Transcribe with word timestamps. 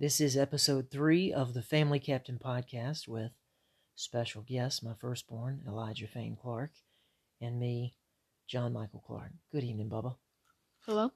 This 0.00 0.20
is 0.20 0.36
episode 0.36 0.92
three 0.92 1.32
of 1.32 1.54
the 1.54 1.62
Family 1.62 1.98
Captain 1.98 2.38
podcast 2.38 3.08
with 3.08 3.32
special 3.96 4.42
guest, 4.42 4.84
my 4.84 4.92
firstborn, 5.00 5.62
Elijah 5.66 6.06
Fane 6.06 6.36
Clark, 6.40 6.70
and 7.40 7.58
me, 7.58 7.96
John 8.46 8.72
Michael 8.72 9.02
Clark. 9.04 9.32
Good 9.50 9.64
evening, 9.64 9.88
Bubba. 9.90 10.14
Hello? 10.86 11.10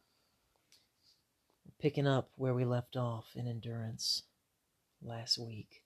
Picking 1.81 2.09
up 2.09 2.31
where 2.35 2.55
we 2.55 2.65
left 2.65 2.97
off 2.97 3.27
in 3.37 3.47
endurance 3.47 4.25
last 5.01 5.39
week. 5.39 5.85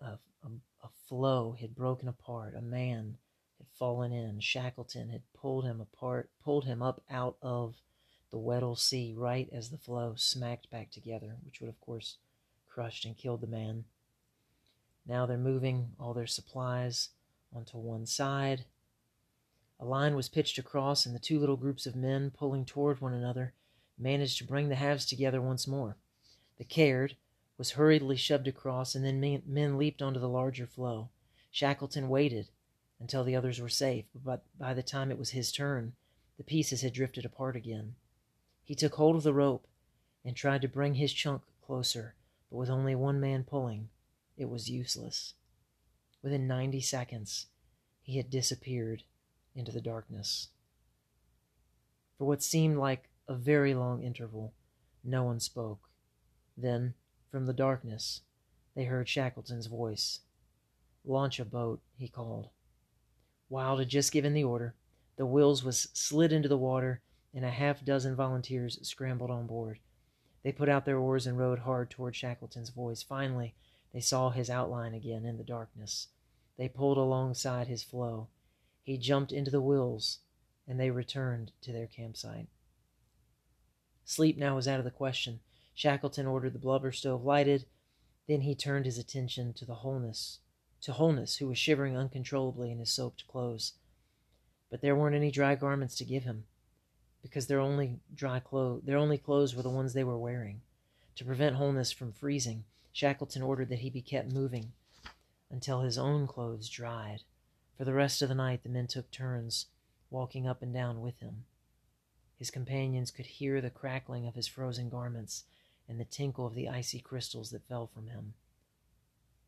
A, 0.00 0.18
a, 0.42 0.48
a 0.82 0.88
floe 1.08 1.54
had 1.60 1.76
broken 1.76 2.08
apart. 2.08 2.56
A 2.56 2.60
man 2.60 3.18
had 3.58 3.68
fallen 3.78 4.10
in. 4.10 4.40
Shackleton 4.40 5.10
had 5.10 5.22
pulled 5.40 5.66
him 5.66 5.80
apart, 5.80 6.30
pulled 6.44 6.64
him 6.64 6.82
up 6.82 7.00
out 7.08 7.36
of 7.40 7.76
the 8.32 8.38
Weddell 8.38 8.74
Sea 8.74 9.14
right 9.14 9.48
as 9.52 9.68
the 9.68 9.76
floe 9.76 10.14
smacked 10.16 10.70
back 10.70 10.90
together, 10.90 11.36
which 11.44 11.60
would, 11.60 11.68
of 11.68 11.78
course, 11.80 12.16
crushed 12.66 13.04
and 13.04 13.16
killed 13.16 13.42
the 13.42 13.46
man. 13.46 13.84
Now 15.06 15.26
they're 15.26 15.36
moving 15.36 15.90
all 16.00 16.14
their 16.14 16.26
supplies 16.26 17.10
onto 17.54 17.76
one 17.76 18.06
side. 18.06 18.64
A 19.78 19.84
line 19.84 20.16
was 20.16 20.30
pitched 20.30 20.56
across, 20.56 21.04
and 21.04 21.14
the 21.14 21.20
two 21.20 21.38
little 21.38 21.58
groups 21.58 21.84
of 21.84 21.94
men, 21.94 22.30
pulling 22.30 22.64
toward 22.64 23.02
one 23.02 23.12
another, 23.12 23.52
managed 23.98 24.38
to 24.38 24.44
bring 24.44 24.70
the 24.70 24.76
halves 24.76 25.04
together 25.04 25.42
once 25.42 25.68
more. 25.68 25.96
The 26.56 26.64
Caird 26.64 27.16
was 27.58 27.72
hurriedly 27.72 28.16
shoved 28.16 28.48
across, 28.48 28.94
and 28.94 29.04
then 29.04 29.20
men, 29.20 29.42
men 29.44 29.76
leaped 29.76 30.00
onto 30.00 30.20
the 30.20 30.28
larger 30.28 30.66
floe. 30.66 31.10
Shackleton 31.50 32.08
waited 32.08 32.48
until 32.98 33.24
the 33.24 33.36
others 33.36 33.60
were 33.60 33.68
safe, 33.68 34.06
but 34.14 34.44
by 34.58 34.72
the 34.72 34.82
time 34.82 35.10
it 35.10 35.18
was 35.18 35.30
his 35.30 35.52
turn, 35.52 35.92
the 36.38 36.44
pieces 36.44 36.80
had 36.80 36.94
drifted 36.94 37.26
apart 37.26 37.56
again. 37.56 37.94
He 38.64 38.74
took 38.74 38.94
hold 38.94 39.16
of 39.16 39.22
the 39.22 39.34
rope 39.34 39.66
and 40.24 40.36
tried 40.36 40.62
to 40.62 40.68
bring 40.68 40.94
his 40.94 41.12
chunk 41.12 41.42
closer, 41.64 42.14
but 42.50 42.56
with 42.58 42.70
only 42.70 42.94
one 42.94 43.20
man 43.20 43.44
pulling, 43.44 43.88
it 44.36 44.48
was 44.48 44.70
useless. 44.70 45.34
Within 46.22 46.46
ninety 46.46 46.80
seconds, 46.80 47.46
he 48.02 48.16
had 48.16 48.30
disappeared 48.30 49.02
into 49.54 49.72
the 49.72 49.80
darkness. 49.80 50.48
For 52.16 52.24
what 52.24 52.42
seemed 52.42 52.78
like 52.78 53.08
a 53.28 53.34
very 53.34 53.74
long 53.74 54.02
interval, 54.02 54.54
no 55.02 55.24
one 55.24 55.40
spoke. 55.40 55.88
Then, 56.56 56.94
from 57.30 57.46
the 57.46 57.52
darkness, 57.52 58.20
they 58.74 58.84
heard 58.84 59.08
Shackleton's 59.08 59.66
voice. 59.66 60.20
Launch 61.04 61.40
a 61.40 61.44
boat, 61.44 61.80
he 61.96 62.08
called. 62.08 62.48
Wild 63.48 63.80
had 63.80 63.88
just 63.88 64.12
given 64.12 64.34
the 64.34 64.44
order. 64.44 64.74
The 65.16 65.26
Wills 65.26 65.64
was 65.64 65.88
slid 65.92 66.32
into 66.32 66.48
the 66.48 66.56
water, 66.56 67.02
and 67.34 67.44
a 67.44 67.50
half 67.50 67.84
dozen 67.84 68.14
volunteers 68.14 68.78
scrambled 68.86 69.30
on 69.30 69.46
board. 69.46 69.78
They 70.42 70.52
put 70.52 70.68
out 70.68 70.84
their 70.84 70.98
oars 70.98 71.26
and 71.26 71.38
rowed 71.38 71.60
hard 71.60 71.90
toward 71.90 72.16
Shackleton's 72.16 72.70
voice. 72.70 73.02
Finally, 73.02 73.54
they 73.92 74.00
saw 74.00 74.30
his 74.30 74.50
outline 74.50 74.94
again 74.94 75.24
in 75.24 75.36
the 75.36 75.44
darkness. 75.44 76.08
They 76.58 76.68
pulled 76.68 76.98
alongside 76.98 77.68
his 77.68 77.82
floe. 77.82 78.28
He 78.82 78.98
jumped 78.98 79.32
into 79.32 79.50
the 79.50 79.60
Wills, 79.60 80.18
and 80.66 80.78
they 80.78 80.90
returned 80.90 81.52
to 81.62 81.72
their 81.72 81.86
campsite. 81.86 82.48
Sleep 84.04 84.36
now 84.36 84.56
was 84.56 84.66
out 84.66 84.78
of 84.78 84.84
the 84.84 84.90
question. 84.90 85.40
Shackleton 85.74 86.26
ordered 86.26 86.52
the 86.52 86.58
blubber 86.58 86.92
stove 86.92 87.24
lighted. 87.24 87.66
Then 88.28 88.42
he 88.42 88.54
turned 88.54 88.84
his 88.84 88.98
attention 88.98 89.52
to 89.54 89.64
the 89.64 89.76
Holness, 89.76 90.40
to 90.82 90.92
Holness, 90.92 91.36
who 91.36 91.48
was 91.48 91.58
shivering 91.58 91.96
uncontrollably 91.96 92.70
in 92.70 92.78
his 92.78 92.90
soaked 92.90 93.26
clothes. 93.26 93.74
But 94.70 94.80
there 94.80 94.96
weren't 94.96 95.16
any 95.16 95.30
dry 95.30 95.54
garments 95.54 95.96
to 95.96 96.04
give 96.04 96.24
him, 96.24 96.44
because 97.22 97.46
their 97.46 97.60
only 97.60 98.00
dry 98.14 98.40
clothes, 98.40 98.82
their 98.84 98.98
only 98.98 99.18
clothes 99.18 99.54
were 99.54 99.62
the 99.62 99.70
ones 99.70 99.92
they 99.92 100.04
were 100.04 100.18
wearing. 100.18 100.60
To 101.16 101.24
prevent 101.24 101.56
Holness 101.56 101.92
from 101.92 102.12
freezing, 102.12 102.64
Shackleton 102.92 103.42
ordered 103.42 103.68
that 103.68 103.80
he 103.80 103.90
be 103.90 104.02
kept 104.02 104.32
moving 104.32 104.72
until 105.50 105.80
his 105.80 105.98
own 105.98 106.26
clothes 106.26 106.68
dried. 106.68 107.22
For 107.76 107.84
the 107.84 107.94
rest 107.94 108.22
of 108.22 108.28
the 108.28 108.34
night, 108.34 108.62
the 108.62 108.68
men 108.68 108.86
took 108.86 109.10
turns 109.10 109.66
walking 110.10 110.46
up 110.46 110.62
and 110.62 110.74
down 110.74 111.00
with 111.00 111.20
him. 111.20 111.44
His 112.38 112.50
companions 112.50 113.10
could 113.10 113.26
hear 113.26 113.60
the 113.60 113.70
crackling 113.70 114.26
of 114.26 114.34
his 114.34 114.48
frozen 114.48 114.88
garments 114.88 115.44
and 115.88 115.98
the 116.00 116.04
tinkle 116.04 116.46
of 116.46 116.54
the 116.54 116.68
icy 116.68 117.00
crystals 117.00 117.50
that 117.50 117.66
fell 117.68 117.86
from 117.86 118.08
him. 118.08 118.34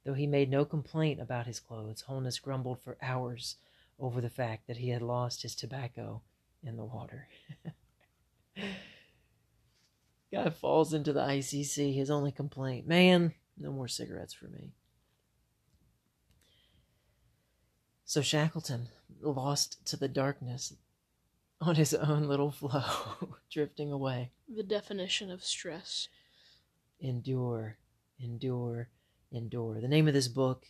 Though 0.05 0.15
he 0.15 0.27
made 0.27 0.51
no 0.51 0.65
complaint 0.65 1.21
about 1.21 1.47
his 1.47 1.61
clothes, 1.61 2.03
Holness 2.03 2.39
grumbled 2.39 2.81
for 2.81 2.99
hours 3.03 3.57
over 3.99 4.21
the 4.21 4.31
fact 4.31 4.67
that 4.67 4.77
he 4.77 4.91
had 4.91 5.03
lost 5.03 5.43
his 5.43 5.55
tobacco 5.55 6.23
in 6.65 6.77
the 6.77 6.85
water. 6.85 7.29
Guy 10.33 10.51
falls 10.51 10.93
into 10.93 11.13
the 11.13 11.21
ICC. 11.21 11.95
His 11.95 12.11
only 12.11 12.33
complaint, 12.33 12.87
man, 12.87 13.35
no 13.57 13.71
more 13.71 13.89
cigarettes 13.89 14.35
for 14.35 14.47
me. 14.47 14.73
So 18.05 18.21
Shackleton, 18.21 18.89
lost 19.21 19.85
to 19.87 19.97
the 19.97 20.09
darkness 20.09 20.75
on 21.61 21.77
his 21.77 21.95
own 21.95 22.25
little 22.25 22.51
floe, 22.53 23.37
drifting 23.51 23.93
away. 23.93 24.31
The 24.55 24.63
definition 24.63 25.31
of 25.31 25.45
stress. 25.45 26.09
Endure, 27.01 27.79
endure, 28.21 28.89
endure. 29.33 29.81
The 29.81 29.89
name 29.89 30.09
of 30.09 30.15
this 30.15 30.29
book 30.29 30.67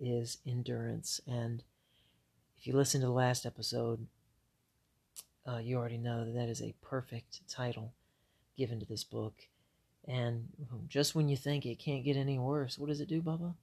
is 0.00 0.38
Endurance. 0.46 1.20
And 1.26 1.62
if 2.58 2.66
you 2.66 2.74
listen 2.74 3.00
to 3.00 3.06
the 3.06 3.12
last 3.12 3.46
episode, 3.46 4.06
uh, 5.48 5.58
you 5.58 5.76
already 5.76 5.98
know 5.98 6.24
that 6.24 6.34
that 6.34 6.48
is 6.48 6.60
a 6.60 6.74
perfect 6.82 7.48
title 7.48 7.92
given 8.56 8.80
to 8.80 8.86
this 8.86 9.04
book. 9.04 9.34
And 10.06 10.48
just 10.88 11.14
when 11.14 11.28
you 11.28 11.36
think 11.36 11.64
it 11.64 11.78
can't 11.78 12.04
get 12.04 12.16
any 12.16 12.38
worse, 12.38 12.78
what 12.78 12.88
does 12.88 13.00
it 13.00 13.08
do, 13.08 13.22
Bubba? 13.22 13.54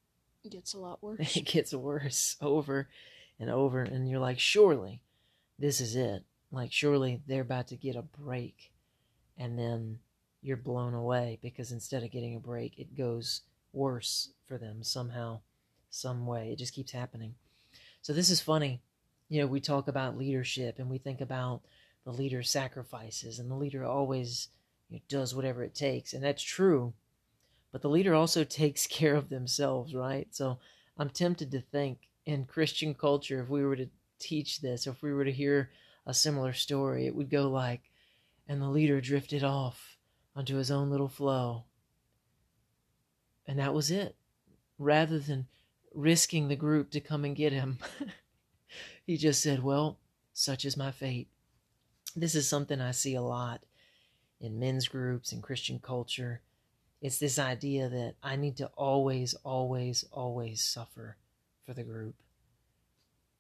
It 0.44 0.52
gets 0.52 0.74
a 0.74 0.80
lot 0.80 1.00
worse. 1.04 1.36
It 1.36 1.46
gets 1.46 1.74
worse 1.74 2.38
over 2.42 2.88
and 3.40 3.50
over. 3.50 3.82
And 3.82 4.10
you're 4.10 4.20
like, 4.20 4.40
surely 4.40 5.02
this 5.60 5.80
is 5.80 5.96
it. 5.96 6.24
Like, 6.52 6.72
surely 6.72 7.22
they're 7.28 7.42
about 7.42 7.68
to 7.70 7.76
get 7.76 7.96
a 7.96 8.02
break. 8.02 8.72
And 9.38 9.60
then 9.60 10.00
you're 10.42 10.58
blown 10.58 10.94
away 10.94 11.40
because 11.42 11.72
instead 11.72 12.04
of 12.04 12.12
getting 12.12 12.36
a 12.36 12.40
break, 12.40 12.80
it 12.80 12.96
goes 12.96 13.42
worse 13.74 14.30
for 14.48 14.58
them 14.58 14.84
somehow, 14.84 15.40
some 15.90 16.26
way. 16.26 16.52
It 16.52 16.60
just 16.60 16.74
keeps 16.74 16.92
happening. 16.92 17.36
So 18.02 18.14
this 18.14 18.30
is 18.30 18.40
funny. 18.40 18.82
You 19.30 19.42
know, 19.42 19.48
we 19.48 19.60
talk 19.60 19.88
about 19.88 20.18
leadership 20.18 20.80
and 20.80 20.90
we 20.90 20.98
think 20.98 21.22
about 21.22 21.62
the 22.04 22.12
leader 22.12 22.44
sacrifices 22.44 23.40
and 23.40 23.50
the 23.50 23.56
leader 23.56 23.84
always 23.84 24.50
you 24.90 24.98
know, 24.98 25.02
does 25.10 25.34
whatever 25.34 25.64
it 25.64 25.74
takes. 25.74 26.14
And 26.14 26.24
that's 26.24 26.44
true. 26.44 26.94
But 27.72 27.82
the 27.82 27.90
leader 27.90 28.14
also 28.14 28.44
takes 28.44 28.88
care 28.88 29.16
of 29.16 29.30
themselves, 29.30 29.94
right? 29.94 30.28
So 30.32 30.60
I'm 30.98 31.10
tempted 31.10 31.52
to 31.52 31.62
think 31.62 32.08
in 32.26 32.46
Christian 32.46 32.94
culture, 32.94 33.42
if 33.42 33.50
we 33.50 33.64
were 33.64 33.76
to 33.76 33.90
teach 34.20 34.62
this, 34.62 34.88
if 34.88 35.02
we 35.02 35.14
were 35.14 35.26
to 35.26 35.32
hear 35.32 35.72
a 36.06 36.14
similar 36.14 36.54
story, 36.54 37.06
it 37.08 37.16
would 37.16 37.30
go 37.30 37.50
like, 37.50 37.82
and 38.48 38.62
the 38.62 38.70
leader 38.70 39.02
drifted 39.02 39.44
off 39.44 39.98
onto 40.36 40.56
his 40.56 40.72
own 40.72 40.90
little 40.90 41.10
floe. 41.10 41.64
And 43.48 43.60
that 43.60 43.74
was 43.74 43.92
it. 43.92 44.16
Rather 44.78 45.20
than 45.20 45.48
risking 45.94 46.48
the 46.48 46.56
group 46.56 46.92
to 46.92 47.00
come 47.00 47.26
and 47.26 47.36
get 47.36 47.54
him, 47.54 47.80
he 49.06 49.18
just 49.18 49.42
said, 49.42 49.64
Well, 49.64 50.00
such 50.34 50.66
is 50.66 50.78
my 50.78 50.92
fate. 50.92 51.28
This 52.16 52.36
is 52.36 52.48
something 52.48 52.80
I 52.80 52.92
see 52.92 53.16
a 53.16 53.22
lot 53.22 53.62
in 54.40 54.60
men's 54.60 54.88
groups 54.88 55.32
and 55.32 55.44
Christian 55.44 55.80
culture. 55.80 56.42
It's 57.02 57.20
this 57.20 57.38
idea 57.38 57.90
that 57.90 58.16
I 58.24 58.36
need 58.36 58.58
to 58.58 58.68
always, 58.76 59.34
always, 59.44 60.06
always 60.12 60.64
suffer 60.64 61.18
for 61.66 61.74
the 61.74 61.84
group. 61.84 62.16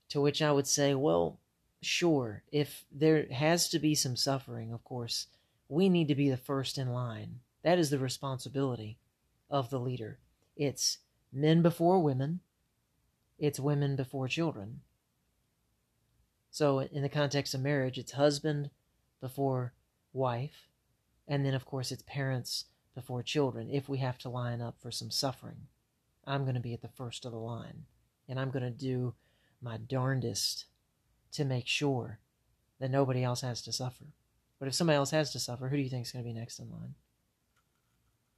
To 0.10 0.22
which 0.22 0.42
I 0.42 0.52
would 0.52 0.68
say, 0.68 0.94
well, 0.94 1.40
sure, 1.82 2.44
if 2.52 2.86
there 2.92 3.26
has 3.32 3.70
to 3.70 3.80
be 3.80 3.96
some 3.96 4.16
suffering, 4.16 4.72
of 4.72 4.84
course, 4.84 5.28
we 5.68 5.90
need 5.90 6.08
to 6.10 6.16
be 6.16 6.30
the 6.30 6.38
first 6.38 6.78
in 6.78 6.94
line. 6.94 7.40
That 7.64 7.80
is 7.80 7.90
the 7.90 8.00
responsibility 8.00 8.98
of 9.50 9.70
the 9.70 9.80
leader. 9.80 10.20
It's 10.56 11.00
men 11.34 11.62
before 11.62 12.00
women, 12.00 12.42
it's 13.40 13.60
women 13.60 13.96
before 13.96 14.28
children. 14.28 14.82
So, 16.56 16.80
in 16.80 17.02
the 17.02 17.10
context 17.10 17.54
of 17.54 17.60
marriage, 17.60 17.98
it's 17.98 18.14
husband 18.14 18.70
before 19.20 19.74
wife, 20.14 20.70
and 21.28 21.46
then, 21.46 21.54
of 21.54 21.66
course, 21.66 21.92
it's 21.92 22.04
parents 22.08 22.64
before 22.96 23.22
children 23.24 23.70
if 23.70 23.90
we 23.90 23.98
have 23.98 24.18
to 24.20 24.30
line 24.30 24.62
up 24.62 24.78
for 24.80 24.90
some 24.90 25.12
suffering. 25.12 25.68
I'm 26.26 26.44
going 26.44 26.56
to 26.56 26.62
be 26.62 26.74
at 26.74 26.82
the 26.82 26.88
first 26.88 27.26
of 27.26 27.34
the 27.34 27.38
line, 27.38 27.84
and 28.30 28.40
I'm 28.40 28.52
going 28.52 28.64
to 28.64 28.70
do 28.70 29.16
my 29.62 29.76
darndest 29.76 30.68
to 31.34 31.44
make 31.44 31.68
sure 31.68 32.20
that 32.80 32.90
nobody 32.90 33.22
else 33.22 33.42
has 33.42 33.62
to 33.64 33.74
suffer. 33.74 34.06
But 34.58 34.70
if 34.70 34.76
somebody 34.76 34.96
else 34.96 35.12
has 35.12 35.34
to 35.34 35.40
suffer, 35.40 35.68
who 35.68 35.76
do 35.76 35.84
you 35.84 35.90
think 35.90 36.06
is 36.06 36.14
going 36.14 36.24
to 36.24 36.30
be 36.30 36.40
next 36.40 36.60
in 36.60 36.72
line? 36.72 36.96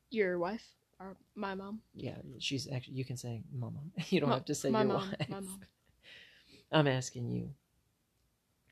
Your 0.09 0.39
wife 0.39 0.65
or 0.99 1.17
my 1.35 1.53
mom? 1.53 1.81
Yeah, 1.93 2.15
she's 2.39 2.67
actually. 2.67 2.95
You 2.95 3.05
can 3.05 3.17
say 3.17 3.43
mama. 3.53 3.81
You 4.09 4.21
don't 4.21 4.31
have 4.31 4.45
to 4.45 4.55
say 4.55 4.71
my 4.71 4.79
your 4.79 4.87
mom, 4.87 5.09
wife. 5.19 5.29
my 5.29 5.39
mom. 5.39 5.59
I'm 6.71 6.87
asking 6.87 7.29
you. 7.29 7.51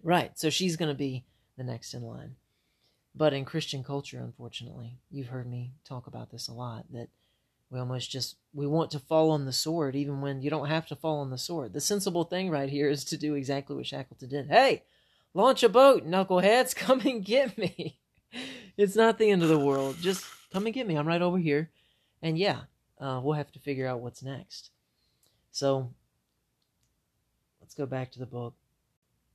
Right. 0.05 0.37
So 0.37 0.51
she's 0.51 0.77
going 0.77 0.89
to 0.89 0.97
be 0.97 1.25
the 1.57 1.63
next 1.63 1.95
in 1.95 2.03
line. 2.03 2.35
But 3.15 3.33
in 3.33 3.43
Christian 3.43 3.83
culture, 3.83 4.19
unfortunately, 4.19 4.99
you've 5.09 5.29
heard 5.29 5.49
me 5.49 5.71
talk 5.83 6.05
about 6.05 6.29
this 6.29 6.47
a 6.47 6.53
lot 6.53 6.85
that 6.93 7.07
we 7.71 7.79
almost 7.79 8.11
just 8.11 8.35
we 8.53 8.67
want 8.67 8.91
to 8.91 8.99
fall 8.99 9.31
on 9.31 9.45
the 9.45 9.51
sword 9.51 9.95
even 9.95 10.21
when 10.21 10.43
you 10.43 10.51
don't 10.51 10.67
have 10.67 10.85
to 10.87 10.95
fall 10.95 11.21
on 11.21 11.31
the 11.31 11.39
sword. 11.39 11.73
The 11.73 11.81
sensible 11.81 12.23
thing 12.23 12.51
right 12.51 12.69
here 12.69 12.87
is 12.87 13.03
to 13.05 13.17
do 13.17 13.33
exactly 13.33 13.75
what 13.75 13.87
Shackleton 13.87 14.29
did. 14.29 14.47
Hey, 14.47 14.83
launch 15.33 15.63
a 15.63 15.69
boat, 15.69 16.05
knuckleheads, 16.05 16.75
come 16.75 16.99
and 17.01 17.25
get 17.25 17.57
me. 17.57 17.97
it's 18.77 18.95
not 18.95 19.17
the 19.17 19.31
end 19.31 19.41
of 19.41 19.49
the 19.49 19.57
world. 19.57 19.97
Just 20.01 20.23
come 20.53 20.67
and 20.67 20.75
get 20.75 20.85
me. 20.85 20.95
I'm 20.95 21.07
right 21.07 21.21
over 21.21 21.39
here. 21.39 21.71
And 22.21 22.37
yeah, 22.37 22.59
uh, 22.99 23.21
we'll 23.23 23.33
have 23.33 23.51
to 23.53 23.59
figure 23.59 23.87
out 23.87 24.01
what's 24.01 24.21
next. 24.21 24.69
So 25.51 25.89
let's 27.59 27.73
go 27.73 27.87
back 27.87 28.11
to 28.11 28.19
the 28.19 28.27
book. 28.27 28.53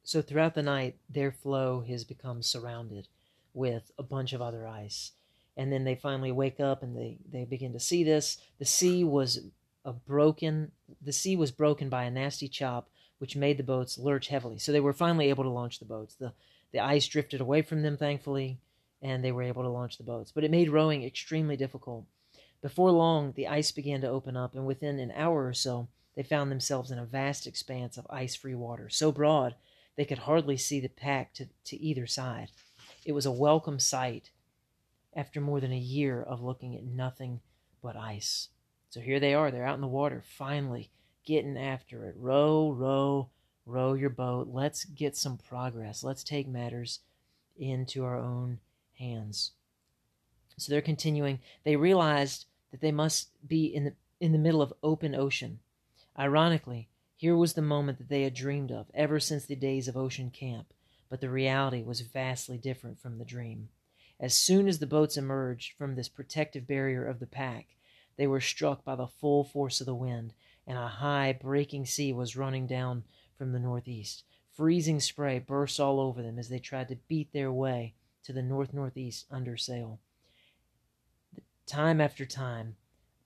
So 0.03 0.23
throughout 0.23 0.55
the 0.55 0.63
night, 0.63 0.97
their 1.09 1.31
floe 1.31 1.85
has 1.89 2.05
become 2.05 2.43
surrounded 2.43 3.09
with 3.55 3.93
a 3.99 4.03
bunch 4.03 4.33
of 4.33 4.43
other 4.43 4.67
ice. 4.67 5.13
And 5.57 5.73
then 5.73 5.85
they 5.85 5.95
finally 5.95 6.33
wake 6.33 6.61
up 6.61 6.83
and 6.83 6.97
they, 6.97 7.19
they 7.31 7.45
begin 7.45 7.73
to 7.73 7.81
see 7.81 8.05
this. 8.05 8.39
The 8.59 8.65
sea 8.65 9.05
was 9.05 9.41
a 9.85 9.93
broken 9.93 10.73
the 11.01 11.13
sea 11.13 11.37
was 11.37 11.51
broken 11.51 11.89
by 11.89 12.05
a 12.05 12.11
nasty 12.11 12.49
chop 12.49 12.89
which 13.19 13.37
made 13.37 13.57
the 13.57 13.63
boats 13.63 13.99
lurch 13.99 14.29
heavily. 14.29 14.59
So 14.59 14.73
they 14.73 14.81
were 14.81 14.93
finally 14.93 15.29
able 15.29 15.45
to 15.45 15.51
launch 15.51 15.79
the 15.79 15.85
boats. 15.85 16.15
The 16.15 16.33
the 16.73 16.81
ice 16.81 17.07
drifted 17.07 17.41
away 17.41 17.63
from 17.63 17.83
them 17.83 17.97
thankfully, 17.97 18.59
and 19.03 19.25
they 19.25 19.33
were 19.33 19.43
able 19.43 19.63
to 19.63 19.69
launch 19.69 19.97
the 19.99 20.05
boats. 20.05 20.33
But 20.33 20.45
it 20.45 20.51
made 20.51 20.71
rowing 20.71 21.03
extremely 21.03 21.57
difficult. 21.57 22.05
Before 22.63 22.91
long, 22.91 23.33
the 23.33 23.49
ice 23.49 23.73
began 23.73 24.01
to 24.03 24.09
open 24.09 24.37
up, 24.37 24.55
and 24.55 24.67
within 24.67 24.99
an 24.99 25.13
hour 25.17 25.47
or 25.47 25.55
so, 25.55 25.89
they 26.15 26.23
found 26.23 26.51
themselves 26.51 26.91
in 26.91 26.99
a 26.99 27.05
vast 27.05 27.47
expanse 27.47 27.97
of 27.97 28.07
ice 28.11 28.37
free 28.37 28.55
water, 28.55 28.89
so 28.89 29.11
broad 29.11 29.55
they 30.01 30.07
could 30.07 30.21
hardly 30.21 30.57
see 30.57 30.81
the 30.81 30.89
pack 30.89 31.35
to, 31.35 31.47
to 31.63 31.77
either 31.77 32.07
side. 32.07 32.49
It 33.05 33.13
was 33.13 33.27
a 33.27 33.31
welcome 33.31 33.79
sight 33.79 34.31
after 35.15 35.43
more 35.43 35.61
than 35.61 35.73
a 35.73 35.79
year 35.79 36.23
of 36.23 36.41
looking 36.41 36.75
at 36.75 36.85
nothing 36.85 37.41
but 37.83 37.99
ice. 37.99 38.49
So 38.89 39.01
here 39.01 39.21
they 39.21 39.35
are, 39.35 39.51
they're 39.51 39.67
out 39.67 39.75
in 39.75 39.83
the 39.83 39.87
water, 39.87 40.25
finally 40.27 40.89
getting 41.27 41.59
after 41.59 42.07
it. 42.07 42.15
Row, 42.17 42.73
row, 42.73 43.29
row 43.67 43.93
your 43.93 44.09
boat. 44.09 44.49
Let's 44.51 44.85
get 44.87 45.19
some 45.19 45.37
progress. 45.37 46.03
Let's 46.03 46.25
take 46.25 46.49
matters 46.49 47.01
into 47.59 48.03
our 48.03 48.17
own 48.17 48.59
hands. 48.99 49.51
So 50.57 50.73
they're 50.73 50.81
continuing. 50.81 51.41
They 51.63 51.77
realized 51.77 52.47
that 52.71 52.81
they 52.81 52.91
must 52.91 53.29
be 53.47 53.67
in 53.67 53.85
the 53.85 53.93
in 54.19 54.33
the 54.33 54.39
middle 54.39 54.63
of 54.63 54.73
open 54.83 55.15
ocean. 55.15 55.59
Ironically, 56.19 56.89
here 57.21 57.37
was 57.37 57.53
the 57.53 57.61
moment 57.61 57.99
that 57.99 58.09
they 58.09 58.23
had 58.23 58.33
dreamed 58.33 58.73
of 58.73 58.87
ever 58.95 59.21
since 59.21 59.45
the 59.45 59.55
days 59.55 59.89
of 59.89 59.95
ocean 59.95 60.31
camp, 60.31 60.73
but 61.11 61.21
the 61.21 61.29
reality 61.29 61.83
was 61.83 62.01
vastly 62.01 62.57
different 62.57 62.99
from 62.99 63.19
the 63.19 63.27
dream. 63.27 63.69
As 64.19 64.33
soon 64.33 64.67
as 64.67 64.79
the 64.79 64.87
boats 64.87 65.19
emerged 65.19 65.77
from 65.77 65.97
this 65.97 66.09
protective 66.09 66.67
barrier 66.67 67.05
of 67.05 67.21
the 67.21 67.27
pack, 67.27 67.77
they 68.17 68.27
were 68.27 68.41
struck 68.41 68.87
by 68.87 68.97
the 68.97 69.07
full 69.07 69.45
force 69.45 69.81
of 69.81 69.87
the 69.87 69.95
wind, 69.95 70.33
and 70.67 70.79
a 70.79 70.89
high, 70.89 71.39
breaking 71.39 71.85
sea 71.85 72.11
was 72.11 72.37
running 72.39 72.67
down 72.67 73.05
from 73.37 73.53
the 73.53 73.59
northeast. 73.59 74.25
Freezing 74.57 74.99
spray 74.99 75.39
burst 75.39 75.79
all 75.79 76.01
over 76.01 76.23
them 76.23 76.39
as 76.39 76.49
they 76.49 76.59
tried 76.59 76.89
to 76.89 76.97
beat 77.07 77.35
their 77.35 77.53
way 77.53 77.93
to 78.25 78.33
the 78.33 78.43
north 78.43 78.73
northeast 78.73 79.27
under 79.31 79.59
sail. 79.59 80.01
Time 81.67 82.01
after 82.01 82.25
time, 82.25 82.77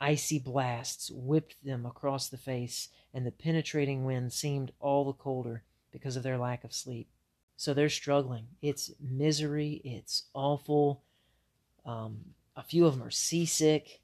icy 0.01 0.39
blasts 0.39 1.11
whipped 1.11 1.57
them 1.65 1.87
across 1.87 2.29
the 2.29 2.37
face, 2.37 2.89
and 3.13 3.27
the 3.27 3.31
penetrating 3.31 4.05
wind 4.05 4.33
seemed 4.33 4.73
all 4.81 5.05
the 5.05 5.13
colder 5.13 5.63
because 5.93 6.17
of 6.17 6.23
their 6.23 6.39
lack 6.39 6.65
of 6.65 6.73
sleep. 6.73 7.09
So 7.57 7.73
they're 7.73 7.89
struggling. 7.89 8.47
It's 8.61 8.91
misery. 9.01 9.81
It's 9.85 10.25
awful. 10.35 11.03
Um, 11.87 12.19
a 12.57 12.63
few 12.63 12.87
of 12.87 12.95
them 12.97 13.07
are 13.07 13.11
seasick. 13.11 14.01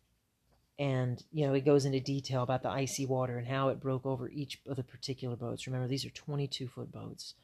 And, 0.79 1.23
you 1.31 1.47
know, 1.47 1.53
it 1.53 1.67
goes 1.67 1.85
into 1.85 2.01
detail 2.01 2.43
about 2.43 2.63
the 2.63 2.71
icy 2.71 3.05
water 3.05 3.37
and 3.37 3.47
how 3.47 3.69
it 3.69 3.81
broke 3.81 4.07
over 4.07 4.31
each 4.31 4.61
of 4.67 4.77
the 4.77 4.83
particular 4.83 5.37
boats. 5.37 5.67
Remember, 5.67 5.89
these 5.89 6.07
are 6.07 6.11
22 6.11 6.69
foot 6.69 6.91
boats. 6.91 7.35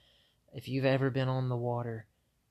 If 0.54 0.68
you've 0.68 0.86
ever 0.86 1.10
been 1.10 1.28
on 1.28 1.50
the 1.50 1.56
water, 1.56 2.06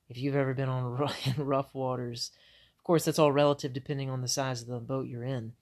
if 0.09 0.17
you've 0.17 0.35
ever 0.35 0.53
been 0.53 0.69
on 0.69 1.09
rough 1.37 1.73
waters, 1.73 2.31
of 2.77 2.83
course, 2.83 3.05
that's 3.05 3.17
all 3.17 3.31
relative 3.31 3.73
depending 3.73 4.11
on 4.11 4.21
the 4.21 4.27
size 4.27 4.61
of 4.61 4.67
the 4.67 4.79
boat 4.79 5.07
you're 5.07 5.23
in. 5.23 5.53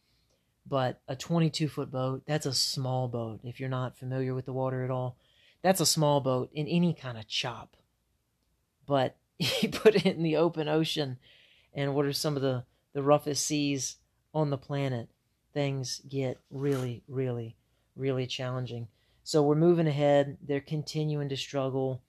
But 0.66 1.02
a 1.08 1.16
22 1.16 1.68
foot 1.68 1.92
boat, 1.92 2.24
that's 2.26 2.46
a 2.46 2.54
small 2.54 3.08
boat. 3.08 3.42
If 3.44 3.60
you're 3.60 3.70
not 3.70 3.98
familiar 3.98 4.34
with 4.34 4.46
the 4.46 4.54
water 4.54 4.84
at 4.84 4.92
all, 4.92 5.18
that's 5.62 5.82
a 5.82 5.86
small 5.86 6.22
boat 6.22 6.50
in 6.54 6.68
any 6.68 6.94
kind 6.94 7.18
of 7.18 7.28
chop 7.28 7.76
but 8.86 9.16
you 9.38 9.70
put 9.70 9.96
it 9.96 10.06
in 10.06 10.24
the 10.24 10.38
open 10.38 10.68
ocean 10.68 11.18
and 11.74 11.96
what 11.96 12.06
are 12.06 12.14
some 12.14 12.36
of 12.36 12.42
the, 12.42 12.64
the 12.94 13.04
roughest 13.04 13.46
seas 13.46 13.98
on 14.34 14.50
the 14.50 14.58
planet, 14.58 15.10
things 15.54 16.02
get 16.08 16.40
really, 16.52 17.04
really, 17.08 17.56
really 17.96 18.28
challenging. 18.28 18.88
So 19.24 19.42
we're 19.42 19.56
moving 19.56 19.88
ahead. 19.88 20.38
They're 20.42 20.60
continuing 20.60 21.30
to 21.30 21.38
struggle, 21.38 22.02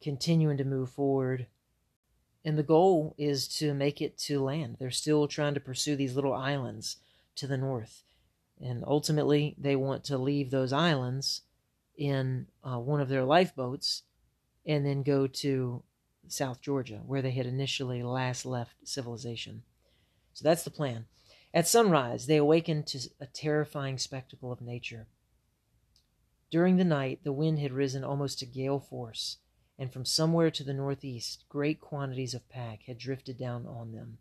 continuing 0.00 0.56
to 0.58 0.64
move 0.64 0.90
forward. 0.90 1.46
And 2.44 2.56
the 2.56 2.62
goal 2.62 3.14
is 3.18 3.48
to 3.58 3.74
make 3.74 4.00
it 4.00 4.16
to 4.18 4.42
land. 4.42 4.76
They're 4.78 4.90
still 4.90 5.26
trying 5.26 5.54
to 5.54 5.60
pursue 5.60 5.96
these 5.96 6.14
little 6.14 6.34
islands 6.34 6.96
to 7.38 7.46
the 7.46 7.56
north. 7.56 8.04
And 8.60 8.84
ultimately, 8.86 9.54
they 9.58 9.76
want 9.76 10.04
to 10.04 10.18
leave 10.18 10.50
those 10.50 10.72
islands 10.72 11.42
in 11.96 12.46
uh, 12.62 12.78
one 12.78 13.00
of 13.00 13.08
their 13.08 13.24
lifeboats 13.24 14.02
and 14.66 14.84
then 14.84 15.02
go 15.02 15.26
to 15.26 15.82
South 16.28 16.60
Georgia, 16.60 17.00
where 17.06 17.22
they 17.22 17.30
had 17.30 17.46
initially 17.46 18.02
last 18.02 18.44
left 18.44 18.74
civilization. 18.84 19.62
So 20.34 20.44
that's 20.44 20.62
the 20.64 20.70
plan. 20.70 21.06
At 21.54 21.66
sunrise, 21.66 22.26
they 22.26 22.36
awakened 22.36 22.86
to 22.88 23.08
a 23.20 23.26
terrifying 23.26 23.98
spectacle 23.98 24.52
of 24.52 24.60
nature. 24.60 25.06
During 26.50 26.76
the 26.76 26.84
night, 26.84 27.20
the 27.24 27.32
wind 27.32 27.58
had 27.58 27.72
risen 27.72 28.04
almost 28.04 28.38
to 28.38 28.46
gale 28.46 28.78
force, 28.78 29.38
and 29.78 29.92
from 29.92 30.04
somewhere 30.04 30.50
to 30.50 30.64
the 30.64 30.74
northeast, 30.74 31.44
great 31.48 31.80
quantities 31.80 32.34
of 32.34 32.48
pack 32.48 32.82
had 32.82 32.98
drifted 32.98 33.38
down 33.38 33.66
on 33.66 33.92
them. 33.92 34.18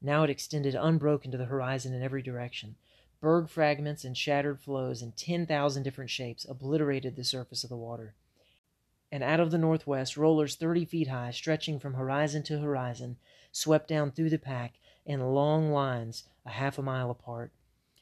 Now 0.00 0.24
it 0.24 0.30
extended 0.30 0.74
unbroken 0.74 1.30
to 1.32 1.38
the 1.38 1.46
horizon 1.46 1.94
in 1.94 2.02
every 2.02 2.22
direction. 2.22 2.76
Berg 3.20 3.48
fragments 3.48 4.04
and 4.04 4.16
shattered 4.16 4.60
floes 4.60 5.02
in 5.02 5.12
10,000 5.12 5.82
different 5.82 6.10
shapes 6.10 6.46
obliterated 6.48 7.16
the 7.16 7.24
surface 7.24 7.64
of 7.64 7.70
the 7.70 7.76
water 7.76 8.14
and 9.12 9.22
out 9.22 9.40
of 9.40 9.50
the 9.50 9.58
northwest, 9.58 10.16
rollers 10.16 10.56
30 10.56 10.84
feet 10.84 11.08
high, 11.08 11.30
stretching 11.30 11.78
from 11.78 11.94
horizon 11.94 12.42
to 12.44 12.58
horizon, 12.58 13.16
swept 13.52 13.88
down 13.88 14.10
through 14.10 14.30
the 14.30 14.38
pack 14.38 14.74
in 15.04 15.20
long 15.20 15.70
lines 15.70 16.24
a 16.44 16.50
half 16.50 16.78
a 16.78 16.82
mile 16.82 17.10
apart. 17.10 17.52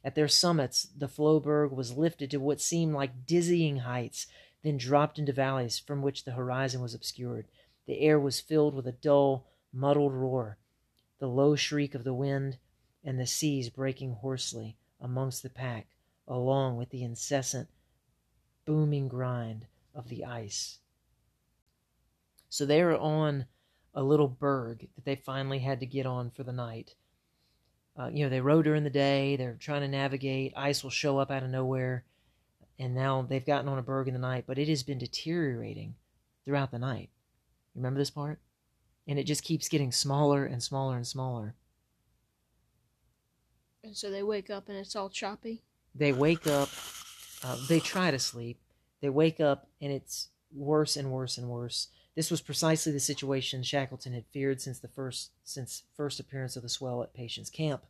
At 0.03 0.15
their 0.15 0.29
summits, 0.29 0.89
the 0.97 1.09
Floeberg 1.09 1.73
was 1.73 1.97
lifted 1.97 2.31
to 2.31 2.39
what 2.39 2.61
seemed 2.61 2.95
like 2.95 3.27
dizzying 3.27 3.79
heights, 3.79 4.27
then 4.63 4.77
dropped 4.77 5.19
into 5.19 5.33
valleys 5.33 5.79
from 5.79 6.03
which 6.03 6.25
the 6.25 6.33
horizon 6.33 6.81
was 6.81 6.95
obscured. 6.95 7.47
The 7.87 8.01
air 8.01 8.19
was 8.19 8.41
filled 8.41 8.75
with 8.75 8.87
a 8.87 8.93
dull, 8.93 9.47
muddled 9.73 10.13
roar, 10.13 10.59
the 11.25 11.31
low 11.31 11.57
shriek 11.57 11.95
of 11.95 12.05
the 12.05 12.13
wind, 12.13 12.59
and 13.03 13.19
the 13.19 13.27
seas 13.27 13.71
breaking 13.71 14.13
hoarsely 14.13 14.77
amongst 15.01 15.43
the 15.43 15.49
pack, 15.49 15.87
along 16.29 16.77
with 16.77 16.91
the 16.91 17.03
incessant, 17.03 17.67
booming 18.67 19.09
grind 19.09 19.65
of 19.95 20.11
the 20.11 20.23
ice. 20.23 20.81
So 22.51 22.67
they 22.67 22.85
were 22.85 22.99
on 22.99 23.47
a 23.95 24.03
little 24.03 24.29
berg 24.29 24.87
that 24.97 25.07
they 25.07 25.17
finally 25.17 25.61
had 25.61 25.81
to 25.81 25.87
get 25.87 26.05
on 26.05 26.31
for 26.31 26.43
the 26.43 26.53
night. 26.53 26.95
Uh, 27.99 28.11
you 28.13 28.23
know, 28.23 28.29
they 28.29 28.43
rode 28.43 28.67
during 28.67 28.85
the 28.85 28.91
day, 28.91 29.37
they're 29.37 29.57
trying 29.59 29.81
to 29.81 29.89
navigate, 29.89 30.53
ice 30.55 30.83
will 30.83 30.91
show 30.91 31.17
up 31.17 31.31
out 31.31 31.43
of 31.43 31.49
nowhere, 31.49 32.05
and 32.79 32.95
now 32.95 33.23
they've 33.23 33.47
gotten 33.47 33.69
on 33.71 33.79
a 33.79 33.83
berg 33.83 34.09
in 34.09 34.15
the 34.15 34.21
night, 34.21 34.45
but 34.47 34.59
it 34.59 34.69
has 34.69 34.83
been 34.83 34.99
deteriorating 34.99 35.95
throughout 36.45 36.71
the 36.71 36.79
night. 36.79 37.09
You 37.75 37.79
Remember 37.79 37.99
this 37.99 38.11
part? 38.11 38.41
And 39.07 39.19
it 39.19 39.25
just 39.25 39.45
keeps 39.45 39.69
getting 39.69 39.93
smaller 39.93 40.45
and 40.47 40.63
smaller 40.63 40.97
and 40.97 41.07
smaller. 41.07 41.55
And 43.83 43.97
so 43.97 44.11
they 44.11 44.23
wake 44.23 44.49
up 44.49 44.69
and 44.69 44.79
it's 44.79 44.97
all 44.97 45.11
choppy? 45.11 45.63
They 45.95 46.13
wake 46.13 46.47
up, 46.47 46.71
uh, 47.45 47.57
they 47.69 47.81
try 47.81 48.11
to 48.11 48.19
sleep, 48.19 48.59
they 49.01 49.11
wake 49.11 49.41
up 49.41 49.69
and 49.81 49.93
it's 49.93 50.29
worse 50.53 50.97
and 50.97 51.13
worse 51.13 51.37
and 51.37 51.49
worse. 51.49 51.89
This 52.15 52.31
was 52.31 52.41
precisely 52.41 52.93
the 52.93 53.01
situation 53.01 53.63
Shackleton 53.63 54.13
had 54.13 54.25
feared 54.33 54.61
since 54.61 54.79
the 54.79 54.89
first 54.89 55.33
since 55.45 55.83
first 55.97 56.19
appearance 56.19 56.57
of 56.57 56.63
the 56.63 56.69
swell 56.69 57.03
at 57.03 57.13
Patience 57.13 57.51
Camp. 57.51 57.85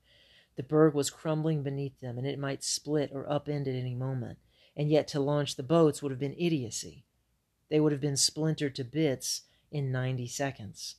The 0.57 0.63
berg 0.63 0.95
was 0.95 1.11
crumbling 1.11 1.63
beneath 1.63 2.01
them, 2.01 2.17
and 2.17 2.27
it 2.27 2.39
might 2.39 2.65
split 2.65 3.11
or 3.13 3.25
upend 3.25 3.63
at 3.63 3.75
any 3.75 3.95
moment. 3.95 4.39
And 4.77 4.91
yet 4.91 5.07
to 5.09 5.21
launch 5.21 5.57
the 5.57 5.63
boats 5.63 6.03
would 6.03 6.11
have 6.11 6.19
been 6.19 6.35
idiocy. 6.39 7.05
They 7.71 7.81
would 7.81 7.93
have 7.93 8.01
been 8.01 8.17
splintered 8.17 8.75
to 8.77 8.85
bits 8.85 9.43
in 9.71 9.93
ninety 9.93 10.27
seconds. 10.27 10.97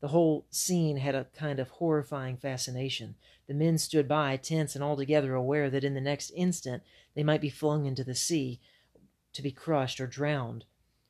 The 0.00 0.08
whole 0.08 0.46
scene 0.50 0.96
had 0.96 1.14
a 1.14 1.26
kind 1.36 1.60
of 1.60 1.68
horrifying 1.68 2.36
fascination. 2.38 3.16
The 3.46 3.54
men 3.54 3.78
stood 3.78 4.08
by, 4.08 4.36
tense 4.36 4.74
and 4.74 4.82
altogether 4.82 5.34
aware 5.34 5.68
that 5.70 5.84
in 5.84 5.94
the 5.94 6.00
next 6.00 6.30
instant 6.30 6.82
they 7.14 7.22
might 7.22 7.40
be 7.40 7.50
flung 7.50 7.86
into 7.86 8.04
the 8.04 8.14
sea 8.14 8.60
to 9.32 9.42
be 9.42 9.52
crushed 9.52 10.00
or 10.00 10.06
drowned 10.06 10.64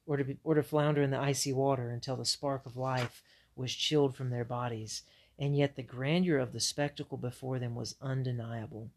or 0.06 0.16
to, 0.16 0.24
be, 0.24 0.38
or 0.42 0.54
to 0.54 0.62
flounder 0.62 1.02
in 1.02 1.10
the 1.10 1.20
icy 1.20 1.52
water 1.52 1.90
until 1.90 2.16
the 2.16 2.24
spark 2.24 2.66
of 2.66 2.76
life 2.76 3.22
was 3.54 3.72
chilled 3.72 4.16
from 4.16 4.30
their 4.30 4.44
bodies, 4.44 5.02
and 5.38 5.56
yet 5.56 5.76
the 5.76 5.82
grandeur 5.84 6.38
of 6.38 6.52
the 6.52 6.58
spectacle 6.58 7.16
before 7.16 7.60
them 7.60 7.76
was 7.76 7.94
undeniable. 8.02 8.90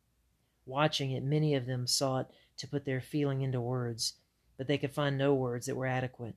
Watching 0.66 1.12
it, 1.12 1.24
many 1.24 1.54
of 1.54 1.68
them 1.68 1.86
sought 1.86 2.32
to 2.58 2.68
put 2.68 2.86
their 2.86 3.02
feeling 3.02 3.42
into 3.42 3.62
words, 3.62 4.14
but 4.58 4.68
they 4.68 4.78
could 4.80 4.92
find 4.92 5.18
no 5.18 5.36
words 5.36 5.68
that 5.68 5.76
were 5.76 5.86
adequate. 5.86 6.36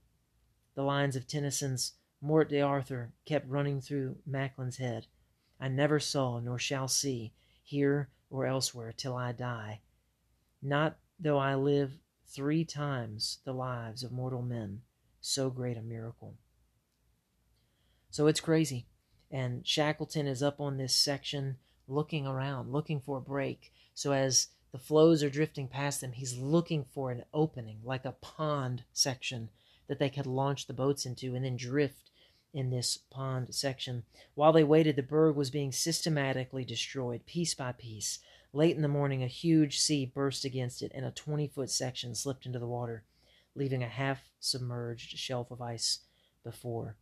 The 0.74 0.82
lines 0.82 1.16
of 1.16 1.26
Tennyson's 1.26 1.92
Morte 2.26 2.50
d'Arthur 2.50 3.12
kept 3.24 3.48
running 3.48 3.80
through 3.80 4.16
Macklin's 4.26 4.78
head. 4.78 5.06
I 5.60 5.68
never 5.68 6.00
saw 6.00 6.40
nor 6.40 6.58
shall 6.58 6.88
see, 6.88 7.32
here 7.62 8.10
or 8.30 8.46
elsewhere, 8.46 8.92
till 8.92 9.14
I 9.14 9.30
die. 9.30 9.80
Not 10.60 10.98
though 11.20 11.38
I 11.38 11.54
live 11.54 11.92
three 12.26 12.64
times 12.64 13.38
the 13.44 13.52
lives 13.52 14.02
of 14.02 14.10
mortal 14.10 14.42
men, 14.42 14.80
so 15.20 15.50
great 15.50 15.76
a 15.76 15.82
miracle. 15.82 16.34
So 18.10 18.26
it's 18.26 18.40
crazy. 18.40 18.86
And 19.30 19.64
Shackleton 19.64 20.26
is 20.26 20.42
up 20.42 20.60
on 20.60 20.78
this 20.78 20.96
section 20.96 21.58
looking 21.86 22.26
around, 22.26 22.72
looking 22.72 23.00
for 23.00 23.18
a 23.18 23.20
break. 23.22 23.72
So 23.94 24.10
as 24.10 24.48
the 24.72 24.78
floes 24.78 25.22
are 25.22 25.30
drifting 25.30 25.68
past 25.68 26.00
them, 26.00 26.12
he's 26.12 26.36
looking 26.36 26.84
for 26.92 27.12
an 27.12 27.24
opening, 27.32 27.78
like 27.84 28.04
a 28.04 28.16
pond 28.20 28.82
section 28.92 29.50
that 29.86 30.00
they 30.00 30.10
could 30.10 30.26
launch 30.26 30.66
the 30.66 30.72
boats 30.72 31.06
into 31.06 31.36
and 31.36 31.44
then 31.44 31.56
drift 31.56 32.10
in 32.56 32.70
this 32.70 32.96
pond 33.10 33.54
section. 33.54 34.02
While 34.34 34.52
they 34.52 34.64
waited, 34.64 34.96
the 34.96 35.02
berg 35.02 35.36
was 35.36 35.50
being 35.50 35.72
systematically 35.72 36.64
destroyed, 36.64 37.26
piece 37.26 37.54
by 37.54 37.72
piece. 37.72 38.18
Late 38.54 38.74
in 38.74 38.80
the 38.80 38.88
morning, 38.88 39.22
a 39.22 39.28
huge 39.28 39.78
sea 39.78 40.06
burst 40.06 40.46
against 40.46 40.80
it, 40.80 40.90
and 40.94 41.04
a 41.04 41.10
20 41.10 41.48
foot 41.48 41.70
section 41.70 42.14
slipped 42.14 42.46
into 42.46 42.58
the 42.58 42.66
water, 42.66 43.04
leaving 43.54 43.82
a 43.82 43.88
half 43.88 44.22
submerged 44.40 45.18
shelf 45.18 45.50
of 45.50 45.60
ice 45.60 45.98
before. 46.42 46.96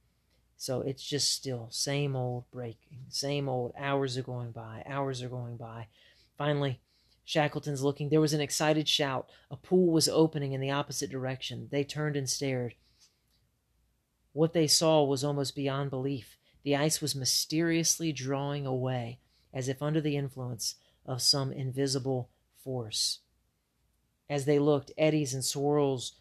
So 0.57 0.81
it's 0.81 1.05
just 1.05 1.33
still 1.33 1.69
same 1.71 2.17
old 2.17 2.51
breaking, 2.51 3.05
same 3.09 3.49
old 3.49 3.75
hours 3.79 4.19
are 4.19 4.23
going 4.23 4.51
by, 4.51 4.83
hours 4.87 5.23
are 5.23 5.29
going 5.29 5.57
by. 5.57 5.87
Finally, 6.37 6.81
Shackleton's 7.25 7.83
looking. 7.83 8.09
There 8.09 8.21
was 8.21 8.35
an 8.35 8.41
excited 8.41 8.89
shout. 8.89 9.31
A 9.53 9.57
pool 9.57 9.93
was 9.93 10.09
opening 10.09 10.53
in 10.53 10.61
the 10.61 10.73
opposite 10.73 11.11
direction. 11.11 11.69
They 11.71 11.85
turned 11.85 12.17
and 12.17 12.29
stared. 12.29 12.75
What 14.35 14.53
they 14.53 14.67
saw 14.67 15.05
was 15.05 15.23
almost 15.23 15.55
beyond 15.55 15.91
belief. 15.91 16.37
The 16.65 16.75
ice 16.75 17.01
was 17.01 17.15
mysteriously 17.15 18.13
drawing 18.13 18.67
away, 18.67 19.21
as 19.53 19.69
if 19.69 19.81
under 19.81 20.01
the 20.01 20.17
influence 20.17 20.75
of 21.07 21.23
some 21.23 21.53
invisible 21.53 22.31
force. 22.59 23.21
As 24.29 24.45
they 24.45 24.59
looked, 24.59 24.91
eddies 24.99 25.35
and 25.35 25.45
swirls 25.45 26.17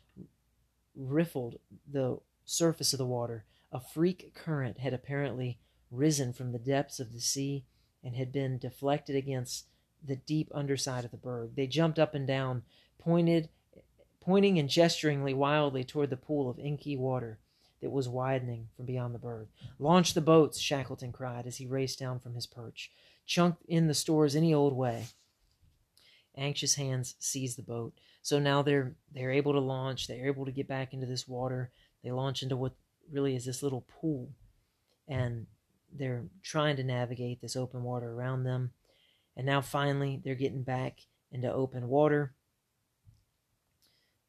riffled 0.96 1.58
the 1.92 2.20
surface 2.46 2.94
of 2.94 3.00
the 3.00 3.06
water. 3.06 3.46
A 3.72 3.80
freak 3.80 4.36
current 4.36 4.78
had 4.78 4.94
apparently 4.94 5.60
risen 5.90 6.34
from 6.34 6.52
the 6.52 6.60
depths 6.60 7.00
of 7.00 7.14
the 7.14 7.20
sea 7.20 7.66
and 8.04 8.16
had 8.16 8.32
been 8.32 8.60
deflected 8.60 9.16
against 9.16 9.66
the 10.06 10.18
deep 10.18 10.52
underside 10.54 11.04
of 11.04 11.10
the 11.10 11.18
berg. 11.18 11.56
They 11.56 11.66
jumped 11.66 11.98
up 11.98 12.14
and 12.14 12.28
down, 12.28 12.62
pointed, 13.00 13.50
pointing 14.22 14.60
and 14.60 14.70
gesturingly 14.70 15.34
wildly 15.34 15.84
toward 15.84 16.12
the 16.12 16.18
pool 16.18 16.48
of 16.48 16.60
inky 16.60 16.96
water 16.96 17.40
that 17.84 17.92
was 17.92 18.08
widening 18.08 18.70
from 18.76 18.86
beyond 18.86 19.14
the 19.14 19.20
berg. 19.20 19.48
Launch 19.78 20.14
the 20.14 20.22
boats, 20.22 20.60
Shackleton 20.60 21.12
cried 21.12 21.46
as 21.46 21.58
he 21.58 21.68
raced 21.68 22.00
down 22.00 22.20
from 22.20 22.34
his 22.34 22.48
perch. 22.48 22.90
Chunk 23.26 23.58
in 23.68 23.88
the 23.88 23.94
stores 23.94 24.36
any 24.36 24.54
old 24.54 24.74
way. 24.74 25.08
Anxious 26.36 26.76
hands 26.76 27.16
seized 27.20 27.58
the 27.58 27.62
boat. 27.62 27.94
So 28.22 28.40
now 28.40 28.62
they're 28.62 28.96
they're 29.14 29.32
able 29.32 29.52
to 29.52 29.60
launch. 29.60 30.08
They're 30.08 30.28
able 30.28 30.46
to 30.46 30.52
get 30.52 30.68
back 30.68 30.94
into 30.94 31.06
this 31.06 31.28
water. 31.28 31.72
They 32.04 32.12
launch 32.12 32.42
into 32.42 32.56
what 32.56 32.74
really 33.12 33.36
is 33.36 33.46
this 33.46 33.62
little 33.62 33.86
pool, 34.02 34.30
and 35.08 35.46
they're 35.92 36.24
trying 36.42 36.78
to 36.78 36.84
navigate 36.84 37.42
this 37.42 37.56
open 37.56 37.84
water 37.84 38.12
around 38.12 38.46
them. 38.46 38.72
And 39.36 39.46
now 39.46 39.62
finally 39.62 40.22
they're 40.24 40.36
getting 40.36 40.64
back 40.64 41.00
into 41.32 41.52
open 41.52 41.90
water. 41.90 42.34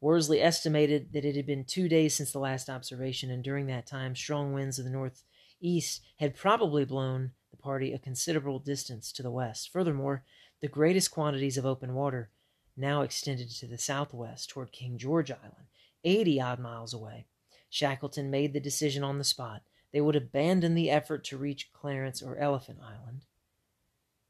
Worsley 0.04 0.42
estimated 0.42 1.14
that 1.14 1.24
it 1.24 1.34
had 1.34 1.46
been 1.46 1.64
two 1.64 1.88
days 1.88 2.12
since 2.12 2.30
the 2.30 2.38
last 2.38 2.68
observation, 2.68 3.30
and 3.30 3.42
during 3.42 3.68
that 3.68 3.86
time, 3.86 4.14
strong 4.14 4.52
winds 4.52 4.78
of 4.78 4.84
the 4.84 4.90
northeast 4.90 6.02
had 6.18 6.36
probably 6.36 6.84
blown 6.84 7.30
the 7.50 7.56
party 7.56 7.90
a 7.90 7.98
considerable 7.98 8.58
distance 8.58 9.10
to 9.12 9.22
the 9.22 9.30
west. 9.30 9.72
Furthermore, 9.72 10.22
the 10.60 10.68
greatest 10.68 11.10
quantities 11.10 11.56
of 11.56 11.64
open 11.64 11.94
water 11.94 12.28
now 12.76 13.00
extended 13.00 13.48
to 13.48 13.66
the 13.66 13.78
southwest 13.78 14.50
toward 14.50 14.72
King 14.72 14.98
George 14.98 15.30
Island, 15.30 15.68
80 16.04 16.38
odd 16.38 16.58
miles 16.58 16.92
away. 16.92 17.24
Shackleton 17.70 18.30
made 18.30 18.52
the 18.52 18.60
decision 18.60 19.02
on 19.02 19.16
the 19.16 19.24
spot. 19.24 19.62
They 19.90 20.02
would 20.02 20.16
abandon 20.16 20.74
the 20.74 20.90
effort 20.90 21.24
to 21.24 21.38
reach 21.38 21.72
Clarence 21.72 22.20
or 22.20 22.36
Elephant 22.36 22.80
Island 22.82 23.24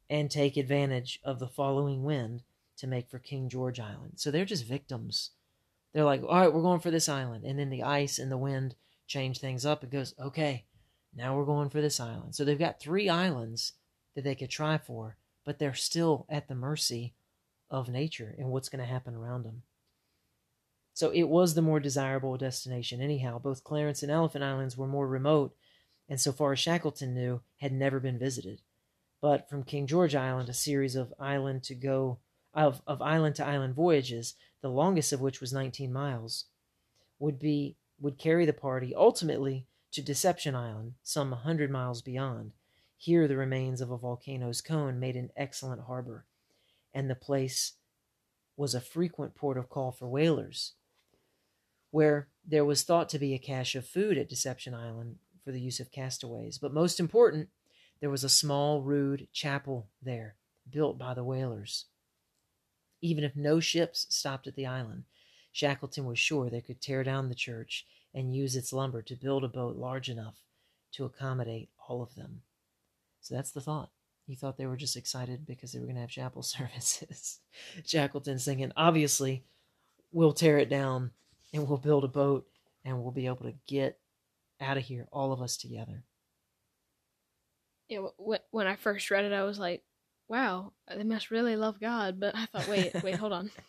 and 0.08 0.30
take 0.30 0.56
advantage 0.56 1.18
of 1.24 1.40
the 1.40 1.48
following 1.48 2.04
wind 2.04 2.44
to 2.76 2.86
make 2.86 3.10
for 3.10 3.18
King 3.18 3.48
George 3.48 3.80
Island. 3.80 4.20
So 4.20 4.30
they're 4.30 4.44
just 4.44 4.64
victims 4.64 5.32
they're 5.94 6.04
like, 6.04 6.22
all 6.22 6.40
right, 6.40 6.52
we're 6.52 6.60
going 6.60 6.80
for 6.80 6.90
this 6.90 7.08
island. 7.08 7.44
And 7.44 7.58
then 7.58 7.70
the 7.70 7.84
ice 7.84 8.18
and 8.18 8.30
the 8.30 8.36
wind 8.36 8.74
change 9.06 9.38
things 9.38 9.64
up. 9.64 9.84
It 9.84 9.90
goes, 9.90 10.14
okay, 10.20 10.64
now 11.14 11.36
we're 11.36 11.44
going 11.44 11.70
for 11.70 11.80
this 11.80 12.00
island. 12.00 12.34
So 12.34 12.44
they've 12.44 12.58
got 12.58 12.80
three 12.80 13.08
islands 13.08 13.74
that 14.16 14.24
they 14.24 14.34
could 14.34 14.50
try 14.50 14.76
for, 14.76 15.16
but 15.44 15.58
they're 15.58 15.74
still 15.74 16.26
at 16.28 16.48
the 16.48 16.54
mercy 16.54 17.14
of 17.70 17.88
nature 17.88 18.34
and 18.36 18.48
what's 18.48 18.68
going 18.68 18.84
to 18.84 18.92
happen 18.92 19.14
around 19.14 19.44
them. 19.44 19.62
So 20.94 21.10
it 21.10 21.24
was 21.24 21.54
the 21.54 21.62
more 21.62 21.80
desirable 21.80 22.36
destination, 22.36 23.00
anyhow. 23.00 23.38
Both 23.38 23.64
Clarence 23.64 24.02
and 24.02 24.12
Elephant 24.12 24.44
Islands 24.44 24.76
were 24.76 24.86
more 24.86 25.08
remote, 25.08 25.54
and 26.08 26.20
so 26.20 26.32
far 26.32 26.52
as 26.52 26.60
Shackleton 26.60 27.14
knew, 27.14 27.40
had 27.58 27.72
never 27.72 27.98
been 27.98 28.18
visited. 28.18 28.62
But 29.20 29.48
from 29.48 29.64
King 29.64 29.86
George 29.88 30.14
Island, 30.14 30.48
a 30.48 30.54
series 30.54 30.94
of 30.94 31.12
island 31.18 31.64
to 31.64 31.74
go 31.74 32.18
of, 32.54 32.82
of 32.86 33.02
island 33.02 33.34
to 33.36 33.46
island 33.46 33.74
voyages 33.74 34.34
the 34.60 34.70
longest 34.70 35.12
of 35.12 35.20
which 35.20 35.40
was 35.40 35.52
19 35.52 35.92
miles, 35.92 36.46
would 37.18 37.38
be 37.38 37.76
would 38.00 38.18
carry 38.18 38.44
the 38.46 38.52
party 38.52 38.94
ultimately 38.94 39.66
to 39.92 40.02
Deception 40.02 40.54
Island, 40.54 40.94
some 41.02 41.30
100 41.30 41.70
miles 41.70 42.02
beyond. 42.02 42.52
Here 42.96 43.28
the 43.28 43.36
remains 43.36 43.80
of 43.80 43.90
a 43.90 43.98
volcano's 43.98 44.60
cone 44.60 44.98
made 44.98 45.16
an 45.16 45.30
excellent 45.36 45.82
harbor, 45.82 46.24
and 46.92 47.08
the 47.08 47.14
place 47.14 47.74
was 48.56 48.74
a 48.74 48.80
frequent 48.80 49.34
port 49.34 49.58
of 49.58 49.68
call 49.68 49.92
for 49.92 50.08
whalers, 50.08 50.72
where 51.90 52.28
there 52.46 52.64
was 52.64 52.82
thought 52.82 53.08
to 53.10 53.18
be 53.18 53.34
a 53.34 53.38
cache 53.38 53.74
of 53.74 53.86
food 53.86 54.16
at 54.16 54.28
Deception 54.28 54.74
Island 54.74 55.16
for 55.44 55.52
the 55.52 55.60
use 55.60 55.78
of 55.78 55.92
castaways. 55.92 56.58
But 56.58 56.72
most 56.72 56.98
important, 56.98 57.48
there 58.00 58.10
was 58.10 58.24
a 58.24 58.28
small, 58.28 58.80
rude 58.80 59.28
chapel 59.32 59.88
there, 60.02 60.36
built 60.70 60.98
by 60.98 61.14
the 61.14 61.24
whalers. 61.24 61.84
Even 63.04 63.22
if 63.22 63.36
no 63.36 63.60
ships 63.60 64.06
stopped 64.08 64.46
at 64.46 64.56
the 64.56 64.64
island, 64.64 65.04
Shackleton 65.52 66.06
was 66.06 66.18
sure 66.18 66.48
they 66.48 66.62
could 66.62 66.80
tear 66.80 67.04
down 67.04 67.28
the 67.28 67.34
church 67.34 67.84
and 68.14 68.34
use 68.34 68.56
its 68.56 68.72
lumber 68.72 69.02
to 69.02 69.14
build 69.14 69.44
a 69.44 69.48
boat 69.48 69.76
large 69.76 70.08
enough 70.08 70.38
to 70.92 71.04
accommodate 71.04 71.68
all 71.86 72.02
of 72.02 72.14
them. 72.14 72.40
So 73.20 73.34
that's 73.34 73.50
the 73.50 73.60
thought. 73.60 73.90
He 74.26 74.34
thought 74.34 74.56
they 74.56 74.64
were 74.64 74.78
just 74.78 74.96
excited 74.96 75.44
because 75.44 75.72
they 75.72 75.80
were 75.80 75.84
going 75.84 75.96
to 75.96 76.00
have 76.00 76.08
chapel 76.08 76.42
services. 76.42 77.40
Shackleton's 77.84 78.46
thinking, 78.46 78.72
obviously, 78.74 79.44
we'll 80.10 80.32
tear 80.32 80.56
it 80.56 80.70
down 80.70 81.10
and 81.52 81.68
we'll 81.68 81.76
build 81.76 82.04
a 82.04 82.08
boat 82.08 82.46
and 82.86 83.02
we'll 83.02 83.12
be 83.12 83.26
able 83.26 83.44
to 83.44 83.54
get 83.66 83.98
out 84.62 84.78
of 84.78 84.82
here, 84.82 85.08
all 85.12 85.30
of 85.30 85.42
us 85.42 85.58
together. 85.58 86.04
Yeah, 87.90 88.06
when 88.16 88.66
I 88.66 88.76
first 88.76 89.10
read 89.10 89.26
it, 89.26 89.34
I 89.34 89.42
was 89.42 89.58
like, 89.58 89.82
wow, 90.28 90.72
they 90.88 91.04
must 91.04 91.30
really 91.30 91.56
love 91.56 91.80
God. 91.80 92.20
But 92.20 92.34
I 92.36 92.46
thought, 92.46 92.68
wait, 92.68 92.92
wait, 93.02 93.16
hold 93.16 93.32
on. 93.32 93.50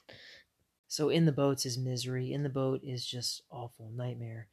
So 0.88 1.10
in 1.10 1.26
the 1.26 1.34
boats 1.34 1.66
is 1.66 1.78
misery. 1.78 2.32
In 2.32 2.44
the 2.44 2.48
boat 2.48 2.80
is 2.82 3.06
just 3.06 3.42
awful 3.50 3.92
nightmare. 3.94 4.48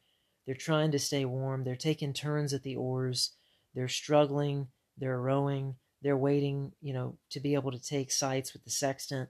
They're 0.44 0.56
trying 0.56 0.90
to 0.92 0.98
stay 0.98 1.24
warm. 1.24 1.62
They're 1.62 1.76
taking 1.76 2.12
turns 2.12 2.52
at 2.52 2.64
the 2.64 2.74
oars. 2.74 3.32
They're 3.74 3.86
struggling. 3.86 4.68
They're 4.98 5.20
rowing. 5.20 5.76
They're 6.02 6.16
waiting, 6.16 6.72
you 6.80 6.94
know, 6.94 7.16
to 7.30 7.38
be 7.38 7.54
able 7.54 7.70
to 7.70 7.78
take 7.78 8.10
sights 8.10 8.52
with 8.52 8.64
the 8.64 8.70
sextant. 8.70 9.28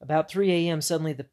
About 0.00 0.30
3 0.30 0.50
a.m., 0.50 0.80
suddenly 0.80 1.12
the 1.12 1.26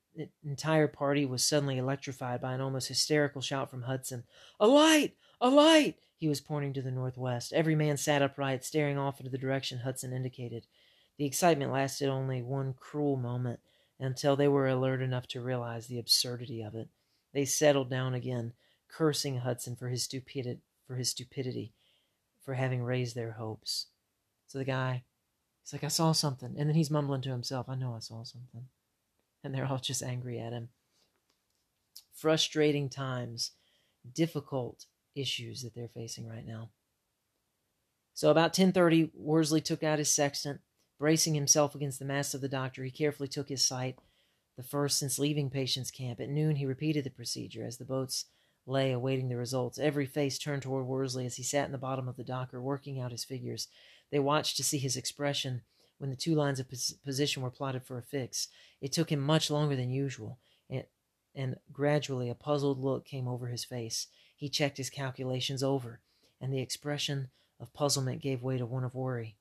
entire 0.43 0.87
party 0.87 1.25
was 1.25 1.43
suddenly 1.43 1.77
electrified 1.77 2.41
by 2.41 2.53
an 2.53 2.61
almost 2.61 2.89
hysterical 2.89 3.41
shout 3.41 3.69
from 3.69 3.83
Hudson. 3.83 4.25
A 4.59 4.67
light! 4.67 5.15
A 5.43 5.49
light! 5.49 5.95
He 6.17 6.27
was 6.27 6.39
pointing 6.39 6.71
to 6.73 6.83
the 6.83 6.91
northwest. 6.91 7.51
Every 7.51 7.73
man 7.73 7.97
sat 7.97 8.21
upright, 8.21 8.63
staring 8.63 8.99
off 8.99 9.19
into 9.19 9.31
the 9.31 9.39
direction 9.39 9.79
Hudson 9.79 10.13
indicated. 10.13 10.67
The 11.17 11.25
excitement 11.25 11.71
lasted 11.71 12.09
only 12.09 12.43
one 12.43 12.75
cruel 12.79 13.17
moment 13.17 13.59
until 13.99 14.35
they 14.35 14.47
were 14.47 14.67
alert 14.67 15.01
enough 15.01 15.25
to 15.29 15.41
realize 15.41 15.87
the 15.87 15.97
absurdity 15.97 16.61
of 16.61 16.75
it. 16.75 16.89
They 17.33 17.45
settled 17.45 17.89
down 17.89 18.13
again, 18.13 18.53
cursing 18.87 19.37
Hudson 19.37 19.75
for 19.75 19.89
his 19.89 20.03
stupidity, 20.03 20.61
for 20.85 20.95
his 20.95 21.09
stupidity, 21.09 21.73
for 22.45 22.53
having 22.53 22.83
raised 22.83 23.15
their 23.15 23.31
hopes. 23.31 23.87
So 24.45 24.59
the 24.59 24.65
guy, 24.65 25.05
he's 25.63 25.73
like, 25.73 25.83
I 25.83 25.87
saw 25.87 26.11
something. 26.11 26.53
And 26.55 26.69
then 26.69 26.75
he's 26.75 26.91
mumbling 26.91 27.21
to 27.21 27.31
himself, 27.31 27.67
I 27.67 27.73
know 27.73 27.95
I 27.95 27.99
saw 27.99 28.23
something. 28.23 28.67
And 29.43 29.55
they're 29.55 29.65
all 29.65 29.79
just 29.79 30.03
angry 30.03 30.39
at 30.39 30.53
him. 30.53 30.69
Frustrating 32.13 32.89
times, 32.89 33.51
difficult 34.13 34.85
issues 35.15 35.61
that 35.61 35.73
they're 35.73 35.87
facing 35.87 36.27
right 36.27 36.45
now. 36.45 36.69
So 38.13 38.29
about 38.29 38.53
10:30, 38.53 39.11
Worsley 39.13 39.61
took 39.61 39.83
out 39.83 39.99
his 39.99 40.11
sextant, 40.11 40.61
bracing 40.99 41.33
himself 41.33 41.75
against 41.75 41.99
the 41.99 42.05
mass 42.05 42.33
of 42.33 42.41
the 42.41 42.49
Docker. 42.49 42.83
He 42.83 42.91
carefully 42.91 43.29
took 43.29 43.49
his 43.49 43.65
sight, 43.65 43.97
the 44.57 44.63
first 44.63 44.99
since 44.99 45.17
leaving 45.17 45.49
Patience 45.49 45.91
Camp. 45.91 46.19
At 46.19 46.29
noon, 46.29 46.57
he 46.57 46.65
repeated 46.65 47.03
the 47.03 47.09
procedure 47.09 47.65
as 47.65 47.77
the 47.77 47.85
boats 47.85 48.25
lay 48.65 48.91
awaiting 48.91 49.29
the 49.29 49.37
results. 49.37 49.79
Every 49.79 50.05
face 50.05 50.37
turned 50.37 50.61
toward 50.61 50.85
Worsley 50.85 51.25
as 51.25 51.37
he 51.37 51.43
sat 51.43 51.65
in 51.65 51.71
the 51.71 51.77
bottom 51.77 52.07
of 52.07 52.17
the 52.17 52.23
docker, 52.23 52.61
working 52.61 52.99
out 52.99 53.11
his 53.11 53.23
figures. 53.23 53.67
They 54.11 54.19
watched 54.19 54.57
to 54.57 54.63
see 54.63 54.77
his 54.77 54.97
expression 54.97 55.61
when 55.97 56.09
the 56.09 56.15
two 56.15 56.35
lines 56.35 56.59
of 56.59 56.69
pos- 56.69 56.93
position 57.05 57.41
were 57.41 57.49
plotted 57.49 57.83
for 57.83 57.97
a 57.97 58.03
fix. 58.03 58.47
It 58.81 58.91
took 58.91 59.11
him 59.11 59.19
much 59.19 59.49
longer 59.49 59.75
than 59.75 59.89
usual, 59.89 60.39
and, 60.69 60.85
and 61.33 61.55
gradually 61.71 62.29
a 62.29 62.35
puzzled 62.35 62.79
look 62.79 63.05
came 63.05 63.27
over 63.27 63.47
his 63.47 63.63
face. 63.63 64.07
He 64.41 64.49
checked 64.49 64.77
his 64.77 64.89
calculations 64.89 65.61
over, 65.61 65.99
and 66.41 66.51
the 66.51 66.61
expression 66.61 67.29
of 67.59 67.71
puzzlement 67.73 68.23
gave 68.23 68.41
way 68.41 68.57
to 68.57 68.65
one 68.65 68.83
of 68.83 68.95
worry. 68.95 69.35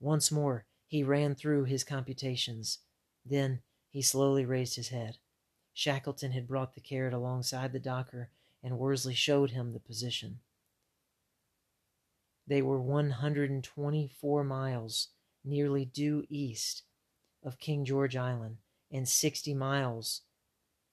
Once 0.00 0.32
more 0.32 0.64
he 0.86 1.02
ran 1.02 1.34
through 1.34 1.64
his 1.64 1.84
computations. 1.84 2.78
Then 3.22 3.60
he 3.90 4.00
slowly 4.00 4.46
raised 4.46 4.76
his 4.76 4.88
head. 4.88 5.18
Shackleton 5.74 6.32
had 6.32 6.48
brought 6.48 6.74
the 6.74 6.80
Caird 6.80 7.12
alongside 7.12 7.74
the 7.74 7.78
docker, 7.78 8.30
and 8.62 8.78
Worsley 8.78 9.12
showed 9.12 9.50
him 9.50 9.74
the 9.74 9.78
position. 9.78 10.40
They 12.46 12.62
were 12.62 12.80
124 12.80 14.42
miles 14.42 15.08
nearly 15.44 15.84
due 15.84 16.24
east 16.30 16.82
of 17.42 17.58
King 17.58 17.84
George 17.84 18.16
Island 18.16 18.56
and 18.90 19.06
60 19.06 19.52
miles, 19.52 20.22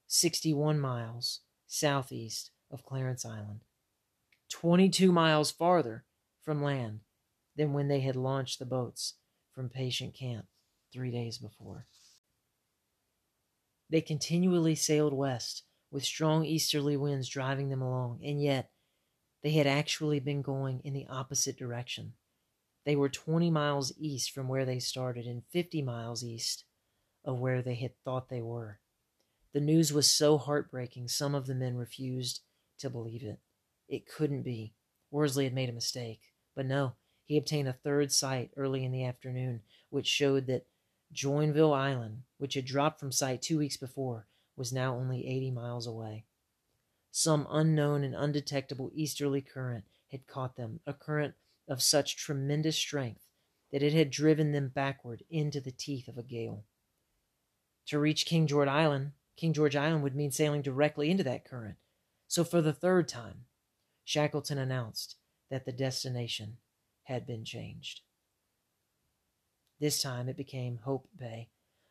61 0.05 0.81
miles 0.81 1.39
southeast 1.65 2.51
of 2.71 2.85
Clarence 2.85 3.25
Island, 3.25 3.61
22 4.49 5.11
miles 5.11 5.51
farther 5.51 6.05
from 6.43 6.63
land 6.63 7.01
than 7.55 7.73
when 7.73 7.87
they 7.87 8.01
had 8.01 8.15
launched 8.15 8.59
the 8.59 8.65
boats 8.65 9.15
from 9.53 9.69
Patience 9.69 10.15
Camp 10.17 10.45
three 10.91 11.11
days 11.11 11.37
before. 11.37 11.85
They 13.89 14.01
continually 14.01 14.75
sailed 14.75 15.13
west, 15.13 15.63
with 15.91 16.03
strong 16.03 16.43
easterly 16.45 16.97
winds 16.97 17.29
driving 17.29 17.69
them 17.69 17.81
along, 17.81 18.19
and 18.23 18.41
yet 18.41 18.71
they 19.43 19.51
had 19.51 19.67
actually 19.67 20.19
been 20.19 20.41
going 20.41 20.81
in 20.83 20.93
the 20.93 21.05
opposite 21.07 21.57
direction. 21.57 22.13
They 22.85 22.95
were 22.95 23.09
20 23.09 23.49
miles 23.51 23.93
east 23.97 24.31
from 24.31 24.47
where 24.47 24.65
they 24.65 24.79
started 24.79 25.25
and 25.25 25.43
50 25.51 25.81
miles 25.81 26.23
east 26.23 26.65
of 27.23 27.39
where 27.39 27.61
they 27.61 27.75
had 27.75 27.97
thought 28.03 28.29
they 28.29 28.41
were. 28.41 28.79
The 29.53 29.61
news 29.61 29.93
was 29.93 30.09
so 30.09 30.37
heartbreaking, 30.37 31.07
some 31.07 31.33
of 31.33 31.47
the 31.47 31.55
men 31.55 31.77
refused 31.77 32.41
to 32.79 32.89
believe 32.89 33.23
it. 33.23 33.39
It 33.87 34.07
couldn't 34.07 34.43
be. 34.43 34.73
Worsley 35.11 35.43
had 35.45 35.53
made 35.53 35.69
a 35.69 35.73
mistake. 35.73 36.21
But 36.55 36.65
no, 36.65 36.93
he 37.25 37.37
obtained 37.37 37.67
a 37.67 37.73
third 37.73 38.11
sight 38.11 38.51
early 38.55 38.83
in 38.83 38.91
the 38.91 39.05
afternoon, 39.05 39.61
which 39.89 40.07
showed 40.07 40.47
that 40.47 40.67
Joinville 41.13 41.73
Island, 41.73 42.23
which 42.37 42.55
had 42.55 42.65
dropped 42.65 42.99
from 42.99 43.11
sight 43.11 43.41
two 43.41 43.57
weeks 43.57 43.77
before, 43.77 44.27
was 44.55 44.73
now 44.73 44.95
only 44.95 45.27
80 45.27 45.51
miles 45.51 45.87
away. 45.87 46.25
Some 47.11 47.47
unknown 47.49 48.03
and 48.03 48.15
undetectable 48.15 48.91
easterly 48.93 49.41
current 49.41 49.85
had 50.11 50.27
caught 50.27 50.55
them, 50.55 50.81
a 50.85 50.93
current 50.93 51.35
of 51.67 51.81
such 51.81 52.17
tremendous 52.17 52.75
strength 52.75 53.25
that 53.71 53.83
it 53.83 53.93
had 53.93 54.11
driven 54.11 54.51
them 54.51 54.69
backward 54.69 55.23
into 55.29 55.59
the 55.59 55.71
teeth 55.71 56.07
of 56.07 56.17
a 56.17 56.23
gale. 56.23 56.63
To 57.87 57.99
reach 57.99 58.25
King 58.25 58.47
George 58.47 58.67
Island, 58.67 59.11
King 59.35 59.53
George 59.53 59.75
Island 59.75 60.03
would 60.03 60.15
mean 60.15 60.31
sailing 60.31 60.61
directly 60.61 61.09
into 61.09 61.23
that 61.23 61.45
current. 61.45 61.77
So 62.27 62.43
for 62.43 62.61
the 62.61 62.73
third 62.73 63.07
time, 63.07 63.45
Shackleton 64.03 64.57
announced 64.57 65.15
that 65.49 65.65
the 65.65 65.71
destination 65.71 66.57
had 67.03 67.25
been 67.25 67.45
changed. 67.45 68.01
This 69.79 70.01
time 70.01 70.29
it 70.29 70.37
became 70.37 70.79
Hope 70.83 71.07
Bay, 71.17 71.49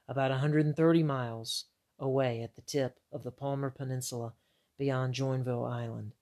about 0.08 0.30
a 0.30 0.34
130 0.34 1.02
miles 1.02 1.66
away 1.98 2.42
at 2.42 2.56
the 2.56 2.62
tip 2.62 2.98
of 3.12 3.22
the 3.22 3.30
Palmer 3.30 3.70
Peninsula 3.70 4.34
beyond 4.78 5.14
Joinville 5.14 5.70
Island. 5.70 6.12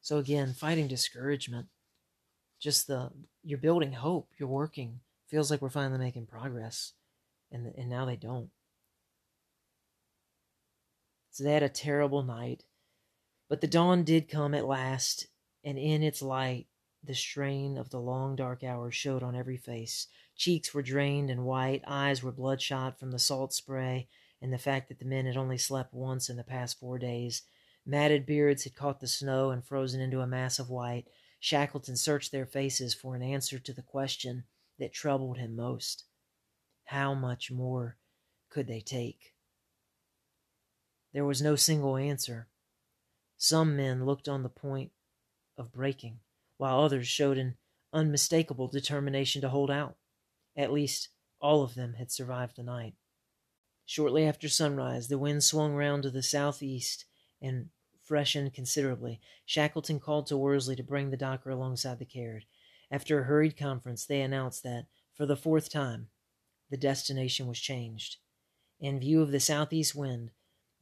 So 0.00 0.18
again, 0.18 0.54
fighting 0.54 0.88
discouragement. 0.88 1.68
Just 2.58 2.86
the 2.86 3.10
you're 3.42 3.58
building 3.58 3.92
hope, 3.92 4.30
you're 4.38 4.48
working. 4.48 5.00
Feels 5.28 5.50
like 5.50 5.62
we're 5.62 5.70
finally 5.70 5.98
making 5.98 6.26
progress, 6.26 6.92
and 7.50 7.72
and 7.76 7.88
now 7.88 8.04
they 8.04 8.16
don't. 8.16 8.50
So 11.30 11.44
they 11.44 11.52
had 11.52 11.62
a 11.62 11.68
terrible 11.68 12.22
night, 12.22 12.64
but 13.50 13.60
the 13.60 13.66
dawn 13.66 14.04
did 14.04 14.28
come 14.28 14.54
at 14.54 14.64
last, 14.64 15.26
and 15.64 15.76
in 15.76 16.04
its 16.04 16.22
light, 16.22 16.68
the 17.02 17.16
strain 17.16 17.76
of 17.76 17.90
the 17.90 17.98
long 17.98 18.36
dark 18.36 18.62
hours 18.62 18.94
showed 18.94 19.24
on 19.24 19.34
every 19.34 19.56
face. 19.56 20.06
Cheeks 20.36 20.72
were 20.72 20.82
drained 20.82 21.30
and 21.30 21.44
white, 21.44 21.82
eyes 21.84 22.22
were 22.22 22.30
bloodshot 22.30 23.00
from 23.00 23.10
the 23.10 23.18
salt 23.18 23.52
spray 23.52 24.08
and 24.40 24.52
the 24.52 24.58
fact 24.58 24.88
that 24.88 25.00
the 25.00 25.04
men 25.04 25.26
had 25.26 25.36
only 25.36 25.58
slept 25.58 25.92
once 25.92 26.30
in 26.30 26.36
the 26.36 26.44
past 26.44 26.78
four 26.78 26.96
days. 26.96 27.42
Matted 27.84 28.24
beards 28.24 28.62
had 28.62 28.76
caught 28.76 29.00
the 29.00 29.08
snow 29.08 29.50
and 29.50 29.64
frozen 29.64 30.00
into 30.00 30.20
a 30.20 30.28
mass 30.28 30.60
of 30.60 30.70
white. 30.70 31.08
Shackleton 31.40 31.96
searched 31.96 32.30
their 32.30 32.46
faces 32.46 32.94
for 32.94 33.16
an 33.16 33.22
answer 33.22 33.58
to 33.58 33.72
the 33.72 33.82
question 33.82 34.44
that 34.78 34.92
troubled 34.92 35.38
him 35.38 35.56
most. 35.56 36.04
How 36.84 37.14
much 37.14 37.50
more 37.50 37.96
could 38.48 38.68
they 38.68 38.80
take? 38.80 39.34
There 41.12 41.24
was 41.24 41.42
no 41.42 41.56
single 41.56 41.96
answer. 41.96 42.46
Some 43.42 43.74
men 43.74 44.04
looked 44.04 44.28
on 44.28 44.42
the 44.42 44.50
point 44.50 44.92
of 45.56 45.72
breaking, 45.72 46.20
while 46.58 46.78
others 46.78 47.08
showed 47.08 47.38
an 47.38 47.56
unmistakable 47.90 48.68
determination 48.68 49.40
to 49.40 49.48
hold 49.48 49.70
out. 49.70 49.96
At 50.54 50.74
least 50.74 51.08
all 51.40 51.62
of 51.62 51.74
them 51.74 51.94
had 51.94 52.12
survived 52.12 52.56
the 52.56 52.62
night. 52.62 52.96
Shortly 53.86 54.26
after 54.26 54.46
sunrise, 54.50 55.08
the 55.08 55.16
wind 55.16 55.42
swung 55.42 55.72
round 55.72 56.02
to 56.02 56.10
the 56.10 56.22
southeast 56.22 57.06
and 57.40 57.70
freshened 58.02 58.52
considerably. 58.52 59.22
Shackleton 59.46 60.00
called 60.00 60.26
to 60.26 60.36
Worsley 60.36 60.76
to 60.76 60.82
bring 60.82 61.08
the 61.08 61.16
docker 61.16 61.48
alongside 61.48 61.98
the 61.98 62.04
Caird. 62.04 62.44
After 62.90 63.20
a 63.20 63.24
hurried 63.24 63.56
conference, 63.56 64.04
they 64.04 64.20
announced 64.20 64.62
that, 64.64 64.84
for 65.14 65.24
the 65.24 65.34
fourth 65.34 65.70
time, 65.70 66.08
the 66.68 66.76
destination 66.76 67.46
was 67.46 67.58
changed. 67.58 68.18
In 68.78 69.00
view 69.00 69.22
of 69.22 69.32
the 69.32 69.40
southeast 69.40 69.94
wind, 69.94 70.30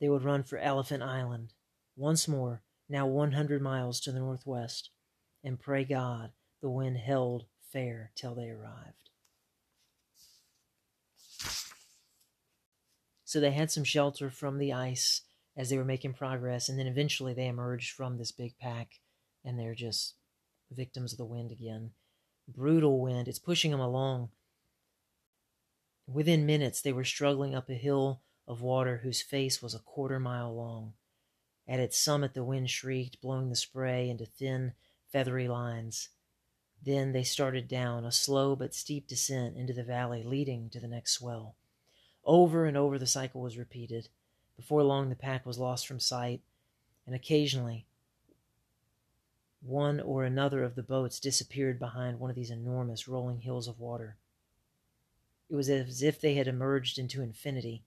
they 0.00 0.08
would 0.08 0.24
run 0.24 0.42
for 0.42 0.58
Elephant 0.58 1.04
Island, 1.04 1.52
once 1.98 2.28
more, 2.28 2.62
now 2.88 3.06
100 3.06 3.60
miles 3.60 4.00
to 4.00 4.12
the 4.12 4.20
northwest, 4.20 4.90
and 5.42 5.60
pray 5.60 5.84
God 5.84 6.30
the 6.62 6.70
wind 6.70 6.96
held 6.96 7.46
fair 7.72 8.12
till 8.14 8.34
they 8.34 8.48
arrived. 8.48 9.10
So 13.24 13.40
they 13.40 13.50
had 13.50 13.70
some 13.70 13.84
shelter 13.84 14.30
from 14.30 14.58
the 14.58 14.72
ice 14.72 15.22
as 15.56 15.68
they 15.68 15.76
were 15.76 15.84
making 15.84 16.14
progress, 16.14 16.68
and 16.68 16.78
then 16.78 16.86
eventually 16.86 17.34
they 17.34 17.46
emerged 17.46 17.92
from 17.92 18.16
this 18.16 18.32
big 18.32 18.56
pack 18.58 19.00
and 19.44 19.58
they're 19.58 19.74
just 19.74 20.14
victims 20.70 21.12
of 21.12 21.18
the 21.18 21.24
wind 21.24 21.50
again. 21.50 21.90
Brutal 22.46 23.00
wind, 23.00 23.28
it's 23.28 23.38
pushing 23.38 23.70
them 23.70 23.80
along. 23.80 24.30
Within 26.06 26.46
minutes, 26.46 26.80
they 26.80 26.92
were 26.92 27.04
struggling 27.04 27.54
up 27.54 27.68
a 27.68 27.74
hill 27.74 28.22
of 28.46 28.62
water 28.62 29.00
whose 29.02 29.20
face 29.20 29.60
was 29.60 29.74
a 29.74 29.80
quarter 29.80 30.18
mile 30.18 30.54
long. 30.54 30.94
At 31.68 31.80
its 31.80 31.98
summit, 31.98 32.32
the 32.32 32.42
wind 32.42 32.70
shrieked, 32.70 33.20
blowing 33.20 33.50
the 33.50 33.56
spray 33.56 34.08
into 34.08 34.24
thin, 34.24 34.72
feathery 35.12 35.46
lines. 35.48 36.08
Then 36.82 37.12
they 37.12 37.24
started 37.24 37.68
down 37.68 38.06
a 38.06 38.12
slow 38.12 38.56
but 38.56 38.74
steep 38.74 39.06
descent 39.06 39.56
into 39.56 39.74
the 39.74 39.84
valley 39.84 40.22
leading 40.22 40.70
to 40.70 40.80
the 40.80 40.88
next 40.88 41.12
swell. 41.12 41.56
Over 42.24 42.64
and 42.64 42.76
over 42.76 42.98
the 42.98 43.06
cycle 43.06 43.42
was 43.42 43.58
repeated. 43.58 44.08
Before 44.56 44.82
long, 44.82 45.10
the 45.10 45.16
pack 45.16 45.44
was 45.44 45.58
lost 45.58 45.86
from 45.86 46.00
sight, 46.00 46.40
and 47.06 47.14
occasionally 47.14 47.86
one 49.60 50.00
or 50.00 50.24
another 50.24 50.62
of 50.62 50.74
the 50.74 50.82
boats 50.82 51.20
disappeared 51.20 51.78
behind 51.78 52.18
one 52.18 52.30
of 52.30 52.36
these 52.36 52.50
enormous 52.50 53.08
rolling 53.08 53.40
hills 53.40 53.68
of 53.68 53.80
water. 53.80 54.16
It 55.50 55.56
was 55.56 55.68
as 55.68 56.02
if 56.02 56.20
they 56.20 56.34
had 56.34 56.46
emerged 56.46 56.98
into 56.98 57.22
infinity. 57.22 57.82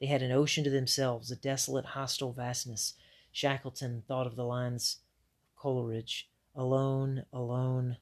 They 0.00 0.06
had 0.06 0.22
an 0.22 0.32
ocean 0.32 0.64
to 0.64 0.70
themselves, 0.70 1.30
a 1.30 1.36
desolate, 1.36 1.86
hostile 1.86 2.32
vastness. 2.32 2.94
Shackleton 3.32 4.02
thought 4.06 4.26
of 4.26 4.36
the 4.36 4.44
lines 4.44 4.98
of 5.48 5.60
Coleridge 5.60 6.28
alone, 6.54 7.24
alone, 7.32 7.96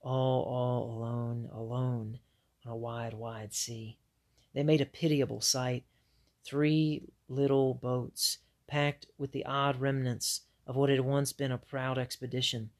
all, 0.00 0.42
all 0.44 0.90
alone, 0.90 1.48
alone 1.52 2.18
on 2.64 2.72
a 2.72 2.76
wide, 2.76 3.14
wide 3.14 3.54
sea. 3.54 3.98
They 4.54 4.62
made 4.62 4.80
a 4.80 4.86
pitiable 4.86 5.40
sight. 5.40 5.84
Three 6.44 7.02
little 7.28 7.74
boats, 7.74 8.38
packed 8.66 9.06
with 9.18 9.32
the 9.32 9.44
odd 9.44 9.80
remnants 9.80 10.42
of 10.66 10.76
what 10.76 10.90
had 10.90 11.00
once 11.00 11.32
been 11.32 11.52
a 11.52 11.58
proud 11.58 11.98
expedition, 11.98 12.70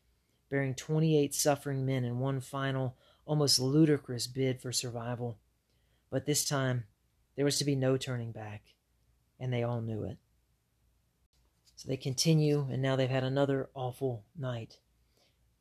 bearing 0.51 0.75
28 0.75 1.35
suffering 1.35 1.85
men 1.85 2.05
in 2.05 2.19
one 2.19 2.41
final, 2.41 2.97
almost 3.27 3.59
ludicrous 3.59 4.27
bid 4.27 4.61
for 4.61 4.73
survival. 4.73 5.39
But 6.11 6.27
this 6.27 6.49
time, 6.49 6.85
there 7.39 7.45
was 7.45 7.59
to 7.59 7.65
be 7.65 7.77
no 7.77 7.97
turning 7.97 8.33
back, 8.33 8.63
and 9.39 9.53
they 9.53 9.63
all 9.63 9.81
knew 9.81 10.03
it. 10.03 10.17
So 11.77 11.89
they 11.89 11.97
continue, 11.97 12.67
and 12.69 12.83
now 12.83 12.97
they've 12.97 13.09
had 13.09 13.23
another 13.23 13.71
awful 13.75 14.25
night. 14.37 14.79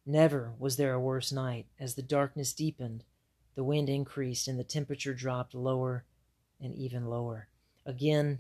Never 0.04 0.54
was 0.58 0.78
there 0.78 0.94
a 0.94 1.00
worse 1.00 1.32
night. 1.32 1.68
As 1.80 1.94
the 1.94 2.02
darkness 2.02 2.52
deepened, 2.52 3.04
the 3.54 3.64
wind 3.64 3.90
increased, 3.90 4.48
and 4.48 4.58
the 4.58 4.64
temperature 4.64 5.14
dropped 5.14 5.54
lower 5.54 6.04
and 6.60 6.74
even 6.74 7.06
lower. 7.06 7.48
Again, 7.86 8.40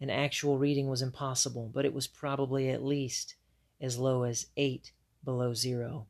an 0.00 0.08
actual 0.08 0.56
reading 0.56 0.88
was 0.88 1.02
impossible, 1.02 1.70
but 1.74 1.84
it 1.84 1.92
was 1.92 2.06
probably 2.06 2.70
at 2.70 2.82
least 2.82 3.34
as 3.82 3.98
low 3.98 4.22
as 4.22 4.46
eight 4.56 4.92
below 5.22 5.52
zero. 5.52 6.06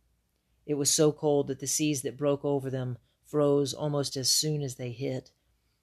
It 0.65 0.75
was 0.75 0.93
so 0.93 1.11
cold 1.11 1.49
that 1.49 1.59
the 1.59 1.67
seas 1.67 2.03
that 2.03 2.17
broke 2.17 2.45
over 2.45 2.71
them 2.71 2.99
froze 3.27 3.75
almost 3.75 4.17
as 4.17 4.31
soon 4.31 4.63
as 4.63 4.77
they 4.77 4.93
hit. 4.93 5.33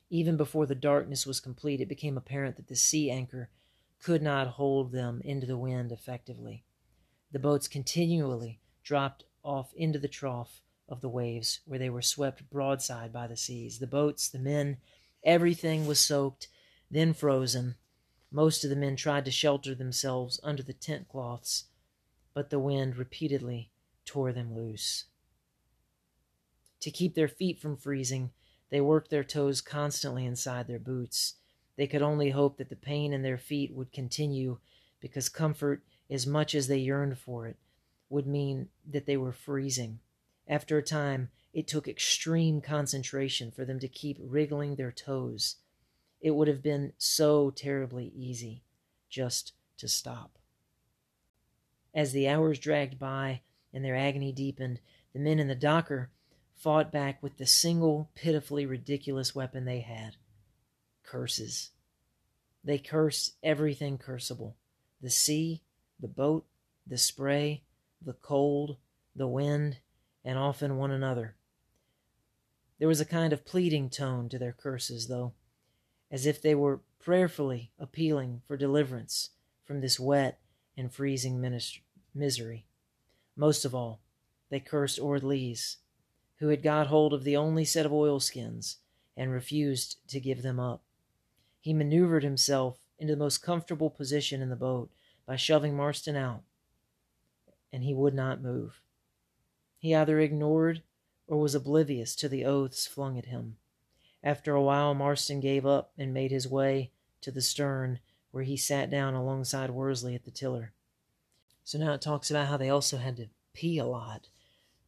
Even 0.09 0.37
before 0.37 0.65
the 0.65 0.75
darkness 0.75 1.25
was 1.25 1.39
complete, 1.39 1.81
it 1.81 1.87
became 1.87 2.17
apparent 2.17 2.55
that 2.55 2.67
the 2.67 2.75
sea 2.75 3.11
anchor 3.11 3.49
could 4.01 4.21
not 4.21 4.47
hold 4.47 4.91
them 4.91 5.21
into 5.23 5.45
the 5.45 5.57
wind 5.57 5.91
effectively. 5.91 6.63
The 7.31 7.39
boats 7.39 7.67
continually 7.67 8.59
dropped 8.83 9.25
off 9.43 9.71
into 9.75 9.99
the 9.99 10.07
trough 10.07 10.61
of 10.87 11.01
the 11.01 11.09
waves, 11.09 11.59
where 11.65 11.77
they 11.77 11.89
were 11.89 12.01
swept 12.01 12.49
broadside 12.49 13.13
by 13.13 13.27
the 13.27 13.37
seas. 13.37 13.77
The 13.77 13.87
boats, 13.87 14.27
the 14.27 14.39
men, 14.39 14.77
everything 15.23 15.85
was 15.85 15.99
soaked, 15.99 16.47
then 16.89 17.13
frozen. 17.13 17.75
Most 18.31 18.63
of 18.63 18.69
the 18.71 18.75
men 18.75 18.95
tried 18.95 19.25
to 19.25 19.31
shelter 19.31 19.75
themselves 19.75 20.39
under 20.43 20.63
the 20.63 20.73
tent 20.73 21.07
cloths, 21.07 21.65
but 22.33 22.49
the 22.49 22.59
wind 22.59 22.97
repeatedly 22.97 23.69
tore 24.05 24.33
them 24.33 24.55
loose. 24.55 25.05
To 26.81 26.89
keep 26.89 27.13
their 27.13 27.27
feet 27.27 27.59
from 27.59 27.77
freezing, 27.77 28.31
they 28.69 28.81
worked 28.81 29.09
their 29.09 29.23
toes 29.23 29.61
constantly 29.61 30.25
inside 30.25 30.67
their 30.67 30.79
boots. 30.79 31.35
They 31.75 31.87
could 31.87 32.01
only 32.01 32.29
hope 32.29 32.57
that 32.57 32.69
the 32.69 32.75
pain 32.75 33.13
in 33.13 33.21
their 33.21 33.37
feet 33.37 33.73
would 33.73 33.91
continue 33.91 34.59
because 34.99 35.29
comfort, 35.29 35.83
as 36.09 36.27
much 36.27 36.53
as 36.53 36.67
they 36.67 36.77
yearned 36.77 37.17
for 37.17 37.47
it, 37.47 37.57
would 38.09 38.27
mean 38.27 38.69
that 38.89 39.05
they 39.05 39.17
were 39.17 39.31
freezing. 39.31 39.99
After 40.47 40.77
a 40.77 40.83
time, 40.83 41.29
it 41.53 41.67
took 41.67 41.87
extreme 41.87 42.61
concentration 42.61 43.51
for 43.51 43.65
them 43.65 43.79
to 43.79 43.87
keep 43.87 44.17
wriggling 44.19 44.75
their 44.75 44.91
toes. 44.91 45.55
It 46.21 46.31
would 46.31 46.47
have 46.47 46.61
been 46.61 46.93
so 46.97 47.49
terribly 47.49 48.11
easy 48.15 48.63
just 49.09 49.53
to 49.77 49.87
stop. 49.87 50.37
As 51.93 52.11
the 52.11 52.27
hours 52.27 52.59
dragged 52.59 52.99
by 52.99 53.41
and 53.73 53.83
their 53.83 53.95
agony 53.95 54.31
deepened, 54.31 54.79
the 55.13 55.19
men 55.19 55.39
in 55.39 55.47
the 55.47 55.55
docker 55.55 56.11
fought 56.59 56.91
back 56.91 57.23
with 57.23 57.37
the 57.37 57.45
single 57.45 58.11
pitifully 58.15 58.65
ridiculous 58.65 59.33
weapon 59.33 59.63
they 59.65 59.79
had 59.79 60.17
curses. 61.03 61.71
They 62.63 62.77
cursed 62.77 63.35
everything 63.41 63.97
curseable 63.97 64.55
the 65.01 65.09
sea, 65.09 65.63
the 66.01 66.09
boat, 66.09 66.45
the 66.85 66.97
spray, 66.97 67.63
the 68.05 68.13
cold, 68.13 68.75
the 69.15 69.27
wind, 69.27 69.77
and 70.25 70.37
often 70.37 70.75
one 70.75 70.91
another. 70.91 71.35
There 72.79 72.87
was 72.87 72.99
a 72.99 73.05
kind 73.05 73.31
of 73.31 73.45
pleading 73.45 73.89
tone 73.89 74.27
to 74.27 74.37
their 74.37 74.51
curses, 74.51 75.07
though, 75.07 75.33
as 76.11 76.25
if 76.25 76.41
they 76.41 76.53
were 76.53 76.81
prayerfully 76.99 77.71
appealing 77.79 78.41
for 78.45 78.57
deliverance 78.57 79.29
from 79.63 79.79
this 79.79 79.97
wet 79.97 80.39
and 80.77 80.93
freezing 80.93 81.39
misery. 82.13 82.65
Most 83.37 83.63
of 83.63 83.73
all, 83.73 84.01
they 84.49 84.59
cursed 84.59 84.99
Orde-Lees, 84.99 85.77
who 86.39 86.47
had 86.47 86.63
got 86.63 86.87
hold 86.87 87.13
of 87.13 87.23
the 87.23 87.35
only 87.35 87.65
set 87.65 87.85
of 87.85 87.93
oilskins 87.93 88.77
and 89.15 89.31
refused 89.31 89.97
to 90.07 90.19
give 90.19 90.41
them 90.41 90.59
up. 90.59 90.81
He 91.59 91.73
maneuvered 91.73 92.23
himself 92.23 92.79
into 92.97 93.13
the 93.13 93.19
most 93.19 93.39
comfortable 93.39 93.89
position 93.89 94.41
in 94.41 94.49
the 94.49 94.55
boat 94.55 94.89
by 95.25 95.35
shoving 95.35 95.75
Marston 95.75 96.15
out, 96.15 96.43
and 97.71 97.83
he 97.83 97.93
would 97.93 98.13
not 98.13 98.41
move. 98.41 98.81
He 99.77 99.93
either 99.93 100.19
ignored 100.19 100.81
or 101.27 101.37
was 101.39 101.55
oblivious 101.55 102.15
to 102.15 102.29
the 102.29 102.45
oaths 102.45 102.87
flung 102.87 103.17
at 103.17 103.25
him. 103.25 103.57
After 104.23 104.53
a 104.53 104.63
while, 104.63 104.93
Marston 104.93 105.39
gave 105.39 105.65
up 105.65 105.91
and 105.97 106.13
made 106.13 106.31
his 106.31 106.47
way 106.47 106.91
to 107.21 107.31
the 107.31 107.41
stern, 107.41 107.99
where 108.31 108.43
he 108.43 108.57
sat 108.57 108.89
down 108.89 109.13
alongside 109.13 109.69
Worsley 109.69 110.15
at 110.15 110.23
the 110.23 110.31
tiller. 110.31 110.73
So 111.63 111.77
now 111.77 111.93
it 111.93 112.01
talks 112.01 112.31
about 112.31 112.47
how 112.47 112.57
they 112.57 112.69
also 112.69 112.97
had 112.97 113.17
to 113.17 113.29
pee 113.53 113.77
a 113.77 113.85
lot 113.85 114.27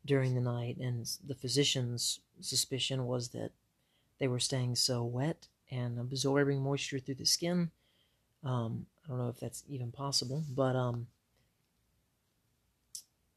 during 0.05 0.35
the 0.35 0.41
night, 0.41 0.77
and 0.77 1.09
the 1.25 1.35
physician's 1.35 2.19
suspicion 2.39 3.05
was 3.05 3.29
that 3.29 3.51
they 4.19 4.27
were 4.27 4.39
staying 4.39 4.75
so 4.75 5.03
wet 5.03 5.47
and 5.69 5.99
absorbing 5.99 6.61
moisture 6.61 6.99
through 6.99 7.15
the 7.15 7.25
skin. 7.25 7.71
Um, 8.43 8.85
I 9.05 9.09
don't 9.09 9.19
know 9.19 9.29
if 9.29 9.39
that's 9.39 9.63
even 9.69 9.91
possible, 9.91 10.43
but 10.49 10.75
um, 10.75 11.07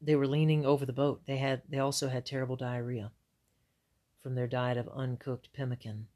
they 0.01 0.15
were 0.15 0.27
leaning 0.27 0.65
over 0.65 0.85
the 0.85 0.93
boat. 0.93 1.21
They 1.25 1.37
had 1.37 1.61
they 1.69 1.79
also 1.79 2.09
had 2.09 2.25
terrible 2.25 2.55
diarrhea 2.55 3.11
from 4.21 4.35
their 4.35 4.47
diet 4.47 4.77
of 4.77 4.89
uncooked 4.89 5.53
pemmican. 5.53 6.07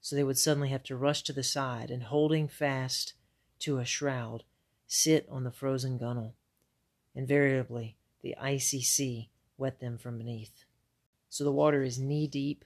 So 0.00 0.16
they 0.16 0.24
would 0.24 0.38
suddenly 0.38 0.70
have 0.70 0.82
to 0.84 0.96
rush 0.96 1.22
to 1.24 1.32
the 1.32 1.42
side 1.42 1.90
and 1.90 2.04
holding 2.04 2.48
fast 2.48 3.12
to 3.60 3.78
a 3.78 3.84
shroud, 3.84 4.44
sit 4.86 5.26
on 5.30 5.44
the 5.44 5.50
frozen 5.50 5.98
gunwale. 5.98 6.32
Invariably, 7.14 7.96
the 8.22 8.36
icy 8.36 8.82
sea 8.82 9.30
wet 9.56 9.80
them 9.80 9.98
from 9.98 10.18
beneath. 10.18 10.64
So 11.28 11.44
the 11.44 11.52
water 11.52 11.82
is 11.82 11.98
knee 11.98 12.26
deep 12.26 12.64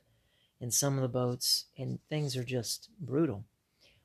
in 0.60 0.70
some 0.70 0.96
of 0.96 1.02
the 1.02 1.08
boats, 1.08 1.66
and 1.76 1.98
things 2.08 2.36
are 2.36 2.44
just 2.44 2.88
brutal. 2.98 3.44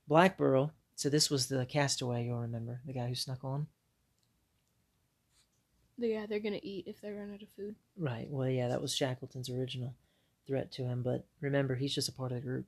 Blackborow, 0.09 0.71
so 0.95 1.09
this 1.09 1.29
was 1.29 1.47
the 1.47 1.65
castaway, 1.65 2.25
you'll 2.25 2.39
remember, 2.39 2.81
the 2.85 2.93
guy 2.93 3.07
who 3.07 3.15
snuck 3.15 3.43
on. 3.43 3.67
The 5.97 6.13
guy 6.13 6.25
they're 6.25 6.39
gonna 6.39 6.59
eat 6.63 6.87
if 6.87 7.01
they 7.01 7.11
run 7.11 7.33
out 7.33 7.41
of 7.41 7.49
food. 7.49 7.75
Right. 7.97 8.27
Well, 8.29 8.49
yeah, 8.49 8.69
that 8.69 8.81
was 8.81 8.95
Shackleton's 8.95 9.49
original 9.49 9.93
threat 10.47 10.71
to 10.73 10.83
him. 10.83 11.03
But 11.03 11.25
remember, 11.41 11.75
he's 11.75 11.93
just 11.93 12.09
a 12.09 12.13
part 12.13 12.31
of 12.31 12.37
the 12.37 12.47
group. 12.47 12.65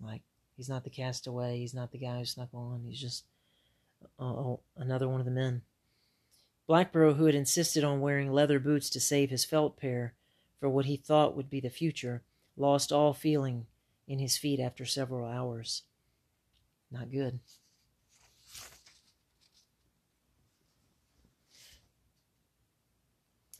Like, 0.00 0.22
he's 0.56 0.68
not 0.68 0.84
the 0.84 0.90
castaway. 0.90 1.58
He's 1.58 1.74
not 1.74 1.92
the 1.92 1.98
guy 1.98 2.18
who 2.18 2.24
snuck 2.24 2.50
on. 2.52 2.84
He's 2.86 3.00
just 3.00 3.24
uh, 4.18 4.56
another 4.76 5.08
one 5.08 5.20
of 5.20 5.26
the 5.26 5.32
men. 5.32 5.62
Blackborow, 6.66 7.14
who 7.16 7.26
had 7.26 7.34
insisted 7.34 7.84
on 7.84 8.00
wearing 8.00 8.32
leather 8.32 8.58
boots 8.58 8.88
to 8.90 9.00
save 9.00 9.30
his 9.30 9.44
felt 9.44 9.76
pair 9.76 10.14
for 10.58 10.68
what 10.68 10.86
he 10.86 10.96
thought 10.96 11.36
would 11.36 11.50
be 11.50 11.60
the 11.60 11.68
future, 11.68 12.22
lost 12.56 12.90
all 12.90 13.12
feeling 13.12 13.66
in 14.08 14.18
his 14.18 14.36
feet 14.38 14.60
after 14.60 14.84
several 14.84 15.28
hours. 15.28 15.82
Not 16.90 17.10
good. 17.10 17.40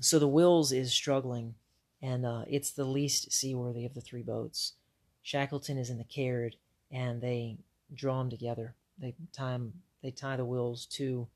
So 0.01 0.19
the 0.19 0.29
Wills 0.29 0.71
is 0.71 0.93
struggling, 0.93 1.55
and 2.03 2.27
uh, 2.27 2.45
it's 2.47 2.71
the 2.71 2.85
least 2.85 3.33
seaworthy 3.33 3.87
of 3.87 3.95
the 3.95 4.01
three 4.01 4.23
boats. 4.23 4.75
Shackleton 5.23 5.79
is 5.79 5.89
in 5.89 5.97
the 5.99 6.05
Caird, 6.05 6.57
and 6.91 7.23
they 7.23 7.57
draw 7.95 8.19
them 8.19 8.29
together. 8.29 8.75
They 8.99 9.15
tie 9.33 9.59
they 10.03 10.11
tie 10.11 10.37
the 10.37 10.45
Wills 10.45 10.85
to 10.87 11.27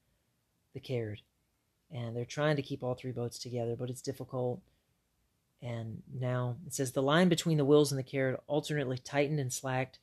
the 0.74 0.80
Caird, 0.80 1.22
and 1.92 2.16
they're 2.16 2.24
trying 2.24 2.56
to 2.56 2.62
keep 2.62 2.82
all 2.82 2.94
three 2.94 3.12
boats 3.12 3.38
together, 3.38 3.76
but 3.76 3.90
it's 3.90 4.02
difficult. 4.02 4.60
And 5.62 6.02
now 6.12 6.56
it 6.66 6.74
says 6.74 6.92
the 6.92 7.02
line 7.02 7.28
between 7.28 7.58
the 7.58 7.64
Wills 7.64 7.90
and 7.90 7.98
the 7.98 8.04
Caird 8.04 8.36
alternately 8.46 8.98
tightened 8.98 9.40
and 9.40 9.52
slacked, 9.52 9.98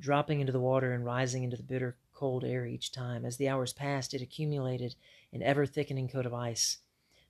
dropping 0.00 0.40
into 0.40 0.52
the 0.52 0.60
water 0.60 0.92
and 0.92 1.04
rising 1.04 1.44
into 1.44 1.56
the 1.56 1.62
bitter 1.62 1.96
cold 2.12 2.44
air 2.44 2.66
each 2.66 2.92
time. 2.92 3.24
As 3.24 3.36
the 3.36 3.48
hours 3.48 3.72
passed, 3.72 4.12
it 4.12 4.22
accumulated 4.22 4.94
an 5.32 5.42
ever 5.42 5.66
thickening 5.66 6.08
coat 6.08 6.26
of 6.26 6.34
ice. 6.34 6.78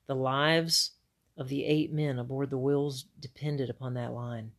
The 0.07 0.15
lives 0.15 0.91
of 1.37 1.49
the 1.49 1.65
eight 1.65 1.91
men 1.91 2.19
aboard 2.19 2.49
the 2.49 2.57
Wills 2.57 3.05
depended 3.19 3.69
upon 3.69 3.93
that 3.93 4.13
line. 4.13 4.51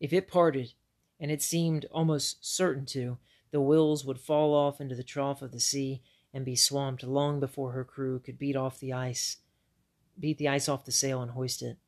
If 0.00 0.12
it 0.12 0.28
parted, 0.28 0.72
and 1.20 1.30
it 1.30 1.42
seemed 1.42 1.86
almost 1.90 2.44
certain 2.44 2.84
to, 2.86 3.18
the 3.50 3.60
Wills 3.60 4.04
would 4.04 4.20
fall 4.20 4.54
off 4.54 4.80
into 4.80 4.94
the 4.94 5.02
trough 5.02 5.40
of 5.40 5.52
the 5.52 5.60
sea 5.60 6.02
and 6.34 6.44
be 6.44 6.56
swamped 6.56 7.04
long 7.04 7.38
before 7.38 7.70
her 7.70 7.84
crew 7.84 8.18
could 8.18 8.38
beat 8.38 8.56
off 8.56 8.80
the 8.80 8.92
ice, 8.92 9.36
beat 10.18 10.36
the 10.36 10.48
ice 10.48 10.68
off 10.68 10.84
the 10.84 10.92
sail 10.92 11.22
and 11.22 11.30
hoist 11.30 11.62
it. 11.62 11.78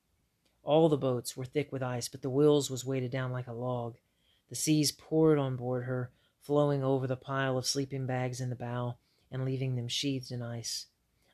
All 0.63 0.89
the 0.89 0.97
boats 0.97 1.37
were 1.37 1.45
thick 1.45 1.73
with 1.73 1.83
ice, 1.83 2.09
but 2.09 2.23
the 2.23 2.31
Wills 2.31 2.71
was 2.71 2.85
weighted 2.85 3.11
down 3.11 3.33
like 3.33 3.49
a 3.49 3.53
log. 3.53 3.97
The 4.49 4.55
seas 4.55 4.93
poured 4.93 5.39
on 5.39 5.57
board 5.57 5.85
her, 5.85 6.11
flowing 6.41 6.85
over 6.85 7.09
the 7.09 7.17
pile 7.17 7.59
of 7.59 7.67
sleeping 7.67 8.07
bags 8.07 8.41
in 8.41 8.49
the 8.49 8.57
bow 8.57 8.95
and 9.33 9.45
leaving 9.45 9.75
them 9.75 9.89
sheathed 9.89 10.31
in 10.31 10.43
ice. 10.43 10.87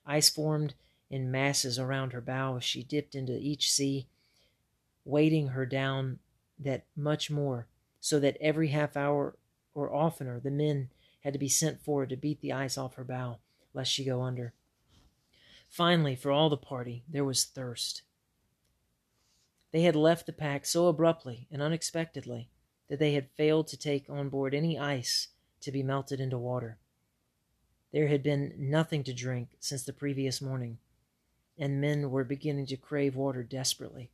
Ice 0.07 0.31
formed 0.31 0.75
in 1.11 1.31
masses 1.31 1.79
around 1.79 2.15
her 2.15 2.23
bow 2.23 2.57
as 2.57 2.65
she 2.65 2.83
dipped 2.83 3.15
into 3.15 3.37
each 3.37 3.71
sea, 3.71 4.07
weighting 5.05 5.49
her 5.49 5.67
down 5.67 6.19
that 6.59 6.85
much 6.97 7.31
more, 7.31 7.67
so 8.01 8.19
that 8.19 8.39
every 8.41 8.69
half 8.69 8.97
hour 8.97 9.37
or 9.75 9.95
oftener 9.95 10.41
the 10.41 10.51
men 10.51 10.89
had 11.23 11.33
to 11.33 11.39
be 11.39 11.49
sent 11.49 11.81
forward 11.81 12.11
to 12.11 12.17
beat 12.17 12.41
the 12.41 12.53
ice 12.53 12.77
off 12.79 12.95
her 12.95 13.05
bow, 13.05 13.39
lest 13.75 13.91
she 13.91 14.05
go 14.05 14.23
under. 14.23 14.53
Finally, 15.69 16.15
for 16.15 16.31
all 16.31 16.51
the 16.51 16.57
party, 16.57 17.03
there 17.09 17.25
was 17.25 17.45
thirst. 17.45 18.03
They 19.73 19.83
had 19.83 19.97
left 19.97 20.27
the 20.27 20.33
pack 20.33 20.67
so 20.67 20.87
abruptly 20.87 21.47
and 21.51 21.63
unexpectedly 21.63 22.51
that 22.89 22.99
they 22.99 23.15
had 23.15 23.31
failed 23.31 23.69
to 23.69 23.77
take 23.77 24.11
on 24.11 24.29
board 24.29 24.55
any 24.55 24.79
ice 24.79 25.29
to 25.63 25.73
be 25.73 25.83
melted 25.83 26.21
into 26.21 26.37
water. 26.37 26.79
There 27.93 28.09
had 28.09 28.23
been 28.23 28.55
nothing 28.59 29.05
to 29.05 29.15
drink 29.15 29.51
since 29.61 29.85
the 29.85 29.93
previous 29.93 30.43
morning, 30.43 30.79
and 31.59 31.81
men 31.81 32.11
were 32.11 32.25
beginning 32.25 32.67
to 32.67 32.77
crave 32.77 33.17
water 33.17 33.43
desperately. 33.43 34.11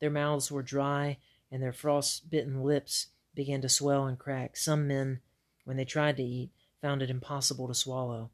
Their 0.00 0.10
mouths 0.10 0.50
were 0.50 0.62
dry, 0.62 1.18
and 1.50 1.62
their 1.62 1.72
frost-bitten 1.72 2.62
lips 2.62 3.08
began 3.34 3.60
to 3.62 3.68
swell 3.68 4.06
and 4.06 4.18
crack. 4.18 4.56
Some 4.56 4.86
men, 4.86 5.20
when 5.64 5.76
they 5.76 5.84
tried 5.84 6.16
to 6.16 6.22
eat, 6.22 6.50
found 6.80 7.02
it 7.02 7.10
impossible 7.10 7.68
to 7.68 7.74
swallow, 7.74 8.30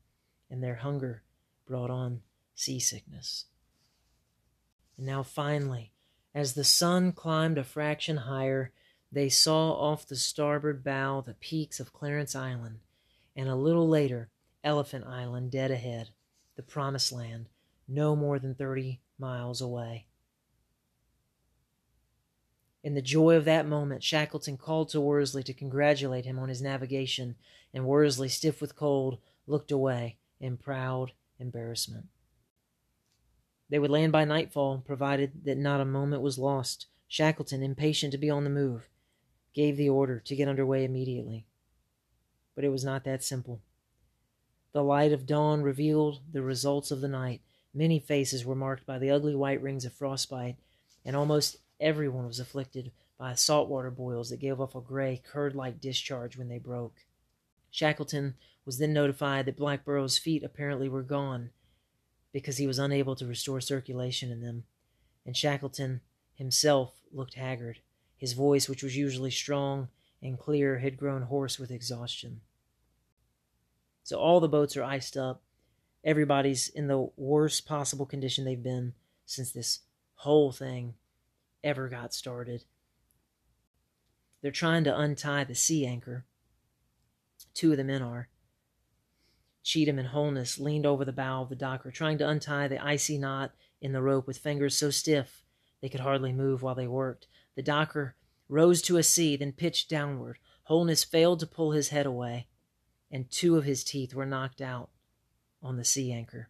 and 0.51 0.63
their 0.63 0.77
hunger 0.77 1.23
brought 1.67 1.91
on 1.91 2.23
seasickness. 2.55 3.47
And 4.97 5.07
now 5.07 5.23
finally, 5.23 5.93
as 6.35 6.55
the 6.55 6.65
sun 6.65 7.13
climbed 7.13 7.59
a 7.59 7.65
fraction 7.65 8.19
higher, 8.19 8.73
they 9.11 9.29
saw 9.29 9.73
off 9.73 10.07
the 10.07 10.17
starboard 10.17 10.85
bow 10.85 11.21
the 11.21 11.35
peaks 11.35 11.81
of 11.81 11.93
Clarence 11.93 12.35
Island, 12.35 12.81
and 13.35 13.49
a 13.49 13.55
little 13.55 13.89
later 13.89 14.29
Elephant 14.63 15.07
Island 15.07 15.51
dead 15.51 15.71
ahead, 15.71 16.11
the 16.57 16.63
promised 16.63 17.13
land, 17.13 17.49
no 17.89 18.17
more 18.17 18.39
than 18.39 18.55
thirty 18.55 19.01
miles 19.19 19.61
away. 19.61 20.07
In 22.87 22.95
the 22.95 23.03
joy 23.03 23.35
of 23.35 23.45
that 23.47 23.67
moment, 23.67 24.05
Shackleton 24.05 24.59
called 24.59 24.91
to 24.91 25.01
Worsley 25.01 25.43
to 25.43 25.53
congratulate 25.53 26.25
him 26.25 26.39
on 26.39 26.49
his 26.49 26.63
navigation, 26.63 27.35
and 27.75 27.85
Worsley, 27.85 28.29
stiff 28.29 28.61
with 28.61 28.77
cold, 28.77 29.19
looked 29.49 29.73
away 29.73 30.19
in 30.39 30.57
proud 30.57 31.11
embarrassment. 31.41 32.07
They 33.69 33.81
would 33.81 33.91
land 33.91 34.13
by 34.13 34.25
nightfall, 34.25 34.85
provided 34.87 35.45
that 35.47 35.59
not 35.59 35.81
a 35.81 35.85
moment 35.85 36.23
was 36.23 36.39
lost. 36.39 36.87
Shackleton, 37.09 37.61
impatient 37.61 38.13
to 38.13 38.19
be 38.19 38.31
on 38.31 38.45
the 38.45 38.51
move, 38.51 38.89
gave 39.53 39.77
the 39.77 39.89
order 39.89 40.21
to 40.21 40.37
get 40.37 40.47
under 40.47 40.65
way 40.65 40.85
immediately. 40.85 41.45
But 42.55 42.63
it 42.63 42.71
was 42.71 42.85
not 42.85 43.03
that 43.03 43.25
simple. 43.25 43.63
The 44.71 44.85
light 44.85 45.11
of 45.11 45.27
dawn 45.27 45.63
revealed 45.63 46.21
the 46.33 46.41
results 46.41 46.93
of 46.93 47.01
the 47.01 47.09
night. 47.09 47.41
Many 47.75 47.99
faces 47.99 48.45
were 48.45 48.55
marked 48.55 48.87
by 48.87 49.01
the 49.01 49.11
ugly 49.11 49.35
white 49.35 49.61
rings 49.61 49.85
of 49.85 49.93
frostbite, 49.93 50.55
and 51.05 51.17
almost 51.17 51.57
everyone 51.81 52.27
was 52.27 52.41
afflicted 52.41 52.93
by 53.19 53.35
saltwater 53.35 53.91
boils 53.91 54.31
that 54.31 54.41
gave 54.41 54.61
off 54.61 54.75
a 54.75 54.81
gray, 54.81 55.23
curd-like 55.25 55.81
discharge 55.81 56.37
when 56.37 56.49
they 56.49 56.59
broke. 56.59 57.05
Shackleton 57.71 58.35
was 58.65 58.79
then 58.79 58.93
notified 58.93 59.47
that 59.47 59.59
Blackborow's 59.59 60.19
feet 60.19 60.43
apparently 60.43 60.89
were 60.89 61.03
gone, 61.03 61.51
because 62.33 62.59
he 62.59 62.67
was 62.67 62.79
unable 62.79 63.17
to 63.17 63.27
restore 63.27 63.61
circulation 63.61 64.31
in 64.31 64.41
them, 64.43 64.65
and 65.25 65.37
Shackleton 65.37 66.01
himself 66.35 66.93
looked 67.13 67.35
haggard. 67.35 67.79
His 68.19 68.35
voice, 68.35 68.69
which 68.69 68.83
was 68.83 68.97
usually 68.97 69.31
strong 69.31 69.89
and 70.23 70.39
clear, 70.39 70.79
had 70.79 70.97
grown 70.97 71.23
hoarse 71.23 71.59
with 71.59 71.71
exhaustion. 71.71 72.41
So 74.03 74.19
all 74.19 74.41
the 74.41 74.49
boats 74.49 74.77
are 74.77 74.85
iced 74.85 75.17
up. 75.17 75.43
Everybody's 76.05 76.69
in 76.69 76.87
the 76.87 77.11
worst 77.17 77.67
possible 77.67 78.07
condition 78.07 78.45
they've 78.45 78.63
been 78.63 78.95
since 79.25 79.51
this 79.51 79.81
whole 80.17 80.53
thing 80.53 80.95
ever 81.67 81.89
got 81.89 82.15
started. 82.15 82.65
They're 84.41 84.51
trying 84.51 84.85
to 84.85 84.99
untie 84.99 85.45
the 85.45 85.55
sea 85.55 85.85
anchor. 85.85 86.25
Two 87.55 87.73
of 87.73 87.77
the 87.77 87.85
men 87.85 88.03
are. 88.03 88.29
Cheetham 89.65 89.99
and 89.99 90.09
Holness 90.09 90.61
leaned 90.61 90.87
over 90.87 91.05
the 91.05 91.13
bow 91.13 91.43
of 91.43 91.49
the 91.49 91.57
docker, 91.57 91.91
trying 91.91 92.19
to 92.19 92.29
untie 92.29 92.69
the 92.69 92.83
icy 92.83 93.19
knot 93.19 93.53
in 93.81 93.93
the 93.93 94.01
rope 94.01 94.27
with 94.27 94.39
fingers 94.39 94.77
so 94.77 94.91
stiff 94.91 95.43
they 95.81 95.89
could 95.89 96.01
hardly 96.01 96.33
move 96.33 96.63
while 96.63 96.77
they 96.77 96.87
worked. 96.87 97.27
The 97.57 97.63
docker 97.63 98.15
rose 98.49 98.81
to 98.83 98.97
a 98.97 99.03
sea, 99.03 99.37
then 99.37 99.53
pitched 99.53 99.91
downward. 99.91 100.39
Holness 100.65 101.03
failed 101.03 101.41
to 101.41 101.47
pull 101.47 101.73
his 101.73 101.89
head 101.89 102.07
away, 102.07 102.47
and 103.11 103.31
two 103.31 103.57
of 103.57 103.65
his 103.65 103.83
teeth 103.83 104.15
were 104.15 104.27
knocked 104.27 104.61
out 104.61 104.91
on 105.63 105.77
the 105.77 105.85
sea 105.85 106.13
anchor. 106.13 106.49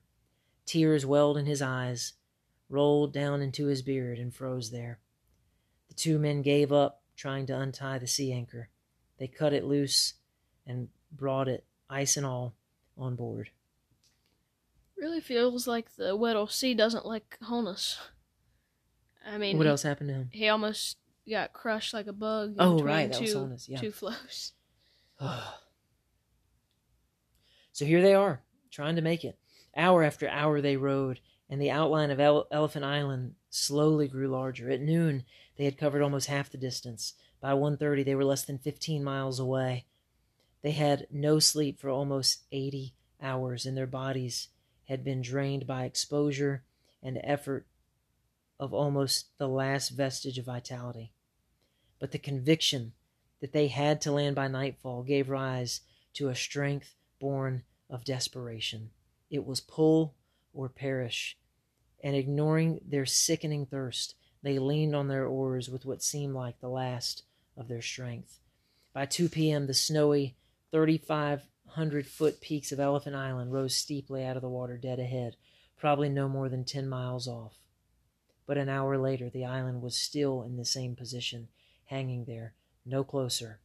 Tears 0.66 1.06
welled 1.06 1.38
in 1.38 1.46
his 1.46 1.62
eyes, 1.62 2.14
rolled 2.68 3.12
down 3.12 3.40
into 3.40 3.66
his 3.66 3.82
beard, 3.82 4.18
and 4.18 4.34
froze 4.34 4.70
there. 4.70 4.98
The 5.96 6.02
two 6.02 6.18
men 6.18 6.42
gave 6.42 6.72
up 6.72 7.02
trying 7.16 7.46
to 7.46 7.58
untie 7.58 7.98
the 7.98 8.06
sea 8.06 8.30
anchor. 8.32 8.68
They 9.18 9.28
cut 9.28 9.54
it 9.54 9.64
loose 9.64 10.14
and 10.66 10.88
brought 11.10 11.48
it, 11.48 11.64
ice 11.88 12.18
and 12.18 12.26
all, 12.26 12.54
on 12.98 13.16
board. 13.16 13.50
Really 14.96 15.20
feels 15.20 15.66
like 15.66 15.96
the 15.96 16.14
Weddell 16.14 16.48
Sea 16.48 16.74
doesn't 16.74 17.06
like 17.06 17.38
Holness. 17.42 17.98
I 19.26 19.38
mean, 19.38 19.56
What 19.58 19.66
else 19.66 19.82
happened 19.82 20.08
to 20.08 20.14
him? 20.14 20.28
He 20.32 20.48
almost 20.48 20.98
got 21.28 21.52
crushed 21.52 21.94
like 21.94 22.06
a 22.06 22.12
bug. 22.12 22.56
Oh, 22.58 22.78
right, 22.78 23.10
that 23.10 23.18
two, 23.18 23.24
was 23.24 23.34
Holness, 23.34 23.68
yeah. 23.68 23.80
two 23.80 23.90
floes. 23.90 24.52
so 27.72 27.84
here 27.84 28.02
they 28.02 28.14
are, 28.14 28.42
trying 28.70 28.96
to 28.96 29.02
make 29.02 29.24
it. 29.24 29.38
Hour 29.76 30.02
after 30.02 30.28
hour 30.28 30.60
they 30.60 30.76
rowed, 30.76 31.20
and 31.48 31.60
the 31.60 31.70
outline 31.70 32.10
of 32.10 32.20
Ele- 32.20 32.46
Elephant 32.50 32.84
Island 32.84 33.34
slowly 33.50 34.08
grew 34.08 34.28
larger. 34.28 34.70
At 34.70 34.80
noon, 34.80 35.24
they 35.56 35.64
had 35.64 35.78
covered 35.78 36.02
almost 36.02 36.26
half 36.26 36.50
the 36.50 36.58
distance. 36.58 37.14
By 37.40 37.52
1.30, 37.52 38.04
they 38.04 38.14
were 38.14 38.24
less 38.24 38.44
than 38.44 38.58
15 38.58 39.02
miles 39.02 39.38
away. 39.38 39.86
They 40.62 40.72
had 40.72 41.06
no 41.10 41.38
sleep 41.38 41.80
for 41.80 41.90
almost 41.90 42.44
80 42.52 42.94
hours, 43.22 43.66
and 43.66 43.76
their 43.76 43.86
bodies 43.86 44.48
had 44.84 45.04
been 45.04 45.22
drained 45.22 45.66
by 45.66 45.84
exposure 45.84 46.62
and 47.02 47.20
effort 47.22 47.66
of 48.58 48.72
almost 48.72 49.36
the 49.38 49.48
last 49.48 49.90
vestige 49.90 50.38
of 50.38 50.46
vitality. 50.46 51.12
But 51.98 52.12
the 52.12 52.18
conviction 52.18 52.92
that 53.40 53.52
they 53.52 53.68
had 53.68 54.00
to 54.02 54.12
land 54.12 54.34
by 54.34 54.48
nightfall 54.48 55.02
gave 55.02 55.28
rise 55.28 55.80
to 56.14 56.28
a 56.28 56.34
strength 56.34 56.94
born 57.20 57.62
of 57.90 58.04
desperation. 58.04 58.90
It 59.30 59.44
was 59.44 59.60
pull 59.60 60.14
or 60.52 60.68
perish, 60.68 61.36
and 62.02 62.16
ignoring 62.16 62.80
their 62.86 63.06
sickening 63.06 63.66
thirst, 63.66 64.14
they 64.46 64.58
leaned 64.58 64.94
on 64.94 65.08
their 65.08 65.26
oars 65.26 65.68
with 65.68 65.84
what 65.84 66.02
seemed 66.02 66.34
like 66.34 66.60
the 66.60 66.68
last 66.68 67.22
of 67.56 67.68
their 67.68 67.82
strength. 67.82 68.38
By 68.92 69.06
2 69.06 69.28
p.m., 69.28 69.66
the 69.66 69.74
snowy 69.74 70.36
3,500 70.72 72.06
foot 72.06 72.40
peaks 72.40 72.72
of 72.72 72.80
Elephant 72.80 73.16
Island 73.16 73.52
rose 73.52 73.74
steeply 73.74 74.24
out 74.24 74.36
of 74.36 74.42
the 74.42 74.48
water 74.48 74.76
dead 74.76 74.98
ahead, 74.98 75.36
probably 75.76 76.08
no 76.08 76.28
more 76.28 76.48
than 76.48 76.64
10 76.64 76.88
miles 76.88 77.26
off. 77.26 77.54
But 78.46 78.58
an 78.58 78.68
hour 78.68 78.96
later, 78.96 79.28
the 79.28 79.44
island 79.44 79.82
was 79.82 79.96
still 79.96 80.42
in 80.42 80.56
the 80.56 80.64
same 80.64 80.94
position, 80.94 81.48
hanging 81.86 82.24
there, 82.24 82.54
no 82.84 83.02
closer, 83.02 83.60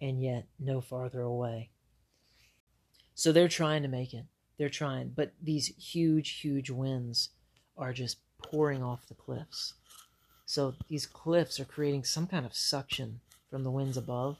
and 0.00 0.22
yet 0.22 0.46
no 0.58 0.80
farther 0.80 1.20
away. 1.20 1.70
So 3.14 3.30
they're 3.30 3.48
trying 3.48 3.82
to 3.82 3.88
make 3.88 4.14
it. 4.14 4.24
They're 4.56 4.68
trying, 4.68 5.10
but 5.14 5.32
these 5.42 5.68
huge, 5.76 6.40
huge 6.40 6.70
winds 6.70 7.30
are 7.76 7.92
just 7.92 8.18
pouring 8.42 8.82
off 8.82 9.06
the 9.06 9.14
cliffs. 9.14 9.74
So 10.52 10.74
these 10.86 11.06
cliffs 11.06 11.58
are 11.60 11.64
creating 11.64 12.04
some 12.04 12.26
kind 12.26 12.44
of 12.44 12.54
suction 12.54 13.20
from 13.48 13.64
the 13.64 13.70
winds 13.70 13.96
above, 13.96 14.36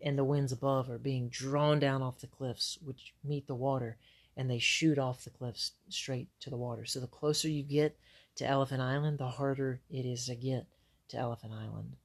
and 0.00 0.16
the 0.16 0.24
winds 0.24 0.52
above 0.52 0.88
are 0.88 0.96
being 0.96 1.28
drawn 1.28 1.78
down 1.78 2.00
off 2.00 2.20
the 2.20 2.26
cliffs, 2.26 2.78
which 2.82 3.12
meet 3.22 3.46
the 3.46 3.54
water, 3.54 3.98
and 4.38 4.48
they 4.48 4.58
shoot 4.58 4.96
off 4.98 5.22
the 5.22 5.28
cliffs 5.28 5.72
straight 5.90 6.28
to 6.40 6.48
the 6.48 6.56
water. 6.56 6.86
So 6.86 6.98
the 6.98 7.06
closer 7.06 7.46
you 7.46 7.62
get 7.62 7.98
to 8.36 8.46
Elephant 8.46 8.80
Island, 8.80 9.18
the 9.18 9.28
harder 9.28 9.80
it 9.90 10.06
is 10.06 10.24
to 10.28 10.34
get 10.34 10.64
to 11.08 11.18
Elephant 11.18 11.52
Island 11.52 11.96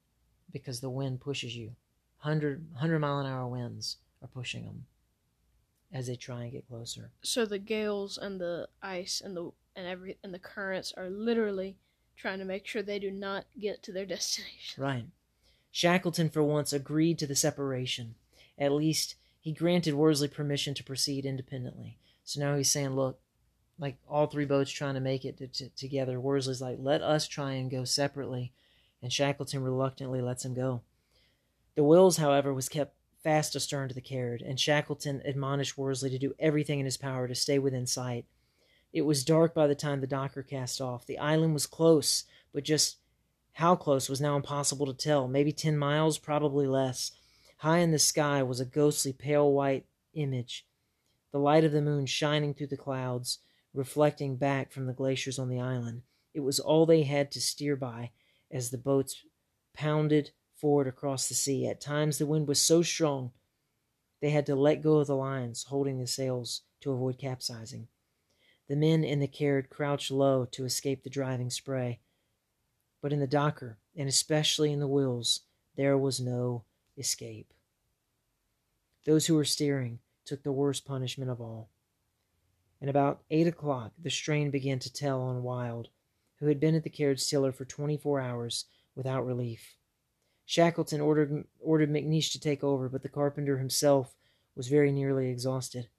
because 0.51 0.81
the 0.81 0.89
wind 0.89 1.21
pushes 1.21 1.55
you. 1.55 1.67
100, 2.23 2.71
100 2.73 2.99
mile 2.99 3.19
an 3.19 3.25
hour 3.25 3.47
winds 3.47 3.99
are 4.21 4.27
pushing 4.27 4.65
them 4.65 4.85
as 5.93 6.07
they 6.07 6.17
try 6.17 6.41
and 6.41 6.51
get 6.51 6.67
closer. 6.67 7.11
So 7.21 7.45
the 7.45 7.57
gales 7.57 8.17
and 8.17 8.41
the 8.41 8.67
ice 8.83 9.21
and 9.23 9.37
the 9.37 9.51
and 9.77 9.87
every 9.87 10.17
and 10.25 10.33
the 10.33 10.39
currents 10.39 10.91
are 10.97 11.09
literally 11.09 11.77
trying 12.17 12.39
to 12.39 12.45
make 12.45 12.67
sure 12.67 12.81
they 12.81 12.99
do 12.99 13.11
not 13.11 13.45
get 13.59 13.83
to 13.83 13.91
their 13.91 14.05
destination. 14.07 14.81
Right. 14.81 15.05
Shackleton, 15.71 16.29
for 16.29 16.43
once, 16.43 16.73
agreed 16.73 17.17
to 17.19 17.27
the 17.27 17.35
separation. 17.35 18.15
At 18.57 18.73
least 18.73 19.15
he 19.39 19.53
granted 19.53 19.93
Worsley 19.93 20.27
permission 20.27 20.73
to 20.75 20.83
proceed 20.83 21.25
independently. 21.25 21.97
So 22.23 22.39
now 22.39 22.55
he's 22.55 22.71
saying, 22.71 22.95
look, 22.95 23.19
like 23.79 23.97
all 24.07 24.27
three 24.27 24.45
boats 24.45 24.71
trying 24.71 24.93
to 24.93 24.99
make 24.99 25.25
it 25.25 25.37
to, 25.39 25.47
to, 25.47 25.69
together, 25.69 26.19
Worsley's 26.19 26.61
like, 26.61 26.77
let 26.79 27.01
us 27.01 27.27
try 27.27 27.53
and 27.53 27.71
go 27.71 27.83
separately. 27.83 28.53
And 29.01 29.11
Shackleton 29.11 29.63
reluctantly 29.63 30.21
lets 30.21 30.45
him 30.45 30.53
go. 30.53 30.81
The 31.75 31.83
Wills, 31.83 32.17
however, 32.17 32.53
was 32.53 32.69
kept 32.69 32.95
fast 33.23 33.55
astern 33.55 33.87
to 33.87 33.95
the 33.95 34.01
Caird, 34.01 34.41
and 34.41 34.59
Shackleton 34.59 35.21
admonished 35.25 35.77
Worsley 35.77 36.09
to 36.09 36.19
do 36.19 36.35
everything 36.37 36.79
in 36.79 36.85
his 36.85 36.97
power 36.97 37.27
to 37.27 37.35
stay 37.35 37.59
within 37.59 37.87
sight. 37.87 38.25
It 38.93 39.03
was 39.03 39.23
dark 39.23 39.53
by 39.53 39.67
the 39.67 39.75
time 39.75 40.01
the 40.01 40.07
docker 40.07 40.43
cast 40.43 40.81
off. 40.81 41.05
The 41.05 41.17
island 41.17 41.53
was 41.53 41.65
close, 41.65 42.25
but 42.53 42.63
just 42.63 42.97
how 43.53 43.75
close 43.75 44.09
was 44.09 44.21
now 44.21 44.35
impossible 44.35 44.85
to 44.87 44.93
tell. 44.93 45.27
Maybe 45.27 45.51
ten 45.51 45.77
miles, 45.77 46.17
probably 46.17 46.67
less. 46.67 47.11
High 47.57 47.79
in 47.79 47.91
the 47.91 47.99
sky 47.99 48.43
was 48.43 48.59
a 48.59 48.65
ghostly 48.65 49.13
pale 49.13 49.51
white 49.51 49.85
image, 50.13 50.65
the 51.31 51.39
light 51.39 51.63
of 51.63 51.71
the 51.71 51.81
moon 51.81 52.05
shining 52.05 52.53
through 52.53 52.67
the 52.67 52.77
clouds, 52.77 53.39
reflecting 53.73 54.35
back 54.35 54.71
from 54.71 54.87
the 54.87 54.93
glaciers 54.93 55.39
on 55.39 55.47
the 55.47 55.59
island. 55.59 56.01
It 56.33 56.41
was 56.41 56.59
all 56.59 56.85
they 56.85 57.03
had 57.03 57.31
to 57.31 57.41
steer 57.41 57.75
by 57.75 58.11
as 58.49 58.69
the 58.69 58.77
boats 58.77 59.23
pounded 59.73 60.31
forward 60.55 60.87
across 60.87 61.29
the 61.29 61.35
sea. 61.35 61.67
At 61.67 61.81
times 61.81 62.17
the 62.17 62.25
wind 62.25 62.47
was 62.47 62.61
so 62.61 62.81
strong 62.81 63.31
They 64.21 64.29
had 64.29 64.45
to 64.45 64.55
let 64.55 64.83
go 64.83 64.97
of 64.97 65.07
the 65.07 65.15
lines 65.15 65.63
holding 65.63 65.97
the 65.99 66.07
sails 66.07 66.61
to 66.81 66.91
avoid 66.91 67.17
capsizing. 67.17 67.87
The 68.71 68.77
men 68.77 69.03
in 69.03 69.19
the 69.19 69.27
Caird 69.27 69.69
crouched 69.69 70.11
low 70.11 70.45
to 70.53 70.63
escape 70.63 71.03
the 71.03 71.09
driving 71.09 71.49
spray. 71.49 71.99
But 73.01 73.11
in 73.11 73.19
the 73.19 73.27
Docker, 73.27 73.79
and 73.97 74.07
especially 74.07 74.71
in 74.71 74.79
the 74.79 74.87
Wills, 74.87 75.41
there 75.75 75.97
was 75.97 76.21
no 76.21 76.63
escape. 76.97 77.53
Those 79.05 79.25
who 79.25 79.35
were 79.35 79.43
steering 79.43 79.99
took 80.23 80.43
the 80.43 80.53
worst 80.53 80.85
punishment 80.85 81.29
of 81.29 81.41
all. 81.41 81.67
And 82.79 82.89
about 82.89 83.23
eight 83.29 83.45
o'clock 83.45 83.91
the 84.01 84.09
strain 84.09 84.51
began 84.51 84.79
to 84.79 84.93
tell 84.93 85.21
on 85.21 85.43
Wild, 85.43 85.89
who 86.39 86.45
had 86.45 86.61
been 86.61 86.75
at 86.75 86.85
the 86.85 86.89
Caird's 86.89 87.27
tiller 87.27 87.51
for 87.51 87.65
twenty-four 87.65 88.21
hours 88.21 88.67
without 88.95 89.25
relief. 89.25 89.75
Shackleton 90.45 91.01
ordered, 91.01 91.43
ordered 91.59 91.91
McNish 91.91 92.31
to 92.31 92.39
take 92.39 92.63
over, 92.63 92.87
but 92.87 93.03
the 93.03 93.09
carpenter 93.09 93.57
himself 93.57 94.15
was 94.55 94.69
very 94.69 94.93
nearly 94.93 95.29
exhausted. 95.29 95.89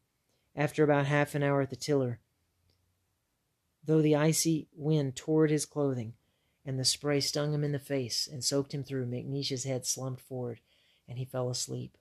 After 0.56 0.82
about 0.82 1.04
half 1.04 1.34
an 1.34 1.42
hour 1.42 1.60
at 1.60 1.68
the 1.68 1.76
tiller, 1.76 2.20
though 3.84 4.02
the 4.02 4.16
icy 4.16 4.68
wind 4.74 5.16
tore 5.16 5.44
at 5.44 5.50
his 5.50 5.66
clothing 5.66 6.14
and 6.64 6.78
the 6.78 6.84
spray 6.84 7.20
stung 7.20 7.52
him 7.52 7.64
in 7.64 7.72
the 7.72 7.78
face 7.78 8.28
and 8.30 8.44
soaked 8.44 8.72
him 8.72 8.84
through, 8.84 9.06
McNish's 9.06 9.64
head 9.64 9.84
slumped 9.86 10.20
forward 10.20 10.60
and 11.08 11.18
he 11.18 11.24
fell 11.24 11.50
asleep. 11.50 11.96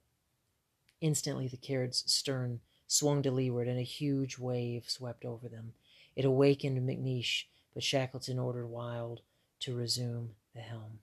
Instantly, 1.01 1.47
the 1.47 1.57
Caird's 1.57 2.03
stern 2.11 2.59
swung 2.85 3.23
to 3.23 3.31
leeward 3.31 3.67
and 3.67 3.79
a 3.79 3.83
huge 3.83 4.37
wave 4.37 4.89
swept 4.89 5.25
over 5.25 5.47
them. 5.47 5.73
It 6.15 6.25
awakened 6.25 6.77
McNish, 6.87 7.45
but 7.73 7.83
Shackleton 7.83 8.37
ordered 8.37 8.67
Wild 8.67 9.21
to 9.61 9.75
resume 9.75 10.31
the 10.53 10.61
helm. 10.61 10.99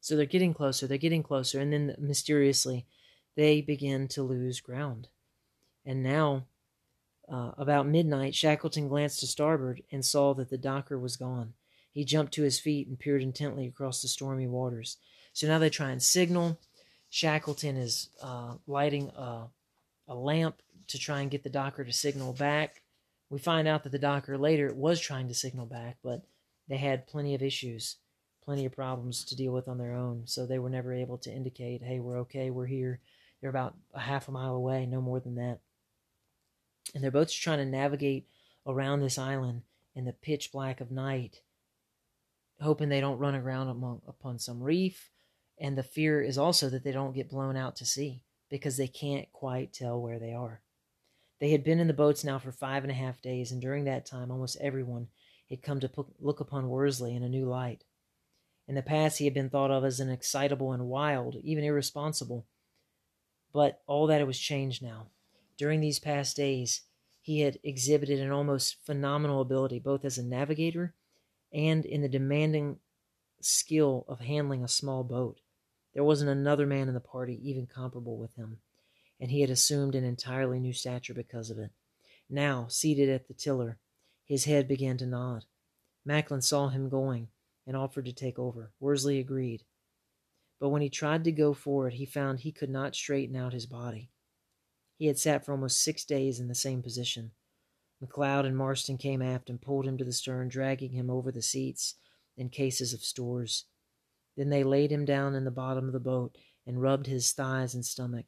So 0.00 0.16
they're 0.16 0.26
getting 0.26 0.54
closer, 0.54 0.86
they're 0.86 0.98
getting 0.98 1.22
closer, 1.22 1.60
and 1.60 1.72
then 1.72 1.94
mysteriously 1.98 2.86
they 3.34 3.60
begin 3.60 4.08
to 4.08 4.22
lose 4.22 4.60
ground. 4.60 5.08
And 5.86 6.02
now, 6.02 6.44
uh, 7.30 7.52
about 7.56 7.86
midnight, 7.86 8.34
Shackleton 8.34 8.88
glanced 8.88 9.20
to 9.20 9.26
starboard 9.26 9.82
and 9.90 10.04
saw 10.04 10.34
that 10.34 10.50
the 10.50 10.58
Docker 10.58 10.98
was 10.98 11.16
gone. 11.16 11.54
He 11.92 12.04
jumped 12.04 12.32
to 12.34 12.42
his 12.42 12.58
feet 12.58 12.88
and 12.88 12.98
peered 12.98 13.22
intently 13.22 13.66
across 13.66 14.00
the 14.00 14.08
stormy 14.08 14.46
waters. 14.46 14.96
So 15.32 15.46
now 15.46 15.58
they 15.58 15.70
try 15.70 15.90
and 15.90 16.02
signal. 16.02 16.58
Shackleton 17.10 17.76
is 17.76 18.08
uh, 18.22 18.54
lighting 18.66 19.10
a, 19.10 19.46
a 20.08 20.14
lamp 20.14 20.56
to 20.88 20.98
try 20.98 21.20
and 21.20 21.30
get 21.30 21.42
the 21.42 21.50
Docker 21.50 21.84
to 21.84 21.92
signal 21.92 22.32
back. 22.32 22.82
We 23.30 23.38
find 23.38 23.68
out 23.68 23.84
that 23.84 23.92
the 23.92 23.98
Docker 23.98 24.36
later 24.36 24.72
was 24.74 25.00
trying 25.00 25.28
to 25.28 25.34
signal 25.34 25.66
back, 25.66 25.98
but 26.02 26.22
they 26.68 26.76
had 26.76 27.06
plenty 27.06 27.34
of 27.34 27.42
issues 27.42 27.96
plenty 28.44 28.64
of 28.64 28.72
problems 28.72 29.24
to 29.24 29.36
deal 29.36 29.52
with 29.52 29.68
on 29.68 29.78
their 29.78 29.94
own. 29.94 30.22
So 30.26 30.46
they 30.46 30.58
were 30.58 30.70
never 30.70 30.92
able 30.92 31.18
to 31.18 31.32
indicate, 31.32 31.82
hey, 31.82 32.00
we're 32.00 32.20
okay, 32.20 32.50
we're 32.50 32.66
here. 32.66 33.00
They're 33.40 33.50
about 33.50 33.74
a 33.94 34.00
half 34.00 34.28
a 34.28 34.32
mile 34.32 34.54
away, 34.54 34.86
no 34.86 35.00
more 35.00 35.20
than 35.20 35.36
that. 35.36 35.60
And 36.94 37.02
they're 37.02 37.10
both 37.10 37.32
trying 37.32 37.58
to 37.58 37.64
navigate 37.64 38.28
around 38.66 39.00
this 39.00 39.18
island 39.18 39.62
in 39.94 40.04
the 40.04 40.12
pitch 40.12 40.52
black 40.52 40.80
of 40.80 40.90
night, 40.90 41.40
hoping 42.60 42.88
they 42.88 43.00
don't 43.00 43.18
run 43.18 43.34
aground 43.34 43.68
among, 43.68 44.02
upon 44.06 44.38
some 44.38 44.62
reef. 44.62 45.10
And 45.58 45.76
the 45.76 45.82
fear 45.82 46.22
is 46.22 46.38
also 46.38 46.68
that 46.70 46.84
they 46.84 46.92
don't 46.92 47.14
get 47.14 47.30
blown 47.30 47.56
out 47.56 47.76
to 47.76 47.84
sea 47.84 48.22
because 48.50 48.76
they 48.76 48.88
can't 48.88 49.30
quite 49.32 49.72
tell 49.72 50.00
where 50.00 50.18
they 50.18 50.32
are. 50.32 50.60
They 51.40 51.50
had 51.50 51.64
been 51.64 51.80
in 51.80 51.88
the 51.88 51.92
boats 51.92 52.22
now 52.22 52.38
for 52.38 52.52
five 52.52 52.84
and 52.84 52.90
a 52.90 52.94
half 52.94 53.20
days, 53.20 53.50
and 53.50 53.60
during 53.60 53.84
that 53.84 54.06
time, 54.06 54.30
almost 54.30 54.56
everyone 54.60 55.08
had 55.50 55.62
come 55.62 55.80
to 55.80 55.90
look 56.20 56.40
upon 56.40 56.68
Worsley 56.68 57.16
in 57.16 57.22
a 57.22 57.28
new 57.28 57.46
light. 57.46 57.84
In 58.68 58.74
the 58.74 58.82
past, 58.82 59.18
he 59.18 59.24
had 59.24 59.34
been 59.34 59.50
thought 59.50 59.70
of 59.70 59.84
as 59.84 59.98
an 59.98 60.08
excitable 60.08 60.72
and 60.72 60.86
wild, 60.86 61.36
even 61.42 61.64
irresponsible. 61.64 62.46
But 63.52 63.82
all 63.86 64.06
that 64.06 64.24
was 64.26 64.38
changed 64.38 64.82
now. 64.82 65.08
During 65.62 65.78
these 65.78 66.00
past 66.00 66.36
days, 66.36 66.80
he 67.20 67.42
had 67.42 67.60
exhibited 67.62 68.18
an 68.18 68.32
almost 68.32 68.84
phenomenal 68.84 69.40
ability, 69.40 69.78
both 69.78 70.04
as 70.04 70.18
a 70.18 70.24
navigator 70.24 70.92
and 71.52 71.86
in 71.86 72.02
the 72.02 72.08
demanding 72.08 72.80
skill 73.40 74.04
of 74.08 74.18
handling 74.18 74.64
a 74.64 74.66
small 74.66 75.04
boat. 75.04 75.38
There 75.94 76.02
wasn't 76.02 76.32
another 76.32 76.66
man 76.66 76.88
in 76.88 76.94
the 76.94 77.00
party 77.00 77.38
even 77.48 77.68
comparable 77.68 78.18
with 78.18 78.34
him, 78.34 78.58
and 79.20 79.30
he 79.30 79.40
had 79.40 79.50
assumed 79.50 79.94
an 79.94 80.02
entirely 80.02 80.58
new 80.58 80.72
stature 80.72 81.14
because 81.14 81.48
of 81.48 81.60
it. 81.60 81.70
Now, 82.28 82.66
seated 82.66 83.08
at 83.08 83.28
the 83.28 83.34
tiller, 83.34 83.78
his 84.24 84.46
head 84.46 84.66
began 84.66 84.96
to 84.96 85.06
nod. 85.06 85.44
Macklin 86.04 86.42
saw 86.42 86.70
him 86.70 86.88
going 86.88 87.28
and 87.68 87.76
offered 87.76 88.06
to 88.06 88.12
take 88.12 88.36
over. 88.36 88.72
Worsley 88.80 89.20
agreed. 89.20 89.62
But 90.58 90.70
when 90.70 90.82
he 90.82 90.90
tried 90.90 91.22
to 91.22 91.30
go 91.30 91.54
forward, 91.54 91.92
he 91.92 92.04
found 92.04 92.40
he 92.40 92.50
could 92.50 92.68
not 92.68 92.96
straighten 92.96 93.36
out 93.36 93.52
his 93.52 93.66
body. 93.66 94.10
He 95.02 95.08
had 95.08 95.18
sat 95.18 95.44
for 95.44 95.50
almost 95.50 95.82
six 95.82 96.04
days 96.04 96.38
in 96.38 96.46
the 96.46 96.54
same 96.54 96.80
position. 96.80 97.32
McLeod 98.00 98.46
and 98.46 98.56
Marston 98.56 98.98
came 98.98 99.20
aft 99.20 99.50
and 99.50 99.60
pulled 99.60 99.84
him 99.84 99.98
to 99.98 100.04
the 100.04 100.12
stern, 100.12 100.46
dragging 100.48 100.92
him 100.92 101.10
over 101.10 101.32
the 101.32 101.42
seats 101.42 101.96
and 102.38 102.52
cases 102.52 102.94
of 102.94 103.02
stores. 103.02 103.64
Then 104.36 104.50
they 104.50 104.62
laid 104.62 104.92
him 104.92 105.04
down 105.04 105.34
in 105.34 105.42
the 105.44 105.50
bottom 105.50 105.88
of 105.88 105.92
the 105.92 105.98
boat 105.98 106.38
and 106.64 106.80
rubbed 106.80 107.08
his 107.08 107.32
thighs 107.32 107.74
and 107.74 107.84
stomach 107.84 108.26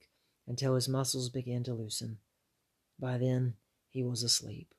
until 0.49 0.75
his 0.75 0.89
muscles 0.89 1.29
began 1.29 1.63
to 1.63 1.75
loosen. 1.75 2.19
By 2.99 3.19
then, 3.19 3.55
he 3.91 4.03
was 4.03 4.25
asleep. 4.25 4.75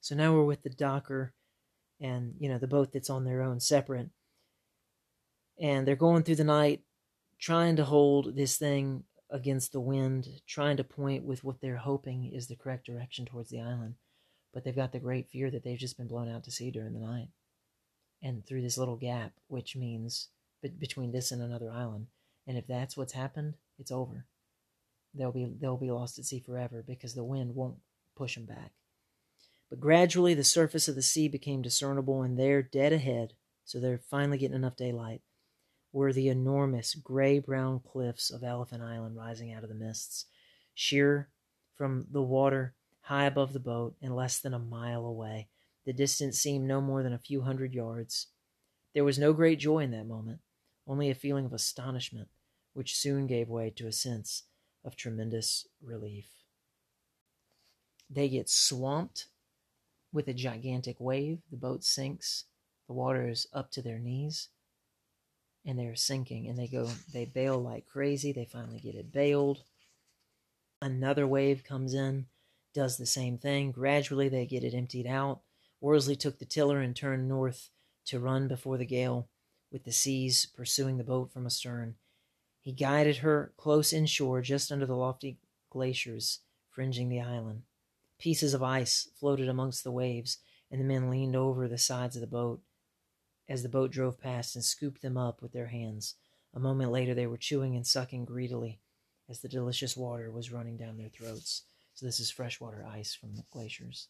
So 0.00 0.14
now 0.14 0.32
we're 0.34 0.44
with 0.44 0.62
the 0.62 0.70
Docker 0.70 1.34
and, 2.00 2.36
you 2.38 2.48
know, 2.48 2.58
the 2.58 2.68
boat 2.68 2.92
that's 2.92 3.10
on 3.10 3.24
their 3.24 3.42
own 3.42 3.58
separate. 3.58 4.10
And 5.60 5.84
they're 5.84 5.96
going 5.96 6.22
through 6.22 6.36
the 6.36 6.44
night 6.44 6.82
trying 7.40 7.76
to 7.76 7.84
hold 7.84 8.36
this 8.36 8.56
thing 8.56 9.04
against 9.30 9.72
the 9.72 9.80
wind, 9.80 10.26
trying 10.46 10.76
to 10.76 10.84
point 10.84 11.24
with 11.24 11.44
what 11.44 11.60
they're 11.60 11.76
hoping 11.76 12.32
is 12.32 12.46
the 12.46 12.56
correct 12.56 12.86
direction 12.86 13.26
towards 13.26 13.50
the 13.50 13.60
island. 13.60 13.94
But 14.52 14.64
they've 14.64 14.74
got 14.74 14.92
the 14.92 14.98
great 14.98 15.28
fear 15.28 15.50
that 15.50 15.62
they've 15.62 15.78
just 15.78 15.98
been 15.98 16.08
blown 16.08 16.28
out 16.28 16.44
to 16.44 16.50
sea 16.50 16.70
during 16.70 16.94
the 16.94 17.06
night. 17.06 17.28
And 18.22 18.44
through 18.44 18.62
this 18.62 18.78
little 18.78 18.96
gap, 18.96 19.32
which 19.46 19.76
means 19.76 20.28
between 20.78 21.12
this 21.12 21.30
and 21.30 21.42
another 21.42 21.70
island. 21.70 22.06
And 22.46 22.56
if 22.56 22.66
that's 22.66 22.96
what's 22.96 23.12
happened, 23.12 23.54
it's 23.78 23.92
over. 23.92 24.26
They'll 25.14 25.32
be 25.32 25.44
they'll 25.44 25.76
be 25.76 25.90
lost 25.90 26.18
at 26.18 26.24
sea 26.24 26.40
forever 26.40 26.82
because 26.86 27.14
the 27.14 27.24
wind 27.24 27.54
won't 27.54 27.76
push 28.16 28.34
them 28.34 28.46
back. 28.46 28.72
But 29.70 29.80
gradually 29.80 30.34
the 30.34 30.44
surface 30.44 30.88
of 30.88 30.94
the 30.94 31.02
sea 31.02 31.28
became 31.28 31.62
discernible, 31.62 32.22
and 32.22 32.38
there, 32.38 32.62
dead 32.62 32.92
ahead, 32.92 33.34
so 33.64 33.78
they're 33.78 33.98
finally 33.98 34.38
getting 34.38 34.56
enough 34.56 34.76
daylight, 34.76 35.20
were 35.92 36.12
the 36.12 36.28
enormous 36.28 36.94
gray 36.94 37.38
brown 37.38 37.80
cliffs 37.80 38.30
of 38.30 38.44
Elephant 38.44 38.82
Island 38.82 39.16
rising 39.16 39.52
out 39.52 39.62
of 39.62 39.68
the 39.68 39.74
mists, 39.74 40.26
sheer 40.74 41.28
from 41.76 42.06
the 42.10 42.22
water 42.22 42.74
high 43.02 43.24
above 43.24 43.52
the 43.52 43.60
boat 43.60 43.94
and 44.02 44.14
less 44.14 44.38
than 44.38 44.52
a 44.52 44.58
mile 44.58 45.06
away. 45.06 45.48
The 45.86 45.92
distance 45.94 46.38
seemed 46.38 46.68
no 46.68 46.80
more 46.80 47.02
than 47.02 47.14
a 47.14 47.18
few 47.18 47.40
hundred 47.40 47.72
yards. 47.72 48.26
There 48.92 49.04
was 49.04 49.18
no 49.18 49.32
great 49.32 49.58
joy 49.58 49.80
in 49.80 49.90
that 49.92 50.06
moment, 50.06 50.40
only 50.86 51.08
a 51.08 51.14
feeling 51.14 51.46
of 51.46 51.52
astonishment, 51.52 52.28
which 52.74 52.96
soon 52.96 53.26
gave 53.26 53.48
way 53.48 53.70
to 53.70 53.86
a 53.86 53.92
sense 53.92 54.42
of 54.84 54.96
tremendous 54.96 55.66
relief. 55.82 56.26
They 58.10 58.28
get 58.28 58.48
swamped 58.48 59.28
with 60.12 60.28
a 60.28 60.34
gigantic 60.34 60.96
wave. 60.98 61.40
The 61.50 61.56
boat 61.56 61.84
sinks. 61.84 62.44
The 62.86 62.94
water 62.94 63.28
is 63.28 63.46
up 63.52 63.70
to 63.72 63.82
their 63.82 63.98
knees. 63.98 64.48
And 65.64 65.78
they're 65.78 65.96
sinking. 65.96 66.48
And 66.48 66.58
they 66.58 66.66
go, 66.66 66.88
they 67.12 67.24
bail 67.24 67.58
like 67.58 67.86
crazy. 67.86 68.32
They 68.32 68.44
finally 68.44 68.80
get 68.80 68.94
it 68.94 69.12
bailed. 69.12 69.62
Another 70.80 71.26
wave 71.26 71.64
comes 71.64 71.92
in, 71.92 72.26
does 72.72 72.96
the 72.96 73.06
same 73.06 73.36
thing. 73.36 73.72
Gradually, 73.72 74.28
they 74.28 74.46
get 74.46 74.64
it 74.64 74.74
emptied 74.74 75.06
out. 75.06 75.40
Worsley 75.80 76.16
took 76.16 76.38
the 76.38 76.44
tiller 76.44 76.80
and 76.80 76.94
turned 76.94 77.28
north 77.28 77.70
to 78.06 78.20
run 78.20 78.48
before 78.48 78.78
the 78.78 78.86
gale, 78.86 79.28
with 79.72 79.84
the 79.84 79.92
seas 79.92 80.46
pursuing 80.46 80.96
the 80.96 81.04
boat 81.04 81.32
from 81.32 81.46
astern. 81.46 81.96
He 82.60 82.72
guided 82.72 83.18
her 83.18 83.52
close 83.56 83.92
inshore, 83.92 84.40
just 84.40 84.70
under 84.70 84.86
the 84.86 84.96
lofty 84.96 85.38
glaciers 85.70 86.40
fringing 86.70 87.08
the 87.08 87.20
island. 87.20 87.62
Pieces 88.18 88.54
of 88.54 88.62
ice 88.62 89.08
floated 89.18 89.48
amongst 89.48 89.84
the 89.84 89.92
waves, 89.92 90.38
and 90.70 90.80
the 90.80 90.84
men 90.84 91.10
leaned 91.10 91.36
over 91.36 91.66
the 91.66 91.78
sides 91.78 92.16
of 92.16 92.20
the 92.20 92.26
boat 92.26 92.60
as 93.48 93.62
the 93.62 93.68
boat 93.68 93.90
drove 93.90 94.20
past 94.20 94.54
and 94.54 94.64
scooped 94.64 95.02
them 95.02 95.16
up 95.16 95.40
with 95.40 95.52
their 95.52 95.68
hands. 95.68 96.14
A 96.54 96.60
moment 96.60 96.92
later, 96.92 97.14
they 97.14 97.26
were 97.26 97.36
chewing 97.36 97.76
and 97.76 97.86
sucking 97.86 98.24
greedily 98.24 98.80
as 99.28 99.40
the 99.40 99.48
delicious 99.48 99.96
water 99.96 100.30
was 100.30 100.52
running 100.52 100.76
down 100.76 100.96
their 100.96 101.08
throats. 101.08 101.62
So, 101.94 102.06
this 102.06 102.20
is 102.20 102.30
freshwater 102.30 102.84
ice 102.84 103.14
from 103.14 103.34
the 103.34 103.44
glaciers. 103.50 104.08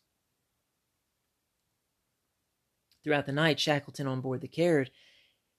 Throughout 3.02 3.26
the 3.26 3.32
night, 3.32 3.60
Shackleton 3.60 4.06
on 4.06 4.20
board 4.20 4.40
the 4.40 4.48
Caird 4.48 4.90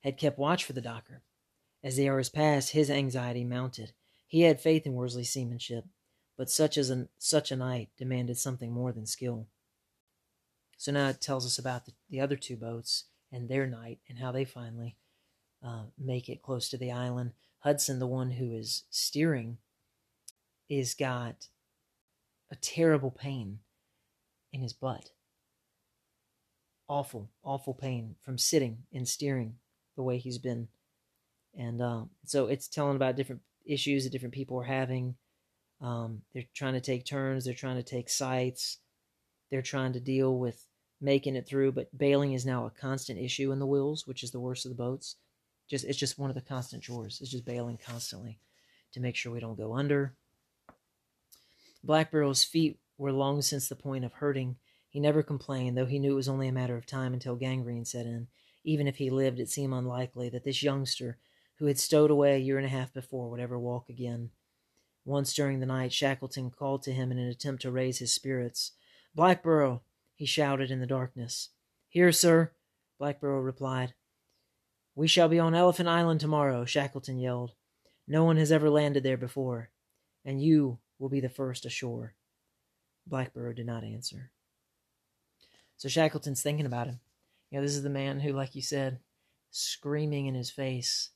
had 0.02 0.18
kept 0.18 0.38
watch 0.38 0.64
for 0.64 0.74
the 0.74 0.82
Docker. 0.82 1.24
As 1.84 1.96
the 1.96 2.10
hours 2.10 2.30
passed, 2.30 2.72
his 2.72 2.90
anxiety 2.90 3.44
mounted. 3.44 3.94
He 4.28 4.42
had 4.42 4.62
faith 4.62 4.86
in 4.86 4.94
Worsley's 4.94 5.32
seamanship, 5.32 5.86
but 6.38 6.50
such 6.50 6.78
as 6.78 6.90
an, 6.90 7.10
such 7.18 7.52
a 7.52 7.56
night 7.56 7.90
demanded 7.98 8.38
something 8.38 8.72
more 8.72 8.92
than 8.92 9.06
skill. 9.06 9.48
So 10.78 10.92
now 10.92 11.10
it 11.10 11.22
tells 11.22 11.46
us 11.46 11.58
about 11.58 11.86
the, 11.86 11.94
the 12.10 12.22
other 12.22 12.36
two 12.36 12.56
boats 12.56 13.06
and 13.32 13.48
their 13.48 13.68
night 13.68 14.00
and 14.08 14.20
how 14.20 14.32
they 14.32 14.46
finally 14.46 14.96
uh, 15.66 15.84
make 15.98 16.30
it 16.30 16.42
close 16.42 16.70
to 16.70 16.78
the 16.78 16.92
island. 16.92 17.34
Hudson, 17.60 18.00
the 18.00 18.08
one 18.08 18.32
who 18.32 18.54
is 18.54 18.84
steering, 18.90 19.58
is 20.70 20.94
got 20.94 21.48
a 22.52 22.56
terrible 22.56 23.12
pain 23.12 23.60
in 24.54 24.62
his 24.62 24.74
butt. 24.74 25.12
Awful, 26.88 27.30
awful 27.44 27.74
pain 27.74 28.16
from 28.24 28.38
sitting 28.38 28.80
and 28.94 29.08
steering 29.08 29.56
the 29.96 30.04
way 30.04 30.18
he's 30.18 30.38
been. 30.38 30.68
And 31.58 31.82
um, 31.82 32.10
so 32.26 32.48
it's 32.48 32.68
telling 32.68 32.96
about 32.96 33.16
different 33.16 33.42
issues 33.66 34.04
that 34.04 34.12
different 34.12 34.34
people 34.34 34.58
are 34.60 34.64
having. 34.64 35.16
Um, 35.82 36.22
they're 36.34 36.44
trying 36.56 36.74
to 36.74 36.82
take 36.82 37.06
turns, 37.06 37.46
they're 37.46 37.54
trying 37.54 37.78
to 37.78 37.84
take 37.84 38.10
sights, 38.10 38.80
they're 39.50 39.62
trying 39.62 39.94
to 39.94 40.00
deal 40.00 40.38
with 40.38 40.66
making 41.02 41.36
it 41.36 41.48
through, 41.48 41.72
but 41.72 41.98
bailing 41.98 42.34
is 42.34 42.46
now 42.46 42.66
a 42.66 42.72
constant 42.72 43.20
issue 43.20 43.52
in 43.52 43.60
the 43.60 43.66
Wills, 43.66 44.06
which 44.06 44.24
is 44.24 44.32
the 44.32 44.40
worst 44.40 44.66
of 44.66 44.70
the 44.70 44.76
boats. 44.76 45.16
Just 45.70 45.86
it's 45.86 45.98
just 45.98 46.18
one 46.18 46.30
of 46.30 46.36
the 46.36 46.42
constant 46.42 46.84
chores. 46.84 47.20
It's 47.22 47.32
just 47.32 47.46
bailing 47.46 47.78
constantly 47.78 48.40
to 48.94 49.00
make 49.00 49.16
sure 49.16 49.32
we 49.32 49.40
don't 49.40 49.58
go 49.58 49.76
under. 49.76 50.16
Blackborow's 51.86 52.44
feet 52.44 52.80
were 52.98 53.12
long 53.12 53.42
since 53.42 53.70
the 53.70 53.76
point 53.76 54.04
of 54.04 54.14
hurting. 54.14 54.58
He 54.90 55.00
never 55.00 55.24
complained, 55.24 55.78
though 55.78 55.86
he 55.86 56.00
knew 56.00 56.14
it 56.14 56.16
was 56.16 56.28
only 56.28 56.48
a 56.48 56.52
matter 56.54 56.76
of 56.76 56.86
time 56.86 57.14
until 57.14 57.36
gangrene 57.36 57.86
set 57.86 58.06
in. 58.06 58.28
Even 58.64 58.88
if 58.88 58.98
he 58.98 59.10
lived, 59.10 59.40
it 59.40 59.50
seemed 59.50 59.74
unlikely 59.74 60.30
that 60.30 60.44
this 60.44 60.64
youngster, 60.64 61.18
who 61.60 61.68
had 61.68 61.80
stowed 61.80 62.12
away 62.12 62.36
a 62.36 62.40
year 62.40 62.58
and 62.58 62.66
a 62.66 62.70
half 62.70 62.94
before, 62.94 63.30
would 63.30 63.40
ever 63.40 63.58
walk 63.58 63.90
again. 63.90 64.32
Once 65.06 65.34
during 65.34 65.60
the 65.60 65.66
night, 65.66 65.94
Shackleton 65.94 66.52
called 66.52 66.84
to 66.84 66.92
him 66.92 67.12
in 67.12 67.20
an 67.20 67.30
attempt 67.30 67.62
to 67.62 67.72
raise 67.72 68.00
his 68.00 68.14
spirits. 68.14 68.74
Blackborow, 69.16 69.82
he 70.20 70.26
shouted 70.26 70.70
in 70.70 70.82
the 70.82 70.86
darkness. 70.86 71.48
Here, 71.88 72.12
sir, 72.12 72.52
Blackborow 73.00 73.42
replied. 73.42 73.94
We 74.94 75.08
shall 75.08 75.30
be 75.30 75.40
on 75.40 75.56
Elephant 75.56 75.88
Island 75.88 76.20
tomorrow, 76.20 76.66
Shackleton 76.66 77.18
yelled. 77.18 77.54
No 78.06 78.26
one 78.26 78.36
has 78.36 78.52
ever 78.52 78.70
landed 78.70 79.02
there 79.02 79.16
before, 79.16 79.70
and 80.26 80.44
you 80.44 80.80
will 81.00 81.08
be 81.08 81.22
the 81.22 81.30
first 81.30 81.66
ashore. 81.66 82.16
Blackborow 83.10 83.56
did 83.56 83.66
not 83.66 83.86
answer. 83.86 84.32
So 85.78 85.88
Shackleton's 85.88 86.42
thinking 86.42 86.66
about 86.66 86.88
him. 86.88 87.00
You 87.50 87.58
know, 87.58 87.62
this 87.64 87.78
is 87.78 87.84
the 87.84 87.90
man 87.90 88.20
who, 88.20 88.34
like 88.34 88.56
you 88.56 88.62
said, 88.62 89.00
screaming 89.52 90.26
in 90.26 90.36
his 90.36 90.52
face 90.52 91.12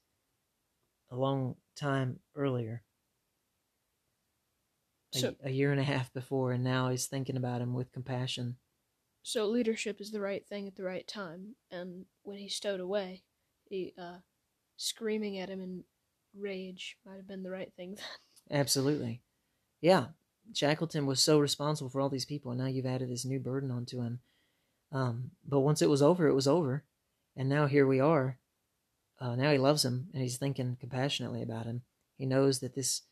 a 1.11 1.17
long 1.17 1.55
time 1.75 2.19
earlier. 2.37 2.83
A, 5.13 5.35
a 5.43 5.51
year 5.51 5.71
and 5.71 5.81
a 5.81 5.83
half 5.83 6.13
before, 6.13 6.53
and 6.53 6.63
now 6.63 6.87
he's 6.87 7.07
thinking 7.07 7.35
about 7.35 7.59
him 7.59 7.73
with 7.73 7.91
compassion. 7.91 8.55
So 9.24 9.47
leadership 9.47 10.01
is 10.01 10.11
the 10.11 10.21
right 10.21 10.45
thing 10.45 10.67
at 10.67 10.76
the 10.76 10.84
right 10.84 11.07
time, 11.07 11.55
and 11.71 12.05
when 12.24 12.38
he 12.38 12.49
stowed 12.49 12.80
away, 12.80 13.24
he 13.69 13.93
uh, 13.97 14.17
screaming 14.78 15.39
at 15.39 15.49
him 15.49 15.61
in 15.61 15.84
rage 16.38 16.97
might 17.05 17.15
have 17.15 17.28
been 17.28 17.43
the 17.43 17.49
right 17.49 17.71
thing. 17.76 17.95
then. 18.49 18.59
Absolutely. 18.59 19.21
Yeah. 19.82 20.07
Shackleton 20.53 21.05
was 21.05 21.21
so 21.21 21.39
responsible 21.39 21.89
for 21.89 22.01
all 22.01 22.09
these 22.09 22.26
people, 22.26 22.51
and 22.51 22.59
now 22.59 22.67
you've 22.67 22.86
added 22.86 23.09
this 23.09 23.26
new 23.26 23.39
burden 23.39 23.71
onto 23.71 24.01
him. 24.01 24.19
Um, 24.91 25.32
but 25.47 25.61
once 25.61 25.82
it 25.82 25.89
was 25.89 26.01
over, 26.01 26.28
it 26.28 26.36
was 26.36 26.47
over. 26.47 26.84
And 27.36 27.47
now 27.47 27.65
here 27.65 27.88
we 27.88 27.99
are. 27.99 28.38
Uh, 29.19 29.36
now 29.36 29.51
he 29.51 29.57
loves 29.57 29.86
him, 29.86 30.09
and 30.13 30.21
he's 30.21 30.38
thinking 30.38 30.78
compassionately 30.80 31.41
about 31.41 31.65
him. 31.65 31.84
He 32.17 32.26
knows 32.26 32.59
that 32.59 32.76
this, 32.76 33.03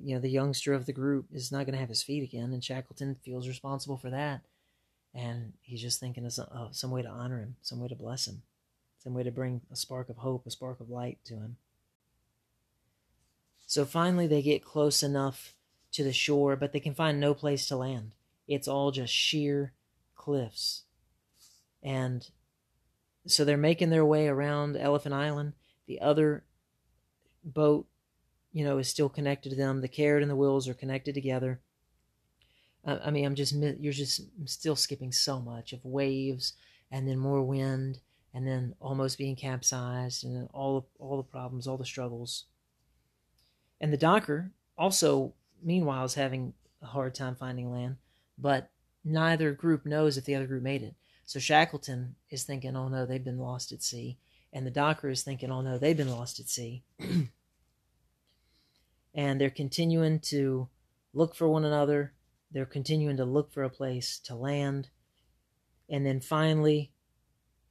you 0.00 0.14
know, 0.14 0.20
the 0.20 0.30
youngster 0.30 0.72
of 0.72 0.86
the 0.86 0.92
group 0.92 1.26
is 1.32 1.50
not 1.50 1.66
going 1.66 1.72
to 1.72 1.80
have 1.80 1.88
his 1.88 2.02
feet 2.02 2.22
again, 2.22 2.52
and 2.52 2.62
Shackleton 2.62 3.16
feels 3.24 3.48
responsible 3.48 3.96
for 3.96 4.10
that. 4.10 4.42
And 5.18 5.54
he's 5.62 5.82
just 5.82 5.98
thinking 5.98 6.24
of 6.24 6.32
some, 6.32 6.46
of 6.52 6.76
some 6.76 6.92
way 6.92 7.02
to 7.02 7.08
honor 7.08 7.40
him, 7.40 7.56
some 7.60 7.80
way 7.80 7.88
to 7.88 7.96
bless 7.96 8.28
him, 8.28 8.42
some 9.02 9.14
way 9.14 9.24
to 9.24 9.32
bring 9.32 9.62
a 9.68 9.74
spark 9.74 10.08
of 10.08 10.18
hope, 10.18 10.46
a 10.46 10.50
spark 10.50 10.78
of 10.78 10.90
light 10.90 11.18
to 11.24 11.34
him. 11.34 11.56
So 13.66 13.84
finally, 13.84 14.28
they 14.28 14.42
get 14.42 14.64
close 14.64 15.02
enough 15.02 15.54
to 15.90 16.04
the 16.04 16.12
shore, 16.12 16.54
but 16.54 16.72
they 16.72 16.78
can 16.78 16.94
find 16.94 17.18
no 17.18 17.34
place 17.34 17.66
to 17.66 17.76
land. 17.76 18.12
It's 18.46 18.68
all 18.68 18.92
just 18.92 19.12
sheer 19.12 19.72
cliffs. 20.14 20.84
And 21.82 22.24
so 23.26 23.44
they're 23.44 23.56
making 23.56 23.90
their 23.90 24.04
way 24.04 24.28
around 24.28 24.76
Elephant 24.76 25.16
Island. 25.16 25.54
The 25.88 26.00
other 26.00 26.44
boat, 27.42 27.88
you 28.52 28.64
know, 28.64 28.78
is 28.78 28.88
still 28.88 29.08
connected 29.08 29.50
to 29.50 29.56
them. 29.56 29.80
The 29.80 29.88
Caird 29.88 30.22
and 30.22 30.30
the 30.30 30.36
Wills 30.36 30.68
are 30.68 30.74
connected 30.74 31.14
together. 31.14 31.60
I 32.84 33.10
mean, 33.10 33.24
I'm 33.24 33.34
just 33.34 33.54
you're 33.54 33.92
just 33.92 34.22
still 34.46 34.76
skipping 34.76 35.12
so 35.12 35.40
much 35.40 35.72
of 35.72 35.84
waves 35.84 36.54
and 36.90 37.06
then 37.06 37.18
more 37.18 37.42
wind 37.42 37.98
and 38.32 38.46
then 38.46 38.74
almost 38.80 39.18
being 39.18 39.36
capsized 39.36 40.24
and 40.24 40.34
then 40.34 40.48
all 40.52 40.88
all 40.98 41.16
the 41.16 41.22
problems, 41.22 41.66
all 41.66 41.76
the 41.76 41.84
struggles. 41.84 42.44
And 43.80 43.92
the 43.92 43.96
Docker 43.96 44.52
also, 44.76 45.34
meanwhile, 45.62 46.04
is 46.04 46.14
having 46.14 46.54
a 46.82 46.86
hard 46.86 47.14
time 47.14 47.34
finding 47.34 47.72
land, 47.72 47.96
but 48.38 48.70
neither 49.04 49.52
group 49.52 49.84
knows 49.84 50.16
if 50.16 50.24
the 50.24 50.34
other 50.34 50.46
group 50.46 50.62
made 50.62 50.82
it. 50.82 50.94
So 51.24 51.38
Shackleton 51.38 52.14
is 52.30 52.44
thinking, 52.44 52.76
oh 52.76 52.88
no, 52.88 53.04
they've 53.04 53.22
been 53.22 53.38
lost 53.38 53.72
at 53.72 53.82
sea. 53.82 54.18
And 54.52 54.66
the 54.66 54.70
Docker 54.70 55.10
is 55.10 55.22
thinking, 55.22 55.50
oh 55.50 55.60
no, 55.60 55.76
they've 55.76 55.96
been 55.96 56.10
lost 56.10 56.40
at 56.40 56.48
sea. 56.48 56.84
and 59.14 59.40
they're 59.40 59.50
continuing 59.50 60.20
to 60.20 60.68
look 61.12 61.34
for 61.34 61.48
one 61.48 61.64
another. 61.64 62.14
They're 62.50 62.66
continuing 62.66 63.16
to 63.18 63.24
look 63.24 63.52
for 63.52 63.62
a 63.62 63.70
place 63.70 64.18
to 64.24 64.34
land. 64.34 64.88
And 65.88 66.04
then 66.04 66.20
finally, 66.20 66.92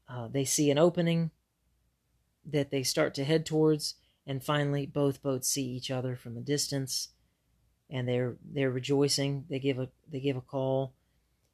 uh, 0.09 0.27
they 0.27 0.45
see 0.45 0.71
an 0.71 0.77
opening 0.77 1.31
that 2.45 2.71
they 2.71 2.83
start 2.83 3.13
to 3.15 3.23
head 3.23 3.45
towards. 3.45 3.95
And 4.25 4.43
finally, 4.43 4.85
both 4.85 5.21
boats 5.23 5.47
see 5.47 5.65
each 5.65 5.89
other 5.89 6.15
from 6.15 6.35
a 6.35 6.41
distance, 6.41 7.09
and 7.89 8.07
they're 8.07 8.35
they're 8.43 8.69
rejoicing. 8.69 9.45
They 9.49 9.59
give 9.59 9.79
a 9.79 9.89
they 10.05 10.19
give 10.19 10.35
a 10.35 10.41
call, 10.41 10.93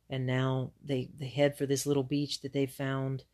and 0.10 0.26
now 0.26 0.72
they 0.84 1.12
they 1.20 1.28
head 1.28 1.56
for 1.56 1.68
this 1.68 1.86
little 1.86 2.02
beach 2.02 2.42
that 2.42 2.52
they 2.52 2.66
found. 2.66 3.26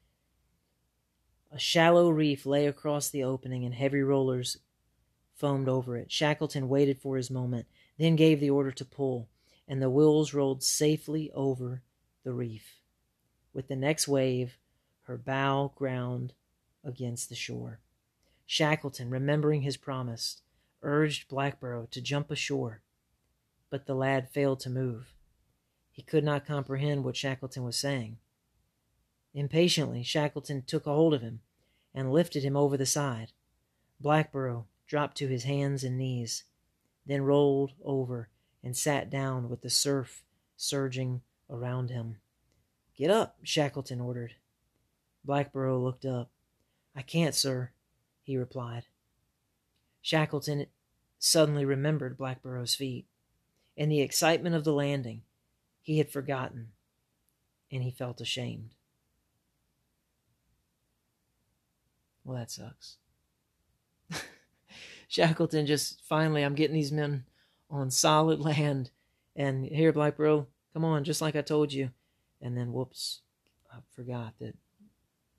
A 1.52 1.58
shallow 1.58 2.10
reef 2.10 2.46
lay 2.46 2.68
across 2.68 3.10
the 3.10 3.24
opening, 3.24 3.64
and 3.64 3.74
heavy 3.74 4.02
rollers 4.02 4.58
foamed 5.36 5.70
over 5.70 5.96
it. 5.96 6.12
Shackleton 6.12 6.68
waited 6.68 7.00
for 7.02 7.16
his 7.16 7.32
moment, 7.32 7.66
then 7.98 8.18
gave 8.18 8.42
the 8.42 8.50
order 8.50 8.72
to 8.72 8.84
pull, 8.84 9.30
and 9.70 9.80
the 9.80 9.90
Wills 9.90 10.34
rolled 10.34 10.64
safely 10.64 11.32
over 11.34 11.84
the 12.24 12.34
reef. 12.34 12.80
With 13.54 13.68
the 13.68 13.76
next 13.76 14.08
wave, 14.08 14.58
her 15.04 15.16
bow 15.16 15.72
ground 15.76 16.34
against 16.84 17.30
the 17.30 17.36
shore. 17.36 17.80
Shackleton, 18.48 19.12
remembering 19.12 19.62
his 19.62 19.78
promise, 19.78 20.42
urged 20.82 21.30
Blackborow 21.30 21.88
to 21.92 22.02
jump 22.02 22.32
ashore, 22.32 22.82
but 23.70 23.86
the 23.86 23.94
lad 23.94 24.30
failed 24.30 24.60
to 24.62 24.72
move. 24.72 25.14
He 25.92 26.02
could 26.02 26.24
not 26.24 26.48
comprehend 26.48 27.04
what 27.04 27.16
Shackleton 27.16 27.64
was 27.64 27.78
saying. 27.78 28.18
Impatiently, 29.36 30.02
Shackleton 30.02 30.64
took 30.64 30.88
a 30.88 30.94
hold 30.94 31.14
of 31.14 31.22
him 31.22 31.42
and 31.94 32.12
lifted 32.12 32.44
him 32.44 32.58
over 32.58 32.76
the 32.76 32.88
side. 32.88 33.34
Blackborow 34.02 34.66
dropped 34.88 35.18
to 35.18 35.28
his 35.28 35.44
hands 35.44 35.84
and 35.84 35.98
knees, 35.98 36.46
then 37.06 37.22
rolled 37.22 37.74
over 37.84 38.30
and 38.64 38.76
sat 38.76 39.10
down 39.10 39.50
with 39.50 39.62
the 39.62 39.70
surf 39.70 40.24
surging 40.58 41.22
around 41.50 41.90
him. 41.90 42.18
Get 42.96 43.10
up, 43.10 43.38
Shackleton 43.44 44.02
ordered. 44.02 44.36
Blackborow 45.26 45.82
looked 45.82 46.06
up. 46.06 46.30
I 46.96 47.02
can't, 47.02 47.36
sir, 47.36 47.72
he 48.24 48.38
replied. 48.38 48.84
Shackleton 50.02 50.66
suddenly 51.18 51.66
remembered 51.66 52.18
Blackborow's 52.18 52.76
feet. 52.76 53.06
In 53.76 53.90
the 53.90 54.02
excitement 54.02 54.56
of 54.56 54.64
the 54.64 54.74
landing, 54.74 55.22
he 55.82 55.98
had 55.98 56.12
forgotten, 56.12 56.70
and 57.72 57.84
he 57.84 57.92
felt 57.92 58.20
ashamed. 58.20 58.72
Well, 62.24 62.38
that 62.38 62.52
sucks. 62.52 62.98
Shackleton 65.08 65.66
just 65.66 66.02
finally, 66.04 66.44
I'm 66.44 66.56
getting 66.56 66.76
these 66.76 66.92
men 66.92 67.24
on 67.70 67.92
solid 67.92 68.40
land, 68.42 68.92
and 69.36 69.66
here, 69.66 69.94
Blackborow, 69.94 70.48
come 70.74 70.86
on, 70.86 71.04
just 71.04 71.22
like 71.22 71.36
I 71.36 71.42
told 71.42 71.74
you. 71.74 71.92
And 72.42 72.58
then, 72.58 72.72
whoops, 72.72 73.22
I 73.72 73.78
forgot 73.96 74.34
that 74.40 74.56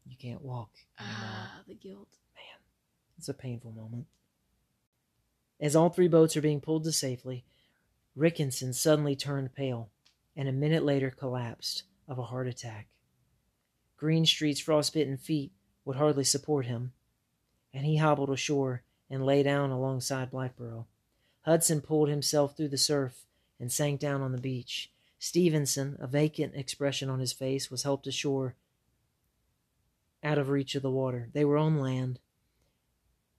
you 0.07 0.17
can't 0.19 0.43
walk. 0.43 0.71
Ah, 0.99 1.61
the 1.67 1.75
guilt. 1.75 2.09
Man, 2.35 2.61
it's 3.19 3.29
a 3.29 3.35
painful 3.35 3.73
moment. 3.73 4.07
As 5.61 5.77
all 5.77 5.91
three 5.91 6.09
boats 6.09 6.37
are 6.37 6.43
being 6.43 6.61
pulled 6.61 6.85
to 6.85 6.93
safely, 6.93 7.45
Rickinson 8.17 8.73
suddenly 8.73 9.15
turned 9.15 9.55
pale 9.55 9.91
and 10.37 10.49
a 10.49 10.53
minute 10.53 10.85
later 10.85 11.11
collapsed 11.11 11.85
of 12.09 12.19
a 12.19 12.25
heart 12.25 12.49
attack. 12.49 12.89
Greenstreet's 14.01 14.61
frostbitten 14.61 15.17
feet 15.17 15.53
would 15.85 15.97
hardly 15.97 16.25
support 16.25 16.67
him, 16.67 16.93
and 17.75 17.85
he 17.85 17.99
hobbled 17.99 18.31
ashore 18.31 18.83
and 19.11 19.27
lay 19.27 19.43
down 19.43 19.71
alongside 19.71 20.31
Blackborow. 20.31 20.87
Hudson 21.43 21.81
pulled 21.81 22.09
himself 22.09 22.57
through 22.57 22.69
the 22.69 22.77
surf 22.79 23.25
and 23.59 23.73
sank 23.73 23.99
down 23.99 24.21
on 24.21 24.33
the 24.33 24.39
beach. 24.39 24.91
Stephenson, 25.19 25.97
a 25.99 26.07
vacant 26.07 26.55
expression 26.55 27.09
on 27.09 27.19
his 27.19 27.33
face, 27.33 27.71
was 27.71 27.83
helped 27.83 28.07
ashore 28.07 28.55
out 30.23 30.39
of 30.39 30.51
reach 30.51 30.75
of 30.75 30.83
the 30.83 30.91
water. 30.91 31.31
They 31.33 31.45
were 31.45 31.57
on 31.57 31.79
land, 31.79 32.21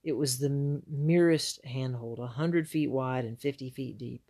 It 0.02 0.12
was 0.12 0.38
the 0.38 0.82
merest 0.88 1.64
handhold, 1.64 2.18
a 2.18 2.26
hundred 2.26 2.68
feet 2.68 2.90
wide 2.90 3.24
and 3.24 3.38
fifty 3.38 3.70
feet 3.70 3.98
deep, 3.98 4.22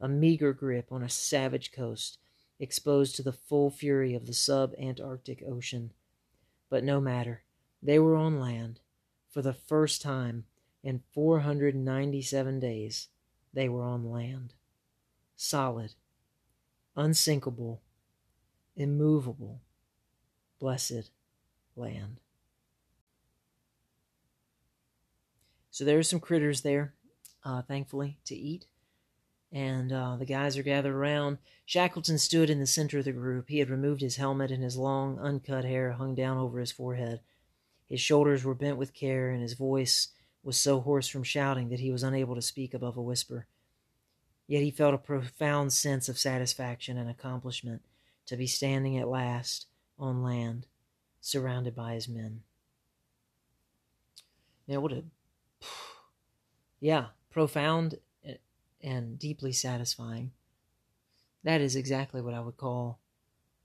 a 0.00 0.08
meager 0.08 0.54
grip 0.54 0.90
on 0.90 1.02
a 1.02 1.08
savage 1.08 1.70
coast, 1.70 2.18
exposed 2.58 3.14
to 3.16 3.22
the 3.22 3.32
full 3.32 3.70
fury 3.70 4.14
of 4.14 4.26
the 4.26 4.32
sub-Antarctic 4.32 5.42
Ocean. 5.46 5.92
But 6.70 6.84
no 6.84 7.00
matter. 7.00 7.42
They 7.82 7.98
were 7.98 8.16
on 8.16 8.40
land. 8.40 8.80
For 9.30 9.42
the 9.42 9.52
first 9.52 10.02
time 10.02 10.44
in 10.82 11.02
497 11.12 12.58
days, 12.58 13.08
they 13.52 13.68
were 13.68 13.82
on 13.82 14.10
land. 14.10 14.54
Solid, 15.36 15.94
unsinkable, 16.96 17.80
immovable, 18.76 19.60
blessed 20.58 21.10
land. 21.76 22.20
So 25.70 25.84
there 25.84 25.98
are 25.98 26.02
some 26.02 26.18
critters 26.18 26.62
there, 26.62 26.94
uh, 27.44 27.62
thankfully, 27.62 28.18
to 28.24 28.34
eat. 28.34 28.66
And 29.52 29.92
uh, 29.92 30.16
the 30.16 30.24
guys 30.24 30.58
are 30.58 30.62
gathered 30.64 30.94
around. 30.94 31.38
Shackleton 31.64 32.18
stood 32.18 32.50
in 32.50 32.58
the 32.58 32.66
center 32.66 32.98
of 32.98 33.04
the 33.04 33.12
group. 33.12 33.48
He 33.48 33.60
had 33.60 33.70
removed 33.70 34.00
his 34.00 34.16
helmet, 34.16 34.50
and 34.50 34.62
his 34.62 34.76
long, 34.76 35.18
uncut 35.20 35.64
hair 35.64 35.92
hung 35.92 36.14
down 36.14 36.36
over 36.36 36.58
his 36.58 36.72
forehead. 36.72 37.20
His 37.88 38.00
shoulders 38.00 38.44
were 38.44 38.54
bent 38.54 38.76
with 38.76 38.92
care, 38.92 39.30
and 39.30 39.40
his 39.40 39.54
voice 39.54 40.08
was 40.42 40.58
so 40.58 40.80
hoarse 40.80 41.08
from 41.08 41.22
shouting 41.22 41.68
that 41.68 41.80
he 41.80 41.90
was 41.90 42.02
unable 42.02 42.34
to 42.34 42.42
speak 42.42 42.74
above 42.74 42.96
a 42.96 43.02
whisper. 43.02 43.46
Yet 44.46 44.62
he 44.62 44.70
felt 44.70 44.94
a 44.94 44.98
profound 44.98 45.72
sense 45.72 46.08
of 46.08 46.18
satisfaction 46.18 46.96
and 46.96 47.10
accomplishment 47.10 47.82
to 48.26 48.36
be 48.36 48.46
standing 48.46 48.96
at 48.96 49.08
last 49.08 49.66
on 49.98 50.22
land, 50.22 50.66
surrounded 51.20 51.74
by 51.74 51.94
his 51.94 52.08
men. 52.08 52.42
Man, 54.66 54.80
what 54.80 54.92
a 54.92 55.04
yeah, 56.80 57.06
profound 57.30 57.98
and 58.82 59.18
deeply 59.18 59.52
satisfying. 59.52 60.32
That 61.44 61.60
is 61.60 61.76
exactly 61.76 62.20
what 62.20 62.34
I 62.34 62.40
would 62.40 62.56
call 62.56 62.98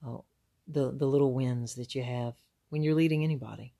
uh, 0.05 0.17
the 0.67 0.91
the 0.91 1.05
little 1.05 1.33
wins 1.33 1.75
that 1.75 1.95
you 1.95 2.03
have 2.03 2.35
when 2.69 2.83
you're 2.83 2.95
leading 2.95 3.23
anybody. 3.23 3.73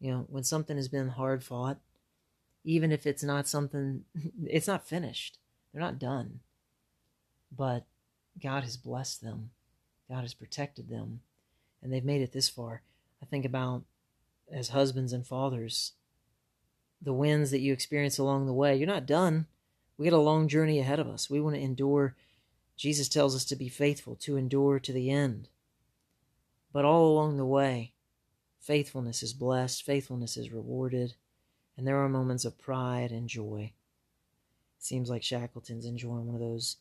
You 0.00 0.12
know, 0.12 0.26
when 0.28 0.44
something 0.44 0.76
has 0.76 0.88
been 0.88 1.08
hard 1.08 1.44
fought, 1.44 1.78
even 2.64 2.92
if 2.92 3.06
it's 3.06 3.22
not 3.22 3.48
something, 3.48 4.04
it's 4.46 4.66
not 4.66 4.86
finished. 4.86 5.38
They're 5.72 5.82
not 5.82 5.98
done. 5.98 6.40
But 7.56 7.84
God 8.40 8.62
has 8.64 8.76
blessed 8.76 9.22
them. 9.22 9.50
God 10.08 10.22
has 10.22 10.34
protected 10.34 10.88
them. 10.88 11.20
And 11.82 11.92
they've 11.92 12.04
made 12.04 12.22
it 12.22 12.32
this 12.32 12.48
far. 12.48 12.82
I 13.22 13.26
think 13.26 13.44
about 13.44 13.82
as 14.52 14.70
husbands 14.70 15.12
and 15.12 15.26
fathers, 15.26 15.92
the 17.00 17.12
wins 17.12 17.50
that 17.50 17.60
you 17.60 17.72
experience 17.72 18.18
along 18.18 18.46
the 18.46 18.52
way. 18.52 18.76
You're 18.76 18.86
not 18.86 19.06
done. 19.06 19.46
We 19.96 20.08
got 20.08 20.16
a 20.16 20.20
long 20.20 20.48
journey 20.48 20.78
ahead 20.78 20.98
of 20.98 21.08
us. 21.08 21.30
We 21.30 21.40
want 21.40 21.56
to 21.56 21.62
endure. 21.62 22.16
Jesus 22.76 23.08
tells 23.08 23.36
us 23.36 23.44
to 23.46 23.56
be 23.56 23.68
faithful, 23.68 24.16
to 24.16 24.36
endure 24.36 24.78
to 24.80 24.92
the 24.92 25.10
end. 25.10 25.48
But 26.72 26.84
all 26.84 27.06
along 27.06 27.36
the 27.36 27.44
way, 27.44 27.92
faithfulness 28.60 29.22
is 29.22 29.32
blessed, 29.32 29.82
faithfulness 29.82 30.36
is 30.36 30.52
rewarded, 30.52 31.14
and 31.80 31.88
there 31.88 31.96
are 31.96 32.10
moments 32.10 32.44
of 32.44 32.58
pride 32.58 33.10
and 33.10 33.26
joy. 33.26 33.72
Seems 34.78 35.08
like 35.08 35.22
Shackleton's 35.22 35.86
enjoying 35.86 36.26
one 36.26 36.34
of 36.34 36.40
those 36.42 36.76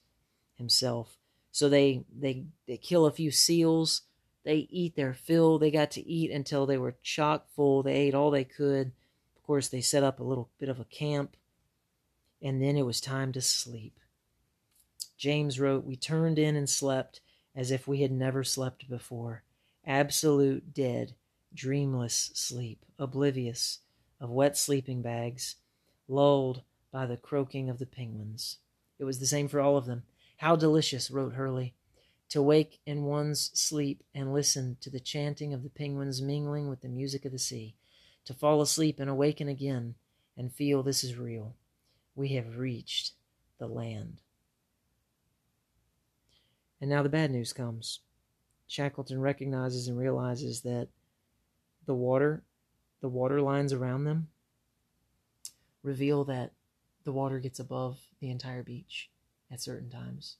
himself. 0.56 1.18
So 1.54 1.70
they 1.70 2.04
they 2.14 2.43
they 2.68 2.76
kill 2.76 3.06
a 3.06 3.12
few 3.12 3.32
seals. 3.32 4.02
They 4.43 4.68
eat 4.70 4.97
their 4.97 5.14
fill. 5.14 5.58
They 5.58 5.72
got 5.72 5.91
to 5.91 6.06
eat 6.06 6.32
until 6.32 6.66
they 6.66 6.78
were 6.78 6.97
chock 7.02 7.47
full. 7.56 7.82
They 7.82 7.93
ate 7.93 8.14
all 8.14 8.30
they 8.30 8.43
could 8.43 8.91
Of 9.38 9.43
course, 9.43 9.70
they 9.70 9.80
set 9.80 10.04
up 10.04 10.20
a 10.20 10.24
little 10.24 10.50
bit 10.60 10.68
of 10.68 10.82
a 10.82 10.86
camp, 10.86 11.38
and 12.41 12.62
then 12.62 12.76
it 12.76 12.86
was 12.86 13.00
time 13.00 13.32
to 13.32 13.41
sleep. 13.41 14.02
James 15.16 15.62
wrote, 15.62 15.86
We 15.86 15.95
turned 15.95 16.38
in 16.38 16.58
and 16.58 16.70
slept 16.70 17.22
as 17.56 17.72
if 17.72 17.88
we 17.88 18.02
had 18.02 18.12
never 18.12 18.43
slept 18.43 18.89
before. 18.89 19.43
Absolute 19.86 20.74
dead, 20.74 21.14
dreamless 21.54 22.32
sleep, 22.34 22.84
oblivious 22.97 23.80
of 24.20 24.30
wet 24.30 24.57
sleeping 24.57 25.01
bags, 25.01 25.55
lulled 26.07 26.63
by 26.91 27.05
the 27.05 27.17
croaking 27.17 27.70
of 27.70 27.80
the 27.80 27.86
penguins. 27.86 28.57
It 28.97 29.03
was 29.03 29.20
the 29.20 29.26
same 29.26 29.47
for 29.47 29.59
all 29.59 29.78
of 29.78 29.86
them. 29.86 30.03
How 30.38 30.55
delicious, 30.55 31.11
wrote 31.11 31.34
Hurley, 31.34 31.74
to 32.30 32.41
wake 32.41 32.80
in 32.86 33.03
one's 33.03 33.51
sleep 33.53 34.03
and 34.13 34.34
listen 34.34 34.78
to 34.82 34.89
the 34.89 34.99
chanting 34.99 35.53
of 35.53 35.63
the 35.63 35.70
penguins 35.70 36.22
mingling 36.22 36.70
with 36.70 36.82
the 36.82 36.88
music 36.88 37.26
of 37.26 37.32
the 37.32 37.39
sea 37.39 37.76
to 38.26 38.34
fall 38.34 38.61
asleep 38.61 38.99
and 38.99 39.09
awaken 39.09 39.47
again 39.47 39.95
and 40.38 40.53
feel 40.53 40.84
this 40.84 41.03
is 41.03 41.17
real. 41.17 41.55
We 42.15 42.30
have 42.30 42.57
reached 42.57 43.13
the 43.57 43.67
land. 43.67 44.22
And 46.80 46.89
now 46.89 47.03
the 47.03 47.09
bad 47.09 47.32
news 47.32 47.51
comes. 47.51 47.99
Shackleton 48.67 49.20
recognizes 49.20 49.88
and 49.88 49.97
realizes 49.97 50.61
that 50.61 50.89
the 51.86 51.95
water, 51.95 52.43
the 53.02 53.10
water 53.10 53.41
lines 53.41 53.74
around 53.74 54.04
them, 54.04 54.28
reveal 55.84 56.24
that 56.26 56.52
the 57.04 57.12
water 57.12 57.39
gets 57.39 57.60
above 57.60 58.00
the 58.20 58.30
entire 58.30 58.64
beach 58.64 59.10
at 59.52 59.62
certain 59.62 59.89
times. 59.89 60.38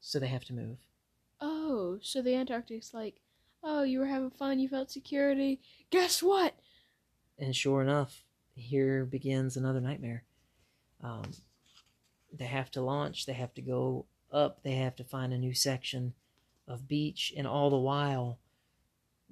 So 0.00 0.18
they 0.18 0.28
have 0.28 0.44
to 0.46 0.54
move. 0.54 0.78
Oh, 1.40 1.98
so 2.02 2.22
the 2.22 2.34
Antarctic's 2.34 2.94
like 2.94 3.20
Oh, 3.62 3.82
you 3.82 3.98
were 3.98 4.06
having 4.06 4.30
fun, 4.30 4.58
you 4.58 4.68
felt 4.68 4.90
security. 4.90 5.60
Guess 5.90 6.22
what? 6.22 6.54
And 7.38 7.54
sure 7.54 7.82
enough, 7.82 8.24
here 8.54 9.04
begins 9.04 9.56
another 9.56 9.80
nightmare. 9.80 10.24
Um, 11.02 11.30
they 12.32 12.46
have 12.46 12.70
to 12.72 12.80
launch, 12.80 13.26
they 13.26 13.32
have 13.34 13.54
to 13.54 13.62
go 13.62 14.06
up, 14.32 14.62
they 14.62 14.76
have 14.76 14.96
to 14.96 15.04
find 15.04 15.32
a 15.32 15.38
new 15.38 15.54
section 15.54 16.14
of 16.66 16.88
beach, 16.88 17.32
and 17.36 17.46
all 17.46 17.70
the 17.70 17.76
while, 17.76 18.38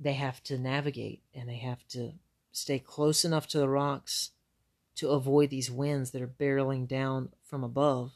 they 0.00 0.14
have 0.14 0.42
to 0.44 0.58
navigate 0.58 1.22
and 1.34 1.48
they 1.48 1.56
have 1.56 1.86
to 1.88 2.12
stay 2.52 2.78
close 2.78 3.24
enough 3.24 3.46
to 3.48 3.58
the 3.58 3.68
rocks 3.68 4.30
to 4.96 5.10
avoid 5.10 5.50
these 5.50 5.70
winds 5.70 6.10
that 6.10 6.22
are 6.22 6.26
barreling 6.28 6.86
down 6.86 7.30
from 7.44 7.62
above. 7.62 8.12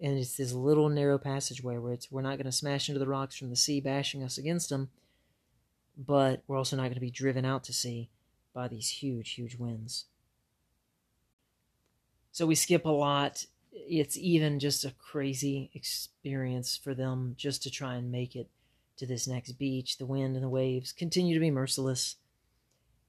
And 0.00 0.18
it's 0.18 0.36
this 0.36 0.52
little 0.52 0.88
narrow 0.88 1.18
passageway 1.18 1.78
where 1.78 1.92
it's 1.92 2.10
we're 2.10 2.22
not 2.22 2.36
going 2.36 2.46
to 2.46 2.52
smash 2.52 2.88
into 2.88 2.98
the 2.98 3.06
rocks 3.06 3.36
from 3.36 3.50
the 3.50 3.56
sea 3.56 3.80
bashing 3.80 4.22
us 4.22 4.38
against 4.38 4.70
them, 4.70 4.90
but 5.96 6.42
we're 6.46 6.56
also 6.56 6.76
not 6.76 6.84
going 6.84 6.94
to 6.94 7.00
be 7.00 7.10
driven 7.10 7.44
out 7.44 7.64
to 7.64 7.72
sea 7.72 8.08
by 8.54 8.68
these 8.68 8.88
huge, 8.88 9.32
huge 9.32 9.56
winds. 9.56 10.06
So 12.32 12.46
we 12.46 12.54
skip 12.54 12.84
a 12.84 12.90
lot. 12.90 13.46
It's 13.72 14.16
even 14.16 14.60
just 14.60 14.84
a 14.84 14.94
crazy 14.98 15.70
experience 15.74 16.76
for 16.76 16.94
them 16.94 17.34
just 17.36 17.62
to 17.64 17.70
try 17.70 17.94
and 17.96 18.12
make 18.12 18.36
it 18.36 18.48
to 18.98 19.06
this 19.06 19.26
next 19.26 19.52
beach. 19.52 19.98
The 19.98 20.06
wind 20.06 20.34
and 20.34 20.44
the 20.44 20.48
waves 20.48 20.92
continue 20.92 21.34
to 21.34 21.40
be 21.40 21.50
merciless. 21.50 22.16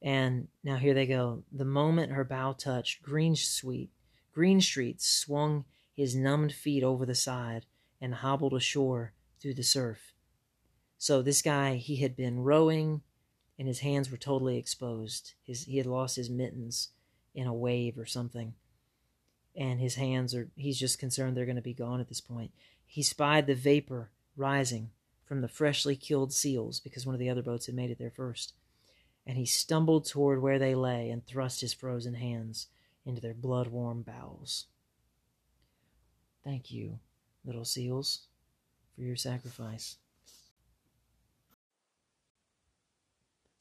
And 0.02 0.48
now 0.64 0.78
here 0.78 0.94
they 0.94 1.06
go. 1.06 1.44
The 1.52 1.66
moment 1.66 2.14
her 2.14 2.24
bow 2.24 2.54
touched, 2.54 3.04
Green 3.04 3.36
Sweet, 3.36 3.90
Greenstreet 4.34 5.02
swung 5.02 5.66
his 5.94 6.16
numbed 6.16 6.54
feet 6.54 6.84
over 6.84 7.06
the 7.06 7.16
side 7.16 7.66
and 8.00 8.16
hobbled 8.16 8.54
ashore 8.54 9.14
through 9.42 9.56
the 9.56 9.64
surf. 9.64 10.14
So 10.98 11.22
this 11.22 11.42
guy, 11.42 11.76
he 11.76 11.98
had 11.98 12.16
been 12.16 12.40
rowing, 12.40 13.02
and 13.58 13.68
his 13.68 13.80
hands 13.80 14.10
were 14.10 14.18
totally 14.18 14.58
exposed. 14.58 15.34
His 15.44 15.66
he 15.66 15.78
had 15.78 15.86
lost 15.86 16.16
his 16.16 16.30
mittens 16.30 16.90
in 17.36 17.48
a 17.48 17.54
wave 17.54 17.98
or 17.98 18.06
something, 18.06 18.54
and 19.56 19.80
his 19.80 19.96
hands 19.96 20.34
are. 20.34 20.50
He's 20.56 20.80
just 20.80 21.00
concerned 21.00 21.36
they're 21.36 21.46
going 21.46 21.56
to 21.58 21.62
be 21.62 21.74
gone 21.74 22.00
at 22.00 22.08
this 22.08 22.22
point. 22.22 22.52
He 22.86 23.04
spied 23.04 23.48
the 23.48 23.56
vapor 23.56 24.12
rising 24.38 24.92
from 25.30 25.42
the 25.42 25.48
freshly 25.48 25.96
killed 25.96 26.34
seals 26.34 26.80
because 26.80 27.06
one 27.06 27.14
of 27.14 27.20
the 27.20 27.30
other 27.30 27.44
boats 27.44 27.68
had 27.68 27.76
made 27.76 27.92
it 27.92 28.00
there 28.00 28.10
first, 28.10 28.56
and 29.28 29.38
he 29.38 29.46
stumbled 29.46 30.08
toward 30.08 30.42
where 30.42 30.58
they 30.58 30.74
lay 30.74 31.12
and 31.12 31.24
thrust 31.24 31.62
his 31.62 31.72
frozen 31.72 32.16
hands 32.16 32.66
into 33.06 33.22
their 33.22 33.36
blood 33.36 33.68
warm 33.68 34.02
bowels. 34.02 34.66
Thank 36.44 36.72
you, 36.72 36.98
little 37.46 37.64
seals, 37.64 38.22
for 38.96 39.04
your 39.04 39.16
sacrifice. 39.16 39.98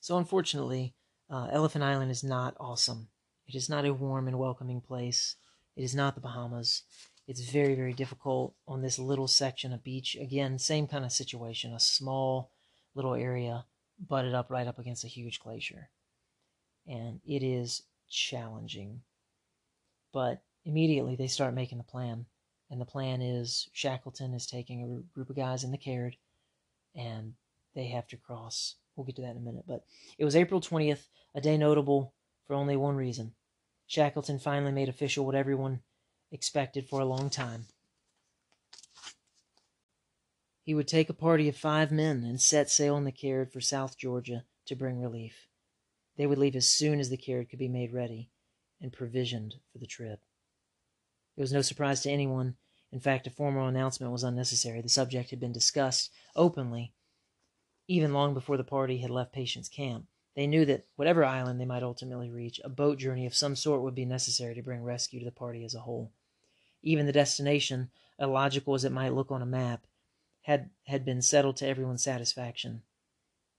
So, 0.00 0.16
unfortunately, 0.16 0.94
uh, 1.28 1.48
Elephant 1.52 1.84
Island 1.84 2.10
is 2.10 2.24
not 2.24 2.56
awesome. 2.58 3.08
It 3.46 3.54
is 3.54 3.68
not 3.68 3.84
a 3.84 3.92
warm 3.92 4.26
and 4.26 4.38
welcoming 4.38 4.80
place. 4.80 5.36
It 5.76 5.82
is 5.82 5.94
not 5.94 6.14
the 6.14 6.22
Bahamas. 6.22 6.84
It's 7.28 7.48
very, 7.48 7.76
very 7.76 7.92
difficult 7.92 8.54
on 8.66 8.82
this 8.82 8.98
little 8.98 9.28
section 9.28 9.72
of 9.72 9.84
beach. 9.84 10.16
Again, 10.20 10.58
same 10.58 10.88
kind 10.88 11.04
of 11.04 11.12
situation 11.12 11.72
a 11.72 11.78
small 11.78 12.50
little 12.94 13.14
area 13.14 13.64
butted 14.00 14.34
up 14.34 14.50
right 14.50 14.66
up 14.66 14.80
against 14.80 15.04
a 15.04 15.08
huge 15.08 15.38
glacier. 15.38 15.90
And 16.88 17.20
it 17.24 17.44
is 17.44 17.82
challenging. 18.10 19.02
But 20.12 20.42
immediately 20.64 21.14
they 21.14 21.28
start 21.28 21.54
making 21.54 21.78
the 21.78 21.84
plan. 21.84 22.26
And 22.70 22.80
the 22.80 22.86
plan 22.86 23.22
is 23.22 23.68
Shackleton 23.72 24.34
is 24.34 24.46
taking 24.46 24.82
a 24.82 25.14
group 25.14 25.30
of 25.30 25.36
guys 25.36 25.62
in 25.62 25.70
the 25.70 25.78
Caird, 25.78 26.16
and 26.94 27.34
they 27.74 27.86
have 27.86 28.08
to 28.08 28.16
cross 28.16 28.74
We'll 28.98 29.04
get 29.04 29.14
to 29.16 29.22
that 29.22 29.30
in 29.30 29.36
a 29.36 29.40
minute. 29.40 29.64
But 29.66 29.84
it 30.18 30.24
was 30.24 30.34
April 30.34 30.60
20th, 30.60 31.06
a 31.32 31.40
day 31.40 31.56
notable 31.56 32.12
for 32.48 32.54
only 32.54 32.76
one 32.76 32.96
reason. 32.96 33.32
Shackleton 33.86 34.40
finally 34.40 34.72
made 34.72 34.88
official 34.88 35.24
what 35.24 35.36
everyone 35.36 35.80
expected 36.30 36.88
for 36.88 37.00
a 37.00 37.04
long 37.04 37.30
time. 37.30 37.66
He 40.62 40.74
would 40.74 40.88
take 40.88 41.08
a 41.08 41.14
party 41.14 41.48
of 41.48 41.56
five 41.56 41.90
men 41.90 42.24
and 42.24 42.40
set 42.40 42.68
sail 42.68 42.96
in 42.96 43.04
the 43.04 43.12
Caird 43.12 43.52
for 43.52 43.60
South 43.60 43.96
Georgia 43.96 44.44
to 44.66 44.76
bring 44.76 45.00
relief. 45.00 45.46
They 46.16 46.26
would 46.26 46.38
leave 46.38 46.56
as 46.56 46.68
soon 46.68 47.00
as 47.00 47.08
the 47.08 47.16
Caird 47.16 47.48
could 47.48 47.58
be 47.58 47.68
made 47.68 47.92
ready 47.92 48.30
and 48.80 48.92
provisioned 48.92 49.54
for 49.72 49.78
the 49.78 49.86
trip. 49.86 50.20
It 51.36 51.40
was 51.40 51.52
no 51.52 51.62
surprise 51.62 52.02
to 52.02 52.10
anyone. 52.10 52.56
In 52.92 53.00
fact, 53.00 53.26
a 53.26 53.30
formal 53.30 53.66
announcement 53.66 54.12
was 54.12 54.24
unnecessary. 54.24 54.82
The 54.82 54.88
subject 54.88 55.30
had 55.30 55.40
been 55.40 55.52
discussed 55.52 56.10
openly 56.36 56.92
even 57.88 58.12
long 58.12 58.34
before 58.34 58.58
the 58.58 58.64
party 58.64 58.98
had 58.98 59.10
left 59.10 59.32
Patience 59.32 59.68
Camp. 59.68 60.06
They 60.36 60.46
knew 60.46 60.66
that 60.66 60.84
whatever 60.96 61.24
island 61.24 61.58
they 61.58 61.64
might 61.64 61.82
ultimately 61.82 62.30
reach, 62.30 62.60
a 62.62 62.68
boat 62.68 62.98
journey 62.98 63.26
of 63.26 63.34
some 63.34 63.56
sort 63.56 63.82
would 63.82 63.94
be 63.94 64.04
necessary 64.04 64.54
to 64.54 64.62
bring 64.62 64.84
rescue 64.84 65.18
to 65.18 65.24
the 65.24 65.32
party 65.32 65.64
as 65.64 65.74
a 65.74 65.80
whole. 65.80 66.12
Even 66.88 67.04
the 67.04 67.12
destination, 67.12 67.90
illogical 68.18 68.74
as 68.74 68.82
it 68.82 68.92
might 68.92 69.12
look 69.12 69.30
on 69.30 69.42
a 69.42 69.46
map, 69.46 69.86
had, 70.44 70.70
had 70.86 71.04
been 71.04 71.20
settled 71.20 71.58
to 71.58 71.66
everyone's 71.66 72.02
satisfaction. 72.02 72.80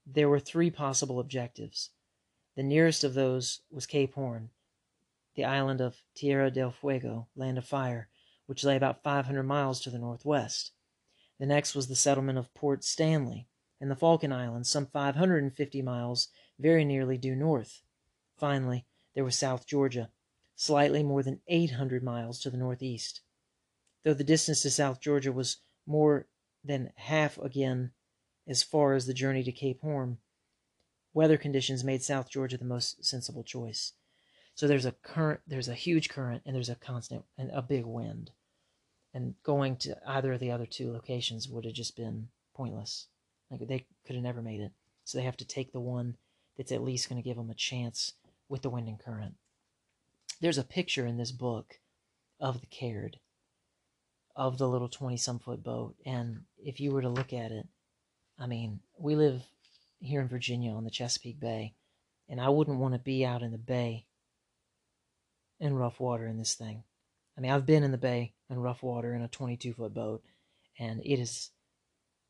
There 0.04 0.28
were 0.28 0.40
three 0.40 0.68
possible 0.68 1.20
objectives. 1.20 1.90
The 2.56 2.64
nearest 2.64 3.04
of 3.04 3.14
those 3.14 3.60
was 3.70 3.86
Cape 3.86 4.14
Horn, 4.14 4.50
the 5.36 5.44
island 5.44 5.80
of 5.80 6.02
Tierra 6.12 6.50
del 6.50 6.72
Fuego, 6.72 7.28
Land 7.36 7.56
of 7.56 7.64
Fire, 7.64 8.08
which 8.46 8.64
lay 8.64 8.74
about 8.74 9.04
500 9.04 9.44
miles 9.44 9.80
to 9.82 9.90
the 9.90 9.98
northwest. 10.00 10.72
The 11.38 11.46
next 11.46 11.76
was 11.76 11.86
the 11.86 11.94
settlement 11.94 12.36
of 12.36 12.52
Port 12.52 12.82
Stanley, 12.82 13.46
in 13.80 13.88
the 13.88 13.94
Falkland 13.94 14.34
Islands, 14.34 14.68
some 14.68 14.86
550 14.86 15.82
miles 15.82 16.30
very 16.58 16.84
nearly 16.84 17.16
due 17.16 17.36
north. 17.36 17.82
Finally, 18.36 18.86
there 19.14 19.22
was 19.22 19.36
South 19.36 19.68
Georgia, 19.68 20.10
slightly 20.60 21.02
more 21.02 21.22
than 21.22 21.40
800 21.48 22.02
miles 22.02 22.38
to 22.38 22.50
the 22.50 22.58
northeast. 22.58 23.22
Though 24.04 24.12
the 24.12 24.22
distance 24.22 24.60
to 24.60 24.70
South 24.70 25.00
Georgia 25.00 25.32
was 25.32 25.56
more 25.86 26.26
than 26.62 26.92
half 26.96 27.38
again 27.38 27.92
as 28.46 28.62
far 28.62 28.92
as 28.92 29.06
the 29.06 29.14
journey 29.14 29.42
to 29.42 29.52
Cape 29.52 29.80
Horn, 29.80 30.18
weather 31.14 31.38
conditions 31.38 31.82
made 31.82 32.02
South 32.02 32.28
Georgia 32.28 32.58
the 32.58 32.66
most 32.66 33.02
sensible 33.02 33.42
choice. 33.42 33.94
So 34.54 34.68
there's 34.68 34.84
a 34.84 34.92
current, 34.92 35.40
there's 35.46 35.68
a 35.68 35.74
huge 35.74 36.10
current, 36.10 36.42
and 36.44 36.54
there's 36.54 36.68
a 36.68 36.74
constant 36.74 37.24
and 37.38 37.50
a 37.52 37.62
big 37.62 37.86
wind. 37.86 38.30
And 39.14 39.36
going 39.42 39.76
to 39.76 39.96
either 40.06 40.34
of 40.34 40.40
the 40.40 40.50
other 40.50 40.66
two 40.66 40.92
locations 40.92 41.48
would 41.48 41.64
have 41.64 41.72
just 41.72 41.96
been 41.96 42.28
pointless. 42.54 43.06
Like 43.50 43.66
they 43.66 43.86
could 44.06 44.14
have 44.14 44.22
never 44.22 44.42
made 44.42 44.60
it. 44.60 44.72
So 45.04 45.16
they 45.16 45.24
have 45.24 45.38
to 45.38 45.46
take 45.46 45.72
the 45.72 45.80
one 45.80 46.18
that's 46.58 46.70
at 46.70 46.84
least 46.84 47.08
going 47.08 47.20
to 47.20 47.26
give 47.26 47.38
them 47.38 47.48
a 47.48 47.54
chance 47.54 48.12
with 48.50 48.60
the 48.60 48.68
wind 48.68 48.88
and 48.88 49.00
current. 49.00 49.36
There's 50.40 50.58
a 50.58 50.64
picture 50.64 51.06
in 51.06 51.18
this 51.18 51.32
book 51.32 51.80
of 52.40 52.60
the 52.60 52.66
Caird, 52.66 53.18
of 54.34 54.56
the 54.56 54.68
little 54.68 54.88
20 54.88 55.16
some 55.18 55.38
foot 55.38 55.62
boat. 55.62 55.96
And 56.06 56.44
if 56.58 56.80
you 56.80 56.92
were 56.92 57.02
to 57.02 57.10
look 57.10 57.32
at 57.32 57.52
it, 57.52 57.66
I 58.38 58.46
mean, 58.46 58.80
we 58.98 59.16
live 59.16 59.42
here 59.98 60.22
in 60.22 60.28
Virginia 60.28 60.72
on 60.72 60.84
the 60.84 60.90
Chesapeake 60.90 61.38
Bay, 61.38 61.74
and 62.28 62.40
I 62.40 62.48
wouldn't 62.48 62.78
want 62.78 62.94
to 62.94 63.00
be 63.00 63.24
out 63.24 63.42
in 63.42 63.52
the 63.52 63.58
bay 63.58 64.06
in 65.58 65.74
rough 65.74 66.00
water 66.00 66.26
in 66.26 66.38
this 66.38 66.54
thing. 66.54 66.84
I 67.36 67.42
mean, 67.42 67.52
I've 67.52 67.66
been 67.66 67.82
in 67.82 67.90
the 67.90 67.98
bay 67.98 68.32
in 68.48 68.58
rough 68.58 68.82
water 68.82 69.14
in 69.14 69.20
a 69.20 69.28
22 69.28 69.74
foot 69.74 69.92
boat, 69.92 70.22
and 70.78 71.00
it 71.04 71.20
is, 71.20 71.50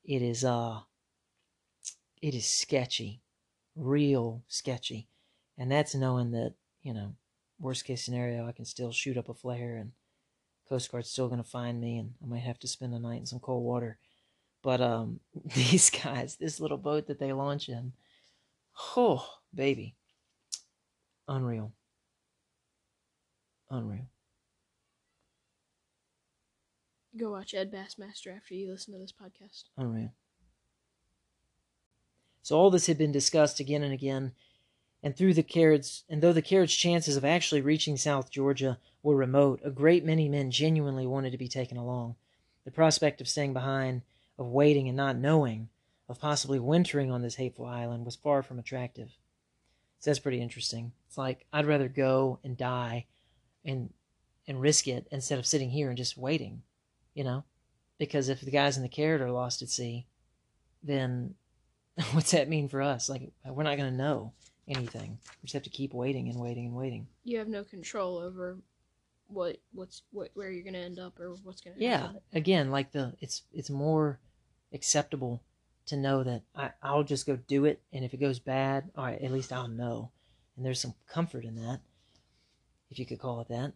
it 0.02 0.20
is, 0.20 0.44
uh, 0.44 0.80
it 2.20 2.34
is 2.34 2.46
sketchy, 2.46 3.22
real 3.76 4.42
sketchy. 4.48 5.08
And 5.56 5.70
that's 5.70 5.94
knowing 5.94 6.32
that, 6.32 6.54
you 6.82 6.92
know, 6.92 7.14
worst 7.60 7.84
case 7.84 8.02
scenario, 8.04 8.46
I 8.48 8.52
can 8.52 8.64
still 8.64 8.92
shoot 8.92 9.16
up 9.16 9.28
a 9.28 9.34
flare 9.34 9.76
and 9.76 9.92
Coast 10.68 10.90
Guard's 10.90 11.10
still 11.10 11.28
going 11.28 11.42
to 11.42 11.48
find 11.48 11.80
me 11.80 11.98
and 11.98 12.14
I 12.22 12.26
might 12.26 12.38
have 12.42 12.58
to 12.60 12.68
spend 12.68 12.92
the 12.92 12.98
night 12.98 13.20
in 13.20 13.26
some 13.26 13.40
cold 13.40 13.64
water. 13.64 13.98
But 14.62 14.80
um, 14.80 15.20
these 15.54 15.90
guys, 15.90 16.36
this 16.36 16.60
little 16.60 16.78
boat 16.78 17.06
that 17.06 17.18
they 17.18 17.32
launch 17.32 17.68
in, 17.68 17.92
oh, 18.96 19.26
baby, 19.54 19.94
unreal. 21.28 21.72
Unreal. 23.70 24.08
Go 27.16 27.32
watch 27.32 27.54
Ed 27.54 27.72
Bassmaster 27.72 28.34
after 28.34 28.54
you 28.54 28.70
listen 28.70 28.94
to 28.94 29.00
this 29.00 29.12
podcast. 29.12 29.64
Unreal. 29.76 30.12
So 32.42 32.56
all 32.56 32.70
this 32.70 32.86
had 32.86 32.98
been 32.98 33.12
discussed 33.12 33.60
again 33.60 33.82
and 33.82 33.92
again, 33.92 34.32
and 35.02 35.16
through 35.16 35.34
the 35.34 35.42
Caird's 35.42 36.04
and 36.08 36.22
though 36.22 36.32
the 36.32 36.42
Caird's 36.42 36.74
chances 36.74 37.16
of 37.16 37.24
actually 37.24 37.60
reaching 37.60 37.96
South 37.96 38.30
Georgia 38.30 38.78
were 39.02 39.16
remote, 39.16 39.60
a 39.64 39.70
great 39.70 40.04
many 40.04 40.28
men 40.28 40.50
genuinely 40.50 41.06
wanted 41.06 41.30
to 41.30 41.38
be 41.38 41.48
taken 41.48 41.76
along. 41.76 42.16
The 42.64 42.70
prospect 42.70 43.20
of 43.20 43.28
staying 43.28 43.54
behind, 43.54 44.02
of 44.38 44.46
waiting 44.46 44.88
and 44.88 44.96
not 44.96 45.16
knowing, 45.16 45.68
of 46.08 46.20
possibly 46.20 46.58
wintering 46.58 47.10
on 47.10 47.22
this 47.22 47.36
hateful 47.36 47.64
island 47.64 48.04
was 48.04 48.16
far 48.16 48.42
from 48.42 48.58
attractive. 48.58 49.10
So 50.00 50.10
that's 50.10 50.18
pretty 50.18 50.42
interesting. 50.42 50.92
It's 51.06 51.16
like 51.16 51.46
I'd 51.52 51.66
rather 51.66 51.88
go 51.88 52.38
and 52.44 52.56
die 52.56 53.06
and 53.64 53.90
and 54.46 54.60
risk 54.60 54.88
it 54.88 55.06
instead 55.10 55.38
of 55.38 55.46
sitting 55.46 55.70
here 55.70 55.88
and 55.88 55.96
just 55.96 56.18
waiting, 56.18 56.62
you 57.14 57.24
know? 57.24 57.44
Because 57.98 58.28
if 58.28 58.40
the 58.40 58.50
guys 58.50 58.76
in 58.76 58.82
the 58.82 58.88
Caird 58.88 59.20
are 59.20 59.30
lost 59.30 59.62
at 59.62 59.68
sea, 59.68 60.06
then 60.82 61.34
what's 62.12 62.32
that 62.32 62.48
mean 62.48 62.68
for 62.68 62.82
us? 62.82 63.08
Like, 63.08 63.30
we're 63.46 63.62
not 63.62 63.76
going 63.76 63.90
to 63.90 63.96
know 63.96 64.32
anything. 64.70 65.18
We 65.42 65.46
just 65.46 65.54
have 65.54 65.62
to 65.64 65.70
keep 65.70 65.92
waiting 65.94 66.28
and 66.28 66.38
waiting 66.38 66.66
and 66.66 66.74
waiting. 66.74 67.06
You 67.24 67.38
have 67.38 67.48
no 67.48 67.64
control 67.64 68.18
over 68.18 68.58
what 69.28 69.58
what's 69.72 70.02
what 70.10 70.30
where 70.34 70.50
you're 70.50 70.64
going 70.64 70.74
to 70.74 70.80
end 70.80 70.98
up 70.98 71.18
or 71.20 71.30
what's 71.42 71.60
going 71.60 71.76
to 71.76 71.82
yeah. 71.82 71.98
happen. 71.98 72.20
Again, 72.32 72.70
like 72.70 72.92
the 72.92 73.14
it's 73.20 73.42
it's 73.52 73.70
more 73.70 74.18
acceptable 74.72 75.42
to 75.86 75.96
know 75.96 76.22
that 76.22 76.42
I, 76.54 76.70
I'll 76.82 77.02
just 77.02 77.26
go 77.26 77.36
do 77.36 77.64
it, 77.64 77.80
and 77.92 78.04
if 78.04 78.14
it 78.14 78.20
goes 78.20 78.38
bad, 78.38 78.90
all 78.96 79.04
right, 79.04 79.20
at 79.20 79.32
least 79.32 79.52
I'll 79.52 79.68
know. 79.68 80.10
And 80.56 80.64
there's 80.64 80.80
some 80.80 80.94
comfort 81.08 81.44
in 81.44 81.56
that, 81.56 81.80
if 82.90 82.98
you 82.98 83.06
could 83.06 83.18
call 83.18 83.40
it 83.40 83.48
that. 83.48 83.72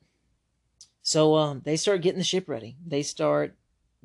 So 1.03 1.37
um, 1.37 1.63
they 1.65 1.77
start 1.77 2.03
getting 2.03 2.19
the 2.19 2.25
ship 2.25 2.49
ready. 2.49 2.77
They 2.87 3.03
start 3.03 3.55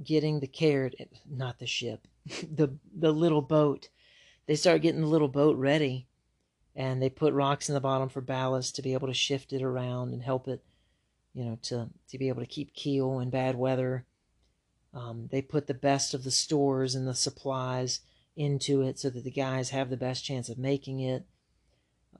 getting 0.03 0.39
the 0.39 0.47
Caird, 0.47 0.95
not 1.29 1.59
the 1.59 1.67
ship, 1.67 2.07
the 2.25 2.75
the 2.95 3.11
little 3.11 3.41
boat 3.41 3.89
they 4.49 4.55
start 4.55 4.81
getting 4.81 5.01
the 5.01 5.07
little 5.07 5.27
boat 5.27 5.55
ready 5.57 6.07
and 6.75 7.01
they 7.01 7.09
put 7.09 7.33
rocks 7.33 7.69
in 7.69 7.75
the 7.75 7.81
bottom 7.81 8.09
for 8.09 8.21
ballast 8.21 8.75
to 8.75 8.81
be 8.81 8.93
able 8.93 9.07
to 9.07 9.13
shift 9.13 9.53
it 9.53 9.61
around 9.61 10.13
and 10.13 10.23
help 10.23 10.47
it, 10.47 10.63
you 11.33 11.43
know, 11.43 11.57
to, 11.63 11.89
to 12.09 12.17
be 12.17 12.29
able 12.29 12.41
to 12.41 12.47
keep 12.47 12.73
keel 12.73 13.19
in 13.19 13.29
bad 13.29 13.55
weather. 13.55 14.05
Um, 14.93 15.27
they 15.31 15.41
put 15.41 15.67
the 15.67 15.73
best 15.73 16.13
of 16.13 16.23
the 16.23 16.31
stores 16.31 16.95
and 16.95 17.07
the 17.07 17.13
supplies 17.13 18.01
into 18.35 18.81
it 18.81 18.97
so 18.97 19.09
that 19.09 19.23
the 19.23 19.31
guys 19.31 19.69
have 19.69 19.89
the 19.89 19.97
best 19.97 20.23
chance 20.23 20.49
of 20.49 20.57
making 20.57 20.99
it. 20.99 21.25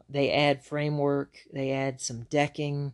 They 0.07 0.31
add 0.31 0.65
framework, 0.65 1.37
they 1.53 1.71
add 1.71 2.01
some 2.01 2.23
decking. 2.29 2.93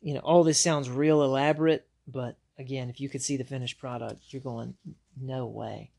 You 0.00 0.14
know, 0.14 0.20
all 0.20 0.44
this 0.44 0.60
sounds 0.60 0.90
real 0.90 1.22
elaborate, 1.22 1.86
but 2.06 2.36
again, 2.58 2.90
if 2.90 3.00
you 3.00 3.08
could 3.08 3.22
see 3.22 3.36
the 3.36 3.44
finished 3.44 3.78
product, 3.78 4.24
you're 4.28 4.42
going, 4.42 4.74
no 5.20 5.46
way. 5.46 5.90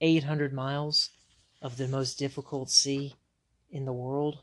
800 0.00 0.52
miles 0.52 1.10
of 1.62 1.76
the 1.76 1.88
most 1.88 2.18
difficult 2.18 2.70
sea 2.70 3.14
in 3.70 3.84
the 3.84 3.92
world, 3.92 4.40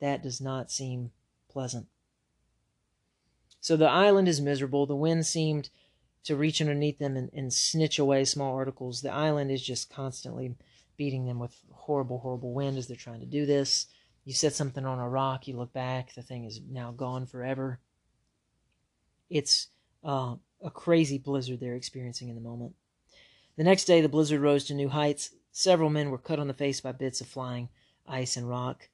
that 0.00 0.22
does 0.22 0.40
not 0.40 0.70
seem 0.70 1.10
pleasant. 1.48 1.86
So 3.60 3.76
the 3.76 3.88
island 3.88 4.28
is 4.28 4.40
miserable. 4.40 4.86
The 4.86 4.94
wind 4.94 5.26
seemed 5.26 5.70
to 6.24 6.36
reach 6.36 6.60
underneath 6.60 6.98
them 6.98 7.16
and, 7.16 7.30
and 7.32 7.52
snitch 7.52 7.98
away 7.98 8.24
small 8.24 8.54
articles. 8.54 9.00
The 9.00 9.12
island 9.12 9.50
is 9.50 9.62
just 9.62 9.90
constantly 9.90 10.54
beating 10.96 11.26
them 11.26 11.38
with 11.38 11.56
horrible, 11.70 12.18
horrible 12.18 12.52
wind 12.52 12.76
as 12.76 12.86
they're 12.86 12.96
trying 12.96 13.20
to 13.20 13.26
do 13.26 13.46
this. 13.46 13.86
You 14.24 14.32
set 14.32 14.54
something 14.54 14.84
on 14.84 14.98
a 14.98 15.08
rock, 15.08 15.46
you 15.46 15.56
look 15.56 15.72
back, 15.72 16.14
the 16.14 16.22
thing 16.22 16.44
is 16.44 16.60
now 16.70 16.92
gone 16.92 17.26
forever. 17.26 17.78
It's 19.28 19.68
uh, 20.02 20.36
a 20.62 20.70
crazy 20.70 21.18
blizzard 21.18 21.60
they're 21.60 21.74
experiencing 21.74 22.28
in 22.28 22.34
the 22.34 22.40
moment. 22.40 22.74
The 23.56 23.64
next 23.64 23.84
day, 23.84 24.00
the 24.00 24.08
blizzard 24.08 24.40
rose 24.40 24.64
to 24.64 24.74
new 24.74 24.88
heights. 24.88 25.30
Several 25.52 25.90
men 25.90 26.10
were 26.10 26.18
cut 26.18 26.38
on 26.38 26.48
the 26.48 26.54
face 26.54 26.80
by 26.80 26.92
bits 26.92 27.20
of 27.20 27.28
flying 27.28 27.68
ice 28.06 28.36
and 28.36 28.48
rock. 28.48 28.88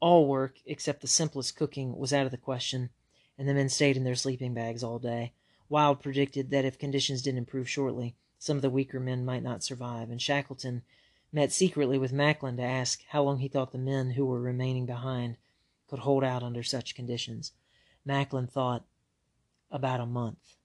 All 0.00 0.26
work, 0.26 0.58
except 0.64 1.00
the 1.00 1.06
simplest 1.06 1.56
cooking, 1.56 1.96
was 1.96 2.12
out 2.12 2.24
of 2.24 2.30
the 2.30 2.36
question, 2.36 2.90
and 3.36 3.48
the 3.48 3.54
men 3.54 3.68
stayed 3.68 3.96
in 3.96 4.04
their 4.04 4.14
sleeping 4.14 4.54
bags 4.54 4.82
all 4.82 4.98
day. 4.98 5.32
Wild 5.68 6.00
predicted 6.00 6.50
that 6.50 6.64
if 6.64 6.78
conditions 6.78 7.22
didn't 7.22 7.38
improve 7.38 7.68
shortly, 7.68 8.16
some 8.38 8.56
of 8.56 8.62
the 8.62 8.70
weaker 8.70 9.00
men 9.00 9.24
might 9.24 9.42
not 9.42 9.64
survive, 9.64 10.10
and 10.10 10.22
Shackleton 10.22 10.82
met 11.32 11.52
secretly 11.52 11.98
with 11.98 12.12
Macklin 12.12 12.56
to 12.56 12.62
ask 12.62 13.02
how 13.08 13.22
long 13.22 13.38
he 13.38 13.48
thought 13.48 13.72
the 13.72 13.78
men 13.78 14.12
who 14.12 14.24
were 14.24 14.40
remaining 14.40 14.86
behind 14.86 15.36
could 15.88 16.00
hold 16.00 16.24
out 16.24 16.42
under 16.42 16.62
such 16.62 16.94
conditions. 16.94 17.52
Macklin 18.04 18.46
thought 18.46 18.84
about 19.70 20.00
a 20.00 20.06
month. 20.06 20.56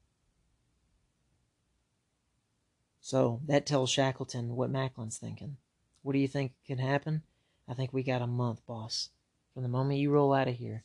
So 3.01 3.41
that 3.47 3.65
tells 3.65 3.89
Shackleton 3.89 4.55
what 4.55 4.71
Macklin's 4.71 5.17
thinking. 5.17 5.57
What 6.03 6.13
do 6.13 6.19
you 6.19 6.27
think 6.27 6.53
can 6.65 6.77
happen? 6.77 7.23
I 7.68 7.74
think 7.74 7.93
we 7.93 8.03
got 8.03 8.22
a 8.22 8.28
month, 8.28 8.66
boss. 8.66 9.09
From 9.53 9.64
the 9.64 9.70
moment 9.70 9.99
you 9.99 10.11
roll 10.11 10.34
out 10.34 10.47
of 10.47 10.55
here, 10.55 10.84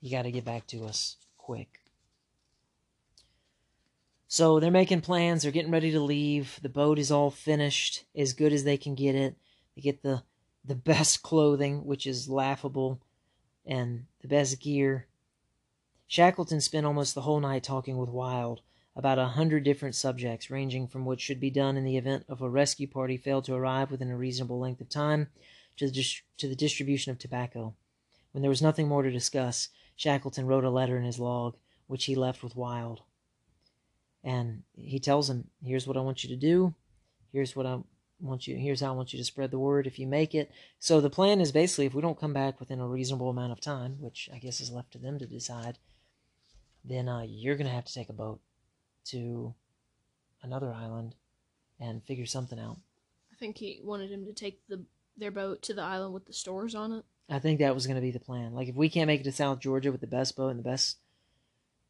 you 0.00 0.10
got 0.10 0.22
to 0.22 0.30
get 0.30 0.44
back 0.44 0.66
to 0.68 0.84
us 0.84 1.16
quick. 1.36 1.80
So 4.28 4.60
they're 4.60 4.70
making 4.70 5.00
plans. 5.00 5.42
They're 5.42 5.52
getting 5.52 5.72
ready 5.72 5.90
to 5.90 6.00
leave. 6.00 6.60
The 6.62 6.68
boat 6.68 6.98
is 6.98 7.10
all 7.10 7.30
finished, 7.30 8.04
as 8.14 8.32
good 8.32 8.52
as 8.52 8.64
they 8.64 8.76
can 8.76 8.94
get 8.94 9.14
it. 9.14 9.36
They 9.74 9.82
get 9.82 10.02
the 10.02 10.22
the 10.64 10.74
best 10.74 11.22
clothing, 11.24 11.84
which 11.84 12.06
is 12.06 12.28
laughable, 12.28 13.00
and 13.66 14.06
the 14.20 14.28
best 14.28 14.60
gear. 14.60 15.06
Shackleton 16.06 16.60
spent 16.60 16.86
almost 16.86 17.14
the 17.14 17.22
whole 17.22 17.40
night 17.40 17.62
talking 17.62 17.96
with 17.96 18.08
Wild 18.08 18.62
about 18.96 19.18
a 19.18 19.28
hundred 19.28 19.64
different 19.64 19.94
subjects, 19.94 20.50
ranging 20.50 20.86
from 20.86 21.04
what 21.04 21.20
should 21.20 21.40
be 21.40 21.50
done 21.50 21.76
in 21.76 21.84
the 21.84 21.96
event 21.96 22.24
of 22.28 22.42
a 22.42 22.50
rescue 22.50 22.86
party 22.86 23.16
failed 23.16 23.44
to 23.44 23.54
arrive 23.54 23.90
within 23.90 24.10
a 24.10 24.16
reasonable 24.16 24.58
length 24.58 24.80
of 24.80 24.88
time 24.88 25.28
to 25.76 25.88
the, 25.88 26.04
to 26.36 26.48
the 26.48 26.56
distribution 26.56 27.10
of 27.12 27.18
tobacco. 27.18 27.74
When 28.32 28.42
there 28.42 28.50
was 28.50 28.62
nothing 28.62 28.88
more 28.88 29.02
to 29.02 29.10
discuss, 29.10 29.68
Shackleton 29.96 30.46
wrote 30.46 30.64
a 30.64 30.70
letter 30.70 30.96
in 30.96 31.04
his 31.04 31.18
log, 31.18 31.56
which 31.86 32.04
he 32.04 32.14
left 32.14 32.42
with 32.42 32.56
Wild. 32.56 33.02
And 34.22 34.64
he 34.76 34.98
tells 34.98 35.30
him, 35.30 35.48
Here's 35.64 35.86
what 35.86 35.96
I 35.96 36.00
want 36.00 36.22
you 36.22 36.30
to 36.30 36.36
do. 36.36 36.74
Here's 37.32 37.56
what 37.56 37.66
I 37.66 37.78
want 38.20 38.46
you 38.46 38.54
here's 38.56 38.80
how 38.80 38.88
I 38.88 38.96
want 38.96 39.14
you 39.14 39.18
to 39.18 39.24
spread 39.24 39.50
the 39.50 39.58
word 39.58 39.86
if 39.86 39.98
you 39.98 40.06
make 40.06 40.34
it. 40.34 40.50
So 40.78 41.00
the 41.00 41.08
plan 41.08 41.40
is 41.40 41.52
basically 41.52 41.86
if 41.86 41.94
we 41.94 42.02
don't 42.02 42.20
come 42.20 42.34
back 42.34 42.60
within 42.60 42.80
a 42.80 42.86
reasonable 42.86 43.30
amount 43.30 43.52
of 43.52 43.60
time, 43.60 43.96
which 43.98 44.28
I 44.32 44.38
guess 44.38 44.60
is 44.60 44.70
left 44.70 44.92
to 44.92 44.98
them 44.98 45.18
to 45.18 45.26
decide, 45.26 45.78
then 46.84 47.08
uh, 47.08 47.22
you're 47.26 47.56
gonna 47.56 47.70
have 47.70 47.86
to 47.86 47.94
take 47.94 48.10
a 48.10 48.14
boat 48.14 48.40
to 49.10 49.54
another 50.42 50.72
island 50.72 51.14
and 51.78 52.02
figure 52.04 52.26
something 52.26 52.58
out. 52.58 52.78
I 53.32 53.36
think 53.36 53.58
he 53.58 53.80
wanted 53.82 54.10
him 54.10 54.24
to 54.26 54.32
take 54.32 54.66
the 54.68 54.84
their 55.16 55.30
boat 55.30 55.62
to 55.62 55.74
the 55.74 55.82
island 55.82 56.14
with 56.14 56.26
the 56.26 56.32
stores 56.32 56.74
on 56.74 56.92
it. 56.92 57.04
I 57.28 57.38
think 57.38 57.60
that 57.60 57.74
was 57.74 57.86
going 57.86 57.96
to 57.96 58.02
be 58.02 58.10
the 58.10 58.20
plan. 58.20 58.54
Like 58.54 58.68
if 58.68 58.74
we 58.74 58.88
can't 58.88 59.06
make 59.06 59.20
it 59.20 59.24
to 59.24 59.32
South 59.32 59.60
Georgia 59.60 59.92
with 59.92 60.00
the 60.00 60.06
best 60.06 60.36
boat 60.36 60.48
and 60.48 60.58
the 60.58 60.68
best 60.68 60.96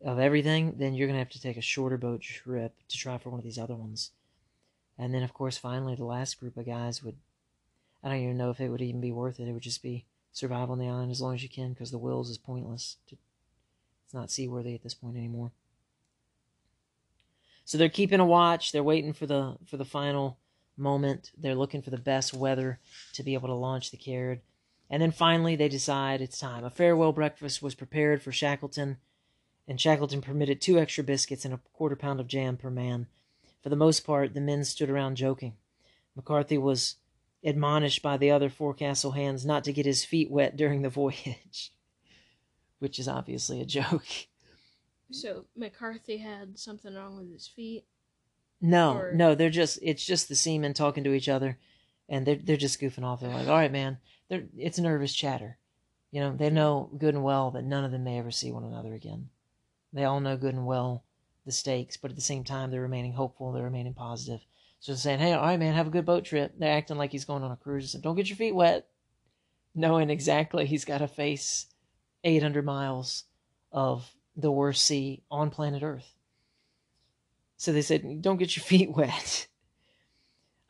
of 0.04 0.18
everything, 0.18 0.74
then 0.78 0.94
you're 0.94 1.06
going 1.06 1.14
to 1.14 1.20
have 1.20 1.30
to 1.30 1.40
take 1.40 1.56
a 1.56 1.62
shorter 1.62 1.96
boat 1.96 2.22
trip 2.22 2.74
to 2.88 2.96
try 2.96 3.18
for 3.18 3.30
one 3.30 3.38
of 3.38 3.44
these 3.44 3.58
other 3.58 3.74
ones. 3.74 4.10
And 4.98 5.14
then 5.14 5.22
of 5.22 5.32
course 5.32 5.56
finally 5.56 5.94
the 5.94 6.04
last 6.04 6.40
group 6.40 6.56
of 6.56 6.66
guys 6.66 7.02
would 7.02 7.16
I 8.02 8.08
don't 8.08 8.18
even 8.18 8.38
know 8.38 8.50
if 8.50 8.60
it 8.60 8.68
would 8.68 8.82
even 8.82 9.00
be 9.00 9.12
worth 9.12 9.40
it. 9.40 9.48
It 9.48 9.52
would 9.52 9.62
just 9.62 9.82
be 9.82 10.06
survive 10.32 10.70
on 10.70 10.78
the 10.78 10.88
island 10.88 11.10
as 11.10 11.20
long 11.20 11.34
as 11.34 11.42
you 11.42 11.48
can 11.48 11.72
because 11.72 11.90
the 11.90 11.98
Wills 11.98 12.30
is 12.30 12.38
pointless. 12.38 12.96
To, 13.08 13.16
it's 14.04 14.14
not 14.14 14.30
seaworthy 14.30 14.74
at 14.74 14.82
this 14.82 14.94
point 14.94 15.16
anymore. 15.16 15.52
So 17.70 17.78
they're 17.78 17.88
keeping 17.88 18.18
a 18.18 18.26
watch. 18.26 18.72
They're 18.72 18.82
waiting 18.82 19.12
for 19.12 19.26
the 19.26 19.56
for 19.64 19.76
the 19.76 19.84
final 19.84 20.40
moment. 20.76 21.30
They're 21.38 21.54
looking 21.54 21.82
for 21.82 21.90
the 21.90 21.98
best 21.98 22.34
weather 22.34 22.80
to 23.12 23.22
be 23.22 23.34
able 23.34 23.46
to 23.46 23.54
launch 23.54 23.92
the 23.92 23.96
Caird. 23.96 24.40
And 24.90 25.00
then 25.00 25.12
finally 25.12 25.54
they 25.54 25.68
decide 25.68 26.20
it's 26.20 26.40
time. 26.40 26.64
A 26.64 26.70
farewell 26.70 27.12
breakfast 27.12 27.62
was 27.62 27.76
prepared 27.76 28.24
for 28.24 28.32
Shackleton, 28.32 28.96
and 29.68 29.80
Shackleton 29.80 30.20
permitted 30.20 30.60
two 30.60 30.80
extra 30.80 31.04
biscuits 31.04 31.44
and 31.44 31.54
a 31.54 31.60
quarter 31.72 31.94
pound 31.94 32.18
of 32.18 32.26
jam 32.26 32.56
per 32.56 32.70
man. 32.70 33.06
For 33.62 33.68
the 33.68 33.76
most 33.76 34.00
part, 34.00 34.34
the 34.34 34.40
men 34.40 34.64
stood 34.64 34.90
around 34.90 35.14
joking. 35.14 35.54
McCarthy 36.16 36.58
was 36.58 36.96
admonished 37.44 38.02
by 38.02 38.16
the 38.16 38.32
other 38.32 38.50
forecastle 38.50 39.12
hands 39.12 39.46
not 39.46 39.62
to 39.62 39.72
get 39.72 39.86
his 39.86 40.04
feet 40.04 40.28
wet 40.28 40.56
during 40.56 40.82
the 40.82 40.88
voyage, 41.02 41.72
which 42.80 42.98
is 42.98 43.06
obviously 43.06 43.60
a 43.60 43.64
joke. 43.64 44.26
So 45.10 45.46
McCarthy 45.56 46.18
had 46.18 46.58
something 46.58 46.94
wrong 46.94 47.16
with 47.16 47.32
his 47.32 47.48
feet. 47.48 47.84
No, 48.60 48.96
or... 48.96 49.12
no, 49.12 49.34
they're 49.34 49.50
just 49.50 49.78
it's 49.82 50.04
just 50.04 50.28
the 50.28 50.36
seamen 50.36 50.74
talking 50.74 51.04
to 51.04 51.12
each 51.12 51.28
other, 51.28 51.58
and 52.08 52.26
they're 52.26 52.36
they're 52.36 52.56
just 52.56 52.80
goofing 52.80 53.04
off. 53.04 53.20
They're 53.20 53.30
like, 53.30 53.48
"All 53.48 53.56
right, 53.56 53.72
man, 53.72 53.98
they're 54.28 54.44
it's 54.56 54.78
nervous 54.78 55.14
chatter." 55.14 55.58
You 56.10 56.20
know, 56.20 56.36
they 56.36 56.50
know 56.50 56.90
good 56.98 57.14
and 57.14 57.22
well 57.22 57.50
that 57.52 57.64
none 57.64 57.84
of 57.84 57.92
them 57.92 58.04
may 58.04 58.18
ever 58.18 58.30
see 58.30 58.50
one 58.50 58.64
another 58.64 58.94
again. 58.94 59.28
They 59.92 60.04
all 60.04 60.20
know 60.20 60.36
good 60.36 60.54
and 60.54 60.66
well 60.66 61.04
the 61.46 61.52
stakes, 61.52 61.96
but 61.96 62.10
at 62.10 62.16
the 62.16 62.22
same 62.22 62.44
time, 62.44 62.70
they're 62.70 62.82
remaining 62.82 63.12
hopeful. 63.12 63.52
They're 63.52 63.64
remaining 63.64 63.94
positive. 63.94 64.44
So 64.80 64.92
they're 64.92 64.98
saying, 64.98 65.20
"Hey, 65.20 65.32
all 65.32 65.42
right, 65.42 65.58
man, 65.58 65.74
have 65.74 65.86
a 65.86 65.90
good 65.90 66.06
boat 66.06 66.24
trip." 66.24 66.54
They're 66.58 66.76
acting 66.76 66.98
like 66.98 67.12
he's 67.12 67.24
going 67.24 67.42
on 67.42 67.52
a 67.52 67.56
cruise. 67.56 67.92
Don't 67.92 68.16
get 68.16 68.28
your 68.28 68.36
feet 68.36 68.54
wet, 68.54 68.86
knowing 69.74 70.10
exactly 70.10 70.66
he's 70.66 70.84
got 70.84 70.98
to 70.98 71.08
face 71.08 71.66
800 72.24 72.64
miles 72.64 73.24
of 73.72 74.10
the 74.40 74.50
worst 74.50 74.84
sea 74.84 75.22
on 75.30 75.50
planet 75.50 75.82
Earth. 75.82 76.14
So 77.56 77.72
they 77.72 77.82
said, 77.82 78.22
don't 78.22 78.38
get 78.38 78.56
your 78.56 78.62
feet 78.64 78.90
wet. 78.96 79.46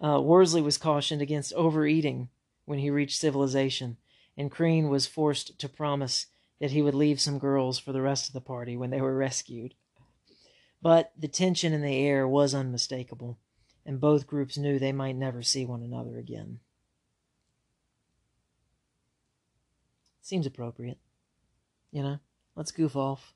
Uh, 0.03 0.21
Worsley 0.21 0.63
was 0.63 0.79
cautioned 0.79 1.23
against 1.23 1.53
overeating 1.53 2.31
when 2.65 2.79
he 2.79 2.91
reached 2.91 3.19
civilization, 3.19 3.97
and 4.37 4.51
Crean 4.51 4.89
was 4.89 5.07
forced 5.07 5.59
to 5.59 5.69
promise 5.69 6.27
that 6.59 6.71
he 6.71 6.83
would 6.83 6.95
leave 6.95 7.21
some 7.21 7.39
girls 7.39 7.79
for 7.79 7.93
the 7.93 8.03
rest 8.03 8.29
of 8.29 8.33
the 8.33 8.41
party 8.41 8.77
when 8.77 8.91
they 8.91 9.01
were 9.01 9.17
rescued. 9.17 9.75
But 10.83 11.13
the 11.19 11.29
tension 11.29 11.73
in 11.73 11.83
the 11.83 11.99
air 11.99 12.27
was 12.27 12.55
unmistakable, 12.55 13.39
and 13.85 14.01
both 14.01 14.27
groups 14.27 14.57
knew 14.57 14.79
they 14.79 14.93
might 14.93 15.17
never 15.17 15.43
see 15.43 15.67
one 15.67 15.83
another 15.83 16.19
again. 16.19 16.61
Seems 20.23 20.47
appropriate. 20.47 20.99
You 21.93 22.03
know, 22.03 22.19
let's 22.57 22.73
goof 22.73 22.97
off 22.97 23.35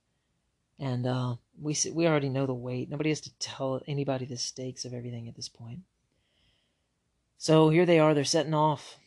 and 0.78 1.06
uh, 1.06 1.36
we 1.60 1.76
we 1.92 2.06
already 2.06 2.28
know 2.28 2.46
the 2.46 2.54
weight. 2.54 2.90
Nobody 2.90 3.10
has 3.10 3.20
to 3.22 3.38
tell 3.38 3.82
anybody 3.86 4.24
the 4.24 4.36
stakes 4.36 4.84
of 4.84 4.92
everything 4.92 5.28
at 5.28 5.36
this 5.36 5.48
point. 5.48 5.80
So 7.38 7.68
here 7.68 7.86
they 7.86 7.98
are. 7.98 8.14
They're 8.14 8.24
setting 8.24 8.54
off. 8.54 8.98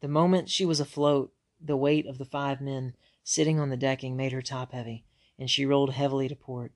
The 0.00 0.08
moment 0.08 0.50
she 0.50 0.64
was 0.64 0.80
afloat, 0.80 1.32
the 1.60 1.76
weight 1.76 2.06
of 2.06 2.18
the 2.18 2.24
five 2.24 2.60
men 2.60 2.94
sitting 3.22 3.58
on 3.58 3.70
the 3.70 3.76
decking 3.76 4.16
made 4.16 4.32
her 4.32 4.42
top 4.42 4.72
heavy, 4.72 5.04
and 5.38 5.50
she 5.50 5.64
rolled 5.64 5.92
heavily 5.92 6.28
to 6.28 6.36
port. 6.36 6.72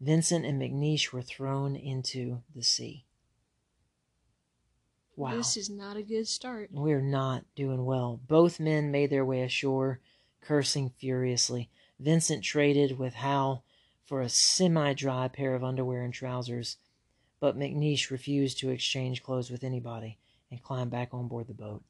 Vincent 0.00 0.44
and 0.44 0.60
McNeish 0.60 1.12
were 1.12 1.22
thrown 1.22 1.76
into 1.76 2.42
the 2.54 2.62
sea. 2.62 3.04
Wow. 5.14 5.36
This 5.36 5.58
is 5.58 5.68
not 5.68 5.98
a 5.98 6.02
good 6.02 6.26
start. 6.26 6.70
We're 6.72 7.02
not 7.02 7.44
doing 7.54 7.84
well. 7.84 8.18
Both 8.26 8.58
men 8.58 8.90
made 8.90 9.10
their 9.10 9.24
way 9.24 9.42
ashore, 9.42 10.00
cursing 10.40 10.90
furiously. 10.98 11.68
Vincent 12.00 12.42
traded 12.42 12.98
with 12.98 13.14
How 13.14 13.62
for 14.06 14.22
a 14.22 14.28
semi 14.28 14.94
dry 14.94 15.28
pair 15.28 15.54
of 15.54 15.62
underwear 15.62 16.02
and 16.02 16.14
trousers, 16.14 16.78
but 17.40 17.58
McNeish 17.58 18.10
refused 18.10 18.58
to 18.58 18.70
exchange 18.70 19.22
clothes 19.22 19.50
with 19.50 19.62
anybody 19.62 20.18
and 20.50 20.62
climbed 20.62 20.90
back 20.90 21.10
on 21.12 21.28
board 21.28 21.46
the 21.46 21.54
boat. 21.54 21.82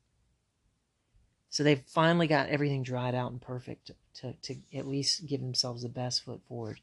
So 1.49 1.63
they've 1.63 1.83
finally 1.87 2.27
got 2.27 2.49
everything 2.49 2.83
dried 2.83 3.15
out 3.15 3.31
and 3.31 3.41
perfect 3.41 3.93
to, 4.15 4.35
to 4.43 4.57
at 4.75 4.87
least 4.87 5.27
give 5.27 5.41
themselves 5.41 5.83
the 5.83 5.89
best 5.89 6.25
foot 6.25 6.41
forward. 6.49 6.81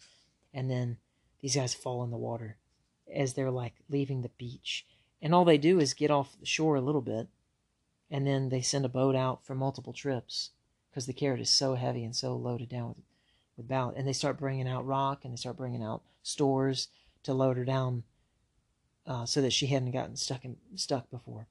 And 0.53 0.71
then 0.71 0.97
these 1.41 1.55
guys 1.55 1.73
fall 1.73 2.03
in 2.03 2.11
the 2.11 2.17
water 2.17 2.57
as 3.13 3.33
they're 3.33 3.51
like 3.51 3.75
leaving 3.89 4.21
the 4.21 4.31
beach. 4.37 4.85
And 5.21 5.33
all 5.33 5.45
they 5.45 5.57
do 5.57 5.79
is 5.79 5.93
get 5.93 6.11
off 6.11 6.39
the 6.39 6.45
shore 6.45 6.75
a 6.75 6.81
little 6.81 7.01
bit, 7.01 7.27
and 8.09 8.25
then 8.25 8.49
they 8.49 8.61
send 8.61 8.85
a 8.85 8.89
boat 8.89 9.15
out 9.15 9.45
for 9.45 9.55
multiple 9.55 9.93
trips 9.93 10.51
because 10.89 11.05
the 11.05 11.13
Caird 11.13 11.39
is 11.39 11.49
so 11.49 11.75
heavy 11.75 12.03
and 12.03 12.15
so 12.15 12.35
loaded 12.35 12.69
down 12.69 12.89
with 12.89 13.06
with 13.57 13.67
ballast, 13.67 13.97
and 13.97 14.07
they 14.07 14.13
start 14.13 14.37
bringing 14.37 14.67
out 14.67 14.85
rock 14.85 15.25
and 15.25 15.33
they 15.33 15.37
start 15.37 15.57
bringing 15.57 15.83
out 15.83 16.03
stores 16.21 16.87
to 17.23 17.33
load 17.33 17.57
her 17.57 17.65
down, 17.65 18.03
uh, 19.05 19.25
so 19.25 19.41
that 19.41 19.53
she 19.53 19.67
hadn't 19.67 19.91
gotten 19.91 20.15
stuck 20.15 20.45
in, 20.45 20.55
stuck 20.75 21.09
before. 21.09 21.47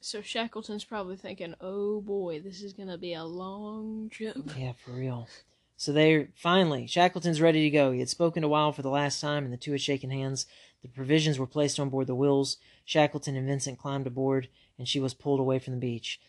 So 0.00 0.20
Shackleton's 0.20 0.84
probably 0.84 1.16
thinking, 1.16 1.54
"Oh 1.60 2.00
boy, 2.00 2.40
this 2.40 2.60
is 2.60 2.72
gonna 2.72 2.98
be 2.98 3.14
a 3.14 3.24
long 3.24 4.08
trip." 4.10 4.36
Yeah, 4.58 4.72
for 4.72 4.90
real. 4.90 5.28
So 5.76 5.92
they 5.92 6.28
finally 6.34 6.86
Shackleton's 6.86 7.40
ready 7.40 7.62
to 7.62 7.70
go. 7.70 7.92
He 7.92 8.00
had 8.00 8.08
spoken 8.08 8.42
to 8.42 8.48
Wild 8.48 8.74
for 8.74 8.82
the 8.82 8.90
last 8.90 9.20
time, 9.20 9.44
and 9.44 9.52
the 9.52 9.56
two 9.56 9.72
had 9.72 9.80
shaken 9.80 10.10
hands. 10.10 10.46
The 10.82 10.88
provisions 10.88 11.38
were 11.38 11.46
placed 11.46 11.78
on 11.78 11.88
board 11.88 12.08
the 12.08 12.16
Wills. 12.16 12.56
Shackleton 12.84 13.36
and 13.36 13.46
Vincent 13.46 13.78
climbed 13.78 14.08
aboard, 14.08 14.48
and 14.76 14.88
she 14.88 14.98
was 14.98 15.14
pulled 15.14 15.38
away 15.38 15.60
from 15.60 15.74
the 15.74 15.80
beach. 15.80 16.20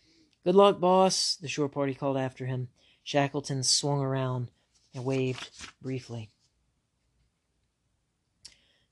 Good 0.44 0.56
luck, 0.56 0.80
boss, 0.80 1.36
the 1.36 1.48
shore 1.48 1.70
party 1.70 1.96
called 1.96 2.18
after 2.18 2.46
him. 2.46 2.68
Shackleton 3.04 3.64
swung 3.64 4.02
around 4.02 4.52
and 4.94 5.06
waved 5.06 5.50
briefly. 5.82 6.30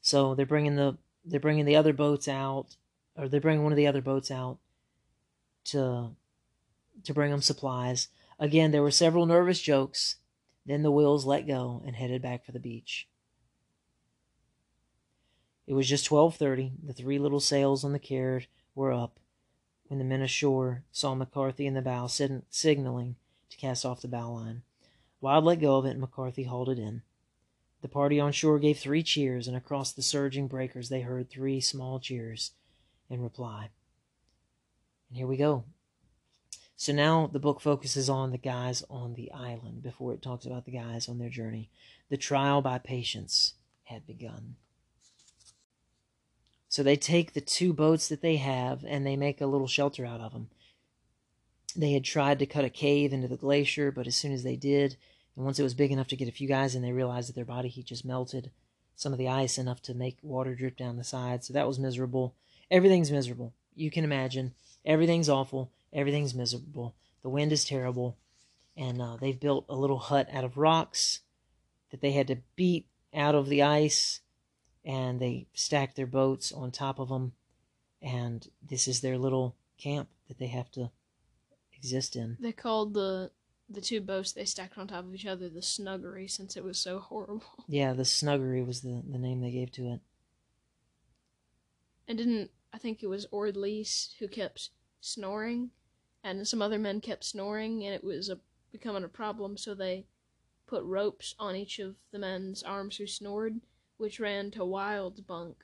So 0.01 0.35
they're 0.35 0.45
bringing 0.45 0.75
the 0.75 0.97
they're 1.23 1.39
bringing 1.39 1.65
the 1.65 1.75
other 1.75 1.93
boats 1.93 2.27
out, 2.27 2.75
or 3.15 3.27
they're 3.27 3.39
bringing 3.39 3.63
one 3.63 3.71
of 3.71 3.77
the 3.77 3.87
other 3.87 4.01
boats 4.01 4.31
out 4.31 4.57
to 5.65 6.15
to 7.03 7.13
bring 7.13 7.31
them 7.31 7.41
supplies. 7.41 8.07
Again, 8.39 8.71
there 8.71 8.81
were 8.81 8.91
several 8.91 9.25
nervous 9.25 9.61
jokes. 9.61 10.15
Then 10.65 10.83
the 10.83 10.91
Wills 10.91 11.25
let 11.25 11.47
go 11.47 11.81
and 11.85 11.95
headed 11.95 12.21
back 12.21 12.45
for 12.45 12.51
the 12.51 12.59
beach. 12.59 13.07
It 15.67 15.73
was 15.73 15.87
just 15.87 16.05
twelve 16.05 16.35
thirty. 16.35 16.73
The 16.83 16.93
three 16.93 17.19
little 17.19 17.39
sails 17.39 17.83
on 17.83 17.93
the 17.93 17.99
Caird 17.99 18.47
were 18.75 18.91
up 18.91 19.19
when 19.87 19.99
the 19.99 20.05
men 20.05 20.21
ashore 20.21 20.83
saw 20.91 21.13
McCarthy 21.13 21.67
in 21.67 21.73
the 21.73 21.81
bow 21.81 22.07
signaling 22.07 23.15
to 23.49 23.57
cast 23.57 23.85
off 23.85 24.01
the 24.01 24.07
bow 24.07 24.31
line. 24.31 24.63
Wild 25.21 25.45
let 25.45 25.61
go 25.61 25.77
of 25.77 25.85
it, 25.85 25.91
and 25.91 26.01
McCarthy 26.01 26.43
hauled 26.43 26.69
it 26.69 26.79
in. 26.79 27.03
The 27.81 27.87
party 27.87 28.19
on 28.19 28.31
shore 28.31 28.59
gave 28.59 28.79
three 28.79 29.03
cheers, 29.03 29.47
and 29.47 29.55
across 29.55 29.91
the 29.91 30.01
surging 30.01 30.47
breakers 30.47 30.89
they 30.89 31.01
heard 31.01 31.29
three 31.29 31.61
small 31.61 31.99
cheers 31.99 32.51
in 33.09 33.21
reply. 33.21 33.69
And 35.09 35.17
here 35.17 35.27
we 35.27 35.37
go. 35.37 35.63
So 36.75 36.93
now 36.93 37.29
the 37.31 37.39
book 37.39 37.61
focuses 37.61 38.09
on 38.09 38.31
the 38.31 38.39
guys 38.39 38.83
on 38.89 39.13
the 39.13 39.31
island 39.31 39.83
before 39.83 40.13
it 40.13 40.21
talks 40.23 40.47
about 40.47 40.65
the 40.65 40.71
guys 40.71 41.07
on 41.07 41.19
their 41.19 41.29
journey. 41.29 41.69
The 42.09 42.17
trial 42.17 42.61
by 42.63 42.79
patience 42.79 43.53
had 43.83 44.07
begun. 44.07 44.55
So 46.69 46.81
they 46.81 46.95
take 46.95 47.33
the 47.33 47.41
two 47.41 47.73
boats 47.73 48.07
that 48.07 48.21
they 48.21 48.37
have 48.37 48.83
and 48.87 49.05
they 49.05 49.15
make 49.15 49.41
a 49.41 49.45
little 49.45 49.67
shelter 49.67 50.05
out 50.05 50.21
of 50.21 50.33
them. 50.33 50.49
They 51.75 51.93
had 51.93 52.03
tried 52.03 52.39
to 52.39 52.45
cut 52.45 52.65
a 52.65 52.69
cave 52.69 53.13
into 53.13 53.27
the 53.27 53.37
glacier, 53.37 53.91
but 53.91 54.07
as 54.07 54.15
soon 54.15 54.31
as 54.31 54.43
they 54.43 54.55
did, 54.55 54.97
and 55.35 55.45
once 55.45 55.59
it 55.59 55.63
was 55.63 55.73
big 55.73 55.91
enough 55.91 56.07
to 56.09 56.15
get 56.15 56.27
a 56.27 56.33
few 56.33 56.47
guys 56.47 56.75
in, 56.75 56.81
they 56.81 56.91
realized 56.91 57.29
that 57.29 57.35
their 57.35 57.45
body 57.45 57.69
heat 57.69 57.85
just 57.85 58.05
melted 58.05 58.51
some 58.95 59.13
of 59.13 59.19
the 59.19 59.29
ice 59.29 59.57
enough 59.57 59.81
to 59.81 59.93
make 59.93 60.17
water 60.21 60.53
drip 60.53 60.77
down 60.77 60.97
the 60.97 61.03
side. 61.03 61.43
So 61.43 61.53
that 61.53 61.67
was 61.67 61.79
miserable. 61.79 62.35
Everything's 62.69 63.11
miserable. 63.11 63.53
You 63.73 63.89
can 63.89 64.03
imagine. 64.03 64.53
Everything's 64.85 65.29
awful. 65.29 65.71
Everything's 65.93 66.35
miserable. 66.35 66.95
The 67.23 67.29
wind 67.29 67.51
is 67.51 67.65
terrible. 67.65 68.17
And 68.77 69.01
uh, 69.01 69.17
they've 69.19 69.39
built 69.39 69.65
a 69.69 69.75
little 69.75 69.99
hut 69.99 70.27
out 70.31 70.43
of 70.43 70.57
rocks 70.57 71.21
that 71.91 72.01
they 72.01 72.11
had 72.11 72.27
to 72.27 72.37
beat 72.55 72.85
out 73.13 73.35
of 73.35 73.49
the 73.49 73.63
ice. 73.63 74.21
And 74.83 75.19
they 75.19 75.47
stacked 75.53 75.95
their 75.95 76.07
boats 76.07 76.51
on 76.51 76.71
top 76.71 76.99
of 76.99 77.09
them. 77.09 77.33
And 78.01 78.47
this 78.67 78.87
is 78.87 79.01
their 79.01 79.17
little 79.17 79.55
camp 79.77 80.09
that 80.27 80.37
they 80.37 80.47
have 80.47 80.71
to 80.71 80.91
exist 81.81 82.15
in. 82.15 82.37
They 82.39 82.51
called 82.51 82.93
the 82.93 83.31
the 83.67 83.81
two 83.81 84.01
boats 84.01 84.33
they 84.33 84.45
stacked 84.45 84.77
on 84.77 84.87
top 84.87 85.05
of 85.05 85.15
each 85.15 85.25
other 85.25 85.47
the 85.47 85.61
snuggery 85.61 86.27
since 86.27 86.57
it 86.57 86.63
was 86.63 86.77
so 86.77 86.99
horrible. 86.99 87.43
Yeah, 87.67 87.93
the 87.93 88.03
snuggery 88.03 88.61
was 88.61 88.81
the, 88.81 89.01
the 89.09 89.17
name 89.17 89.39
they 89.39 89.51
gave 89.51 89.71
to 89.73 89.93
it. 89.93 90.01
And 92.07 92.17
didn't 92.17 92.51
I 92.73 92.77
think 92.77 93.01
it 93.01 93.07
was 93.07 93.27
Ord 93.31 93.55
who 93.55 94.27
kept 94.27 94.69
snoring, 94.99 95.71
and 96.23 96.47
some 96.47 96.61
other 96.61 96.79
men 96.79 97.01
kept 97.01 97.23
snoring, 97.23 97.83
and 97.85 97.95
it 97.95 98.03
was 98.03 98.29
a, 98.29 98.39
becoming 98.71 99.03
a 99.03 99.09
problem. 99.09 99.57
So 99.57 99.73
they 99.73 100.05
put 100.67 100.83
ropes 100.83 101.35
on 101.39 101.55
each 101.55 101.79
of 101.79 101.95
the 102.11 102.19
men's 102.19 102.63
arms 102.63 102.97
who 102.97 103.07
snored, 103.07 103.59
which 103.97 104.19
ran 104.19 104.51
to 104.51 104.63
Wild's 104.63 105.21
bunk, 105.21 105.63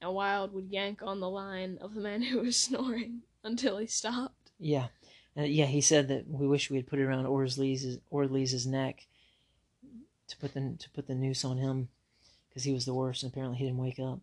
and 0.00 0.14
Wild 0.14 0.52
would 0.54 0.70
yank 0.70 1.02
on 1.02 1.20
the 1.20 1.28
line 1.30 1.78
of 1.80 1.94
the 1.94 2.00
man 2.00 2.22
who 2.22 2.40
was 2.40 2.56
snoring 2.60 3.22
until 3.42 3.78
he 3.78 3.86
stopped. 3.86 4.52
Yeah, 4.58 4.88
uh, 5.36 5.42
yeah, 5.42 5.66
he 5.66 5.80
said 5.80 6.08
that 6.08 6.28
we 6.28 6.46
wish 6.46 6.70
we 6.70 6.76
had 6.76 6.86
put 6.86 6.98
it 6.98 7.04
around 7.04 7.26
Ordley's 7.26 7.98
Ordley's 8.10 8.66
neck 8.66 9.06
to 10.28 10.36
put 10.36 10.54
the 10.54 10.76
to 10.78 10.90
put 10.90 11.06
the 11.06 11.14
noose 11.14 11.44
on 11.44 11.58
him 11.58 11.88
because 12.48 12.64
he 12.64 12.72
was 12.72 12.84
the 12.84 12.94
worst, 12.94 13.22
and 13.22 13.32
apparently 13.32 13.58
he 13.58 13.64
didn't 13.64 13.78
wake 13.78 13.98
up. 13.98 14.20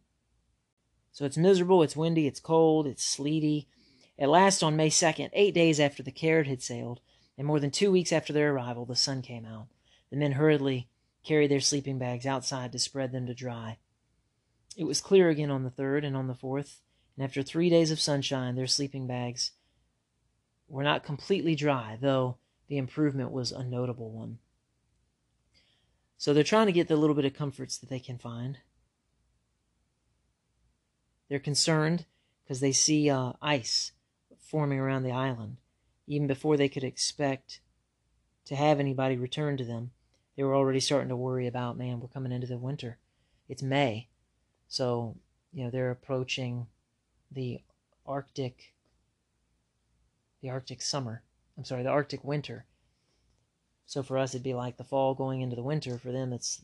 So 1.12 1.26
it's 1.26 1.38
miserable, 1.38 1.84
it's 1.84 1.98
windy, 1.98 2.28
it's 2.28 2.40
cold, 2.40 2.88
it's 2.88 3.04
sleety. 3.04 3.68
At 4.18 4.30
last, 4.30 4.64
on 4.64 4.76
May 4.76 4.90
2nd, 4.90 5.30
eight 5.34 5.54
days 5.54 5.80
after 5.80 6.02
the 6.02 6.12
Caird 6.12 6.48
had 6.48 6.62
sailed, 6.62 7.02
and 7.38 7.46
more 7.46 7.60
than 7.60 7.72
two 7.72 7.92
weeks 7.92 8.14
after 8.14 8.32
their 8.32 8.54
arrival, 8.54 8.86
the 8.86 8.96
sun 8.96 9.22
came 9.22 9.46
out. 9.46 9.68
The 10.10 10.18
men 10.18 10.34
hurriedly 10.34 10.88
carried 11.24 11.52
their 11.52 11.60
sleeping 11.60 12.00
bags 12.00 12.26
outside 12.26 12.72
to 12.72 12.80
spread 12.80 13.12
them 13.12 13.26
to 13.28 13.34
dry. 13.34 13.78
It 14.78 14.86
was 14.86 15.02
clear 15.02 15.30
again 15.30 15.52
on 15.52 15.64
the 15.64 15.70
third 15.70 16.06
and 16.06 16.16
on 16.16 16.28
the 16.28 16.36
fourth, 16.36 16.80
and 17.18 17.26
after 17.26 17.44
three 17.44 17.70
days 17.70 17.92
of 17.92 18.00
sunshine, 18.00 18.56
their 18.56 18.68
sleeping 18.68 19.08
bags 19.08 19.52
were 20.72 20.84
not 20.84 21.04
completely 21.04 21.54
dry, 21.54 21.98
though 22.00 22.38
the 22.68 22.78
improvement 22.78 23.32
was 23.32 23.52
a 23.52 23.64
notable 23.64 24.10
one. 24.10 24.40
So 26.18 26.34
they're 26.34 26.44
trying 26.44 26.68
to 26.68 26.72
get 26.72 26.88
the 26.88 26.96
little 26.96 27.16
bit 27.16 27.26
of 27.26 27.34
comforts 27.34 27.78
that 27.78 27.90
they 27.90 28.00
can 28.00 28.18
find. 28.18 28.58
They're 31.28 31.40
concerned 31.40 32.06
because 32.44 32.62
they 32.62 32.72
see 32.72 33.10
uh, 33.10 33.34
ice 33.42 33.92
forming 34.40 34.80
around 34.80 35.04
the 35.04 35.12
island. 35.12 35.58
Even 36.08 36.28
before 36.28 36.56
they 36.56 36.70
could 36.70 36.84
expect 36.84 37.60
to 38.46 38.56
have 38.56 38.80
anybody 38.80 39.18
return 39.18 39.58
to 39.58 39.66
them, 39.66 39.92
they 40.38 40.44
were 40.44 40.56
already 40.56 40.80
starting 40.80 41.10
to 41.10 41.16
worry 41.18 41.48
about, 41.48 41.78
man, 41.78 42.00
we're 42.00 42.08
coming 42.08 42.32
into 42.32 42.48
the 42.48 42.58
winter. 42.58 42.98
It's 43.50 43.62
May. 43.62 44.08
So, 44.70 45.18
you 45.52 45.66
know, 45.66 45.70
they're 45.70 45.92
approaching 45.92 46.68
the 47.30 47.62
Arctic 48.06 48.74
the 50.42 50.50
Arctic 50.50 50.82
summer. 50.82 51.24
I'm 51.58 51.66
sorry, 51.66 51.84
the 51.84 51.90
Arctic 51.90 52.24
winter. 52.24 52.66
So 53.86 54.04
for 54.04 54.18
us, 54.18 54.34
it'd 54.34 54.44
be 54.44 54.54
like 54.54 54.78
the 54.78 54.84
fall 54.84 55.14
going 55.14 55.42
into 55.42 55.56
the 55.56 55.64
winter. 55.64 55.98
For 55.98 56.12
them, 56.12 56.34
it's, 56.34 56.62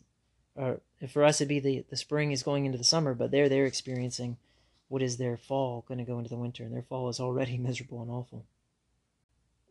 or 0.56 0.80
for 1.10 1.24
us, 1.24 1.42
it'd 1.42 1.50
be 1.50 1.60
the, 1.60 1.86
the 1.90 1.98
spring 1.98 2.32
is 2.32 2.44
going 2.44 2.66
into 2.66 2.78
the 2.78 2.84
summer, 2.84 3.14
but 3.14 3.32
they're, 3.32 3.50
they're 3.50 3.66
experiencing 3.66 4.38
what 4.88 5.02
is 5.02 5.18
their 5.18 5.38
fall 5.38 5.84
going 5.88 5.98
to 5.98 6.04
go 6.04 6.18
into 6.18 6.30
the 6.30 6.38
winter, 6.38 6.64
and 6.64 6.74
their 6.74 6.84
fall 6.84 7.10
is 7.10 7.20
already 7.20 7.58
miserable 7.58 8.02
and 8.02 8.10
awful. 8.10 8.46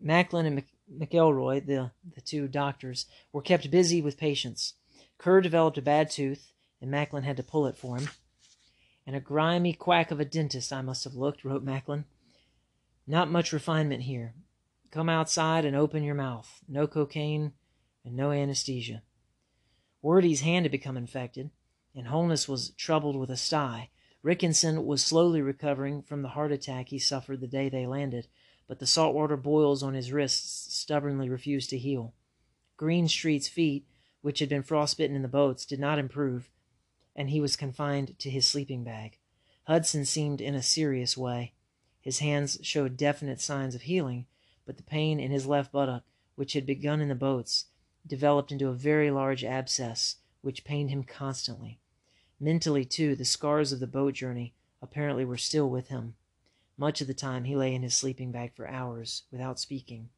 Macklin 0.00 0.46
and 0.46 0.62
McIlroy, 1.00 1.64
the, 1.64 1.90
the 2.14 2.20
two 2.20 2.48
doctors, 2.48 3.06
were 3.32 3.42
kept 3.42 3.70
busy 3.70 4.02
with 4.02 4.18
patients. 4.18 4.74
Kerr 5.18 5.40
developed 5.40 5.78
a 5.78 5.82
bad 5.82 6.10
tooth, 6.10 6.52
and 6.80 6.90
Macklin 6.90 7.22
had 7.22 7.38
to 7.38 7.42
pull 7.42 7.66
it 7.66 7.76
for 7.76 7.96
him. 7.96 8.10
And 9.06 9.16
a 9.16 9.20
grimy 9.20 9.72
quack 9.72 10.10
of 10.10 10.20
a 10.20 10.24
dentist 10.24 10.72
I 10.72 10.82
must 10.82 11.04
have 11.04 11.14
looked, 11.14 11.44
wrote 11.44 11.62
Macklin. 11.62 12.04
Not 13.06 13.30
much 13.30 13.52
refinement 13.52 14.02
here. 14.02 14.34
Come 14.90 15.08
outside 15.08 15.64
and 15.64 15.76
open 15.76 16.02
your 16.02 16.14
mouth. 16.14 16.62
No 16.68 16.86
cocaine 16.86 17.52
and 18.04 18.16
no 18.16 18.32
anesthesia. 18.32 19.02
Wordie's 20.02 20.40
hand 20.40 20.64
had 20.64 20.72
become 20.72 20.96
infected, 20.96 21.50
and 21.94 22.08
Holness 22.08 22.48
was 22.48 22.70
troubled 22.70 23.16
with 23.16 23.30
a 23.30 23.36
sty. 23.36 23.90
Rickinson 24.22 24.84
was 24.86 25.04
slowly 25.04 25.40
recovering 25.40 26.02
from 26.02 26.22
the 26.22 26.30
heart 26.30 26.50
attack 26.50 26.88
he 26.88 26.98
suffered 26.98 27.40
the 27.40 27.46
day 27.46 27.68
they 27.68 27.86
landed, 27.86 28.26
but 28.66 28.80
the 28.80 28.86
saltwater 28.86 29.36
boils 29.36 29.82
on 29.82 29.94
his 29.94 30.12
wrists 30.12 30.74
stubbornly 30.74 31.28
refused 31.28 31.70
to 31.70 31.78
heal. 31.78 32.14
Greenstreet's 32.76 33.48
feet, 33.48 33.86
which 34.20 34.40
had 34.40 34.48
been 34.48 34.62
frostbitten 34.62 35.14
in 35.14 35.22
the 35.22 35.28
boats, 35.28 35.64
did 35.64 35.78
not 35.78 35.98
improve, 35.98 36.50
and 37.14 37.30
he 37.30 37.40
was 37.40 37.56
confined 37.56 38.18
to 38.18 38.30
his 38.30 38.46
sleeping 38.46 38.82
bag. 38.82 39.18
Hudson 39.64 40.04
seemed 40.04 40.40
in 40.40 40.54
a 40.54 40.62
serious 40.62 41.16
way. 41.16 41.54
His 42.06 42.20
hands 42.20 42.60
showed 42.62 42.96
definite 42.96 43.40
signs 43.40 43.74
of 43.74 43.82
healing, 43.82 44.26
but 44.64 44.76
the 44.76 44.84
pain 44.84 45.18
in 45.18 45.32
his 45.32 45.44
left 45.44 45.72
buttock, 45.72 46.04
which 46.36 46.52
had 46.52 46.64
begun 46.64 47.00
in 47.00 47.08
the 47.08 47.16
boats, 47.16 47.64
developed 48.06 48.52
into 48.52 48.68
a 48.68 48.74
very 48.74 49.10
large 49.10 49.42
abscess, 49.42 50.14
which 50.40 50.62
pained 50.62 50.90
him 50.90 51.02
constantly. 51.02 51.80
Mentally, 52.38 52.84
too, 52.84 53.16
the 53.16 53.24
scars 53.24 53.72
of 53.72 53.80
the 53.80 53.88
boat 53.88 54.14
journey 54.14 54.54
apparently 54.80 55.24
were 55.24 55.36
still 55.36 55.68
with 55.68 55.88
him. 55.88 56.14
Much 56.78 57.00
of 57.00 57.08
the 57.08 57.12
time 57.12 57.42
he 57.42 57.56
lay 57.56 57.74
in 57.74 57.82
his 57.82 57.96
sleeping 57.96 58.30
bag 58.30 58.54
for 58.54 58.68
hours 58.68 59.24
without 59.32 59.58
speaking, 59.58 60.08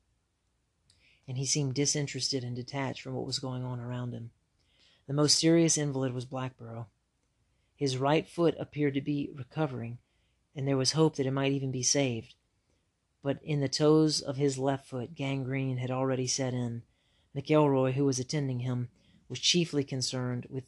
and 1.27 1.39
he 1.39 1.47
seemed 1.47 1.75
disinterested 1.75 2.45
and 2.45 2.55
detached 2.55 3.01
from 3.01 3.15
what 3.15 3.25
was 3.25 3.39
going 3.39 3.65
on 3.65 3.81
around 3.81 4.13
him. 4.13 4.31
The 5.07 5.15
most 5.15 5.39
serious 5.39 5.79
invalid 5.79 6.13
was 6.13 6.27
Blackborow. 6.27 6.85
His 7.77 7.97
right 7.97 8.29
foot 8.29 8.57
appeared 8.59 8.93
to 8.93 9.01
be 9.01 9.31
recovering, 9.35 9.97
and 10.59 10.67
there 10.67 10.77
was 10.77 10.91
hope 10.91 11.15
that 11.15 11.27
it 11.27 11.31
might 11.31 11.53
even 11.53 11.71
be 11.71 11.85
saved. 11.85 12.35
But 13.23 13.39
in 13.45 13.61
the 13.61 13.69
toes 13.69 14.21
of 14.21 14.39
his 14.39 14.59
left 14.59 14.89
foot, 14.89 15.15
gangrene 15.15 15.77
had 15.77 15.93
already 15.93 16.27
set 16.27 16.53
in. 16.53 16.83
McIlroy, 17.33 17.93
who 17.93 18.05
was 18.05 18.19
attending 18.19 18.59
him, 18.59 18.89
was 19.29 19.39
chiefly 19.39 19.85
concerned 19.85 20.49
with, 20.51 20.65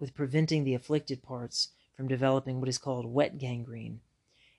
with 0.00 0.14
preventing 0.14 0.64
the 0.64 0.72
afflicted 0.72 1.22
parts 1.22 1.72
from 1.94 2.08
developing 2.08 2.60
what 2.60 2.68
is 2.70 2.78
called 2.78 3.04
wet 3.04 3.36
gangrene, 3.36 4.00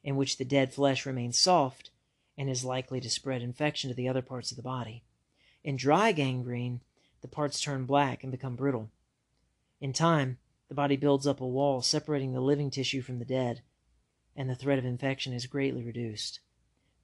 in 0.03 0.15
which 0.15 0.37
the 0.37 0.45
dead 0.45 0.71
flesh 0.71 1.03
remains 1.03 1.35
soft 1.35 1.89
and 2.37 2.51
is 2.51 2.63
likely 2.63 3.01
to 3.01 3.09
spread 3.09 3.41
infection 3.41 3.89
to 3.89 3.95
the 3.95 4.07
other 4.07 4.21
parts 4.21 4.51
of 4.51 4.57
the 4.57 4.63
body. 4.63 5.03
In 5.63 5.75
dry 5.75 6.11
gangrene, 6.11 6.81
the 7.21 7.27
parts 7.27 7.59
turn 7.59 7.85
black 7.85 8.21
and 8.21 8.31
become 8.31 8.55
brittle. 8.55 8.91
In 9.81 9.91
time, 9.91 10.37
the 10.67 10.75
body 10.75 10.95
builds 10.95 11.27
up 11.27 11.41
a 11.41 11.47
wall 11.47 11.81
separating 11.81 12.33
the 12.33 12.41
living 12.41 12.71
tissue 12.71 13.01
from 13.01 13.19
the 13.19 13.25
dead, 13.25 13.61
and 14.35 14.49
the 14.49 14.55
threat 14.55 14.79
of 14.79 14.85
infection 14.85 15.33
is 15.33 15.45
greatly 15.45 15.83
reduced. 15.83 16.39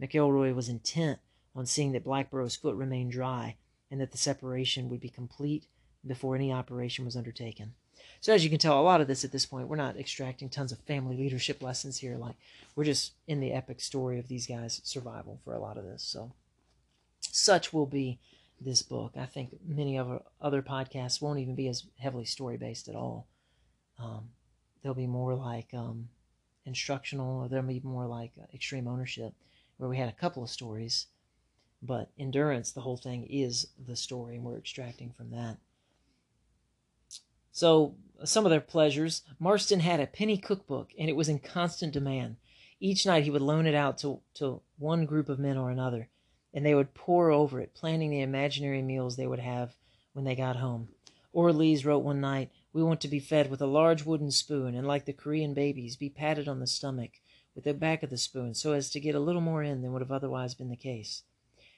McIlroy 0.02 0.54
was 0.54 0.68
intent 0.68 1.20
on 1.56 1.66
seeing 1.66 1.92
that 1.92 2.06
Blackborow's 2.06 2.56
foot 2.56 2.76
remained 2.76 3.12
dry 3.12 3.56
and 3.90 4.02
that 4.02 4.12
the 4.12 4.18
separation 4.18 4.90
would 4.90 5.00
be 5.00 5.10
complete 5.10 5.68
before 6.06 6.36
any 6.36 6.52
operation 6.52 7.06
was 7.06 7.16
undertaken. 7.16 7.74
So 8.20 8.34
as 8.34 8.44
you 8.44 8.50
can 8.50 8.60
tell, 8.60 8.80
a 8.80 8.82
lot 8.82 9.02
of 9.02 9.08
this 9.08 9.24
at 9.24 9.32
this 9.32 9.46
point, 9.46 9.68
we're 9.68 9.76
not 9.76 9.98
extracting 9.98 10.50
tons 10.50 10.72
of 10.72 10.80
family 10.80 11.16
leadership 11.16 11.62
lessons 11.64 11.98
here. 11.98 12.18
Like 12.18 12.36
we're 12.76 12.84
just 12.84 13.14
in 13.28 13.40
the 13.40 13.54
epic 13.54 13.82
story 13.82 14.18
of 14.18 14.28
these 14.28 14.48
guys' 14.48 14.82
survival 14.84 15.40
for 15.44 15.54
a 15.54 15.60
lot 15.60 15.78
of 15.78 15.84
this. 15.84 16.04
So 16.04 16.32
such 17.20 17.74
will 17.74 17.86
be 17.86 18.20
this 18.60 18.82
book. 18.82 19.14
I 19.18 19.26
think 19.26 19.58
many 19.68 19.98
of 19.98 20.10
our 20.10 20.22
other 20.40 20.62
podcasts 20.62 21.22
won't 21.22 21.40
even 21.40 21.56
be 21.56 21.68
as 21.68 21.86
heavily 22.00 22.26
story 22.26 22.58
based 22.58 22.88
at 22.88 22.96
all. 22.96 23.28
Um, 24.02 24.30
they'll 24.82 24.94
be 24.94 25.08
more 25.08 25.36
like 25.36 25.74
um, 25.74 26.10
instructional, 26.66 27.42
or 27.42 27.50
they'll 27.50 27.62
be 27.62 27.82
more 27.84 28.08
like 28.08 28.32
uh, 28.42 28.46
extreme 28.54 28.88
ownership, 28.88 29.34
where 29.78 29.90
we 29.90 29.98
had 29.98 30.10
a 30.10 30.14
couple 30.14 30.44
of 30.44 30.50
stories, 30.50 31.08
but 31.82 32.10
endurance, 32.18 32.72
the 32.72 32.82
whole 32.82 32.98
thing 32.98 33.26
is 33.30 33.68
the 33.88 33.96
story, 33.96 34.36
and 34.36 34.44
we're 34.44 34.58
extracting 34.58 35.12
from 35.16 35.32
that. 35.32 35.58
So, 37.52 37.96
some 38.24 38.46
of 38.46 38.52
their 38.52 38.62
pleasures 38.62 39.24
Marston 39.40 39.80
had 39.80 40.00
a 40.00 40.08
penny 40.08 40.38
cookbook, 40.38 40.92
and 40.98 41.10
it 41.10 41.16
was 41.16 41.30
in 41.30 41.40
constant 41.40 41.94
demand. 41.94 42.38
Each 42.80 43.06
night 43.06 43.24
he 43.24 43.32
would 43.32 43.42
loan 43.42 43.68
it 43.68 43.76
out 43.76 43.98
to, 44.00 44.22
to 44.36 44.62
one 44.78 45.06
group 45.06 45.30
of 45.30 45.40
men 45.40 45.58
or 45.58 45.70
another, 45.70 46.08
and 46.54 46.66
they 46.66 46.76
would 46.76 46.94
pore 46.94 47.32
over 47.32 47.60
it, 47.60 47.74
planning 47.74 48.10
the 48.10 48.22
imaginary 48.22 48.82
meals 48.82 49.16
they 49.16 49.28
would 49.28 49.40
have 49.40 49.76
when 50.14 50.26
they 50.26 50.36
got 50.36 50.56
home. 50.56 50.90
Orde-Lees 51.34 51.86
wrote 51.86 52.00
one 52.04 52.22
night, 52.22 52.52
We 52.74 52.84
want 52.84 53.02
to 53.02 53.08
be 53.08 53.20
fed 53.20 53.50
with 53.50 53.62
a 53.62 53.68
large 53.68 54.06
wooden 54.06 54.32
spoon, 54.32 54.76
and 54.76 54.88
like 54.88 55.06
the 55.06 55.14
Korean 55.14 55.54
babies, 55.54 55.96
be 55.98 56.10
patted 56.10 56.48
on 56.48 56.60
the 56.60 56.68
stomach 56.68 57.20
with 57.54 57.66
the 57.66 57.74
back 57.74 58.02
of 58.02 58.10
the 58.10 58.18
spoon 58.18 58.54
so 58.54 58.72
as 58.72 58.90
to 58.92 59.00
get 59.00 59.16
a 59.16 59.20
little 59.20 59.42
more 59.42 59.62
in 59.62 59.82
than 59.82 59.92
would 59.92 60.02
have 60.02 60.12
otherwise 60.12 60.54
been 60.54 60.70
the 60.70 60.76
case. 60.76 61.24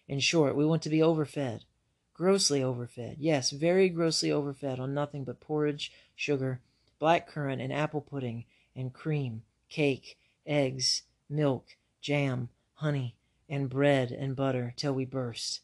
In 0.07 0.19
short, 0.19 0.55
we 0.55 0.65
want 0.65 0.83
to 0.83 0.89
be 0.89 1.01
overfed, 1.01 1.65
grossly 2.13 2.61
overfed, 2.61 3.15
yes, 3.17 3.49
very 3.49 3.89
grossly 3.89 4.31
overfed 4.31 4.79
on 4.79 4.93
nothing 4.93 5.23
but 5.23 5.39
porridge, 5.39 5.91
sugar, 6.15 6.61
black 6.99 7.27
currant, 7.27 7.61
and 7.61 7.73
apple 7.73 8.01
pudding, 8.01 8.45
and 8.75 8.93
cream, 8.93 9.43
cake, 9.69 10.17
eggs, 10.45 11.03
milk, 11.29 11.75
jam, 12.01 12.49
honey, 12.75 13.15
and 13.49 13.69
bread 13.69 14.11
and 14.11 14.35
butter 14.35 14.73
till 14.75 14.93
we 14.93 15.05
burst. 15.05 15.61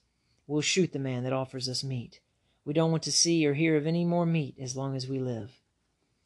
We'll 0.47 0.61
shoot 0.61 0.91
the 0.93 0.99
man 0.99 1.23
that 1.23 1.34
offers 1.34 1.69
us 1.69 1.84
meat. 1.84 2.19
We 2.70 2.74
don't 2.74 2.91
want 2.91 3.01
to 3.01 3.11
see 3.11 3.47
or 3.47 3.55
hear 3.55 3.78
of 3.78 3.88
any 3.88 4.05
more 4.05 4.28
meat 4.28 4.53
as 4.61 4.78
long 4.78 4.95
as 4.95 5.07
we 5.07 5.17
live. 5.17 5.45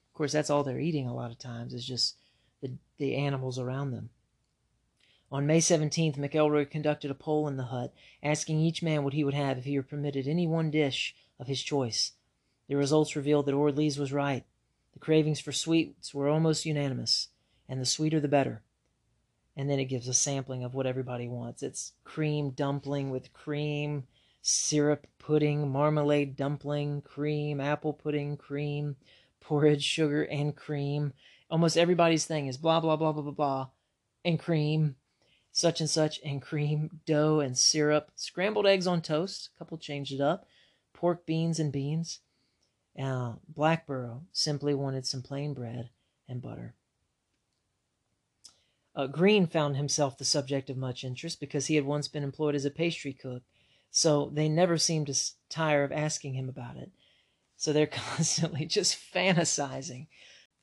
Of 0.10 0.14
course, 0.14 0.34
that's 0.34 0.50
all 0.50 0.62
they're 0.62 0.78
eating 0.78 1.08
a 1.08 1.16
lot 1.16 1.32
of 1.32 1.40
times 1.40 1.74
is 1.74 1.86
just 1.86 2.18
the, 2.62 2.74
the 2.98 3.16
animals 3.16 3.58
around 3.58 3.92
them. 3.92 4.10
On 5.32 5.48
May 5.48 5.60
17th, 5.60 6.18
McIlroy 6.18 6.70
conducted 6.70 7.10
a 7.10 7.14
poll 7.16 7.48
in 7.48 7.56
the 7.56 7.68
hut, 7.68 7.94
asking 8.22 8.60
each 8.60 8.84
man 8.84 9.06
what 9.06 9.14
he 9.14 9.24
would 9.24 9.34
have 9.34 9.58
if 9.58 9.64
he 9.64 9.78
were 9.78 9.84
permitted 9.84 10.28
any 10.28 10.46
one 10.46 10.70
dish 10.70 11.16
of 11.40 11.48
his 11.48 11.64
choice. 11.64 12.12
The 12.68 12.76
results 12.76 13.16
revealed 13.16 13.46
that 13.46 13.56
Orde-Lees 13.56 13.98
was 13.98 14.12
right. 14.12 14.44
The 14.92 15.00
cravings 15.00 15.40
for 15.40 15.54
sweets 15.54 16.14
were 16.14 16.28
almost 16.28 16.66
unanimous 16.66 17.30
and 17.70 17.80
the 17.80 17.86
sweeter 17.86 18.20
the 18.20 18.28
better. 18.28 18.64
And 19.56 19.70
then 19.70 19.80
it 19.80 19.86
gives 19.86 20.10
a 20.10 20.14
sampling 20.14 20.66
of 20.66 20.74
what 20.74 20.88
everybody 20.88 21.30
wants. 21.30 21.64
It's 21.64 21.94
cream 22.04 22.50
dumpling 22.50 23.12
with 23.12 23.32
cream, 23.32 24.04
syrup 24.44 25.08
pudding, 25.18 25.72
marmalade 25.72 26.36
dumpling, 26.36 27.02
cream, 27.02 27.60
apple 27.60 27.94
pudding, 27.94 28.38
cream, 28.38 28.98
porridge, 29.40 29.84
sugar, 29.84 30.24
and 30.24 30.56
cream. 30.56 31.14
Almost 31.50 31.78
everybody's 31.78 32.26
thing 32.26 32.48
is 32.48 32.58
blah, 32.58 32.80
blah, 32.80 32.98
blah, 32.98 33.14
blah, 33.14 33.24
blah, 33.24 33.32
blah, 33.32 33.68
and 34.24 34.38
cream, 34.38 34.96
such 35.52 35.80
and 35.80 35.90
such, 35.90 36.20
and 36.26 36.42
cream, 36.42 37.00
dough, 37.06 37.40
and 37.40 37.58
syrup, 37.58 38.12
scrambled 38.16 38.68
eggs 38.68 38.86
on 38.86 39.02
toast. 39.02 39.50
A 39.56 39.60
couple 39.60 39.78
changed 39.78 40.12
it 40.12 40.22
up, 40.22 40.46
pork, 40.94 41.26
beans, 41.26 41.60
and 41.60 41.72
beans. 41.72 42.20
Uh, 43.02 43.34
Blackborow 43.52 44.22
simply 44.34 44.74
wanted 44.74 45.08
some 45.08 45.22
plain 45.22 45.54
bread 45.54 45.90
and 46.28 46.42
butter. 46.42 46.76
Uh, 48.96 49.08
Green 49.08 49.48
found 49.48 49.76
himself 49.76 50.18
the 50.18 50.26
subject 50.26 50.70
of 50.70 50.78
much 50.78 51.04
interest 51.04 51.40
because 51.40 51.68
he 51.68 51.76
had 51.76 51.86
once 51.86 52.08
been 52.08 52.24
employed 52.24 52.56
as 52.56 52.66
a 52.66 52.70
pastry 52.70 53.14
cook, 53.14 53.42
so 53.96 54.32
they 54.34 54.50
never 54.50 54.78
seemed 54.80 55.06
to 55.06 55.32
tire 55.50 55.84
of 55.84 55.92
asking 55.92 56.34
him 56.34 56.50
about 56.50 56.78
it. 56.78 56.92
So 57.56 57.72
they're 57.72 57.88
constantly 58.18 58.66
just 58.66 58.98
fantasizing. 59.14 60.08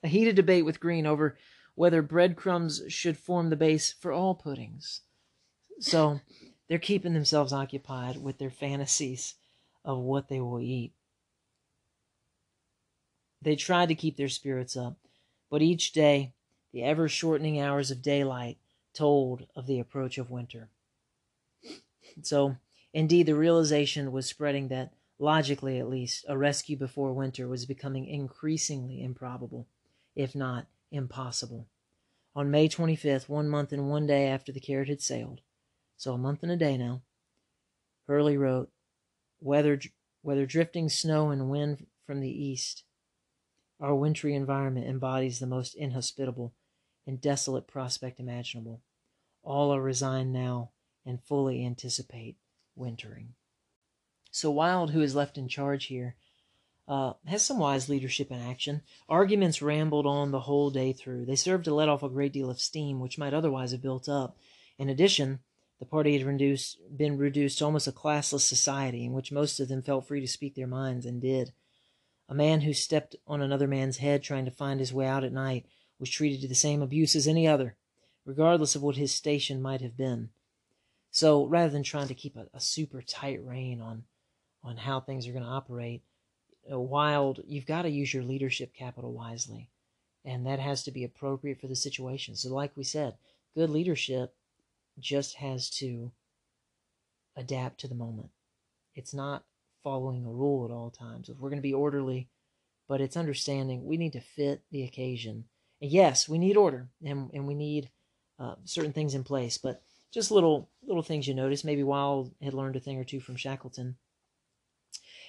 A 0.02 0.08
heated 0.08 0.34
debate 0.34 0.64
with 0.64 0.80
Green 0.80 1.06
over 1.06 1.38
whether 1.76 2.02
breadcrumbs 2.02 2.82
should 2.88 3.16
form 3.16 3.48
the 3.48 3.56
base 3.56 3.94
for 4.00 4.12
all 4.12 4.34
puddings. 4.34 5.02
So 5.78 6.20
they're 6.68 6.78
keeping 6.78 7.14
themselves 7.14 7.52
occupied 7.52 8.20
with 8.20 8.38
their 8.38 8.50
fantasies 8.50 9.36
of 9.84 9.98
what 9.98 10.28
they 10.28 10.40
will 10.40 10.60
eat. 10.60 10.92
They 13.40 13.54
tried 13.54 13.88
to 13.88 13.94
keep 13.94 14.16
their 14.16 14.28
spirits 14.28 14.76
up, 14.76 14.96
but 15.48 15.62
each 15.62 15.92
day 15.92 16.32
the 16.72 16.82
ever 16.82 17.08
shortening 17.08 17.60
hours 17.60 17.92
of 17.92 18.02
daylight 18.02 18.58
told 18.92 19.46
of 19.54 19.68
the 19.68 19.78
approach 19.78 20.18
of 20.18 20.30
winter. 20.30 20.68
So, 22.22 22.56
indeed, 22.92 23.26
the 23.26 23.34
realization 23.34 24.12
was 24.12 24.26
spreading 24.26 24.68
that, 24.68 24.92
logically 25.18 25.78
at 25.78 25.88
least, 25.88 26.24
a 26.28 26.36
rescue 26.36 26.76
before 26.76 27.12
winter 27.12 27.48
was 27.48 27.66
becoming 27.66 28.06
increasingly 28.06 29.02
improbable, 29.02 29.66
if 30.14 30.34
not 30.34 30.66
impossible. 30.90 31.66
On 32.34 32.50
May 32.50 32.68
25th, 32.68 33.28
one 33.28 33.48
month 33.48 33.72
and 33.72 33.88
one 33.88 34.06
day 34.06 34.26
after 34.26 34.52
the 34.52 34.60
Caird 34.60 34.88
had 34.88 35.02
sailed, 35.02 35.40
so 35.96 36.14
a 36.14 36.18
month 36.18 36.42
and 36.42 36.52
a 36.52 36.56
day 36.56 36.76
now, 36.76 37.02
Hurley 38.06 38.36
wrote, 38.36 38.70
Whether, 39.38 39.80
whether 40.22 40.46
drifting 40.46 40.88
snow 40.88 41.30
and 41.30 41.50
wind 41.50 41.86
from 42.06 42.20
the 42.20 42.30
east, 42.30 42.84
our 43.80 43.94
wintry 43.94 44.34
environment 44.34 44.86
embodies 44.86 45.38
the 45.38 45.46
most 45.46 45.74
inhospitable 45.74 46.54
and 47.06 47.20
desolate 47.20 47.66
prospect 47.66 48.20
imaginable. 48.20 48.82
All 49.42 49.74
are 49.74 49.80
resigned 49.80 50.32
now 50.32 50.70
and 51.06 51.22
fully 51.22 51.64
anticipate 51.64 52.36
wintering. 52.80 53.34
So 54.32 54.50
Wild, 54.50 54.90
who 54.90 55.02
is 55.02 55.14
left 55.14 55.38
in 55.38 55.46
charge 55.46 55.86
here, 55.86 56.16
uh, 56.88 57.12
has 57.26 57.44
some 57.44 57.58
wise 57.58 57.88
leadership 57.88 58.32
in 58.32 58.40
action. 58.40 58.82
Arguments 59.08 59.62
rambled 59.62 60.06
on 60.06 60.32
the 60.32 60.40
whole 60.40 60.70
day 60.70 60.92
through. 60.92 61.24
They 61.24 61.36
served 61.36 61.64
to 61.66 61.74
let 61.74 61.88
off 61.88 62.02
a 62.02 62.08
great 62.08 62.32
deal 62.32 62.50
of 62.50 62.60
steam, 62.60 62.98
which 62.98 63.18
might 63.18 63.32
otherwise 63.32 63.70
have 63.70 63.82
built 63.82 64.08
up. 64.08 64.36
In 64.76 64.88
addition, 64.88 65.38
the 65.78 65.86
party 65.86 66.18
had 66.18 66.26
reduced, 66.26 66.78
been 66.96 67.16
reduced 67.16 67.58
to 67.58 67.64
almost 67.64 67.86
a 67.86 67.92
classless 67.92 68.40
society 68.40 69.04
in 69.04 69.12
which 69.12 69.30
most 69.30 69.60
of 69.60 69.68
them 69.68 69.82
felt 69.82 70.08
free 70.08 70.20
to 70.20 70.26
speak 70.26 70.56
their 70.56 70.66
minds 70.66 71.06
and 71.06 71.22
did. 71.22 71.52
A 72.28 72.34
man 72.34 72.62
who 72.62 72.72
stepped 72.72 73.16
on 73.26 73.40
another 73.40 73.68
man's 73.68 73.98
head 73.98 74.22
trying 74.22 74.44
to 74.44 74.50
find 74.50 74.80
his 74.80 74.92
way 74.92 75.06
out 75.06 75.24
at 75.24 75.32
night 75.32 75.66
was 75.98 76.10
treated 76.10 76.40
to 76.40 76.48
the 76.48 76.54
same 76.54 76.82
abuse 76.82 77.14
as 77.14 77.28
any 77.28 77.46
other, 77.46 77.76
regardless 78.24 78.74
of 78.74 78.82
what 78.82 78.96
his 78.96 79.14
station 79.14 79.62
might 79.62 79.80
have 79.80 79.96
been. 79.96 80.30
So 81.10 81.46
rather 81.46 81.70
than 81.70 81.82
trying 81.82 82.08
to 82.08 82.14
keep 82.14 82.36
a, 82.36 82.46
a 82.54 82.60
super 82.60 83.02
tight 83.02 83.44
rein 83.44 83.80
on 83.80 84.04
on 84.62 84.76
how 84.76 85.00
things 85.00 85.26
are 85.26 85.32
going 85.32 85.44
to 85.44 85.48
operate, 85.48 86.02
uh, 86.70 86.78
wild, 86.78 87.40
you've 87.46 87.66
got 87.66 87.82
to 87.82 87.90
use 87.90 88.12
your 88.12 88.22
leadership 88.22 88.74
capital 88.74 89.12
wisely, 89.12 89.70
and 90.24 90.46
that 90.46 90.60
has 90.60 90.82
to 90.84 90.90
be 90.90 91.04
appropriate 91.04 91.60
for 91.60 91.66
the 91.66 91.76
situation. 91.76 92.36
So, 92.36 92.54
like 92.54 92.76
we 92.76 92.84
said, 92.84 93.16
good 93.54 93.70
leadership 93.70 94.34
just 94.98 95.36
has 95.36 95.70
to 95.70 96.12
adapt 97.36 97.80
to 97.80 97.88
the 97.88 97.94
moment. 97.94 98.30
It's 98.94 99.14
not 99.14 99.44
following 99.82 100.26
a 100.26 100.30
rule 100.30 100.64
at 100.66 100.70
all 100.72 100.90
times. 100.90 101.28
If 101.28 101.38
we're 101.38 101.50
going 101.50 101.58
to 101.58 101.62
be 101.62 101.72
orderly, 101.74 102.28
but 102.88 103.00
it's 103.00 103.16
understanding 103.16 103.84
we 103.84 103.96
need 103.96 104.12
to 104.12 104.20
fit 104.20 104.62
the 104.70 104.82
occasion 104.84 105.44
And 105.80 105.90
yes, 105.90 106.28
we 106.28 106.38
need 106.38 106.56
order 106.56 106.88
and, 107.04 107.30
and 107.32 107.46
we 107.46 107.54
need 107.54 107.90
uh, 108.38 108.56
certain 108.64 108.92
things 108.92 109.14
in 109.14 109.24
place, 109.24 109.58
but 109.58 109.82
just 110.12 110.30
little 110.30 110.68
little 110.82 111.02
things 111.02 111.28
you 111.28 111.34
notice. 111.34 111.64
Maybe 111.64 111.82
Wild 111.82 112.32
had 112.42 112.54
learned 112.54 112.76
a 112.76 112.80
thing 112.80 112.98
or 112.98 113.04
two 113.04 113.20
from 113.20 113.36
Shackleton. 113.36 113.96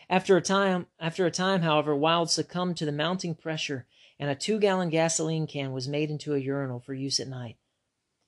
After 0.09 0.35
a 0.35 0.41
time, 0.41 0.87
after 0.99 1.25
a 1.25 1.31
time, 1.31 1.61
however, 1.61 1.95
Wild 1.95 2.29
succumbed 2.29 2.77
to 2.77 2.85
the 2.85 2.91
mounting 2.91 3.35
pressure, 3.35 3.87
and 4.19 4.29
a 4.29 4.35
two-gallon 4.35 4.89
gasoline 4.89 5.47
can 5.47 5.71
was 5.71 5.87
made 5.87 6.09
into 6.09 6.33
a 6.33 6.39
urinal 6.39 6.79
for 6.79 6.93
use 6.93 7.19
at 7.19 7.27
night. 7.27 7.57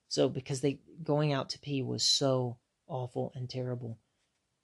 So, 0.07 0.29
because 0.29 0.61
they 0.61 0.79
going 1.03 1.33
out 1.33 1.49
to 1.49 1.59
pee 1.59 1.81
was 1.81 2.03
so 2.03 2.57
awful 2.87 3.31
and 3.35 3.49
terrible, 3.49 3.97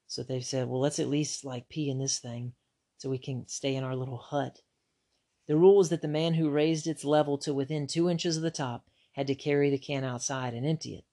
so 0.07 0.23
they 0.23 0.41
said, 0.41 0.69
"Well, 0.69 0.79
let's 0.79 0.99
at 0.99 1.09
least 1.09 1.43
like 1.43 1.69
pee 1.69 1.89
in 1.89 1.97
this 1.97 2.19
thing, 2.19 2.53
so 2.97 3.09
we 3.09 3.17
can 3.17 3.47
stay 3.47 3.75
in 3.75 3.83
our 3.83 3.95
little 3.95 4.17
hut." 4.17 4.61
The 5.47 5.57
rule 5.57 5.77
was 5.77 5.89
that 5.89 6.03
the 6.03 6.07
man 6.07 6.35
who 6.35 6.51
raised 6.51 6.85
its 6.85 7.03
level 7.03 7.39
to 7.39 7.53
within 7.53 7.87
two 7.87 8.07
inches 8.07 8.37
of 8.37 8.43
the 8.43 8.51
top 8.51 8.87
had 9.13 9.25
to 9.27 9.35
carry 9.35 9.71
the 9.71 9.79
can 9.79 10.03
outside 10.03 10.53
and 10.53 10.65
empty 10.65 10.93
it. 10.93 11.05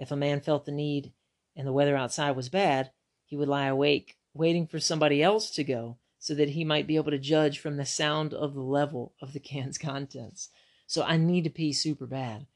If 0.00 0.10
a 0.10 0.16
man 0.16 0.40
felt 0.40 0.64
the 0.64 0.72
need 0.72 1.12
and 1.54 1.68
the 1.68 1.72
weather 1.72 1.94
outside 1.94 2.32
was 2.32 2.48
bad, 2.48 2.90
he 3.26 3.36
would 3.36 3.48
lie 3.48 3.66
awake 3.66 4.16
waiting 4.32 4.66
for 4.66 4.80
somebody 4.80 5.22
else 5.22 5.50
to 5.50 5.62
go 5.62 5.98
so 6.18 6.34
that 6.34 6.50
he 6.50 6.64
might 6.64 6.86
be 6.86 6.96
able 6.96 7.10
to 7.10 7.18
judge 7.18 7.58
from 7.58 7.76
the 7.76 7.84
sound 7.84 8.32
of 8.32 8.54
the 8.54 8.62
level 8.62 9.12
of 9.20 9.34
the 9.34 9.40
can's 9.40 9.76
contents. 9.90 10.48
So 10.86 11.02
I 11.02 11.18
need 11.18 11.44
to 11.44 11.50
pee 11.50 11.74
super 11.74 12.06
bad, 12.06 12.46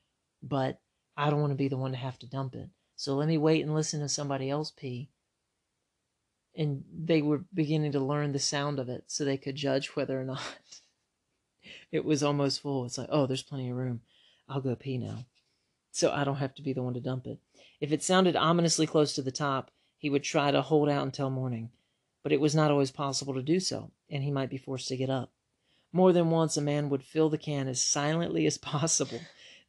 but 0.42 0.80
I 1.16 1.28
don't 1.28 1.40
want 1.40 1.53
to 1.53 1.57
be 1.57 1.68
the 1.68 1.76
one 1.76 1.92
to 1.92 1.99
have 1.99 2.18
to 2.20 2.26
dump 2.26 2.55
it. 2.55 2.70
So 2.97 3.14
let 3.14 3.28
me 3.28 3.36
wait 3.36 3.62
and 3.62 3.74
listen 3.74 4.01
to 4.01 4.09
somebody 4.09 4.49
else 4.49 4.70
pee. 4.70 5.11
And 6.57 6.84
they 6.92 7.20
were 7.20 7.45
beginning 7.53 7.92
to 7.92 8.01
learn 8.01 8.32
the 8.32 8.38
sound 8.38 8.78
of 8.78 8.88
it 8.88 9.05
so 9.07 9.24
they 9.24 9.36
could 9.36 9.57
judge 9.57 9.88
whether 9.88 10.18
or 10.18 10.24
not 10.34 10.40
it 11.92 12.07
was 12.07 12.22
almost 12.22 12.62
full. 12.62 12.86
It's 12.86 12.97
like, 12.97 13.09
oh, 13.11 13.26
there's 13.26 13.42
plenty 13.42 13.68
of 13.68 13.76
room. 13.76 14.01
I'll 14.49 14.61
go 14.62 14.74
pee 14.74 14.97
now. 14.97 15.26
So 15.95 16.11
I 16.11 16.24
don't 16.24 16.38
have 16.38 16.57
to 16.57 16.62
be 16.62 16.72
the 16.72 16.82
one 16.82 16.95
to 16.95 17.01
dump 17.01 17.24
it. 17.28 17.38
If 17.80 17.92
it 17.92 18.03
sounded 18.03 18.34
ominously 18.34 18.84
close 18.84 19.14
to 19.14 19.22
the 19.22 19.30
top, 19.30 19.70
he 19.97 20.11
would 20.11 20.24
try 20.24 20.51
to 20.51 20.61
hold 20.61 20.88
out 20.88 21.05
until 21.05 21.30
morning. 21.30 21.70
But 22.24 22.32
it 22.32 22.40
was 22.40 22.53
not 22.53 22.72
always 22.72 22.90
possible 22.90 23.32
to 23.34 23.42
do 23.45 23.61
so, 23.61 23.92
and 24.11 24.24
he 24.24 24.32
might 24.32 24.51
be 24.51 24.59
forced 24.59 24.88
to 24.88 24.97
get 24.97 25.09
up. 25.09 25.30
More 25.92 26.12
than 26.12 26.30
once, 26.30 26.57
a 26.57 26.61
man 26.61 26.88
would 26.88 27.05
fill 27.05 27.28
the 27.30 27.38
can 27.38 27.68
as 27.68 27.80
silently 27.80 28.45
as 28.45 28.59
possible, 28.59 29.20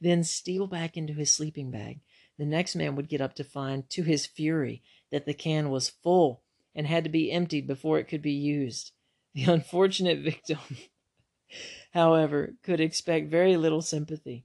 then 0.02 0.24
steal 0.24 0.66
back 0.66 0.98
into 0.98 1.14
his 1.14 1.32
sleeping 1.32 1.70
bag. 1.70 2.00
The 2.40 2.46
next 2.48 2.76
man 2.76 2.96
would 2.96 3.08
get 3.08 3.22
up 3.22 3.36
to 3.36 3.44
find, 3.44 3.88
to 3.92 4.02
his 4.02 4.26
fury, 4.26 4.82
that 5.12 5.28
the 5.28 5.36
can 5.36 5.70
was 5.70 5.90
full 5.90 6.42
and 6.74 6.88
had 6.88 7.04
to 7.04 7.10
be 7.12 7.32
emptied 7.32 7.68
before 7.68 8.00
it 8.00 8.08
could 8.08 8.24
be 8.24 8.34
used. 8.34 8.94
The 9.36 9.44
unfortunate 9.44 10.24
victim 10.24 10.58
however, 11.96 12.54
could 12.62 12.80
expect 12.82 13.30
very 13.30 13.56
little 13.58 13.82
sympathy. 13.82 14.44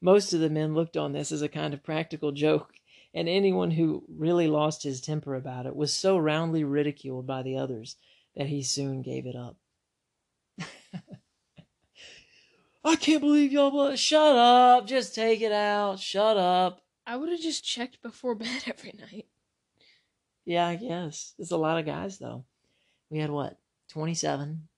Most 0.00 0.32
of 0.32 0.40
the 0.40 0.50
men 0.50 0.74
looked 0.74 0.96
on 0.96 1.12
this 1.12 1.30
as 1.30 1.42
a 1.42 1.48
kind 1.48 1.74
of 1.74 1.82
practical 1.82 2.32
joke, 2.32 2.74
and 3.12 3.28
anyone 3.28 3.72
who 3.72 4.04
really 4.08 4.48
lost 4.48 4.82
his 4.82 5.00
temper 5.00 5.34
about 5.34 5.66
it 5.66 5.76
was 5.76 5.92
so 5.92 6.16
roundly 6.16 6.64
ridiculed 6.64 7.26
by 7.26 7.42
the 7.42 7.56
others 7.56 7.96
that 8.36 8.46
he 8.46 8.62
soon 8.62 9.02
gave 9.02 9.26
it 9.26 9.36
up. 9.36 9.56
I 12.84 12.96
can't 12.96 13.20
believe 13.20 13.52
y'all. 13.52 13.94
Shut 13.96 14.36
up. 14.36 14.86
Just 14.86 15.14
take 15.14 15.42
it 15.42 15.52
out. 15.52 15.98
Shut 15.98 16.36
up. 16.36 16.80
I 17.06 17.16
would 17.16 17.28
have 17.28 17.40
just 17.40 17.64
checked 17.64 18.00
before 18.02 18.34
bed 18.36 18.62
every 18.66 18.94
night. 18.98 19.26
Yeah, 20.44 20.66
I 20.66 20.76
guess. 20.76 21.34
There's 21.36 21.50
a 21.50 21.56
lot 21.56 21.78
of 21.78 21.86
guys, 21.86 22.18
though. 22.18 22.44
We 23.10 23.18
had 23.18 23.30
what? 23.30 23.58
27 23.90 24.68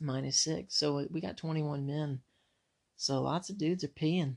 minus 0.00 0.38
6. 0.38 0.74
So 0.74 1.06
we 1.10 1.20
got 1.20 1.36
21 1.36 1.86
men. 1.86 2.20
So 3.00 3.22
lots 3.22 3.48
of 3.48 3.56
dudes 3.56 3.82
are 3.82 3.88
peeing. 3.88 4.36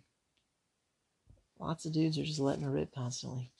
Lots 1.59 1.83
of 1.85 1.91
dudes 1.91 2.17
are 2.17 2.23
just 2.23 2.39
letting 2.39 2.63
her 2.63 2.71
rip 2.71 2.95
constantly. 2.95 3.51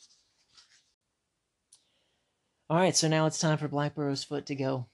All 2.70 2.78
right, 2.78 2.96
so 2.96 3.10
now 3.10 3.26
it's 3.26 3.38
time 3.38 3.58
for 3.58 3.68
Blackborow's 3.68 4.24
foot 4.24 4.46
to 4.46 4.56
go. 4.56 4.88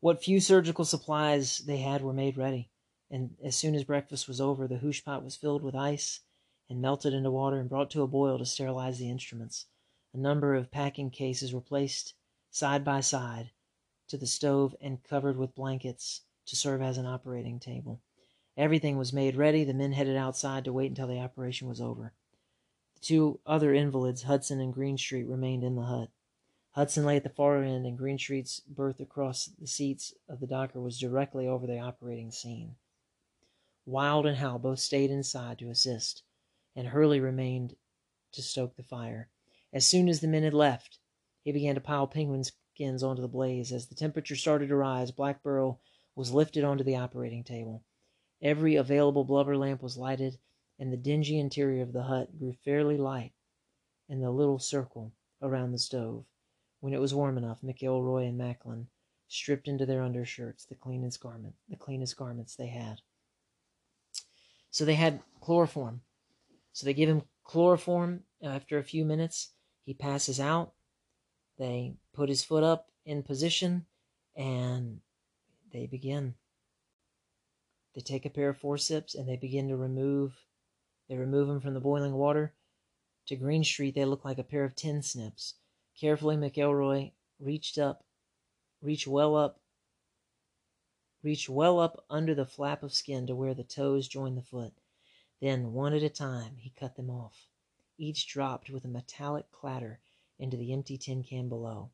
What 0.00 0.24
few 0.24 0.40
surgical 0.40 0.84
supplies 0.84 1.58
they 1.58 1.76
had 1.76 2.02
were 2.02 2.12
made 2.12 2.36
ready, 2.36 2.68
and 3.08 3.36
as 3.44 3.54
soon 3.54 3.76
as 3.76 3.84
breakfast 3.84 4.26
was 4.26 4.40
over, 4.40 4.66
the 4.66 4.78
hoosh 4.78 5.04
pot 5.04 5.22
was 5.22 5.36
filled 5.36 5.62
with 5.62 5.76
ice 5.76 6.18
and 6.68 6.82
melted 6.82 7.14
into 7.14 7.30
water 7.30 7.60
and 7.60 7.68
brought 7.68 7.92
to 7.92 8.02
a 8.02 8.08
boil 8.08 8.38
to 8.38 8.44
sterilize 8.44 8.98
the 8.98 9.08
instruments. 9.08 9.66
A 10.14 10.18
number 10.18 10.56
of 10.56 10.72
packing 10.72 11.10
cases 11.10 11.54
were 11.54 11.60
placed 11.60 12.14
side 12.50 12.84
by 12.84 13.02
side 13.02 13.52
to 14.08 14.16
the 14.16 14.26
stove 14.26 14.74
and 14.80 15.04
covered 15.04 15.36
with 15.36 15.54
blankets 15.54 16.22
to 16.46 16.56
serve 16.56 16.82
as 16.82 16.98
an 16.98 17.06
operating 17.06 17.60
table. 17.60 18.00
Everything 18.56 18.98
was 18.98 19.12
made 19.12 19.36
ready. 19.36 19.64
The 19.64 19.74
men 19.74 19.92
headed 19.92 20.16
outside 20.16 20.64
to 20.64 20.72
wait 20.72 20.90
until 20.90 21.06
the 21.06 21.20
operation 21.20 21.68
was 21.68 21.80
over. 21.80 22.12
The 22.94 23.00
two 23.00 23.40
other 23.46 23.72
invalids, 23.74 24.24
Hudson 24.24 24.60
and 24.60 24.74
Greenstreet, 24.74 25.26
remained 25.26 25.64
in 25.64 25.74
the 25.74 25.82
hut. 25.82 26.10
Hudson 26.72 27.04
lay 27.04 27.16
at 27.16 27.22
the 27.22 27.28
far 27.28 27.62
end, 27.62 27.86
and 27.86 27.98
Greenstreet's 27.98 28.60
berth 28.60 29.00
across 29.00 29.46
the 29.46 29.66
seats 29.66 30.14
of 30.28 30.40
the 30.40 30.46
docker 30.46 30.80
was 30.80 30.98
directly 30.98 31.46
over 31.46 31.66
the 31.66 31.78
operating 31.78 32.30
scene. 32.30 32.76
Wild 33.84 34.26
and 34.26 34.36
How 34.36 34.58
both 34.58 34.78
stayed 34.78 35.10
inside 35.10 35.58
to 35.58 35.68
assist, 35.68 36.22
and 36.76 36.88
Hurley 36.88 37.20
remained 37.20 37.76
to 38.32 38.42
stoke 38.42 38.76
the 38.76 38.82
fire. 38.82 39.28
As 39.72 39.86
soon 39.86 40.08
as 40.08 40.20
the 40.20 40.28
men 40.28 40.44
had 40.44 40.54
left, 40.54 40.98
he 41.42 41.52
began 41.52 41.74
to 41.74 41.80
pile 41.80 42.06
penguin 42.06 42.44
skins 42.44 43.02
onto 43.02 43.20
the 43.20 43.28
blaze. 43.28 43.72
As 43.72 43.88
the 43.88 43.94
temperature 43.94 44.36
started 44.36 44.68
to 44.68 44.76
rise, 44.76 45.10
Blackborow 45.10 45.78
was 46.14 46.30
lifted 46.30 46.64
onto 46.64 46.84
the 46.84 46.96
operating 46.96 47.42
table. 47.44 47.82
Every 48.42 48.74
available 48.74 49.24
blubber 49.24 49.56
lamp 49.56 49.82
was 49.82 49.96
lighted, 49.96 50.38
and 50.78 50.92
the 50.92 50.96
dingy 50.96 51.38
interior 51.38 51.82
of 51.82 51.92
the 51.92 52.02
hut 52.02 52.36
grew 52.38 52.52
fairly 52.64 52.96
light 52.96 53.32
in 54.08 54.20
the 54.20 54.30
little 54.30 54.58
circle 54.58 55.12
around 55.40 55.70
the 55.70 55.78
stove. 55.78 56.24
When 56.80 56.92
it 56.92 57.00
was 57.00 57.14
warm 57.14 57.38
enough, 57.38 57.62
McIlroy 57.62 58.28
and 58.28 58.36
Macklin 58.36 58.88
stripped 59.28 59.68
into 59.68 59.86
their 59.86 60.02
undershirts, 60.02 60.64
the 60.64 60.74
cleanest 60.74 61.20
garment, 61.20 61.54
the 61.68 61.76
cleanest 61.76 62.16
garments 62.16 62.56
they 62.56 62.66
had. 62.66 63.00
So 64.72 64.84
they 64.84 64.96
had 64.96 65.20
chloroform. 65.40 66.00
So 66.72 66.84
they 66.84 66.94
give 66.94 67.08
him 67.08 67.22
chloroform. 67.44 68.24
After 68.42 68.78
a 68.78 68.84
few 68.84 69.04
minutes, 69.04 69.50
he 69.84 69.94
passes 69.94 70.40
out. 70.40 70.72
They 71.58 71.94
put 72.12 72.28
his 72.28 72.42
foot 72.42 72.64
up 72.64 72.90
in 73.06 73.22
position, 73.22 73.86
and 74.34 75.00
they 75.72 75.86
begin. 75.86 76.34
They 77.94 78.00
take 78.00 78.24
a 78.24 78.30
pair 78.30 78.48
of 78.48 78.56
forceps 78.56 79.14
and 79.14 79.28
they 79.28 79.36
begin 79.36 79.68
to 79.68 79.76
remove. 79.76 80.46
They 81.08 81.16
remove 81.16 81.48
them 81.48 81.60
from 81.60 81.74
the 81.74 81.80
boiling 81.80 82.14
water. 82.14 82.54
To 83.26 83.36
Greenstreet, 83.36 83.94
they 83.94 84.06
look 84.06 84.24
like 84.24 84.38
a 84.38 84.44
pair 84.44 84.64
of 84.64 84.74
tin 84.74 85.02
snips. 85.02 85.56
Carefully, 85.94 86.36
McIlroy 86.36 87.12
reached 87.38 87.76
up, 87.76 88.06
reached 88.80 89.06
well 89.06 89.36
up, 89.36 89.60
reached 91.22 91.50
well 91.50 91.78
up 91.78 92.04
under 92.08 92.34
the 92.34 92.46
flap 92.46 92.82
of 92.82 92.94
skin 92.94 93.26
to 93.26 93.36
where 93.36 93.52
the 93.52 93.62
toes 93.62 94.08
joined 94.08 94.38
the 94.38 94.42
foot. 94.42 94.72
Then, 95.40 95.74
one 95.74 95.92
at 95.92 96.02
a 96.02 96.08
time, 96.08 96.56
he 96.56 96.70
cut 96.70 96.96
them 96.96 97.10
off. 97.10 97.46
Each 97.98 98.26
dropped 98.26 98.70
with 98.70 98.86
a 98.86 98.88
metallic 98.88 99.52
clatter 99.52 100.00
into 100.38 100.56
the 100.56 100.72
empty 100.72 100.96
tin 100.96 101.22
can 101.22 101.50
below. 101.50 101.90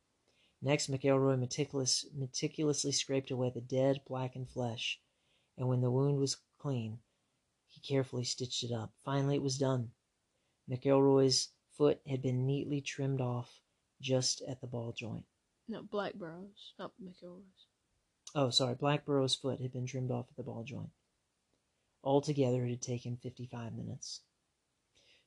Next, 0.62 0.88
McIlroy 0.88 1.40
meticulous, 1.40 2.06
meticulously 2.14 2.92
scraped 2.92 3.32
away 3.32 3.50
the 3.50 3.60
dead, 3.60 4.02
blackened 4.06 4.48
flesh 4.48 5.00
and 5.58 5.68
when 5.68 5.80
the 5.80 5.90
wound 5.90 6.18
was 6.18 6.38
clean, 6.58 6.98
he 7.66 7.80
carefully 7.80 8.24
stitched 8.24 8.62
it 8.62 8.72
up. 8.72 8.92
Finally, 9.04 9.36
it 9.36 9.42
was 9.42 9.58
done. 9.58 9.90
McIlroy's 10.70 11.48
foot 11.76 12.00
had 12.06 12.22
been 12.22 12.46
neatly 12.46 12.80
trimmed 12.80 13.20
off 13.20 13.60
just 14.00 14.40
at 14.48 14.60
the 14.60 14.66
ball 14.66 14.92
joint. 14.96 15.24
No, 15.66 15.82
Blackborow's, 15.82 16.72
not 16.78 16.92
McIlroy's. 17.02 17.66
Oh, 18.34 18.50
sorry, 18.50 18.74
Blackborow's 18.74 19.34
foot 19.34 19.60
had 19.60 19.72
been 19.72 19.86
trimmed 19.86 20.10
off 20.10 20.26
at 20.30 20.36
the 20.36 20.42
ball 20.42 20.62
joint. 20.62 20.90
Altogether, 22.04 22.64
it 22.64 22.70
had 22.70 22.82
taken 22.82 23.16
55 23.16 23.74
minutes. 23.74 24.20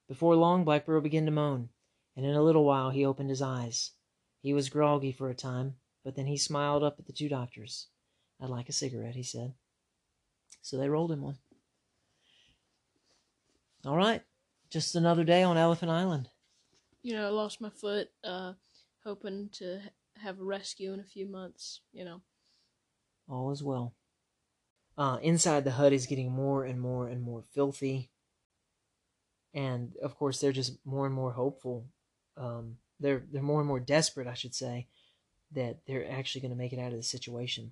Before 0.08 0.36
long, 0.36 0.64
Blackborow 0.64 1.02
began 1.02 1.26
to 1.26 1.32
moan, 1.32 1.70
and 2.16 2.26
in 2.26 2.36
a 2.36 2.44
little 2.44 2.64
while 2.64 2.90
he 2.90 3.06
opened 3.06 3.30
his 3.30 3.42
eyes. 3.42 3.92
He 4.42 4.54
was 4.54 4.70
groggy 4.70 5.12
for 5.12 5.30
a 5.30 5.36
time, 5.36 5.76
but 6.04 6.16
then 6.16 6.28
he 6.28 6.38
smiled 6.38 6.84
up 6.84 6.98
at 7.00 7.06
the 7.06 7.14
two 7.14 7.30
doctors. 7.30 7.88
I'd 8.40 8.50
like 8.50 8.70
a 8.70 8.74
cigarette, 8.74 9.16
he 9.16 9.24
said. 9.24 9.54
So 10.62 10.78
they 10.78 10.90
rolled 10.90 11.12
him 11.12 11.22
one. 11.22 11.38
All 13.86 13.98
right, 13.98 14.22
just 14.70 14.96
another 14.96 15.24
day 15.24 15.42
on 15.42 15.58
Elephant 15.58 15.92
Island. 15.92 16.30
You 17.02 17.16
know, 17.16 17.26
I 17.26 17.30
lost 17.30 17.62
my 17.62 17.70
foot, 17.70 18.10
uh, 18.24 18.54
hoping 19.04 19.50
to 19.54 19.82
have 20.22 20.40
a 20.40 20.44
rescue 20.44 20.94
in 20.94 21.00
a 21.00 21.04
few 21.06 21.26
months, 21.26 21.82
you 21.92 22.06
know. 22.06 22.22
All 23.28 23.52
is 23.52 23.64
well. 23.64 23.96
Uh, 24.98 25.18
inside 25.24 25.64
the 25.64 25.72
hut 25.72 25.94
is 25.94 26.06
getting 26.06 26.32
more 26.32 26.64
and 26.64 26.80
more 26.80 27.08
and 27.08 27.22
more 27.24 27.44
filthy. 27.54 28.12
And 29.54 29.96
of 30.02 30.16
course, 30.16 30.40
they're 30.40 30.52
just 30.52 30.78
more 30.86 31.06
and 31.06 31.16
more 31.16 31.32
hopeful. 31.32 31.86
Um, 32.38 32.78
they're 33.00 33.24
they're 33.32 33.42
more 33.42 33.60
and 33.60 33.68
more 33.68 33.80
desperate, 33.80 34.28
I 34.28 34.36
should 34.36 34.54
say, 34.54 34.88
that 35.54 35.80
they're 35.88 36.10
actually 36.10 36.42
going 36.42 36.52
to 36.52 36.58
make 36.58 36.72
it 36.72 36.80
out 36.80 36.92
of 36.92 36.98
the 36.98 37.04
situation. 37.04 37.72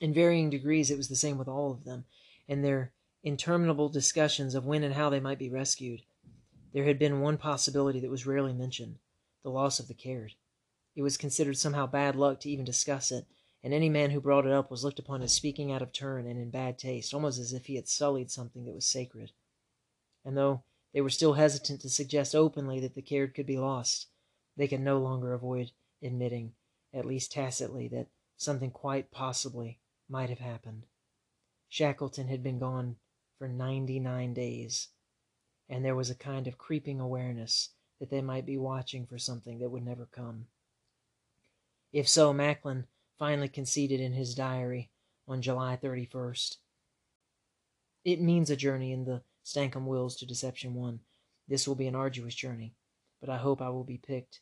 In 0.00 0.14
varying 0.14 0.48
degrees, 0.48 0.90
it 0.90 0.96
was 0.96 1.08
the 1.08 1.14
same 1.14 1.36
with 1.36 1.46
all 1.46 1.70
of 1.70 1.84
them, 1.84 2.06
and 2.48 2.64
their 2.64 2.92
interminable 3.22 3.90
discussions 3.90 4.54
of 4.54 4.64
when 4.64 4.82
and 4.82 4.94
how 4.94 5.10
they 5.10 5.20
might 5.20 5.38
be 5.38 5.50
rescued. 5.50 6.00
There 6.72 6.84
had 6.84 6.98
been 6.98 7.20
one 7.20 7.36
possibility 7.36 8.00
that 8.00 8.10
was 8.10 8.24
rarely 8.24 8.54
mentioned 8.54 8.98
the 9.42 9.50
loss 9.50 9.78
of 9.78 9.88
the 9.88 9.94
Caird. 9.94 10.36
It 10.96 11.02
was 11.02 11.18
considered 11.18 11.58
somehow 11.58 11.86
bad 11.86 12.16
luck 12.16 12.40
to 12.40 12.50
even 12.50 12.64
discuss 12.64 13.12
it, 13.12 13.26
and 13.62 13.74
any 13.74 13.90
man 13.90 14.10
who 14.10 14.22
brought 14.22 14.46
it 14.46 14.52
up 14.52 14.70
was 14.70 14.84
looked 14.84 14.98
upon 14.98 15.20
as 15.20 15.32
speaking 15.32 15.70
out 15.70 15.82
of 15.82 15.92
turn 15.92 16.26
and 16.26 16.40
in 16.40 16.48
bad 16.48 16.78
taste, 16.78 17.12
almost 17.12 17.38
as 17.38 17.52
if 17.52 17.66
he 17.66 17.74
had 17.74 17.86
sullied 17.86 18.30
something 18.30 18.64
that 18.64 18.74
was 18.74 18.86
sacred. 18.86 19.32
And 20.24 20.34
though 20.34 20.62
they 20.94 21.02
were 21.02 21.10
still 21.10 21.34
hesitant 21.34 21.82
to 21.82 21.90
suggest 21.90 22.34
openly 22.34 22.80
that 22.80 22.94
the 22.94 23.02
Caird 23.02 23.34
could 23.34 23.46
be 23.46 23.58
lost, 23.58 24.06
they 24.56 24.66
could 24.66 24.80
no 24.80 24.98
longer 24.98 25.34
avoid 25.34 25.72
admitting, 26.02 26.54
at 26.94 27.04
least 27.04 27.32
tacitly, 27.32 27.86
that 27.88 28.06
something 28.38 28.70
quite 28.70 29.10
possibly 29.10 29.78
might 30.10 30.28
have 30.28 30.40
happened. 30.40 30.84
Shackleton 31.68 32.28
had 32.28 32.42
been 32.42 32.58
gone 32.58 32.96
for 33.38 33.48
99 33.48 34.34
days, 34.34 34.88
and 35.68 35.84
there 35.84 35.94
was 35.94 36.10
a 36.10 36.14
kind 36.14 36.46
of 36.46 36.58
creeping 36.58 37.00
awareness 37.00 37.70
that 38.00 38.10
they 38.10 38.20
might 38.20 38.44
be 38.44 38.58
watching 38.58 39.06
for 39.06 39.18
something 39.18 39.58
that 39.60 39.70
would 39.70 39.84
never 39.84 40.06
come. 40.06 40.46
If 41.92 42.08
so, 42.08 42.32
Macklin 42.32 42.86
finally 43.18 43.48
conceded 43.48 44.00
in 44.00 44.12
his 44.12 44.34
diary 44.34 44.90
on 45.28 45.42
July 45.42 45.78
31st. 45.80 46.56
It 48.04 48.20
means 48.20 48.50
a 48.50 48.56
journey 48.56 48.92
in 48.92 49.04
the 49.04 49.22
Stancomb 49.44 49.86
Wills 49.86 50.16
to 50.16 50.26
Deception 50.26 50.74
One. 50.74 51.00
This 51.46 51.68
will 51.68 51.74
be 51.74 51.86
an 51.86 51.94
arduous 51.94 52.34
journey, 52.34 52.74
but 53.20 53.28
I 53.28 53.36
hope 53.36 53.60
I 53.60 53.68
will 53.68 53.84
be 53.84 53.98
picked 53.98 54.40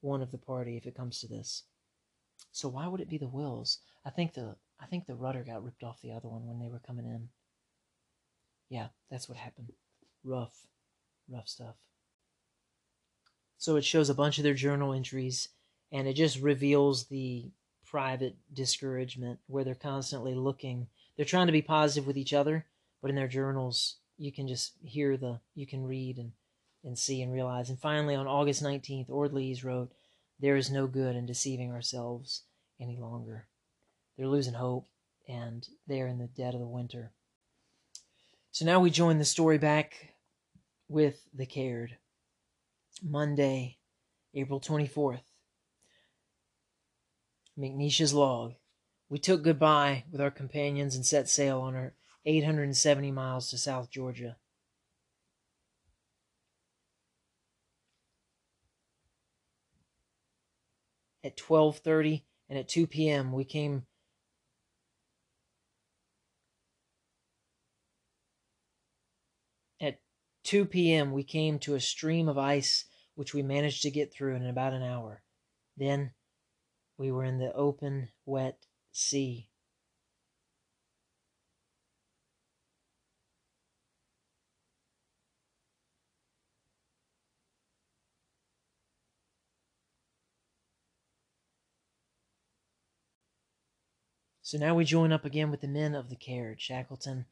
one 0.00 0.22
of 0.22 0.30
the 0.30 0.38
party 0.38 0.76
if 0.76 0.86
it 0.86 0.94
comes 0.94 1.20
to 1.20 1.28
this. 1.28 1.64
So 2.50 2.68
why 2.68 2.86
would 2.86 3.00
it 3.00 3.08
be 3.08 3.18
the 3.18 3.28
Wills? 3.28 3.78
I 4.04 4.10
think 4.10 4.34
the 4.34 4.56
I 4.82 4.86
think 4.86 5.06
the 5.06 5.14
rudder 5.14 5.44
got 5.44 5.62
ripped 5.62 5.84
off 5.84 6.02
the 6.02 6.12
other 6.12 6.28
one 6.28 6.46
when 6.46 6.58
they 6.58 6.68
were 6.68 6.80
coming 6.84 7.06
in. 7.06 7.28
Yeah, 8.68 8.88
that's 9.10 9.28
what 9.28 9.38
happened. 9.38 9.72
Rough, 10.24 10.66
rough 11.28 11.48
stuff. 11.48 11.76
So 13.58 13.76
it 13.76 13.84
shows 13.84 14.10
a 14.10 14.14
bunch 14.14 14.38
of 14.38 14.44
their 14.44 14.54
journal 14.54 14.92
entries 14.92 15.48
and 15.92 16.08
it 16.08 16.14
just 16.14 16.40
reveals 16.40 17.04
the 17.04 17.52
private 17.84 18.36
discouragement 18.52 19.38
where 19.46 19.62
they're 19.62 19.74
constantly 19.74 20.34
looking. 20.34 20.88
They're 21.16 21.26
trying 21.26 21.46
to 21.46 21.52
be 21.52 21.62
positive 21.62 22.06
with 22.06 22.16
each 22.16 22.32
other, 22.32 22.66
but 23.00 23.10
in 23.10 23.16
their 23.16 23.28
journals, 23.28 23.96
you 24.18 24.32
can 24.32 24.48
just 24.48 24.72
hear 24.82 25.16
the, 25.16 25.38
you 25.54 25.66
can 25.66 25.84
read 25.84 26.16
and, 26.16 26.32
and 26.82 26.98
see 26.98 27.22
and 27.22 27.32
realize. 27.32 27.68
And 27.68 27.78
finally, 27.78 28.14
on 28.14 28.26
August 28.26 28.64
19th, 28.64 29.10
Orde-Lees 29.10 29.62
wrote, 29.62 29.92
There 30.40 30.56
is 30.56 30.70
no 30.70 30.86
good 30.86 31.14
in 31.14 31.26
deceiving 31.26 31.70
ourselves 31.70 32.42
any 32.80 32.96
longer. 32.96 33.46
They're 34.16 34.28
losing 34.28 34.54
hope, 34.54 34.88
and 35.28 35.66
they're 35.86 36.06
in 36.06 36.18
the 36.18 36.26
dead 36.26 36.54
of 36.54 36.60
the 36.60 36.66
winter. 36.66 37.12
So 38.50 38.64
now 38.64 38.80
we 38.80 38.90
join 38.90 39.18
the 39.18 39.24
story 39.24 39.58
back 39.58 40.14
with 40.88 41.26
the 41.32 41.46
Caird. 41.46 41.96
Monday, 43.02 43.78
April 44.34 44.60
24th. 44.60 45.22
McNeish's 47.58 48.14
log. 48.14 48.54
We 49.08 49.18
took 49.18 49.42
goodbye 49.42 50.04
with 50.10 50.20
our 50.20 50.30
companions 50.30 50.94
and 50.94 51.04
set 51.04 51.28
sail 51.28 51.60
on 51.60 51.74
our 51.74 51.94
870 52.24 53.10
miles 53.10 53.50
to 53.50 53.58
South 53.58 53.90
Georgia. 53.90 54.36
At 61.24 61.36
12:30 61.36 62.22
and 62.48 62.58
at 62.58 62.68
2 62.68 62.86
p.m. 62.86 63.32
we 63.32 63.44
came 63.44 63.86
At 69.80 69.98
2 70.44 70.66
p.m. 70.66 71.12
we 71.12 71.24
came 71.24 71.58
to 71.60 71.74
a 71.74 71.80
stream 71.80 72.28
of 72.28 72.36
ice 72.36 72.84
which 73.14 73.34
we 73.34 73.42
managed 73.42 73.82
to 73.82 73.90
get 73.90 74.12
through 74.12 74.34
in 74.34 74.46
about 74.46 74.72
an 74.72 74.82
hour. 74.82 75.22
Then 75.76 76.12
we 76.98 77.10
were 77.10 77.24
in 77.24 77.38
the 77.38 77.52
open, 77.52 78.08
wet 78.24 78.66
sea. 78.90 79.48
So 94.52 94.58
now 94.58 94.74
we 94.74 94.84
join 94.84 95.12
up 95.12 95.24
again 95.24 95.50
with 95.50 95.62
the 95.62 95.66
men 95.66 95.94
of 95.94 96.10
the 96.10 96.16
Caird, 96.16 96.60
Shackleton 96.60 97.24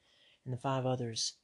and 0.47 0.55
the 0.55 0.57
five 0.57 0.87
others. 0.87 1.35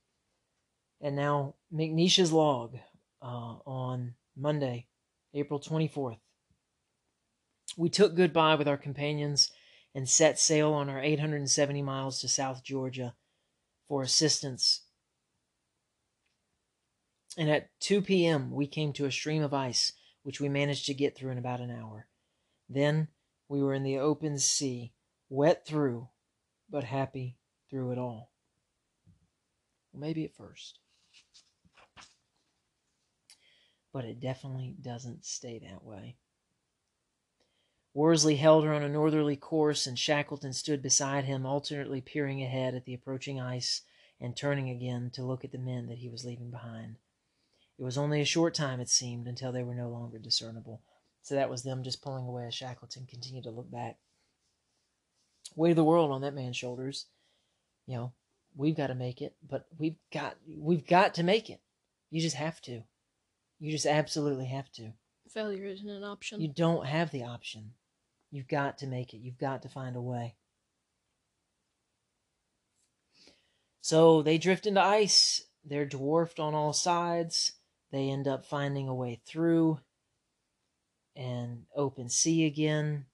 And 1.00 1.14
now 1.14 1.54
McNeish's 1.72 2.32
log 2.32 2.76
uh, 3.22 3.56
on 3.66 4.14
Monday, 4.36 4.86
April 5.34 5.60
24th. 5.60 6.18
We 7.76 7.90
took 7.90 8.14
goodbye 8.14 8.54
with 8.54 8.68
our 8.68 8.78
companions 8.78 9.50
and 9.94 10.08
set 10.08 10.38
sail 10.38 10.72
on 10.72 10.88
our 10.88 11.02
870 11.02 11.82
miles 11.82 12.20
to 12.20 12.28
South 12.28 12.62
Georgia 12.62 13.14
for 13.88 14.02
assistance. 14.02 14.82
And 17.36 17.50
at 17.50 17.68
2 17.80 18.02
p.m., 18.02 18.50
we 18.50 18.66
came 18.66 18.92
to 18.94 19.04
a 19.04 19.12
stream 19.12 19.42
of 19.42 19.52
ice, 19.52 19.92
which 20.22 20.40
we 20.40 20.48
managed 20.48 20.86
to 20.86 20.94
get 20.94 21.16
through 21.16 21.32
in 21.32 21.38
about 21.38 21.60
an 21.60 21.70
hour. 21.70 22.08
Then 22.68 23.08
we 23.48 23.62
were 23.62 23.74
in 23.74 23.82
the 23.82 23.98
open 23.98 24.38
sea 24.38 24.92
wet 25.28 25.66
through, 25.66 26.08
but 26.70 26.84
happy 26.84 27.36
through 27.68 27.92
it 27.92 27.98
all. 27.98 28.30
Maybe 29.94 30.24
at 30.24 30.34
first. 30.34 30.78
But 33.96 34.04
it 34.04 34.20
definitely 34.20 34.74
doesn't 34.78 35.24
stay 35.24 35.58
that 35.60 35.82
way. 35.82 36.16
Worsley 37.94 38.36
held 38.36 38.66
her 38.66 38.74
on 38.74 38.82
a 38.82 38.90
northerly 38.90 39.36
course, 39.36 39.86
and 39.86 39.98
Shackleton 39.98 40.52
stood 40.52 40.82
beside 40.82 41.24
him, 41.24 41.46
alternately 41.46 42.02
peering 42.02 42.42
ahead 42.42 42.74
at 42.74 42.84
the 42.84 42.92
approaching 42.92 43.40
ice 43.40 43.80
and 44.20 44.36
turning 44.36 44.68
again 44.68 45.08
to 45.14 45.24
look 45.24 45.46
at 45.46 45.50
the 45.50 45.56
men 45.56 45.86
that 45.86 45.96
he 45.96 46.10
was 46.10 46.26
leaving 46.26 46.50
behind. 46.50 46.96
It 47.78 47.84
was 47.84 47.96
only 47.96 48.20
a 48.20 48.26
short 48.26 48.52
time, 48.52 48.80
it 48.80 48.90
seemed, 48.90 49.26
until 49.26 49.50
they 49.50 49.62
were 49.62 49.74
no 49.74 49.88
longer 49.88 50.18
discernible. 50.18 50.82
So 51.22 51.34
that 51.34 51.48
was 51.48 51.62
them 51.62 51.82
just 51.82 52.02
pulling 52.02 52.26
away 52.26 52.48
as 52.48 52.54
Shackleton 52.54 53.06
continued 53.06 53.44
to 53.44 53.50
look 53.50 53.70
back 53.70 53.96
weight 55.54 55.70
of 55.70 55.76
the 55.76 55.84
world 55.84 56.10
on 56.10 56.20
that 56.20 56.34
man's 56.34 56.58
shoulders. 56.58 57.06
You 57.86 57.96
know, 57.96 58.12
we've 58.54 58.76
got 58.76 58.88
to 58.88 58.94
make 58.94 59.22
it, 59.22 59.36
but 59.42 59.64
we've 59.78 59.96
got 60.12 60.36
we've 60.46 60.86
got 60.86 61.14
to 61.14 61.22
make 61.22 61.48
it. 61.48 61.62
You 62.10 62.20
just 62.20 62.36
have 62.36 62.60
to. 62.60 62.82
You 63.58 63.70
just 63.70 63.86
absolutely 63.86 64.46
have 64.46 64.70
to. 64.72 64.92
Failure 65.28 65.66
isn't 65.66 65.88
an 65.88 66.04
option. 66.04 66.40
You 66.40 66.48
don't 66.48 66.86
have 66.86 67.10
the 67.10 67.24
option. 67.24 67.72
You've 68.30 68.48
got 68.48 68.78
to 68.78 68.86
make 68.86 69.14
it. 69.14 69.18
You've 69.18 69.38
got 69.38 69.62
to 69.62 69.68
find 69.68 69.96
a 69.96 70.00
way. 70.00 70.34
So 73.80 74.22
they 74.22 74.38
drift 74.38 74.66
into 74.66 74.82
ice. 74.82 75.42
They're 75.64 75.86
dwarfed 75.86 76.40
on 76.40 76.54
all 76.54 76.72
sides. 76.72 77.52
They 77.92 78.10
end 78.10 78.28
up 78.28 78.44
finding 78.44 78.88
a 78.88 78.94
way 78.94 79.20
through 79.26 79.80
and 81.14 81.64
open 81.74 82.08
sea 82.08 82.44
again. 82.44 83.06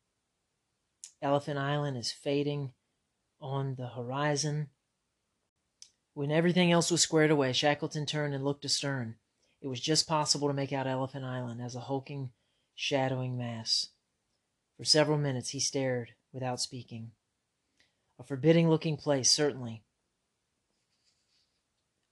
Elephant 1.21 1.59
Island 1.59 1.97
is 1.97 2.11
fading 2.11 2.73
on 3.41 3.77
the 3.77 3.89
horizon. 3.89 4.71
When 6.15 6.31
everything 6.31 6.73
else 6.73 6.91
was 6.91 7.01
squared 7.01 7.31
away, 7.31 7.53
Shackleton 7.53 8.07
turned 8.07 8.35
and 8.35 8.45
looked 8.45 8.65
astern. 8.65 9.17
It 9.63 9.69
was 9.69 9.81
just 9.81 10.09
possible 10.09 10.49
to 10.49 10.55
make 10.55 10.73
out 10.73 10.89
Elephant 10.89 11.25
Island 11.25 11.63
as 11.63 11.77
a 11.77 11.81
hulking, 11.81 12.31
shadowing 12.75 13.39
mass. 13.39 13.91
For 14.77 14.85
several 14.85 15.19
minutes 15.19 15.51
he 15.51 15.61
stared 15.61 16.15
without 16.33 16.61
speaking. 16.61 17.13
A 18.19 18.25
forbidding 18.25 18.69
looking 18.69 18.97
place, 18.97 19.31
certainly. 19.31 19.85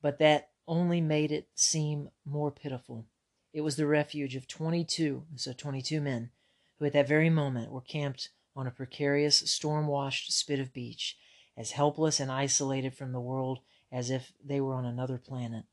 But 0.01 0.21
that 0.21 0.51
only 0.69 1.01
made 1.01 1.33
it 1.33 1.49
seem 1.57 2.11
more 2.25 2.53
pitiful. 2.53 3.07
It 3.53 3.63
was 3.63 3.75
the 3.75 3.87
refuge 3.87 4.37
of 4.37 4.47
22, 4.47 5.25
so 5.35 5.53
22 5.53 6.01
men, 6.01 6.31
who 6.79 6.85
at 6.85 6.93
that 6.93 7.09
very 7.09 7.31
moment 7.31 7.73
were 7.73 7.81
camped 7.81 8.29
on 8.55 8.69
a 8.69 8.71
precarious, 8.71 9.39
storm 9.39 9.89
washed 9.89 10.33
spit 10.33 10.61
of 10.61 10.73
beach, 10.73 11.17
as 11.57 11.73
helpless 11.73 12.21
and 12.21 12.31
isolated 12.31 12.95
from 12.95 13.11
the 13.11 13.21
world 13.21 13.59
as 13.91 14.09
if 14.09 14.33
they 14.45 14.61
were 14.61 14.75
on 14.75 14.85
another 14.85 15.19
planet. 15.19 15.65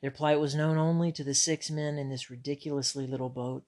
Their 0.00 0.10
plight 0.10 0.40
was 0.40 0.54
known 0.54 0.78
only 0.78 1.12
to 1.12 1.24
the 1.24 1.34
six 1.34 1.70
men 1.70 1.98
in 1.98 2.08
this 2.08 2.30
ridiculously 2.30 3.06
little 3.06 3.28
boat, 3.28 3.64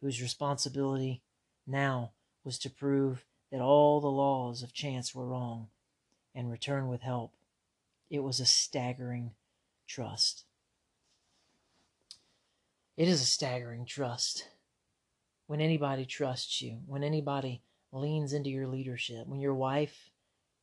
whose 0.00 0.20
responsibility 0.20 1.22
now 1.66 2.10
was 2.44 2.58
to 2.60 2.70
prove 2.70 3.24
that 3.50 3.60
all 3.60 4.00
the 4.00 4.10
laws 4.10 4.62
of 4.62 4.72
chance 4.72 5.14
were 5.14 5.26
wrong 5.26 5.68
and 6.34 6.50
return 6.50 6.88
with 6.88 7.02
help. 7.02 7.32
It 8.10 8.20
was 8.20 8.40
a 8.40 8.46
staggering 8.46 9.32
trust. 9.86 10.44
It 12.96 13.08
is 13.08 13.22
a 13.22 13.26
staggering 13.26 13.86
trust. 13.86 14.48
When 15.46 15.60
anybody 15.60 16.06
trusts 16.06 16.60
you, 16.60 16.80
when 16.86 17.04
anybody 17.04 17.62
leans 17.92 18.32
into 18.32 18.50
your 18.50 18.66
leadership, 18.66 19.26
when 19.26 19.40
your 19.40 19.54
wife 19.54 20.10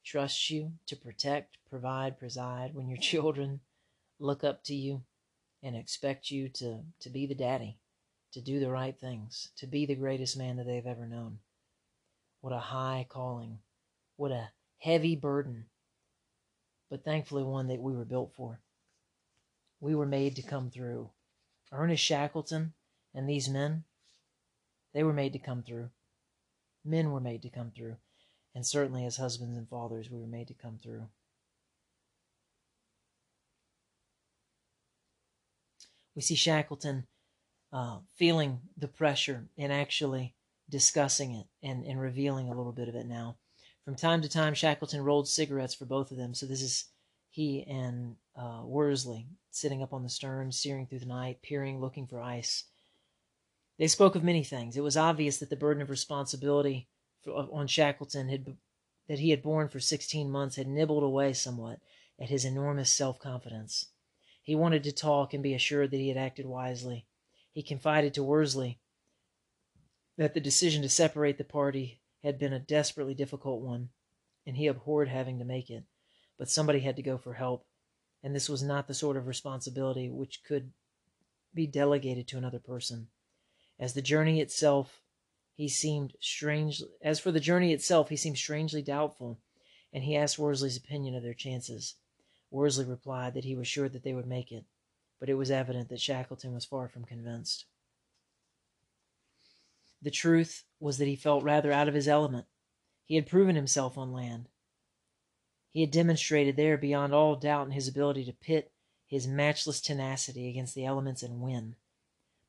trusts 0.03 0.49
you 0.49 0.73
to 0.87 0.95
protect, 0.95 1.57
provide, 1.69 2.19
preside, 2.19 2.73
when 2.73 2.89
your 2.89 2.97
children 3.01 3.61
look 4.19 4.43
up 4.43 4.63
to 4.65 4.75
you 4.75 5.01
and 5.63 5.75
expect 5.75 6.31
you 6.31 6.49
to, 6.49 6.79
to 6.99 7.09
be 7.09 7.25
the 7.25 7.35
daddy, 7.35 7.77
to 8.33 8.41
do 8.41 8.59
the 8.59 8.69
right 8.69 8.97
things, 8.97 9.49
to 9.57 9.67
be 9.67 9.85
the 9.85 9.95
greatest 9.95 10.37
man 10.37 10.57
that 10.57 10.65
they've 10.65 10.85
ever 10.85 11.05
known. 11.05 11.39
What 12.41 12.53
a 12.53 12.59
high 12.59 13.05
calling. 13.09 13.59
What 14.15 14.31
a 14.31 14.51
heavy 14.79 15.15
burden. 15.15 15.65
But 16.89 17.03
thankfully, 17.03 17.43
one 17.43 17.67
that 17.67 17.81
we 17.81 17.95
were 17.95 18.05
built 18.05 18.33
for. 18.35 18.59
We 19.79 19.95
were 19.95 20.05
made 20.05 20.35
to 20.37 20.41
come 20.41 20.69
through. 20.69 21.09
Ernest 21.71 22.03
Shackleton 22.03 22.73
and 23.13 23.29
these 23.29 23.47
men, 23.47 23.83
they 24.93 25.03
were 25.03 25.13
made 25.13 25.33
to 25.33 25.39
come 25.39 25.63
through. 25.63 25.89
Men 26.83 27.11
were 27.11 27.19
made 27.19 27.41
to 27.43 27.49
come 27.49 27.71
through. 27.75 27.97
And 28.55 28.65
certainly, 28.65 29.05
as 29.05 29.17
husbands 29.17 29.57
and 29.57 29.69
fathers, 29.69 30.09
we 30.09 30.19
were 30.19 30.27
made 30.27 30.47
to 30.47 30.53
come 30.53 30.79
through. 30.81 31.07
We 36.19 36.23
see 36.23 36.35
Shackleton 36.35 37.07
uh, 37.71 37.99
feeling 38.17 38.59
the 38.75 38.89
pressure 38.89 39.47
and 39.57 39.71
actually 39.71 40.35
discussing 40.69 41.33
it 41.33 41.47
and, 41.63 41.85
and 41.85 41.97
revealing 41.97 42.49
a 42.49 42.57
little 42.57 42.73
bit 42.73 42.89
of 42.89 42.95
it 42.95 43.05
now. 43.05 43.37
From 43.85 43.95
time 43.95 44.21
to 44.23 44.27
time, 44.27 44.53
Shackleton 44.53 45.01
rolled 45.01 45.29
cigarettes 45.29 45.75
for 45.75 45.85
both 45.85 46.11
of 46.11 46.17
them. 46.17 46.33
So 46.33 46.45
this 46.45 46.61
is 46.61 46.89
he 47.29 47.63
and 47.63 48.17
uh, 48.35 48.63
Worsley 48.65 49.27
sitting 49.51 49.81
up 49.81 49.93
on 49.93 50.03
the 50.03 50.09
stern, 50.09 50.51
steering 50.51 50.87
through 50.87 50.99
the 50.99 51.05
night, 51.05 51.41
peering, 51.41 51.79
looking 51.79 52.05
for 52.05 52.19
ice. 52.19 52.65
They 53.77 53.87
spoke 53.87 54.15
of 54.15 54.21
many 54.21 54.43
things. 54.43 54.75
It 54.75 54.83
was 54.83 54.97
obvious 54.97 55.37
that 55.37 55.49
the 55.49 55.55
burden 55.55 55.81
of 55.81 55.89
responsibility 55.89 56.89
for, 57.23 57.47
on 57.49 57.67
Shackleton 57.67 58.27
had 58.27 58.57
that 59.07 59.19
he 59.19 59.29
had 59.29 59.41
borne 59.41 59.69
for 59.69 59.79
16 59.79 60.29
months 60.29 60.57
had 60.57 60.67
nibbled 60.67 61.03
away 61.03 61.31
somewhat 61.31 61.79
at 62.19 62.27
his 62.27 62.43
enormous 62.43 62.91
self-confidence. 62.91 63.85
He 64.49 64.55
wanted 64.55 64.83
to 64.85 64.91
talk 64.91 65.35
and 65.35 65.43
be 65.43 65.53
assured 65.53 65.91
that 65.91 65.99
he 65.99 66.07
had 66.07 66.17
acted 66.17 66.47
wisely. 66.47 67.05
He 67.51 67.61
confided 67.61 68.15
to 68.15 68.23
Worsley 68.23 68.79
that 70.17 70.33
the 70.33 70.39
decision 70.39 70.81
to 70.81 70.89
separate 70.89 71.37
the 71.37 71.43
party 71.43 72.01
had 72.23 72.39
been 72.39 72.51
a 72.51 72.59
desperately 72.59 73.13
difficult 73.13 73.61
one, 73.61 73.89
and 74.47 74.57
he 74.57 74.65
abhorred 74.65 75.07
having 75.07 75.37
to 75.37 75.45
make 75.45 75.69
it. 75.69 75.83
But 76.39 76.49
somebody 76.49 76.79
had 76.79 76.95
to 76.95 77.03
go 77.03 77.15
for 77.15 77.35
help, 77.35 77.67
and 78.23 78.33
this 78.35 78.49
was 78.49 78.63
not 78.63 78.87
the 78.87 78.95
sort 78.95 79.17
of 79.17 79.27
responsibility 79.27 80.09
which 80.09 80.43
could 80.43 80.71
be 81.53 81.67
delegated 81.67 82.27
to 82.29 82.39
another 82.39 82.57
person. 82.57 83.09
As 83.79 83.93
the 83.93 84.01
journey 84.01 84.41
itself, 84.41 85.03
he 85.53 85.67
seemed 85.67 86.15
strange. 86.21 86.81
As 87.03 87.19
for 87.19 87.31
the 87.31 87.39
journey 87.39 87.71
itself, 87.71 88.09
he 88.09 88.17
seemed 88.17 88.39
strangely 88.39 88.81
doubtful, 88.81 89.41
and 89.93 90.03
he 90.03 90.15
asked 90.15 90.39
Worsley's 90.39 90.75
opinion 90.75 91.13
of 91.13 91.21
their 91.21 91.35
chances. 91.35 91.93
Worsley 92.51 92.85
replied 92.85 93.33
that 93.33 93.45
he 93.45 93.55
was 93.55 93.67
sure 93.67 93.89
that 93.89 94.03
they 94.03 94.13
would 94.13 94.27
make 94.27 94.51
it, 94.51 94.65
but 95.19 95.29
it 95.29 95.35
was 95.35 95.51
evident 95.51 95.89
that 95.89 96.01
Shackleton 96.01 96.53
was 96.53 96.65
far 96.65 96.87
from 96.87 97.05
convinced. 97.05 97.65
The 100.01 100.11
truth 100.11 100.63
was 100.79 100.97
that 100.97 101.07
he 101.07 101.15
felt 101.15 101.43
rather 101.43 101.71
out 101.71 101.87
of 101.87 101.93
his 101.93 102.07
element. 102.07 102.45
He 103.05 103.15
had 103.15 103.27
proven 103.27 103.55
himself 103.55 103.97
on 103.97 104.13
land. 104.13 104.47
He 105.69 105.81
had 105.81 105.91
demonstrated 105.91 106.55
there 106.55 106.77
beyond 106.77 107.13
all 107.13 107.35
doubt 107.35 107.67
in 107.67 107.73
his 107.73 107.87
ability 107.87 108.25
to 108.25 108.33
pit 108.33 108.71
his 109.05 109.27
matchless 109.27 109.81
tenacity 109.81 110.47
against 110.47 110.73
the 110.73 110.85
elements 110.85 111.21
and 111.21 111.41
win. 111.41 111.75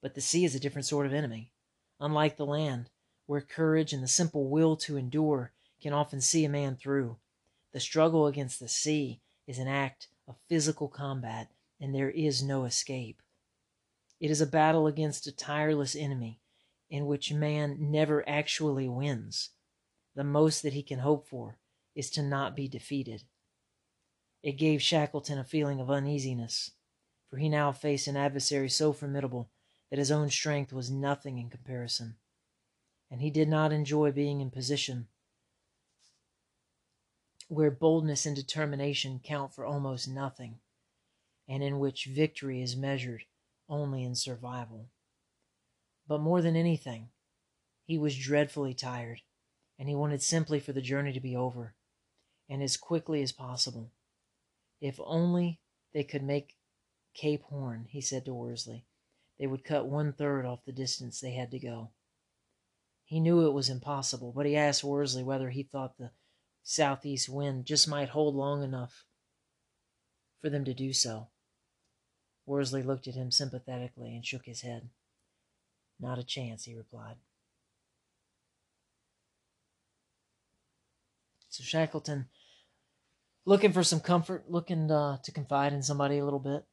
But 0.01 0.15
the 0.15 0.21
sea 0.21 0.45
is 0.45 0.55
a 0.55 0.61
different 0.61 0.87
sort 0.87 1.07
of 1.07 1.13
enemy. 1.13 1.53
Unlike 1.99 2.37
the 2.37 2.47
land, 2.47 2.89
where 3.27 3.41
courage 3.41 3.93
and 3.93 4.03
the 4.03 4.09
simple 4.09 4.49
will 4.49 4.77
to 4.77 4.97
endure 4.97 5.53
can 5.83 5.93
often 5.93 6.21
see 6.21 6.45
a 6.45 6.49
man 6.49 6.77
through, 6.77 7.17
the 7.73 7.81
struggle 7.81 8.27
against 8.27 8.61
the 8.61 8.69
sea 8.69 9.21
is 9.51 9.59
an 9.59 9.67
act 9.67 10.07
of 10.29 10.37
physical 10.49 10.87
combat, 10.87 11.51
and 11.81 11.93
there 11.93 12.11
is 12.11 12.41
no 12.41 12.65
escape. 12.65 13.21
It 14.21 14.31
is 14.31 14.41
a 14.41 14.47
battle 14.47 14.87
against 14.87 15.27
a 15.27 15.33
tireless 15.33 15.97
enemy 15.97 16.39
in 16.89 17.07
which 17.07 17.33
man 17.33 17.77
never 17.81 18.27
actually 18.29 18.89
wins. 18.89 19.51
The 20.15 20.23
most 20.23 20.63
that 20.63 20.73
he 20.73 20.85
can 20.85 21.01
hope 21.01 21.27
for 21.27 21.59
is 21.97 22.11
to 22.13 22.23
not 22.23 22.55
be 22.55 22.69
defeated. 22.69 23.25
It 24.41 24.53
gave 24.53 24.83
Shackleton 24.83 25.39
a 25.39 25.45
feeling 25.45 25.81
of 25.81 25.91
uneasiness, 25.91 26.71
for 27.29 27.39
he 27.39 27.49
now 27.49 27.73
faced 27.73 28.07
an 28.07 28.17
adversary 28.17 28.69
so 28.69 28.93
formidable 28.93 29.51
that 29.91 29.99
his 29.99 30.13
own 30.13 30.31
strength 30.31 30.73
was 30.73 30.93
nothing 30.93 31.39
in 31.39 31.51
comparison, 31.51 32.15
and 33.11 33.21
he 33.21 33.31
did 33.31 33.49
not 33.49 33.73
enjoy 33.73 34.13
being 34.13 34.41
in 34.41 34.51
position 34.51 35.09
where 37.51 37.71
boldness 37.71 38.27
and 38.27 38.37
determination 38.37 39.21
count 39.25 39.53
for 39.53 39.67
almost 39.67 40.07
nothing, 40.07 40.61
and 41.49 41.65
in 41.65 41.81
which 41.81 42.05
victory 42.05 42.63
is 42.63 42.77
measured 42.77 43.25
only 43.69 44.05
in 44.05 44.15
survival. 44.15 44.87
But 46.07 46.21
more 46.21 46.41
than 46.43 46.55
anything, 46.55 47.09
he 47.85 47.99
was 47.99 48.17
dreadfully 48.17 48.73
tired, 48.73 49.23
and 49.81 49.89
he 49.89 49.97
wanted 49.97 50.23
simply 50.23 50.61
for 50.61 50.73
the 50.73 50.81
journey 50.81 51.13
to 51.13 51.19
be 51.19 51.35
over, 51.35 51.75
and 52.49 52.63
as 52.63 52.77
quickly 52.77 53.21
as 53.21 53.33
possible. 53.33 53.91
If 54.81 55.01
only 55.05 55.59
they 55.93 56.05
could 56.05 56.23
make 56.23 56.55
Cape 57.15 57.43
Horn, 57.43 57.87
he 57.91 58.01
said 58.01 58.25
to 58.27 58.33
Worsley, 58.33 58.85
they 59.41 59.49
would 59.49 59.65
cut 59.65 59.89
one 59.89 60.13
third 60.13 60.47
off 60.47 60.65
the 60.65 60.73
distance 60.73 61.19
they 61.19 61.33
had 61.33 61.51
to 61.51 61.59
go. 61.59 61.91
He 63.03 63.19
knew 63.19 63.45
it 63.45 63.53
was 63.53 63.69
impossible, 63.69 64.33
but 64.37 64.47
he 64.47 64.57
asked 64.57 64.85
Worsley 64.85 65.25
whether 65.25 65.51
he 65.51 65.65
thought 65.65 65.99
the 65.99 66.13
southeast 66.63 67.29
wind 67.29 67.65
just 67.65 67.89
might 67.89 68.11
hold 68.11 68.35
long 68.35 68.63
enough 68.63 69.05
for 70.41 70.51
them 70.51 70.65
to 70.65 70.75
do 70.75 70.93
so. 70.93 71.29
Worsley 72.47 72.83
looked 72.83 73.07
at 73.07 73.15
him 73.15 73.31
sympathetically 73.31 74.15
and 74.15 74.25
shook 74.25 74.47
his 74.47 74.63
head. 74.63 74.89
Not 75.99 76.19
a 76.19 76.25
chance, 76.25 76.65
he 76.65 76.75
replied. 76.75 77.17
So 81.49 81.63
Shackleton, 81.65 82.27
looking 83.45 83.73
for 83.73 83.83
some 83.83 84.01
comfort, 84.01 84.45
looking 84.49 84.91
uh, 84.91 85.19
to 85.25 85.33
confide 85.33 85.73
in 85.73 85.83
somebody 85.83 86.19
a 86.19 86.25
little 86.25 86.39
bit. 86.39 86.65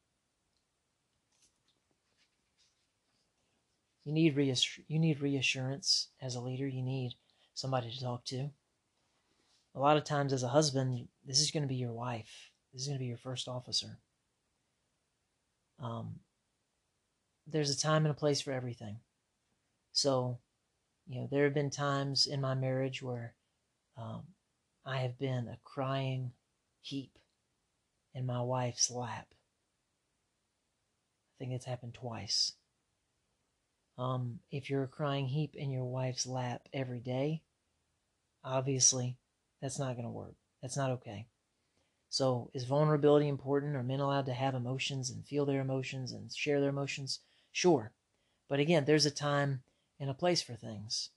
You 4.04 4.12
need 4.14 4.36
reassur- 4.36 4.84
you 4.88 4.98
need 4.98 5.20
reassurance 5.20 6.08
as 6.22 6.34
a 6.34 6.40
leader. 6.40 6.66
You 6.66 6.82
need 6.82 7.16
somebody 7.54 7.90
to 7.90 8.00
talk 8.00 8.24
to 8.26 8.50
a 9.78 9.80
lot 9.80 9.96
of 9.96 10.02
times 10.02 10.32
as 10.32 10.42
a 10.42 10.48
husband, 10.48 11.06
this 11.24 11.40
is 11.40 11.52
going 11.52 11.62
to 11.62 11.68
be 11.68 11.76
your 11.76 11.92
wife. 11.92 12.50
This 12.72 12.82
is 12.82 12.88
going 12.88 12.98
to 12.98 13.02
be 13.02 13.06
your 13.06 13.16
first 13.16 13.46
officer. 13.46 14.00
Um, 15.80 16.16
there's 17.46 17.70
a 17.70 17.78
time 17.78 18.04
and 18.04 18.10
a 18.10 18.18
place 18.18 18.40
for 18.40 18.52
everything. 18.52 18.96
So, 19.92 20.40
you 21.06 21.20
know, 21.20 21.28
there 21.30 21.44
have 21.44 21.54
been 21.54 21.70
times 21.70 22.26
in 22.26 22.40
my 22.40 22.54
marriage 22.54 23.02
where 23.02 23.34
um, 23.96 24.22
I 24.84 24.98
have 24.98 25.16
been 25.16 25.46
a 25.46 25.58
crying 25.62 26.32
heap 26.80 27.16
in 28.14 28.26
my 28.26 28.42
wife's 28.42 28.90
lap. 28.90 29.28
I 29.30 31.34
think 31.38 31.52
it's 31.52 31.66
happened 31.66 31.94
twice. 31.94 32.54
Um, 33.96 34.40
if 34.50 34.70
you're 34.70 34.82
a 34.82 34.88
crying 34.88 35.28
heap 35.28 35.54
in 35.54 35.70
your 35.70 35.84
wife's 35.84 36.26
lap 36.26 36.62
every 36.72 36.98
day, 36.98 37.42
obviously 38.42 39.18
that's 39.60 39.78
not 39.78 39.94
going 39.94 40.04
to 40.04 40.10
work. 40.10 40.34
That's 40.62 40.76
not 40.76 40.90
okay. 40.90 41.26
So, 42.10 42.50
is 42.54 42.64
vulnerability 42.64 43.28
important? 43.28 43.76
Are 43.76 43.82
men 43.82 44.00
allowed 44.00 44.26
to 44.26 44.32
have 44.32 44.54
emotions 44.54 45.10
and 45.10 45.26
feel 45.26 45.44
their 45.44 45.60
emotions 45.60 46.12
and 46.12 46.32
share 46.32 46.60
their 46.60 46.70
emotions? 46.70 47.20
Sure. 47.52 47.92
But 48.48 48.60
again, 48.60 48.84
there's 48.86 49.06
a 49.06 49.10
time 49.10 49.62
and 50.00 50.08
a 50.08 50.14
place 50.14 50.40
for 50.40 50.54
things. 50.54 51.10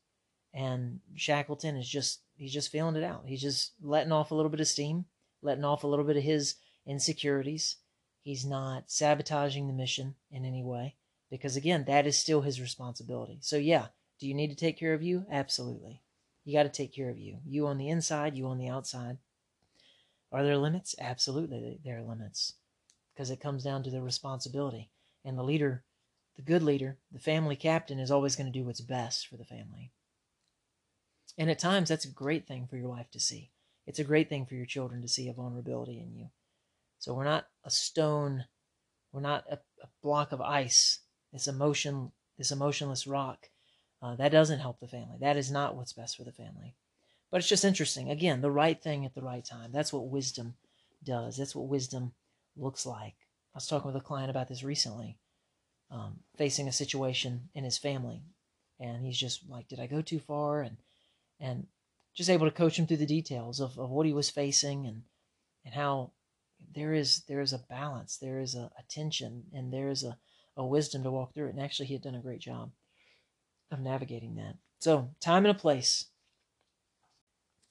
And 0.54 1.00
Shackleton 1.16 1.78
is 1.78 1.88
just, 1.88 2.20
he's 2.36 2.54
just 2.54 2.72
feeling 2.72 2.98
it 2.98 3.06
out. 3.06 3.24
He's 3.26 3.42
just 3.42 3.72
letting 3.82 4.12
off 4.12 4.32
a 4.32 4.36
little 4.36 4.52
bit 4.52 4.60
of 4.60 4.68
steam, 4.68 5.06
letting 5.42 5.64
off 5.64 5.84
a 5.84 5.88
little 5.88 6.04
bit 6.04 6.18
of 6.18 6.24
his 6.24 6.56
insecurities. 6.86 7.78
He's 8.22 8.46
not 8.46 8.92
sabotaging 8.92 9.68
the 9.68 9.74
mission 9.74 10.16
in 10.30 10.44
any 10.44 10.64
way 10.64 10.96
because, 11.30 11.56
again, 11.56 11.86
that 11.86 12.06
is 12.06 12.18
still 12.18 12.42
his 12.42 12.60
responsibility. 12.60 13.40
So, 13.42 13.56
yeah, 13.56 13.88
do 14.20 14.28
you 14.28 14.34
need 14.34 14.50
to 14.50 14.56
take 14.56 14.78
care 14.78 14.94
of 14.94 15.02
you? 15.02 15.26
Absolutely. 15.32 16.02
You 16.44 16.54
got 16.54 16.64
to 16.64 16.70
take 16.70 16.94
care 16.94 17.10
of 17.10 17.20
you. 17.20 17.38
You 17.46 17.68
on 17.68 17.78
the 17.78 17.90
inside, 17.90 18.36
you 18.36 18.48
on 18.48 18.58
the 18.58 18.70
outside. 18.70 19.18
Are 20.32 20.44
there 20.44 20.58
limits? 20.58 20.96
Absolutely, 21.00 21.80
there 21.84 21.98
are 21.98 22.04
limits 22.04 22.54
because 23.14 23.30
it 23.30 23.42
comes 23.42 23.64
down 23.64 23.84
to 23.84 23.90
the 23.90 24.02
responsibility. 24.02 24.90
And 25.24 25.38
the 25.38 25.44
leader, 25.44 25.84
the 26.36 26.42
good 26.42 26.64
leader, 26.64 26.98
the 27.12 27.20
family 27.20 27.56
captain 27.56 28.00
is 28.00 28.10
always 28.10 28.36
going 28.36 28.52
to 28.52 28.60
do 28.60 28.66
what's 28.66 28.82
best 28.82 29.28
for 29.28 29.38
the 29.38 29.46
family. 29.46 29.92
And 31.38 31.50
at 31.50 31.60
times, 31.60 31.90
that's 31.90 32.06
a 32.06 32.12
great 32.12 32.48
thing 32.48 32.68
for 32.68 32.78
your 32.78 32.90
wife 32.90 33.12
to 33.12 33.20
see. 33.20 33.52
It's 33.86 34.00
a 34.00 34.04
great 34.04 34.30
thing 34.30 34.46
for 34.46 34.56
your 34.56 34.66
children 34.66 35.02
to 35.02 35.08
see 35.08 35.28
a 35.28 35.34
vulnerability 35.34 36.00
in 36.00 36.16
you. 36.16 36.30
So 37.00 37.14
we're 37.14 37.24
not 37.24 37.48
a 37.64 37.70
stone, 37.70 38.46
we're 39.12 39.22
not 39.22 39.46
a, 39.50 39.56
a 39.82 39.88
block 40.02 40.32
of 40.32 40.42
ice, 40.42 41.00
this 41.34 41.48
emotion, 41.48 42.12
this 42.38 42.52
emotionless 42.52 43.08
rock 43.08 43.50
uh, 44.02 44.16
that 44.16 44.32
doesn't 44.32 44.60
help 44.60 44.80
the 44.80 44.88
family. 44.88 45.18
That 45.20 45.38
is 45.38 45.52
not 45.52 45.76
what's 45.76 45.94
best 45.94 46.18
for 46.18 46.24
the 46.24 46.32
family. 46.32 46.76
But 47.30 47.38
it's 47.38 47.50
just 47.50 47.64
interesting. 47.64 48.10
Again, 48.10 48.42
the 48.42 48.52
right 48.52 48.82
thing 48.82 49.06
at 49.06 49.14
the 49.14 49.22
right 49.22 49.46
time. 49.46 49.72
That's 49.72 49.94
what 49.94 50.10
wisdom 50.10 50.56
does. 51.04 51.38
That's 51.38 51.56
what 51.56 51.70
wisdom 51.70 52.14
looks 52.58 52.86
like. 52.86 53.16
I 53.54 53.58
was 53.58 53.68
talking 53.68 53.88
with 53.88 54.02
a 54.02 54.06
client 54.06 54.30
about 54.30 54.48
this 54.48 54.64
recently, 54.64 55.18
um, 55.92 56.20
facing 56.38 56.68
a 56.68 56.74
situation 56.74 57.50
in 57.54 57.64
his 57.64 57.78
family, 57.78 58.24
and 58.80 59.06
he's 59.06 59.18
just 59.18 59.48
like, 59.50 59.68
"Did 59.68 59.80
I 59.80 59.88
go 59.88 60.02
too 60.02 60.20
far?" 60.20 60.62
and 60.62 60.78
and 61.40 61.68
just 62.14 62.30
able 62.30 62.48
to 62.48 62.56
coach 62.56 62.78
him 62.78 62.88
through 62.88 62.98
the 62.98 63.06
details 63.06 63.60
of, 63.60 63.78
of 63.78 63.90
what 63.90 64.06
he 64.06 64.14
was 64.14 64.30
facing 64.30 64.86
and 64.86 65.04
and 65.64 65.74
how 65.74 66.12
there 66.74 66.94
is 66.94 67.24
there 67.28 67.42
is 67.42 67.54
a 67.54 67.60
balance, 67.70 68.18
there 68.18 68.40
is 68.40 68.56
a, 68.56 68.72
a 68.78 68.84
tension, 68.90 69.46
and 69.54 69.72
there 69.72 69.90
is 69.90 70.04
a, 70.04 70.18
a 70.58 70.66
wisdom 70.66 71.04
to 71.04 71.12
walk 71.12 71.34
through 71.34 71.48
it. 71.48 71.56
And 71.56 71.62
actually, 71.62 71.88
he 71.88 71.94
had 71.94 72.04
done 72.04 72.16
a 72.16 72.22
great 72.22 72.42
job 72.42 72.72
of 73.72 73.80
navigating 73.80 74.36
that. 74.36 74.56
So, 74.80 75.10
time 75.20 75.46
and 75.46 75.56
a 75.56 75.60
place. 75.60 76.06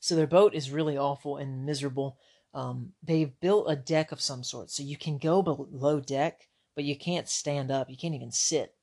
So, 0.01 0.17
their 0.17 0.27
boat 0.27 0.55
is 0.55 0.71
really 0.71 0.97
awful 0.97 1.37
and 1.37 1.67
miserable. 1.67 2.19
Um, 2.55 2.93
they've 3.03 3.39
built 3.41 3.71
a 3.71 3.77
deck 3.77 4.13
of 4.13 4.21
some 4.21 4.43
sort. 4.43 4.71
So, 4.71 4.83
you 4.83 4.97
can 4.97 5.19
go 5.19 5.43
below 5.43 6.01
deck, 6.01 6.49
but 6.75 6.85
you 6.85 6.97
can't 6.97 7.29
stand 7.29 7.71
up. 7.71 7.91
You 7.91 7.97
can't 7.97 8.15
even 8.15 8.33
sit. 8.33 8.75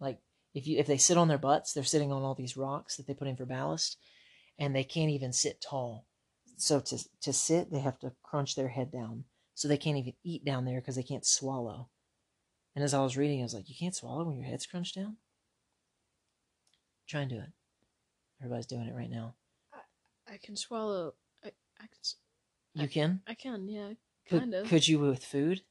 Like, 0.00 0.18
if 0.56 0.66
you 0.66 0.78
if 0.78 0.86
they 0.86 0.96
sit 0.96 1.18
on 1.18 1.28
their 1.28 1.36
butts, 1.36 1.72
they're 1.74 1.84
sitting 1.84 2.10
on 2.10 2.22
all 2.22 2.34
these 2.34 2.56
rocks 2.56 2.96
that 2.96 3.06
they 3.06 3.12
put 3.12 3.28
in 3.28 3.36
for 3.36 3.44
ballast, 3.44 3.98
and 4.58 4.74
they 4.74 4.84
can't 4.84 5.10
even 5.10 5.32
sit 5.32 5.60
tall. 5.60 6.06
So 6.56 6.80
to 6.80 6.98
to 7.20 7.32
sit, 7.32 7.70
they 7.70 7.80
have 7.80 7.98
to 7.98 8.12
crunch 8.22 8.54
their 8.54 8.68
head 8.68 8.90
down. 8.90 9.24
So 9.54 9.68
they 9.68 9.76
can't 9.76 9.98
even 9.98 10.14
eat 10.24 10.46
down 10.46 10.64
there 10.64 10.80
because 10.80 10.96
they 10.96 11.02
can't 11.02 11.26
swallow. 11.26 11.90
And 12.74 12.82
as 12.82 12.94
I 12.94 13.02
was 13.02 13.18
reading, 13.18 13.40
I 13.40 13.42
was 13.42 13.52
like, 13.52 13.68
"You 13.68 13.74
can't 13.74 13.94
swallow 13.94 14.24
when 14.24 14.36
your 14.36 14.46
head's 14.46 14.66
crunched 14.66 14.94
down." 14.94 15.18
Try 17.06 17.22
and 17.22 17.30
do 17.30 17.36
it. 17.36 17.50
Everybody's 18.40 18.66
doing 18.66 18.86
it 18.86 18.94
right 18.94 19.10
now. 19.10 19.34
I, 19.72 20.34
I 20.34 20.36
can 20.38 20.56
swallow. 20.56 21.14
I, 21.44 21.48
I 21.80 21.86
can. 21.86 22.00
You 22.74 22.84
I, 22.84 22.86
can? 22.86 23.20
I 23.26 23.34
can, 23.34 23.68
yeah. 23.68 23.90
Could, 24.28 24.40
kind 24.40 24.54
of. 24.54 24.66
Could 24.66 24.88
you 24.88 24.98
with 24.98 25.24
food? 25.24 25.62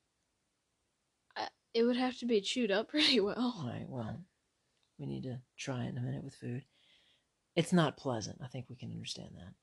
I, 1.36 1.48
it 1.74 1.84
would 1.84 1.98
have 1.98 2.18
to 2.20 2.26
be 2.26 2.42
chewed 2.42 2.72
up 2.72 2.90
pretty 2.90 3.20
well. 3.20 3.36
All 3.38 3.68
right, 3.68 3.86
well, 3.88 4.22
we 4.98 5.06
need 5.06 5.24
to 5.24 5.40
try 5.58 5.84
it 5.84 5.90
in 5.90 5.98
a 5.98 6.02
minute 6.02 6.24
with 6.24 6.36
food. 6.36 6.64
It's 7.56 7.74
not 7.74 7.98
pleasant. 7.98 8.40
I 8.44 8.48
think 8.48 8.66
we 8.70 8.76
can 8.76 8.92
understand 8.92 9.30
that. 9.36 9.54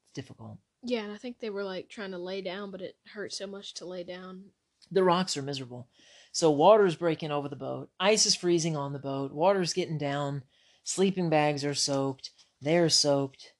It's 0.00 0.08
difficult. 0.14 0.58
Yeah, 0.82 1.00
and 1.00 1.12
I 1.12 1.16
think 1.16 1.38
they 1.38 1.50
were 1.50 1.64
like 1.64 1.88
trying 1.88 2.10
to 2.10 2.18
lay 2.18 2.42
down, 2.42 2.70
but 2.70 2.82
it 2.82 2.96
hurt 3.12 3.32
so 3.32 3.46
much 3.46 3.74
to 3.74 3.86
lay 3.86 4.04
down. 4.04 4.44
The 4.90 5.02
rocks 5.02 5.36
are 5.36 5.42
miserable. 5.42 5.88
So 6.32 6.50
water's 6.50 6.96
breaking 6.96 7.30
over 7.30 7.48
the 7.48 7.56
boat. 7.56 7.90
Ice 8.00 8.26
is 8.26 8.34
freezing 8.34 8.76
on 8.76 8.92
the 8.92 8.98
boat. 8.98 9.32
Water's 9.32 9.72
getting 9.72 9.96
down. 9.96 10.42
Sleeping 10.84 11.30
bags 11.30 11.64
are 11.64 11.74
soaked. 11.74 12.30
They're 12.60 12.90
soaked. 12.90 13.54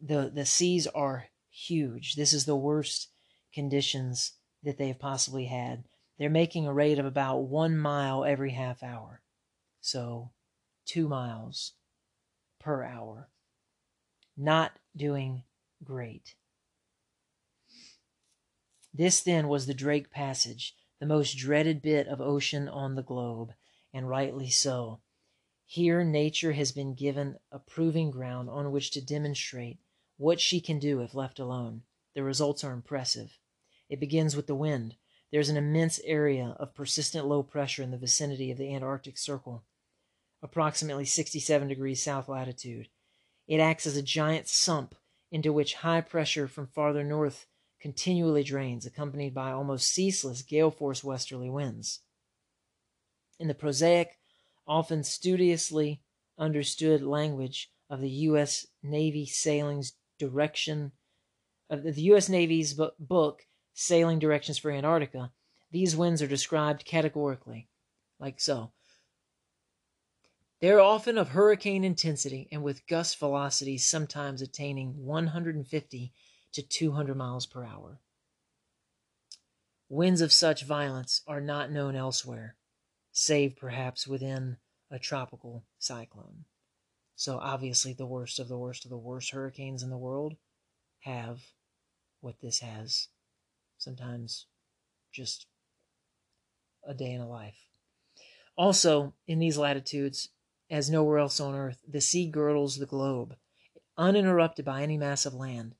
The 0.00 0.30
the 0.34 0.46
seas 0.46 0.86
are 0.86 1.26
huge. 1.50 2.14
This 2.14 2.32
is 2.32 2.46
the 2.46 2.56
worst 2.56 3.08
conditions 3.52 4.32
that 4.62 4.78
they 4.78 4.88
have 4.88 4.98
possibly 4.98 5.44
had. 5.44 5.84
They're 6.18 6.30
making 6.30 6.66
a 6.66 6.72
rate 6.72 6.98
of 6.98 7.06
about 7.06 7.42
one 7.42 7.76
mile 7.76 8.24
every 8.24 8.52
half 8.52 8.82
hour. 8.82 9.20
So, 9.80 10.30
two 10.84 11.08
miles 11.08 11.74
per 12.58 12.82
hour. 12.82 13.28
Not 14.36 14.72
doing 14.96 15.44
great. 15.84 16.34
This 18.92 19.20
then 19.20 19.46
was 19.48 19.66
the 19.66 19.74
Drake 19.74 20.10
Passage, 20.10 20.74
the 20.98 21.06
most 21.06 21.34
dreaded 21.34 21.82
bit 21.82 22.08
of 22.08 22.20
ocean 22.20 22.68
on 22.68 22.94
the 22.94 23.02
globe, 23.02 23.52
and 23.92 24.08
rightly 24.08 24.50
so. 24.50 25.00
Here 25.70 26.02
nature 26.02 26.52
has 26.52 26.72
been 26.72 26.94
given 26.94 27.36
a 27.52 27.58
proving 27.58 28.10
ground 28.10 28.48
on 28.48 28.72
which 28.72 28.90
to 28.92 29.02
demonstrate 29.02 29.78
what 30.16 30.40
she 30.40 30.62
can 30.62 30.78
do 30.78 31.02
if 31.02 31.14
left 31.14 31.38
alone. 31.38 31.82
The 32.14 32.22
results 32.22 32.64
are 32.64 32.72
impressive. 32.72 33.38
It 33.90 34.00
begins 34.00 34.34
with 34.34 34.46
the 34.46 34.54
wind. 34.54 34.96
There's 35.30 35.50
an 35.50 35.58
immense 35.58 36.00
area 36.04 36.56
of 36.58 36.74
persistent 36.74 37.26
low 37.26 37.42
pressure 37.42 37.82
in 37.82 37.90
the 37.90 37.98
vicinity 37.98 38.50
of 38.50 38.56
the 38.56 38.74
Antarctic 38.74 39.18
Circle, 39.18 39.62
approximately 40.42 41.04
67 41.04 41.68
degrees 41.68 42.02
south 42.02 42.30
latitude. 42.30 42.88
It 43.46 43.60
acts 43.60 43.86
as 43.86 43.98
a 43.98 44.02
giant 44.02 44.48
sump 44.48 44.94
into 45.30 45.52
which 45.52 45.74
high 45.74 46.00
pressure 46.00 46.48
from 46.48 46.68
farther 46.68 47.04
north 47.04 47.46
continually 47.78 48.42
drains, 48.42 48.86
accompanied 48.86 49.34
by 49.34 49.50
almost 49.50 49.90
ceaseless 49.90 50.40
gale 50.40 50.70
force 50.70 51.04
westerly 51.04 51.50
winds. 51.50 52.00
In 53.38 53.48
the 53.48 53.54
prosaic, 53.54 54.17
often 54.68 55.02
studiously 55.02 56.02
understood 56.38 57.02
language 57.02 57.70
of 57.90 58.00
the 58.00 58.10
U.S. 58.10 58.66
Navy 58.82 59.26
sailing's 59.26 59.94
direction 60.18 60.92
of 61.70 61.82
the 61.82 62.02
U.S. 62.02 62.28
Navy's 62.28 62.78
book 62.98 63.42
Sailing 63.74 64.18
Directions 64.18 64.58
for 64.58 64.70
Antarctica, 64.70 65.30
these 65.70 65.96
winds 65.96 66.20
are 66.20 66.26
described 66.26 66.84
categorically, 66.84 67.68
like 68.18 68.40
so. 68.40 68.72
They 70.60 70.70
are 70.70 70.80
often 70.80 71.16
of 71.16 71.28
hurricane 71.28 71.84
intensity 71.84 72.48
and 72.50 72.62
with 72.62 72.86
gust 72.88 73.18
velocities 73.18 73.88
sometimes 73.88 74.42
attaining 74.42 75.04
150 75.04 76.12
to 76.52 76.62
200 76.62 77.16
miles 77.16 77.46
per 77.46 77.64
hour. 77.64 78.00
Winds 79.88 80.20
of 80.20 80.32
such 80.32 80.64
violence 80.64 81.22
are 81.26 81.40
not 81.40 81.70
known 81.70 81.94
elsewhere, 81.94 82.56
save 83.18 83.56
perhaps 83.56 84.06
within 84.06 84.56
a 84.92 84.98
tropical 84.98 85.64
cyclone. 85.80 86.44
So 87.16 87.40
obviously 87.42 87.92
the 87.92 88.06
worst 88.06 88.38
of 88.38 88.46
the 88.46 88.56
worst 88.56 88.84
of 88.84 88.90
the 88.90 88.96
worst 88.96 89.32
hurricanes 89.32 89.82
in 89.82 89.90
the 89.90 89.98
world 89.98 90.36
have 91.00 91.40
what 92.20 92.40
this 92.40 92.60
has. 92.60 93.08
Sometimes 93.76 94.46
just 95.12 95.46
a 96.86 96.94
day 96.94 97.10
in 97.10 97.20
a 97.20 97.28
life. 97.28 97.58
Also, 98.56 99.14
in 99.26 99.40
these 99.40 99.58
latitudes, 99.58 100.28
as 100.70 100.88
nowhere 100.88 101.18
else 101.18 101.40
on 101.40 101.56
earth, 101.56 101.80
the 101.88 102.00
sea 102.00 102.30
girdles 102.30 102.78
the 102.78 102.86
globe, 102.86 103.34
uninterrupted 103.96 104.64
by 104.64 104.82
any 104.82 104.96
mass 104.96 105.26
of 105.26 105.34
land. 105.34 105.74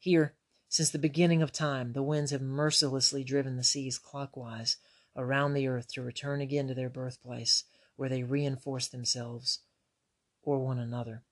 Here, 0.00 0.34
since 0.68 0.90
the 0.90 0.98
beginning 0.98 1.42
of 1.42 1.52
time, 1.52 1.92
the 1.92 2.02
winds 2.02 2.32
have 2.32 2.42
mercilessly 2.42 3.22
driven 3.22 3.56
the 3.56 3.62
seas 3.62 3.98
clockwise 3.98 4.78
around 5.16 5.54
the 5.54 5.68
earth 5.68 5.92
to 5.92 6.02
return 6.02 6.40
again 6.40 6.68
to 6.68 6.74
their 6.74 6.88
birthplace, 6.88 7.64
where 7.96 8.08
they 8.08 8.22
reinforce 8.22 8.88
themselves 8.88 9.60
or 10.42 10.58
one 10.58 10.78
another. 10.78 11.22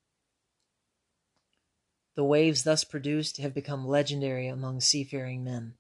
The 2.15 2.24
waves 2.24 2.65
thus 2.65 2.85
produced 2.85 3.39
have 3.39 3.55
become 3.55 3.86
legendary 3.86 4.47
among 4.47 4.81
seafaring 4.81 5.43
men. 5.43 5.74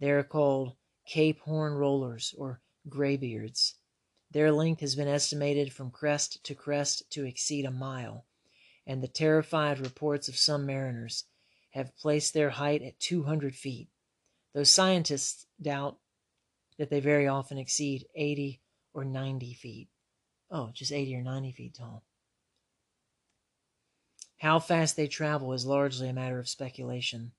They 0.00 0.10
are 0.10 0.22
called 0.22 0.74
Cape 1.06 1.40
Horn 1.40 1.74
rollers 1.74 2.34
or 2.36 2.60
graybeards. 2.88 3.74
Their 4.30 4.50
length 4.50 4.80
has 4.80 4.96
been 4.96 5.08
estimated 5.08 5.72
from 5.72 5.90
crest 5.90 6.42
to 6.44 6.54
crest 6.54 7.08
to 7.10 7.24
exceed 7.24 7.64
a 7.64 7.70
mile, 7.70 8.26
and 8.86 9.02
the 9.02 9.08
terrified 9.08 9.78
reports 9.78 10.28
of 10.28 10.36
some 10.36 10.66
mariners 10.66 11.24
have 11.70 11.96
placed 11.96 12.34
their 12.34 12.50
height 12.50 12.82
at 12.82 12.98
200 12.98 13.54
feet, 13.54 13.88
though 14.52 14.64
scientists 14.64 15.46
doubt 15.60 15.98
that 16.78 16.90
they 16.90 17.00
very 17.00 17.26
often 17.26 17.58
exceed 17.58 18.06
80 18.14 18.60
or 18.94 19.04
90 19.04 19.54
feet. 19.54 19.88
Oh, 20.50 20.70
just 20.72 20.92
80 20.92 21.16
or 21.16 21.22
90 21.22 21.52
feet 21.52 21.74
tall. 21.74 22.04
How 24.38 24.58
fast 24.58 24.96
they 24.96 25.08
travel 25.08 25.52
is 25.52 25.64
largely 25.64 26.08
a 26.08 26.12
matter 26.12 26.38
of 26.38 26.48
speculation, 26.48 27.32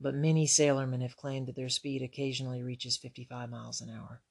but 0.00 0.14
many 0.14 0.46
sailormen 0.46 1.02
have 1.02 1.16
claimed 1.16 1.48
that 1.48 1.56
their 1.56 1.68
speed 1.68 2.02
occasionally 2.02 2.62
reaches 2.62 2.96
55 2.96 3.50
miles 3.50 3.80
an 3.80 3.90
hour. 3.90 4.22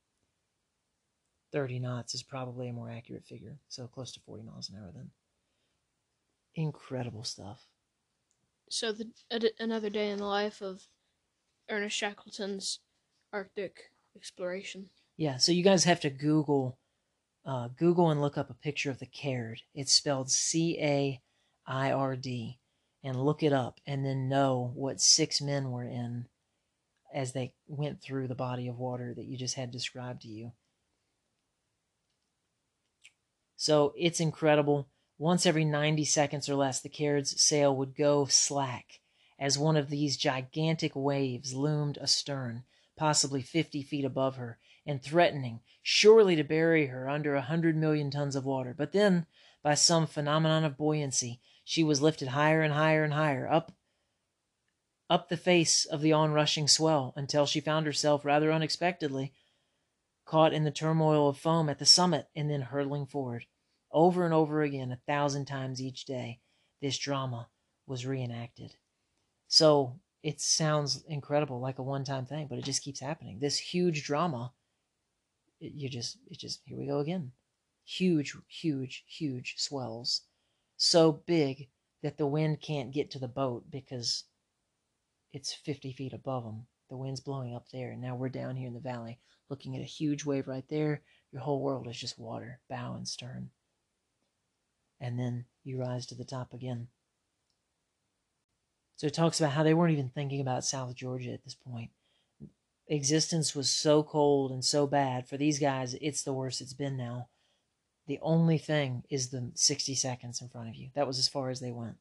30 1.51 1.79
knots 1.79 2.15
is 2.15 2.23
probably 2.23 2.69
a 2.69 2.73
more 2.73 2.89
accurate 2.89 3.25
figure, 3.25 3.59
so 3.67 3.85
close 3.87 4.11
to 4.13 4.19
40 4.21 4.43
miles 4.43 4.69
an 4.69 4.77
hour 4.81 4.91
then. 4.93 5.11
Incredible 6.55 7.23
stuff. 7.23 7.67
So 8.69 8.91
the 8.91 9.11
another 9.59 9.89
day 9.89 10.09
in 10.09 10.17
the 10.17 10.25
life 10.25 10.61
of 10.61 10.87
Ernest 11.69 11.95
Shackleton's 11.95 12.79
Arctic 13.31 13.91
exploration. 14.15 14.89
Yeah, 15.17 15.37
so 15.37 15.51
you 15.51 15.63
guys 15.63 15.83
have 15.83 15.99
to 16.01 16.09
Google, 16.09 16.77
uh, 17.45 17.69
Google 17.77 18.09
and 18.09 18.21
look 18.21 18.37
up 18.37 18.49
a 18.49 18.55
picture 18.55 18.89
of 18.89 18.99
the 18.99 19.05
Caird. 19.05 19.61
It's 19.73 19.93
spelled 19.93 20.31
C 20.31 20.77
A 20.79 21.21
I 21.67 21.91
R 21.91 22.15
D, 22.15 22.59
and 23.03 23.21
look 23.21 23.43
it 23.43 23.53
up, 23.53 23.79
and 23.85 24.05
then 24.05 24.29
know 24.29 24.71
what 24.75 25.01
six 25.01 25.41
men 25.41 25.71
were 25.71 25.83
in 25.83 26.25
as 27.13 27.33
they 27.33 27.53
went 27.67 28.01
through 28.01 28.27
the 28.27 28.35
body 28.35 28.67
of 28.67 28.79
water 28.79 29.13
that 29.15 29.25
you 29.25 29.37
just 29.37 29.55
had 29.55 29.71
described 29.71 30.23
to 30.23 30.27
you. 30.27 30.51
So 33.55 33.93
it's 33.95 34.19
incredible. 34.19 34.89
Once 35.19 35.45
every 35.45 35.63
90 35.63 36.03
seconds 36.05 36.49
or 36.49 36.55
less, 36.55 36.81
the 36.81 36.89
Caird's 36.89 37.41
sail 37.41 37.75
would 37.75 37.95
go 37.95 38.25
slack 38.25 38.99
as 39.39 39.57
one 39.57 39.77
of 39.77 39.89
these 39.89 40.17
gigantic 40.17 40.95
waves 40.95 41.53
loomed 41.53 41.97
astern, 42.01 42.63
possibly 42.95 43.41
50 43.41 43.83
feet 43.83 44.05
above 44.05 44.35
her, 44.35 44.59
and 44.85 45.01
threatening, 45.01 45.61
surely 45.81 46.35
to 46.35 46.43
bury 46.43 46.87
her 46.87 47.09
under 47.09 47.35
a 47.35 47.41
hundred 47.41 47.75
million 47.75 48.11
tons 48.11 48.35
of 48.35 48.45
water. 48.45 48.73
But 48.77 48.91
then, 48.91 49.25
by 49.61 49.75
some 49.75 50.07
phenomenon 50.07 50.63
of 50.63 50.77
buoyancy, 50.77 51.41
she 51.63 51.83
was 51.83 52.01
lifted 52.01 52.29
higher 52.29 52.61
and 52.61 52.73
higher 52.73 53.03
and 53.03 53.13
higher 53.13 53.47
up 53.47 53.71
up 55.09 55.29
the 55.29 55.37
face 55.37 55.85
of 55.85 56.01
the 56.01 56.13
onrushing 56.13 56.67
swell 56.67 57.13
until 57.15 57.45
she 57.45 57.59
found 57.59 57.85
herself 57.85 58.25
rather 58.25 58.51
unexpectedly 58.51 59.33
caught 60.25 60.53
in 60.53 60.63
the 60.63 60.71
turmoil 60.71 61.29
of 61.29 61.37
foam 61.37 61.69
at 61.69 61.77
the 61.77 61.85
summit 61.85 62.29
and 62.35 62.49
then 62.49 62.61
hurtling 62.61 63.05
forward. 63.05 63.45
Over 63.91 64.25
and 64.25 64.33
over 64.33 64.63
again, 64.63 64.91
a 64.91 65.01
thousand 65.05 65.45
times 65.45 65.81
each 65.81 66.05
day, 66.05 66.39
this 66.81 66.97
drama 66.97 67.49
was 67.85 68.05
reenacted. 68.05 68.75
So 69.47 69.99
it 70.23 70.41
sounds 70.41 71.03
incredible, 71.07 71.59
like 71.59 71.79
a 71.79 71.83
one 71.83 72.03
time 72.03 72.25
thing, 72.25 72.47
but 72.49 72.57
it 72.57 72.63
just 72.63 72.83
keeps 72.83 72.99
happening. 72.99 73.39
This 73.39 73.57
huge 73.57 74.03
drama, 74.03 74.53
it, 75.59 75.73
you 75.73 75.89
just, 75.89 76.17
it 76.29 76.39
just, 76.39 76.61
here 76.65 76.77
we 76.77 76.87
go 76.87 76.99
again. 76.99 77.31
Huge, 77.85 78.35
huge, 78.47 79.03
huge 79.07 79.55
swells. 79.57 80.21
So 80.77 81.11
big 81.11 81.67
that 82.01 82.17
the 82.17 82.27
wind 82.27 82.61
can't 82.61 82.93
get 82.93 83.11
to 83.11 83.19
the 83.19 83.27
boat 83.27 83.69
because 83.69 84.23
it's 85.33 85.53
50 85.53 85.93
feet 85.93 86.13
above 86.13 86.43
them. 86.43 86.65
The 86.89 86.97
wind's 86.97 87.21
blowing 87.21 87.55
up 87.55 87.69
there, 87.69 87.91
and 87.91 88.01
now 88.01 88.15
we're 88.15 88.29
down 88.29 88.55
here 88.55 88.67
in 88.67 88.73
the 88.73 88.79
valley 88.79 89.19
looking 89.49 89.75
at 89.75 89.81
a 89.81 89.85
huge 89.85 90.25
wave 90.25 90.47
right 90.47 90.65
there. 90.69 91.01
Your 91.31 91.41
whole 91.41 91.61
world 91.61 91.87
is 91.87 91.99
just 91.99 92.17
water, 92.17 92.59
bow 92.69 92.95
and 92.95 93.07
stern 93.07 93.49
and 95.03 95.19
then 95.19 95.45
you 95.65 95.79
rise 95.79 96.05
to 96.07 96.15
the 96.15 96.23
top 96.23 96.53
again. 96.53 96.87
So 98.95 99.07
it 99.07 99.13
talks 99.13 99.39
about 99.39 99.53
how 99.53 99.63
they 99.63 99.73
weren't 99.73 99.93
even 99.93 100.09
thinking 100.09 100.41
about 100.41 100.65
South 100.65 100.95
Georgia 100.95 101.31
at 101.31 101.43
this 101.43 101.55
point. 101.55 101.91
Existence 102.87 103.55
was 103.55 103.69
so 103.69 104.03
cold 104.03 104.51
and 104.51 104.63
so 104.63 104.85
bad. 104.85 105.27
For 105.27 105.37
these 105.37 105.59
guys, 105.59 105.95
it's 105.95 106.23
the 106.23 106.33
worst 106.33 106.61
it's 106.61 106.73
been 106.73 106.97
now. 106.97 107.29
The 108.07 108.19
only 108.21 108.57
thing 108.57 109.03
is 109.09 109.29
the 109.29 109.51
60 109.55 109.95
seconds 109.95 110.41
in 110.41 110.49
front 110.49 110.69
of 110.69 110.75
you. 110.75 110.89
That 110.93 111.07
was 111.07 111.17
as 111.17 111.29
far 111.29 111.49
as 111.49 111.59
they 111.59 111.71
went. 111.71 111.95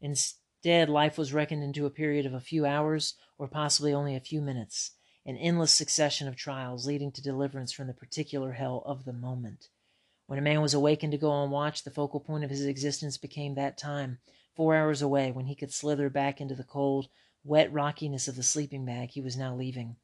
Instead, 0.00 0.88
life 0.88 1.18
was 1.18 1.32
reckoned 1.32 1.62
into 1.62 1.86
a 1.86 1.90
period 1.90 2.26
of 2.26 2.34
a 2.34 2.40
few 2.40 2.64
hours 2.64 3.14
or 3.38 3.48
possibly 3.48 3.92
only 3.92 4.14
a 4.14 4.20
few 4.20 4.40
minutes, 4.40 4.92
an 5.26 5.36
endless 5.36 5.72
succession 5.72 6.28
of 6.28 6.36
trials 6.36 6.86
leading 6.86 7.10
to 7.12 7.22
deliverance 7.22 7.72
from 7.72 7.88
the 7.88 7.94
particular 7.94 8.52
hell 8.52 8.82
of 8.86 9.04
the 9.04 9.12
moment. 9.12 9.68
When 10.26 10.38
a 10.38 10.42
man 10.42 10.62
was 10.62 10.74
awakened 10.74 11.12
to 11.12 11.18
go 11.18 11.30
on 11.30 11.50
watch, 11.50 11.82
the 11.82 11.90
focal 11.90 12.20
point 12.20 12.44
of 12.44 12.50
his 12.50 12.64
existence 12.64 13.18
became 13.18 13.54
that 13.54 13.76
time, 13.76 14.18
four 14.54 14.74
hours 14.74 15.02
away, 15.02 15.30
when 15.30 15.46
he 15.46 15.54
could 15.54 15.72
slither 15.72 16.10
back 16.10 16.40
into 16.40 16.54
the 16.54 16.64
cold, 16.64 17.08
wet 17.44 17.72
rockiness 17.72 18.28
of 18.28 18.36
the 18.36 18.42
sleeping 18.42 18.84
bag 18.84 19.10
he 19.10 19.20
was 19.20 19.36
now 19.36 19.54
leaving. 19.54 19.96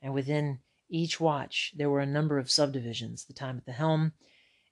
And 0.00 0.14
within 0.14 0.60
each 0.88 1.20
watch 1.20 1.72
there 1.76 1.90
were 1.90 2.00
a 2.00 2.06
number 2.06 2.38
of 2.38 2.50
subdivisions, 2.50 3.24
the 3.24 3.32
time 3.32 3.58
at 3.58 3.66
the 3.66 3.72
helm, 3.72 4.12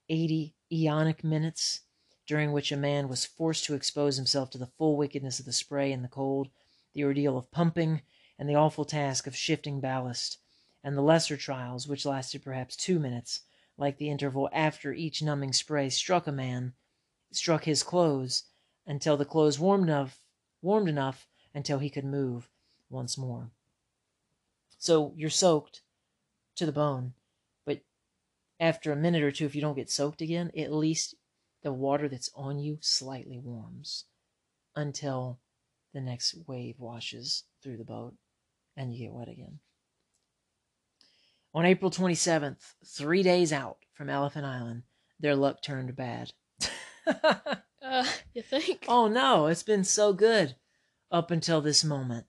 eighty 0.08 0.54
aeonic 0.72 1.24
minutes, 1.24 1.80
during 2.26 2.52
which 2.52 2.70
a 2.70 2.76
man 2.76 3.08
was 3.08 3.24
forced 3.24 3.64
to 3.64 3.74
expose 3.74 4.16
himself 4.16 4.50
to 4.50 4.58
the 4.58 4.70
full 4.78 4.96
wickedness 4.96 5.40
of 5.40 5.46
the 5.46 5.52
spray 5.52 5.92
and 5.92 6.04
the 6.04 6.08
cold, 6.08 6.48
the 6.94 7.04
ordeal 7.04 7.36
of 7.36 7.50
pumping, 7.50 8.02
and 8.38 8.48
the 8.48 8.54
awful 8.54 8.84
task 8.84 9.26
of 9.26 9.36
shifting 9.36 9.80
ballast, 9.80 10.38
and 10.82 10.96
the 10.96 11.02
lesser 11.02 11.36
trials, 11.36 11.86
which 11.86 12.06
lasted 12.06 12.42
perhaps 12.42 12.76
two 12.76 12.98
minutes, 12.98 13.40
like 13.76 13.98
the 13.98 14.10
interval 14.10 14.48
after 14.52 14.92
each 14.92 15.22
numbing 15.22 15.52
spray 15.52 15.88
struck 15.88 16.26
a 16.26 16.32
man, 16.32 16.72
struck 17.32 17.64
his 17.64 17.82
clothes, 17.82 18.44
until 18.86 19.16
the 19.16 19.24
clothes 19.24 19.58
warmed 19.58 19.84
enough, 19.84 20.20
warmed 20.62 20.88
enough 20.88 21.26
until 21.54 21.78
he 21.78 21.90
could 21.90 22.04
move 22.04 22.48
once 22.88 23.16
more. 23.16 23.50
So 24.78 25.12
you're 25.16 25.30
soaked 25.30 25.82
to 26.56 26.66
the 26.66 26.72
bone, 26.72 27.14
but 27.64 27.80
after 28.58 28.92
a 28.92 28.96
minute 28.96 29.22
or 29.22 29.30
two, 29.30 29.46
if 29.46 29.54
you 29.54 29.60
don't 29.60 29.76
get 29.76 29.90
soaked 29.90 30.22
again, 30.22 30.50
at 30.56 30.72
least 30.72 31.14
the 31.62 31.72
water 31.72 32.08
that's 32.08 32.30
on 32.34 32.58
you 32.58 32.78
slightly 32.80 33.38
warms 33.38 34.04
until 34.74 35.38
the 35.92 36.00
next 36.00 36.34
wave 36.46 36.76
washes 36.78 37.44
through 37.62 37.76
the 37.76 37.84
boat 37.84 38.14
and 38.76 38.94
you 38.94 39.04
get 39.04 39.12
wet 39.12 39.28
again. 39.28 39.58
On 41.52 41.66
April 41.66 41.90
27th, 41.90 42.74
three 42.86 43.22
days 43.22 43.52
out 43.52 43.78
from 43.92 44.08
Elephant 44.08 44.46
Island, 44.46 44.84
their 45.18 45.34
luck 45.34 45.62
turned 45.62 45.96
bad. 45.96 46.32
Uh, 47.82 48.04
you 48.34 48.42
think? 48.42 48.84
oh 48.88 49.08
no, 49.08 49.46
it's 49.46 49.62
been 49.62 49.84
so 49.84 50.12
good 50.12 50.56
up 51.10 51.30
until 51.30 51.60
this 51.60 51.84
moment. 51.84 52.26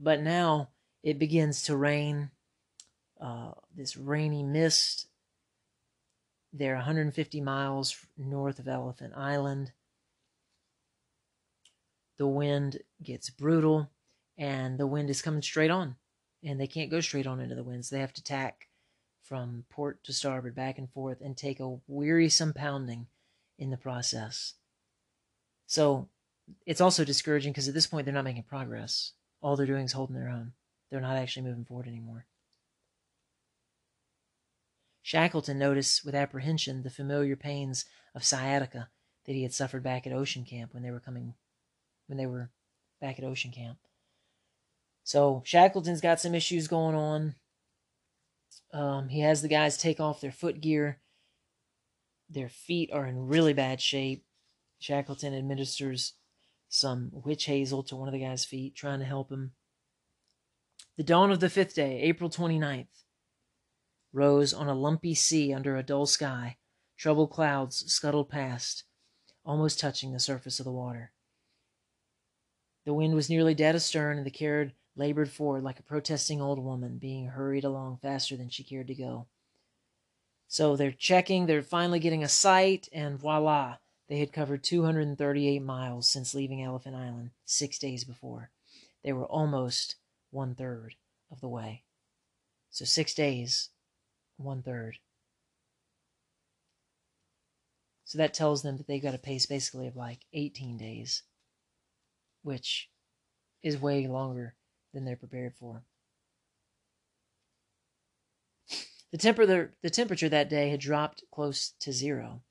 But 0.00 0.20
now 0.20 0.70
it 1.02 1.18
begins 1.18 1.62
to 1.64 1.76
rain. 1.76 2.30
Uh, 3.20 3.52
this 3.74 3.96
rainy 3.96 4.42
mist. 4.42 5.06
They're 6.52 6.74
150 6.74 7.40
miles 7.40 7.96
north 8.18 8.58
of 8.58 8.68
Elephant 8.68 9.14
Island. 9.16 9.72
The 12.18 12.26
wind 12.26 12.78
gets 13.02 13.30
brutal, 13.30 13.90
and 14.36 14.78
the 14.78 14.86
wind 14.86 15.08
is 15.08 15.22
coming 15.22 15.40
straight 15.40 15.70
on. 15.70 15.96
And 16.44 16.60
they 16.60 16.66
can't 16.66 16.90
go 16.90 17.00
straight 17.00 17.26
on 17.26 17.40
into 17.40 17.54
the 17.54 17.62
winds. 17.62 17.88
They 17.88 18.00
have 18.00 18.12
to 18.14 18.24
tack 18.24 18.68
from 19.22 19.64
port 19.70 20.02
to 20.04 20.12
starboard, 20.12 20.54
back 20.54 20.76
and 20.76 20.90
forth, 20.90 21.20
and 21.20 21.36
take 21.36 21.60
a 21.60 21.78
wearisome 21.86 22.52
pounding 22.52 23.06
in 23.58 23.70
the 23.70 23.76
process. 23.76 24.54
So 25.72 26.10
it's 26.66 26.82
also 26.82 27.02
discouraging 27.02 27.50
because 27.50 27.66
at 27.66 27.72
this 27.72 27.86
point 27.86 28.04
they're 28.04 28.12
not 28.12 28.26
making 28.26 28.42
progress. 28.42 29.12
All 29.40 29.56
they're 29.56 29.64
doing 29.64 29.86
is 29.86 29.92
holding 29.92 30.14
their 30.14 30.28
own. 30.28 30.52
They're 30.90 31.00
not 31.00 31.16
actually 31.16 31.46
moving 31.46 31.64
forward 31.64 31.88
anymore. 31.88 32.26
Shackleton 35.00 35.58
noticed 35.58 36.04
with 36.04 36.14
apprehension 36.14 36.82
the 36.82 36.90
familiar 36.90 37.36
pains 37.36 37.86
of 38.14 38.22
sciatica 38.22 38.90
that 39.24 39.32
he 39.32 39.44
had 39.44 39.54
suffered 39.54 39.82
back 39.82 40.06
at 40.06 40.12
Ocean 40.12 40.44
Camp 40.44 40.74
when 40.74 40.82
they 40.82 40.90
were 40.90 41.00
coming 41.00 41.32
when 42.06 42.18
they 42.18 42.26
were 42.26 42.50
back 43.00 43.18
at 43.18 43.24
Ocean 43.24 43.50
Camp. 43.50 43.78
So 45.04 45.40
Shackleton's 45.46 46.02
got 46.02 46.20
some 46.20 46.34
issues 46.34 46.68
going 46.68 46.96
on. 46.96 47.34
Um, 48.74 49.08
he 49.08 49.20
has 49.20 49.40
the 49.40 49.48
guys 49.48 49.78
take 49.78 50.00
off 50.00 50.20
their 50.20 50.32
foot 50.32 50.60
gear. 50.60 50.98
Their 52.28 52.50
feet 52.50 52.90
are 52.92 53.06
in 53.06 53.26
really 53.26 53.54
bad 53.54 53.80
shape. 53.80 54.26
Shackleton 54.82 55.32
administers 55.32 56.14
some 56.68 57.10
witch 57.12 57.44
hazel 57.44 57.84
to 57.84 57.94
one 57.94 58.08
of 58.08 58.12
the 58.12 58.20
guy's 58.20 58.44
feet, 58.44 58.74
trying 58.74 58.98
to 58.98 59.04
help 59.04 59.30
him. 59.30 59.52
The 60.96 61.04
dawn 61.04 61.30
of 61.30 61.38
the 61.38 61.48
fifth 61.48 61.74
day, 61.74 62.00
April 62.00 62.28
29th, 62.28 63.04
rose 64.12 64.52
on 64.52 64.68
a 64.68 64.74
lumpy 64.74 65.14
sea 65.14 65.54
under 65.54 65.76
a 65.76 65.82
dull 65.82 66.06
sky. 66.06 66.56
Troubled 66.98 67.30
clouds 67.30 67.92
scuttled 67.92 68.28
past, 68.28 68.84
almost 69.44 69.78
touching 69.78 70.12
the 70.12 70.20
surface 70.20 70.58
of 70.58 70.64
the 70.64 70.72
water. 70.72 71.12
The 72.84 72.94
wind 72.94 73.14
was 73.14 73.30
nearly 73.30 73.54
dead 73.54 73.74
astern, 73.74 74.18
and 74.18 74.26
the 74.26 74.30
Caird 74.30 74.72
labored 74.96 75.30
forward 75.30 75.62
like 75.62 75.78
a 75.78 75.84
protesting 75.84 76.40
old 76.40 76.58
woman, 76.58 76.98
being 76.98 77.28
hurried 77.28 77.64
along 77.64 77.98
faster 78.02 78.36
than 78.36 78.50
she 78.50 78.64
cared 78.64 78.88
to 78.88 78.94
go. 78.94 79.26
So 80.48 80.76
they're 80.76 80.90
checking, 80.92 81.46
they're 81.46 81.62
finally 81.62 81.98
getting 81.98 82.22
a 82.22 82.28
sight, 82.28 82.88
and 82.92 83.18
voila, 83.18 83.76
they 84.12 84.18
had 84.18 84.30
covered 84.30 84.62
238 84.62 85.62
miles 85.62 86.06
since 86.06 86.34
leaving 86.34 86.62
Elephant 86.62 86.94
Island 86.94 87.30
six 87.46 87.78
days 87.78 88.04
before. 88.04 88.50
They 89.02 89.14
were 89.14 89.24
almost 89.24 89.96
one 90.30 90.54
third 90.54 90.96
of 91.30 91.40
the 91.40 91.48
way. 91.48 91.84
So 92.68 92.84
six 92.84 93.14
days, 93.14 93.70
one 94.36 94.60
third. 94.60 94.98
So 98.04 98.18
that 98.18 98.34
tells 98.34 98.60
them 98.60 98.76
that 98.76 98.86
they've 98.86 99.02
got 99.02 99.14
a 99.14 99.18
pace 99.18 99.46
basically 99.46 99.86
of 99.86 99.96
like 99.96 100.26
18 100.34 100.76
days, 100.76 101.22
which 102.42 102.90
is 103.62 103.80
way 103.80 104.06
longer 104.06 104.56
than 104.92 105.06
they're 105.06 105.16
prepared 105.16 105.54
for. 105.54 105.84
The, 109.10 109.16
temper, 109.16 109.46
the, 109.46 109.70
the 109.80 109.88
temperature 109.88 110.28
that 110.28 110.50
day 110.50 110.68
had 110.68 110.80
dropped 110.80 111.24
close 111.32 111.72
to 111.80 111.94
zero. 111.94 112.42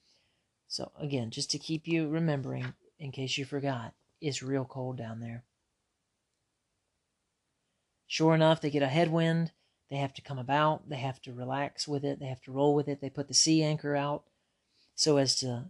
So, 0.72 0.90
again, 0.98 1.32
just 1.32 1.52
to 1.52 1.60
keep 1.60 1.86
you 1.86 2.08
remembering, 2.08 2.74
in 2.98 3.12
case 3.12 3.38
you 3.38 3.44
forgot, 3.44 3.94
it's 4.22 4.42
real 4.42 4.64
cold 4.64 4.98
down 4.98 5.20
there. 5.20 5.44
Sure 8.08 8.34
enough, 8.34 8.62
they 8.62 8.70
get 8.70 8.82
a 8.82 8.88
headwind. 8.88 9.52
They 9.90 9.98
have 9.98 10.14
to 10.14 10.22
come 10.22 10.40
about. 10.40 10.88
They 10.88 10.96
have 10.96 11.22
to 11.24 11.34
relax 11.34 11.90
with 11.90 12.06
it. 12.06 12.22
They 12.22 12.28
have 12.28 12.40
to 12.44 12.54
roll 12.54 12.74
with 12.74 12.88
it. 12.88 13.02
They 13.02 13.10
put 13.10 13.28
the 13.28 13.34
sea 13.34 13.62
anchor 13.62 13.98
out 13.98 14.24
so 14.96 15.18
as 15.18 15.36
to 15.42 15.66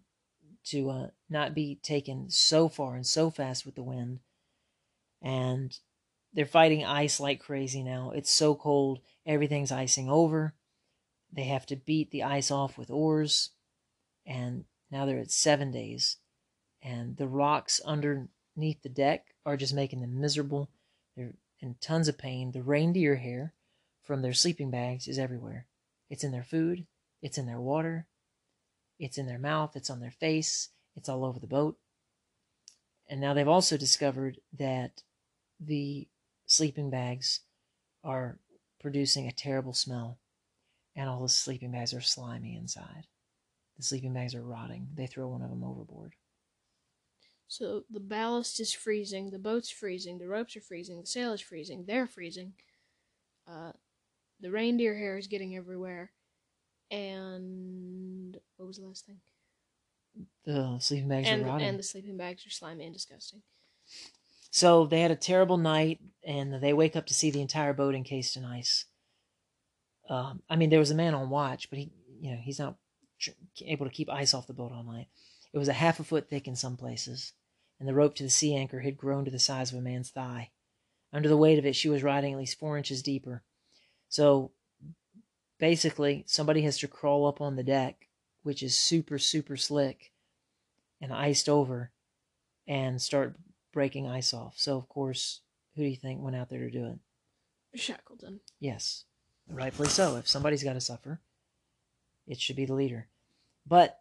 to 0.66 0.92
uh, 0.92 1.08
not 1.28 1.56
be 1.56 1.80
taken 1.82 2.30
so 2.30 2.70
far 2.70 2.94
and 2.94 3.08
so 3.08 3.32
fast 3.32 3.66
with 3.66 3.74
the 3.74 3.82
wind. 3.82 4.20
And 5.20 5.76
they're 6.32 6.46
fighting 6.46 6.86
ice 6.86 7.20
like 7.20 7.40
crazy 7.40 7.82
now. 7.82 8.12
It's 8.14 8.32
so 8.32 8.54
cold, 8.54 9.00
everything's 9.26 9.72
icing 9.72 10.12
over. 10.12 10.54
They 11.34 11.46
have 11.46 11.66
to 11.66 11.76
beat 11.76 12.12
the 12.12 12.22
ice 12.22 12.52
off 12.52 12.78
with 12.78 12.92
oars. 12.92 13.50
And 14.28 14.66
now 14.92 15.06
they're 15.06 15.20
at 15.20 15.32
seven 15.32 15.72
days. 15.72 16.18
And 16.82 17.18
the 17.18 17.28
rocks 17.28 17.80
underneath 17.86 18.82
the 18.82 18.90
deck 18.90 19.28
are 19.46 19.58
just 19.58 19.74
making 19.74 20.02
them 20.02 20.20
miserable. 20.20 20.70
They're 21.16 21.34
in 21.60 21.76
tons 21.80 22.08
of 22.08 22.18
pain. 22.18 22.52
The 22.52 22.64
reindeer 22.64 23.16
hair 23.16 23.54
from 24.04 24.22
their 24.22 24.34
sleeping 24.34 24.72
bags 24.72 25.08
is 25.08 25.20
everywhere. 25.20 25.68
It's 26.10 26.24
in 26.24 26.32
their 26.32 26.44
food, 26.44 26.86
it's 27.22 27.38
in 27.38 27.46
their 27.46 27.62
water, 27.62 28.08
it's 29.00 29.18
in 29.18 29.28
their 29.28 29.40
mouth, 29.40 29.76
it's 29.76 29.90
on 29.90 30.00
their 30.00 30.12
face, 30.12 30.70
it's 30.96 31.08
all 31.08 31.24
over 31.24 31.40
the 31.40 31.48
boat. 31.48 31.78
And 33.08 33.22
now 33.22 33.34
they've 33.34 33.48
also 33.48 33.78
discovered 33.78 34.40
that 34.58 35.04
the 35.60 36.08
sleeping 36.46 36.90
bags 36.90 37.42
are 38.04 38.40
producing 38.80 39.28
a 39.28 39.32
terrible 39.32 39.74
smell, 39.74 40.18
and 40.96 41.10
all 41.10 41.22
the 41.22 41.30
sleeping 41.30 41.72
bags 41.72 41.94
are 41.94 42.02
slimy 42.02 42.56
inside. 42.56 43.08
The 43.82 43.88
sleeping 43.88 44.14
bags 44.14 44.36
are 44.36 44.44
rotting. 44.44 44.90
They 44.94 45.08
throw 45.08 45.28
one 45.28 45.42
of 45.42 45.50
them 45.50 45.64
overboard. 45.64 46.14
So 47.48 47.84
the 47.90 48.00
ballast 48.00 48.60
is 48.60 48.72
freezing, 48.72 49.32
the 49.32 49.40
boat's 49.40 49.72
freezing, 49.72 50.20
the 50.20 50.28
ropes 50.28 50.56
are 50.56 50.62
freezing, 50.62 51.02
the 51.02 51.08
sail 51.08 51.34
is 51.34 51.42
freezing, 51.42 51.86
they're 51.88 52.06
freezing. 52.06 52.54
Uh, 53.50 53.72
the 54.40 54.52
reindeer 54.52 54.96
hair 54.96 55.18
is 55.18 55.26
getting 55.26 55.56
everywhere. 55.56 56.12
And 56.92 58.38
what 58.58 58.68
was 58.68 58.78
the 58.78 58.86
last 58.86 59.08
thing? 59.08 59.18
The 60.46 60.78
sleeping 60.78 61.10
bags 61.10 61.28
and, 61.28 61.42
are 61.42 61.46
rotting. 61.48 61.68
and 61.68 61.80
the 61.80 61.84
sleeping 61.84 62.18
bags 62.18 62.46
are 62.46 62.52
slimy 62.52 62.86
and 62.86 62.94
disgusting. 62.94 63.42
So 64.52 64.86
they 64.86 65.02
had 65.02 65.10
a 65.10 65.16
terrible 65.16 65.58
night, 65.58 66.00
and 66.24 66.62
they 66.62 66.74
wake 66.74 66.96
up 66.96 67.08
to 67.08 67.16
see 67.16 67.32
the 67.32 67.42
entire 67.42 67.74
boat 67.74 67.96
encased 67.96 68.38
in 68.38 68.46
ice. 68.46 68.86
Um, 70.08 70.44
I 70.48 70.56
mean, 70.56 70.70
there 70.70 70.78
was 70.78 70.92
a 70.92 70.96
man 70.96 71.16
on 71.16 71.32
watch, 71.32 71.72
but 71.72 71.80
he, 71.80 71.90
you 72.20 72.30
know, 72.30 72.40
he's 72.44 72.60
not 72.60 72.76
able 73.66 73.86
to 73.86 73.92
keep 73.92 74.10
ice 74.10 74.34
off 74.34 74.48
the 74.48 74.54
boat 74.54 74.72
all 74.72 74.84
night. 74.84 75.08
It 75.54 75.58
was 75.58 75.68
a 75.68 75.74
half 75.74 76.00
a 76.00 76.04
foot 76.04 76.30
thick 76.30 76.48
in 76.48 76.56
some 76.56 76.78
places, 76.78 77.34
and 77.80 77.88
the 77.88 77.94
rope 77.94 78.16
to 78.16 78.24
the 78.24 78.30
sea 78.30 78.56
anchor 78.56 78.80
had 78.80 78.98
grown 78.98 79.26
to 79.26 79.32
the 79.32 79.40
size 79.40 79.72
of 79.72 79.78
a 79.78 79.82
man's 79.82 80.10
thigh. 80.10 80.52
Under 81.14 81.28
the 81.28 81.38
weight 81.38 81.60
of 81.60 81.66
it, 81.66 81.76
she 81.76 81.90
was 81.90 82.04
riding 82.04 82.34
at 82.34 82.40
least 82.40 82.60
four 82.60 82.78
inches 82.78 83.02
deeper. 83.02 83.44
So 84.08 84.52
basically, 85.60 86.24
somebody 86.28 86.62
has 86.62 86.78
to 86.80 86.88
crawl 86.88 87.28
up 87.28 87.42
on 87.42 87.56
the 87.56 87.64
deck, 87.64 88.08
which 88.44 88.64
is 88.64 88.80
super, 88.80 89.18
super 89.18 89.58
slick 89.58 90.12
and 91.02 91.12
iced 91.12 91.50
over, 91.50 91.92
and 92.68 93.02
start 93.02 93.36
breaking 93.74 94.08
ice 94.08 94.34
off. 94.34 94.54
So, 94.58 94.78
of 94.78 94.88
course, 94.88 95.42
who 95.76 95.84
do 95.84 95.90
you 95.90 95.96
think 95.96 96.22
went 96.22 96.36
out 96.36 96.50
there 96.50 96.60
to 96.60 96.72
do 96.72 96.86
it? 96.86 97.80
Shackleton. 97.80 98.40
Yes, 98.60 99.06
rightfully 99.50 99.90
so. 99.90 100.18
If 100.18 100.28
somebody's 100.28 100.64
got 100.64 100.74
to 100.74 100.82
suffer, 100.82 101.20
it 102.28 102.40
should 102.40 102.56
be 102.56 102.66
the 102.66 102.74
leader. 102.74 103.08
But 103.66 104.00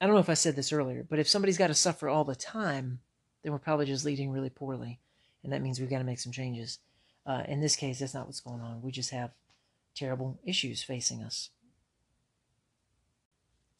I 0.00 0.06
don't 0.06 0.14
know 0.14 0.20
if 0.20 0.28
I 0.28 0.34
said 0.34 0.56
this 0.56 0.72
earlier, 0.72 1.04
but 1.08 1.18
if 1.18 1.28
somebody's 1.28 1.58
got 1.58 1.68
to 1.68 1.74
suffer 1.74 2.08
all 2.08 2.24
the 2.24 2.36
time, 2.36 3.00
then 3.42 3.52
we're 3.52 3.58
probably 3.58 3.86
just 3.86 4.04
leading 4.04 4.30
really 4.30 4.50
poorly. 4.50 5.00
And 5.42 5.52
that 5.52 5.62
means 5.62 5.78
we've 5.78 5.90
got 5.90 5.98
to 5.98 6.04
make 6.04 6.18
some 6.18 6.32
changes. 6.32 6.78
Uh, 7.24 7.42
in 7.48 7.60
this 7.60 7.76
case, 7.76 7.98
that's 7.98 8.14
not 8.14 8.26
what's 8.26 8.40
going 8.40 8.60
on. 8.60 8.82
We 8.82 8.92
just 8.92 9.10
have 9.10 9.30
terrible 9.94 10.38
issues 10.44 10.82
facing 10.82 11.22
us. 11.22 11.50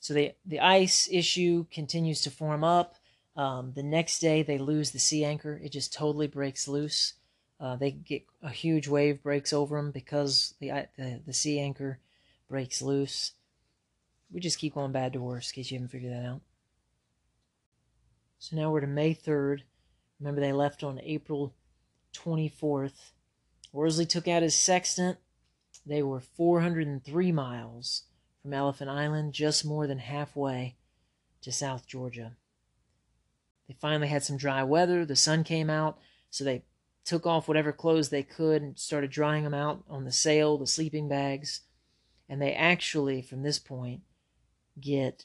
So 0.01 0.15
the, 0.15 0.33
the 0.45 0.61
ice 0.61 1.09
issue 1.11 1.67
continues 1.71 2.21
to 2.23 2.31
form 2.31 2.65
up. 2.65 2.97
Um, 3.37 3.73
the 3.75 3.83
next 3.83 4.21
day, 4.21 4.43
they 4.43 4.59
lose 4.59 4.93
the 4.93 4.99
sea 4.99 5.25
anchor. 5.25 5.61
It 5.63 5.73
just 5.73 5.93
totally 5.93 6.27
breaks 6.27 6.69
loose. 6.69 7.15
Uh, 7.59 7.77
they 7.77 7.91
get 7.91 8.25
a 8.43 8.51
huge 8.51 8.87
wave 8.87 9.23
breaks 9.23 9.53
over 9.53 9.77
them 9.77 9.91
because 9.91 10.55
the, 10.61 10.69
the 10.97 11.21
the 11.27 11.33
sea 11.33 11.59
anchor 11.59 11.99
breaks 12.49 12.83
loose. 12.83 13.33
We 14.31 14.41
just 14.41 14.59
keep 14.59 14.75
going 14.75 14.93
bad 14.93 15.13
to 15.13 15.21
worse, 15.21 15.51
in 15.51 15.55
case 15.55 15.71
you 15.71 15.79
haven't 15.79 15.91
figured 15.91 16.13
that 16.13 16.27
out. 16.27 16.41
So 18.39 18.57
now 18.57 18.71
we're 18.71 18.81
to 18.81 18.87
May 18.87 19.15
3rd. 19.15 19.61
Remember, 20.21 20.41
they 20.41 20.53
left 20.53 20.83
on 20.83 21.01
April 21.03 21.55
24th. 22.15 23.13
Worsley 23.73 24.07
took 24.07 24.29
out 24.29 24.43
his 24.43 24.55
sextant. 24.55 25.19
They 25.85 26.03
were 26.03 26.21
403 26.21 27.33
miles 27.33 28.03
from 28.43 28.53
Elephant 28.53 28.91
Island, 28.91 29.33
just 29.33 29.65
more 29.65 29.87
than 29.87 29.99
halfway 29.99 30.77
to 31.43 31.53
South 31.53 31.87
Georgia. 31.87 32.33
They 33.69 33.75
finally 33.81 34.09
had 34.09 34.23
some 34.23 34.37
dry 34.37 34.63
weather. 34.63 35.05
The 35.05 35.17
sun 35.17 35.45
came 35.45 35.71
out, 35.71 35.99
so 36.31 36.45
they 36.45 36.65
took 37.05 37.27
off 37.27 37.49
whatever 37.49 37.73
clothes 37.73 38.09
they 38.09 38.23
could 38.23 38.63
and 38.63 38.79
started 38.79 39.11
drying 39.11 39.45
them 39.45 39.55
out 39.55 39.85
on 39.89 40.05
the 40.05 40.13
sail, 40.13 40.59
the 40.59 40.67
sleeping 40.67 41.09
bags. 41.09 41.61
And 42.29 42.43
they 42.43 42.53
actually, 42.53 43.23
from 43.23 43.43
this 43.43 43.59
point, 43.59 44.03
get 44.81 45.25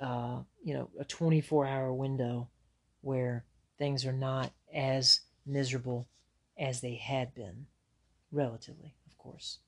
uh, 0.00 0.40
you 0.62 0.74
know 0.74 0.90
a 0.98 1.04
24 1.04 1.66
hour 1.66 1.92
window 1.92 2.48
where 3.00 3.44
things 3.78 4.04
are 4.04 4.12
not 4.12 4.52
as 4.74 5.20
miserable 5.44 6.08
as 6.58 6.80
they 6.80 6.94
had 6.94 7.34
been 7.34 7.66
relatively 8.32 8.94
of 9.06 9.16
course. 9.18 9.58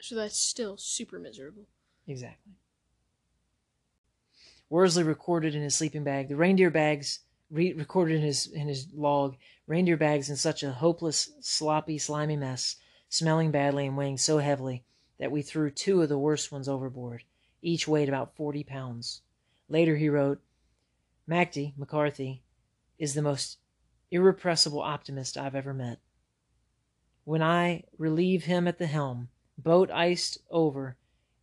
So 0.00 0.14
that's 0.14 0.38
still 0.38 0.76
super 0.76 1.18
miserable. 1.18 1.66
exactly. 2.06 2.52
Worsley 4.68 5.02
recorded 5.02 5.54
in 5.54 5.62
his 5.62 5.74
sleeping 5.74 6.04
bag. 6.04 6.28
The 6.28 6.36
reindeer 6.36 6.70
bags 6.70 7.20
re- 7.50 7.72
recorded 7.72 8.16
in 8.16 8.22
his 8.22 8.46
in 8.46 8.68
his 8.68 8.88
log 8.92 9.36
reindeer 9.66 9.96
bags 9.96 10.28
in 10.28 10.36
such 10.36 10.62
a 10.62 10.72
hopeless 10.72 11.30
sloppy 11.40 11.98
slimy 11.98 12.36
mess 12.36 12.76
smelling 13.08 13.50
badly 13.50 13.86
and 13.86 13.96
weighing 13.96 14.18
so 14.18 14.38
heavily 14.38 14.84
that 15.18 15.32
we 15.32 15.42
threw 15.42 15.70
two 15.70 16.02
of 16.02 16.08
the 16.08 16.18
worst 16.18 16.50
ones 16.50 16.68
overboard. 16.68 17.24
Each 17.62 17.88
weighed 17.88 18.08
about 18.08 18.36
40 18.36 18.64
pounds. 18.64 19.22
Later 19.68 19.96
he 19.96 20.08
wrote, 20.08 20.40
MacD, 21.28 21.72
McCarthy, 21.76 22.42
is 22.98 23.14
the 23.14 23.22
most 23.22 23.58
irrepressible 24.10 24.80
optimist 24.80 25.38
I've 25.38 25.54
ever 25.54 25.72
met. 25.72 25.98
When 27.24 27.42
I 27.42 27.84
relieve 27.96 28.44
him 28.44 28.68
at 28.68 28.78
the 28.78 28.86
helm, 28.86 29.28
boat 29.56 29.90
iced 29.90 30.38
over, 30.50 30.96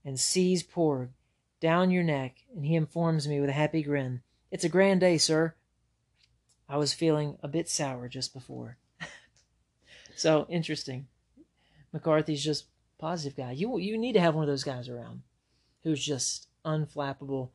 and 0.05 0.19
seas 0.19 0.63
poured 0.63 1.13
down 1.59 1.91
your 1.91 2.03
neck, 2.03 2.37
and 2.55 2.65
he 2.65 2.75
informs 2.75 3.27
me 3.27 3.39
with 3.39 3.49
a 3.49 3.53
happy 3.53 3.81
grin, 3.83 4.21
It's 4.51 4.63
a 4.63 4.69
grand 4.69 4.99
day, 4.99 5.17
sir. 5.17 5.55
I 6.67 6.77
was 6.77 6.93
feeling 6.93 7.37
a 7.41 7.47
bit 7.47 7.69
sour 7.69 8.07
just 8.07 8.33
before. 8.33 8.77
so 10.15 10.45
interesting. 10.49 11.07
McCarthy's 11.93 12.43
just 12.43 12.65
positive 13.01 13.35
guy. 13.35 13.51
You 13.51 13.79
you 13.79 13.97
need 13.97 14.13
to 14.13 14.21
have 14.21 14.35
one 14.35 14.43
of 14.43 14.47
those 14.47 14.63
guys 14.63 14.87
around 14.87 15.23
who's 15.83 16.05
just 16.05 16.47
unflappable. 16.63 17.49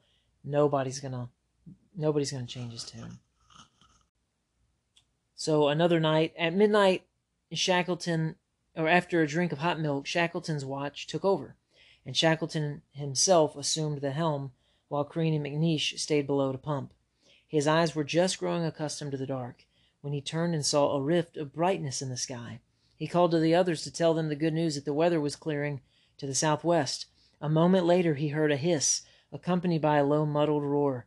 Nobody's 0.45 1.01
gonna 1.01 1.31
nobody's 1.97 2.33
gonna 2.33 2.47
change 2.47 2.73
his 2.73 2.85
tune. 2.85 3.21
So 5.37 5.69
another 5.69 6.01
night 6.01 6.35
at 6.37 6.55
midnight, 6.55 7.07
Shackleton, 7.53 8.35
or 8.75 8.89
after 8.89 9.23
a 9.23 9.27
drink 9.27 9.53
of 9.53 9.59
hot 9.59 9.79
milk, 9.79 10.07
Shackleton's 10.07 10.65
watch 10.65 11.07
took 11.07 11.25
over, 11.25 11.55
and 12.05 12.17
Shackleton 12.17 12.83
himself 12.93 13.57
assumed 13.57 14.01
the 14.01 14.11
helm 14.11 14.53
while 14.89 15.05
Crean 15.05 15.35
and 15.35 15.45
McNish 15.45 15.99
stayed 15.99 16.27
below 16.27 16.53
to 16.53 16.59
pump. 16.59 16.93
His 17.47 17.67
eyes 17.67 17.95
were 17.95 18.05
just 18.05 18.39
growing 18.39 18.65
accustomed 18.65 19.13
to 19.13 19.17
the 19.17 19.27
dark 19.27 19.65
when 20.01 20.13
he 20.13 20.21
turned 20.21 20.55
and 20.55 20.67
saw 20.67 20.93
a 20.93 21.03
rift 21.03 21.37
of 21.37 21.53
brightness 21.53 22.03
in 22.03 22.09
the 22.09 22.17
sky. 22.17 22.61
He 22.99 23.07
called 23.07 23.31
to 23.33 23.39
the 23.39 23.55
others 23.55 23.83
to 23.83 23.93
tell 23.93 24.15
them 24.15 24.29
the 24.29 24.37
good 24.37 24.55
news 24.55 24.75
that 24.75 24.85
the 24.85 24.95
weather 24.95 25.21
was 25.21 25.37
clearing 25.37 25.81
to 26.19 26.27
the 26.27 26.35
southwest. 26.35 27.07
A 27.41 27.49
moment 27.49 27.85
later 27.85 28.15
he 28.15 28.29
heard 28.29 28.51
a 28.51 28.57
hiss, 28.57 29.03
accompanied 29.31 29.83
by 29.83 29.99
a 29.99 30.05
low 30.05 30.25
muddled 30.25 30.63
roar, 30.63 31.07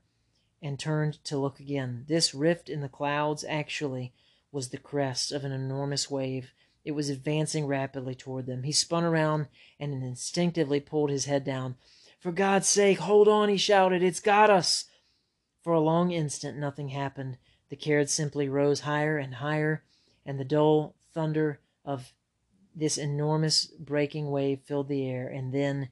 and 0.62 0.78
turned 0.78 1.24
to 1.26 1.38
look 1.38 1.60
again. 1.60 2.06
This 2.08 2.36
rift 2.36 2.70
in 2.70 2.82
the 2.82 2.90
clouds 2.90 3.44
actually 3.48 4.14
was 4.52 4.70
the 4.70 4.78
crest 4.78 5.32
of 5.32 5.44
an 5.44 5.52
enormous 5.52 6.12
wave. 6.12 6.52
It 6.86 6.92
was 6.92 7.10
advancing 7.10 7.66
rapidly 7.66 8.16
toward 8.16 8.46
them. 8.46 8.64
He 8.64 8.72
spun 8.72 9.04
around 9.04 9.48
and 9.80 9.94
instinctively 10.04 10.80
pulled 10.80 11.10
his 11.10 11.26
head 11.26 11.44
down. 11.44 11.76
For 12.20 12.32
God's 12.32 12.68
sake, 12.68 13.00
hold 13.00 13.28
on, 13.28 13.50
he 13.50 13.58
shouted. 13.58 14.04
It's 14.04 14.20
got 14.20 14.50
us. 14.50 14.86
For 15.64 15.74
a 15.74 15.80
long 15.80 16.12
instant, 16.12 16.58
nothing 16.58 16.90
happened. 16.90 17.38
The 17.70 17.76
Caird 17.76 18.10
simply 18.10 18.50
rose 18.50 18.82
higher 18.82 19.18
and 19.18 19.36
higher, 19.36 19.84
and 20.26 20.40
the 20.40 20.46
dull 20.46 20.96
thunder 21.14 21.60
of 21.90 22.14
this 22.76 23.00
enormous 23.00 23.66
breaking 23.66 24.30
wave 24.30 24.60
filled 24.62 24.88
the 24.90 25.10
air, 25.10 25.28
and 25.28 25.52
then 25.52 25.90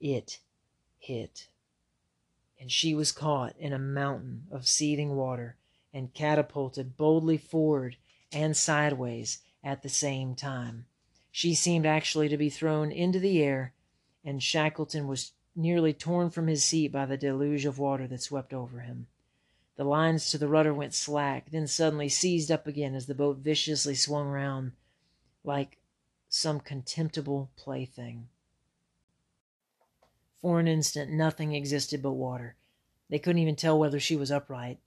it 0.00 0.40
hit. 0.98 1.46
And 2.58 2.70
she 2.70 2.96
was 2.96 3.12
caught 3.12 3.54
in 3.56 3.72
a 3.72 3.78
mountain 3.78 4.48
of 4.50 4.66
seething 4.66 5.14
water 5.14 5.54
and 5.92 6.12
catapulted 6.12 6.96
boldly 6.96 7.38
forward 7.38 7.96
and 8.32 8.56
sideways 8.56 9.38
at 9.62 9.82
the 9.84 9.88
same 9.88 10.34
time. 10.34 10.86
She 11.30 11.54
seemed 11.54 11.86
actually 11.86 12.28
to 12.28 12.36
be 12.36 12.50
thrown 12.50 12.90
into 12.90 13.20
the 13.20 13.40
air, 13.40 13.72
and 14.24 14.42
Shackleton 14.42 15.06
was 15.06 15.30
nearly 15.54 15.92
torn 15.92 16.30
from 16.30 16.48
his 16.48 16.64
seat 16.64 16.90
by 16.90 17.06
the 17.06 17.16
deluge 17.16 17.66
of 17.66 17.78
water 17.78 18.08
that 18.08 18.22
swept 18.22 18.52
over 18.52 18.80
him. 18.80 19.06
The 19.76 19.84
lines 19.84 20.28
to 20.32 20.38
the 20.38 20.48
rudder 20.48 20.74
went 20.74 20.92
slack, 20.92 21.52
then 21.52 21.68
suddenly 21.68 22.08
seized 22.08 22.50
up 22.50 22.66
again 22.66 22.96
as 22.96 23.06
the 23.06 23.14
boat 23.14 23.36
viciously 23.36 23.94
swung 23.94 24.26
round 24.26 24.72
like 25.44 25.78
some 26.28 26.58
contemptible 26.60 27.50
plaything. 27.56 28.28
For 30.40 30.58
an 30.58 30.66
instant, 30.66 31.10
nothing 31.10 31.54
existed 31.54 32.02
but 32.02 32.12
water. 32.12 32.56
They 33.08 33.18
couldn't 33.18 33.40
even 33.40 33.56
tell 33.56 33.78
whether 33.78 34.00
she 34.00 34.16
was 34.16 34.30
upright. 34.30 34.78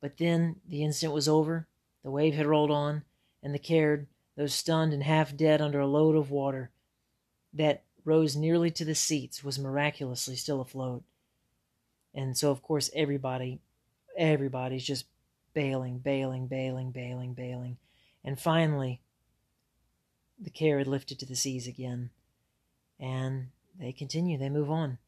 But 0.00 0.16
then 0.16 0.56
the 0.66 0.82
instant 0.82 1.12
was 1.12 1.28
over, 1.28 1.66
the 2.02 2.10
wave 2.10 2.34
had 2.34 2.46
rolled 2.46 2.70
on, 2.70 3.02
and 3.42 3.54
the 3.54 3.58
Caird, 3.58 4.06
though 4.36 4.46
stunned 4.46 4.92
and 4.92 5.02
half 5.02 5.36
dead 5.36 5.60
under 5.60 5.80
a 5.80 5.86
load 5.86 6.16
of 6.16 6.30
water 6.30 6.70
that 7.52 7.82
rose 8.04 8.34
nearly 8.36 8.70
to 8.70 8.84
the 8.84 8.94
seats, 8.94 9.44
was 9.44 9.58
miraculously 9.58 10.36
still 10.36 10.60
afloat. 10.60 11.02
And 12.14 12.36
so, 12.36 12.50
of 12.50 12.62
course, 12.62 12.90
everybody, 12.94 13.60
everybody's 14.16 14.84
just 14.84 15.04
bailing, 15.52 15.98
bailing, 15.98 16.46
bailing, 16.46 16.90
bailing, 16.90 17.34
bailing. 17.34 17.76
And 18.24 18.40
finally, 18.40 19.00
the 20.40 20.50
Caird 20.50 20.86
lifted 20.86 21.18
to 21.18 21.26
the 21.26 21.36
seas 21.36 21.66
again. 21.66 22.10
And 22.98 23.48
they 23.78 23.92
continue, 23.92 24.38
they 24.38 24.48
move 24.48 24.70
on. 24.70 24.98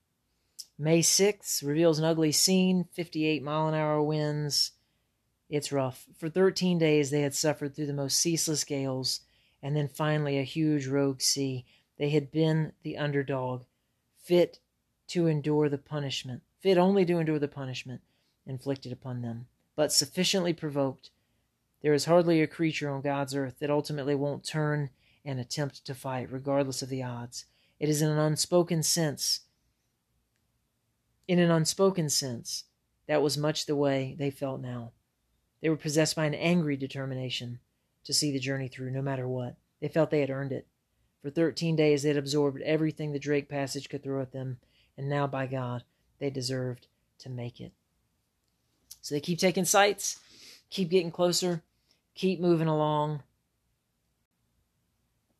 May 0.78 1.00
6th 1.00 1.66
reveals 1.66 1.98
an 1.98 2.04
ugly 2.04 2.32
scene 2.32 2.88
58 2.92 3.42
mile 3.42 3.68
an 3.68 3.74
hour 3.74 4.02
winds. 4.02 4.72
It's 5.48 5.72
rough. 5.72 6.06
For 6.18 6.28
13 6.28 6.78
days, 6.78 7.10
they 7.10 7.20
had 7.20 7.34
suffered 7.34 7.74
through 7.74 7.86
the 7.86 7.92
most 7.92 8.18
ceaseless 8.18 8.64
gales, 8.64 9.20
and 9.62 9.76
then 9.76 9.88
finally 9.88 10.38
a 10.38 10.44
huge 10.44 10.86
rogue 10.86 11.20
sea. 11.20 11.66
They 11.98 12.10
had 12.10 12.32
been 12.32 12.72
the 12.82 12.96
underdog, 12.96 13.64
fit 14.22 14.58
to 15.08 15.26
endure 15.26 15.68
the 15.68 15.78
punishment, 15.78 16.42
fit 16.60 16.78
only 16.78 17.04
to 17.04 17.18
endure 17.18 17.38
the 17.38 17.48
punishment 17.48 18.00
inflicted 18.46 18.92
upon 18.92 19.22
them, 19.22 19.46
but 19.76 19.92
sufficiently 19.92 20.52
provoked. 20.52 21.10
There 21.82 21.92
is 21.92 22.06
hardly 22.06 22.40
a 22.40 22.46
creature 22.46 22.90
on 22.90 23.02
God's 23.02 23.34
earth 23.34 23.58
that 23.60 23.70
ultimately 23.70 24.14
won't 24.14 24.44
turn 24.44 24.90
and 25.24 25.38
attempt 25.38 25.84
to 25.84 25.94
fight, 25.94 26.32
regardless 26.32 26.82
of 26.82 26.88
the 26.88 27.02
odds. 27.02 27.44
It 27.78 27.88
is 27.88 28.02
in 28.02 28.08
an 28.08 28.18
unspoken 28.18 28.82
sense. 28.82 29.40
In 31.28 31.38
an 31.38 31.50
unspoken 31.50 32.08
sense, 32.08 32.64
that 33.06 33.22
was 33.22 33.38
much 33.38 33.66
the 33.66 33.76
way 33.76 34.16
they 34.18 34.30
felt 34.30 34.60
now. 34.60 34.92
They 35.60 35.68
were 35.68 35.76
possessed 35.76 36.16
by 36.16 36.26
an 36.26 36.34
angry 36.34 36.76
determination 36.76 37.60
to 38.04 38.12
see 38.12 38.32
the 38.32 38.40
journey 38.40 38.68
through, 38.68 38.90
no 38.90 39.02
matter 39.02 39.28
what. 39.28 39.56
They 39.80 39.88
felt 39.88 40.10
they 40.10 40.20
had 40.20 40.30
earned 40.30 40.52
it. 40.52 40.66
For 41.22 41.30
thirteen 41.30 41.76
days 41.76 42.02
they 42.02 42.08
had 42.08 42.18
absorbed 42.18 42.60
everything 42.62 43.12
the 43.12 43.18
Drake 43.18 43.48
Passage 43.48 43.88
could 43.88 44.02
throw 44.02 44.20
at 44.20 44.32
them, 44.32 44.58
and 44.98 45.08
now, 45.08 45.26
by 45.26 45.46
God, 45.46 45.84
they 46.18 46.30
deserved 46.30 46.88
to 47.20 47.30
make 47.30 47.60
it. 47.60 47.72
So 49.00 49.14
they 49.14 49.20
keep 49.20 49.38
taking 49.38 49.64
sights, 49.64 50.20
keep 50.68 50.90
getting 50.90 51.12
closer, 51.12 51.62
keep 52.14 52.40
moving 52.40 52.68
along. 52.68 53.22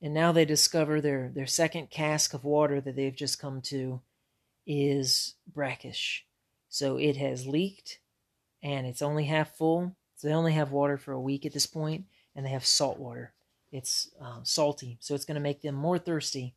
And 0.03 0.12
now 0.12 0.33
they 0.33 0.45
discover 0.45 1.01
their, 1.01 1.31
their 1.33 1.47
second 1.47 1.91
cask 1.91 2.35
of 2.35 2.45
water 2.45 2.81
that 2.81 2.97
they've 2.97 3.15
just 3.15 3.41
come 3.41 3.61
to 3.62 4.01
is 4.66 5.35
brackish. 5.47 6.27
So 6.69 6.97
it 6.97 7.16
has 7.16 7.47
leaked 7.47 8.01
and 8.62 8.87
it's 8.87 9.03
only 9.03 9.24
half 9.24 9.57
full. 9.57 9.95
So 10.16 10.29
they 10.29 10.35
only 10.35 10.53
have 10.53 10.73
water 10.73 10.97
for 10.97 11.12
a 11.12 11.20
week 11.20 11.45
at 11.45 11.53
this 11.53 11.66
point, 11.66 12.05
and 12.37 12.47
they 12.47 12.51
have 12.51 12.65
salt 12.65 12.99
water. 12.99 13.33
It's 13.73 14.11
uh, 14.20 14.41
salty, 14.45 14.99
so 15.01 15.15
it's 15.15 15.24
going 15.24 15.35
to 15.35 15.41
make 15.41 15.62
them 15.62 15.74
more 15.74 15.99
thirsty 15.99 16.55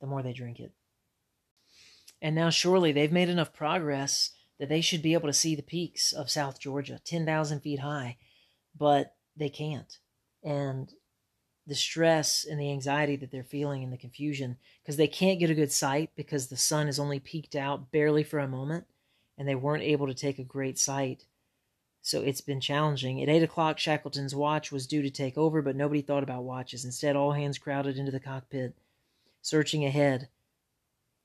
the 0.00 0.06
more 0.06 0.22
they 0.22 0.32
drink 0.32 0.58
it. 0.58 0.72
And 2.20 2.34
now, 2.34 2.50
surely, 2.50 2.90
they've 2.90 3.12
made 3.12 3.28
enough 3.28 3.52
progress 3.52 4.30
that 4.58 4.68
they 4.68 4.80
should 4.80 5.02
be 5.02 5.12
able 5.12 5.28
to 5.28 5.32
see 5.32 5.54
the 5.54 5.62
peaks 5.62 6.12
of 6.12 6.30
South 6.30 6.58
Georgia, 6.58 7.00
10,000 7.04 7.60
feet 7.60 7.80
high, 7.80 8.16
but 8.76 9.14
they 9.36 9.48
can't. 9.48 9.98
And 10.42 10.90
the 11.66 11.74
stress 11.74 12.44
and 12.48 12.60
the 12.60 12.70
anxiety 12.70 13.16
that 13.16 13.30
they're 13.30 13.42
feeling 13.42 13.82
and 13.82 13.92
the 13.92 13.96
confusion 13.96 14.56
because 14.82 14.96
they 14.96 15.06
can't 15.06 15.40
get 15.40 15.50
a 15.50 15.54
good 15.54 15.72
sight 15.72 16.10
because 16.14 16.48
the 16.48 16.56
sun 16.56 16.88
is 16.88 16.98
only 16.98 17.18
peaked 17.18 17.56
out 17.56 17.90
barely 17.90 18.22
for 18.22 18.38
a 18.38 18.48
moment 18.48 18.86
and 19.38 19.48
they 19.48 19.54
weren't 19.54 19.82
able 19.82 20.06
to 20.06 20.14
take 20.14 20.38
a 20.38 20.44
great 20.44 20.78
sight. 20.78 21.24
So 22.02 22.20
it's 22.20 22.42
been 22.42 22.60
challenging. 22.60 23.22
At 23.22 23.30
8 23.30 23.44
o'clock, 23.44 23.78
Shackleton's 23.78 24.34
watch 24.34 24.70
was 24.70 24.86
due 24.86 25.00
to 25.00 25.10
take 25.10 25.38
over, 25.38 25.62
but 25.62 25.74
nobody 25.74 26.02
thought 26.02 26.22
about 26.22 26.44
watches. 26.44 26.84
Instead, 26.84 27.16
all 27.16 27.32
hands 27.32 27.56
crowded 27.56 27.96
into 27.96 28.12
the 28.12 28.20
cockpit, 28.20 28.76
searching 29.40 29.86
ahead 29.86 30.28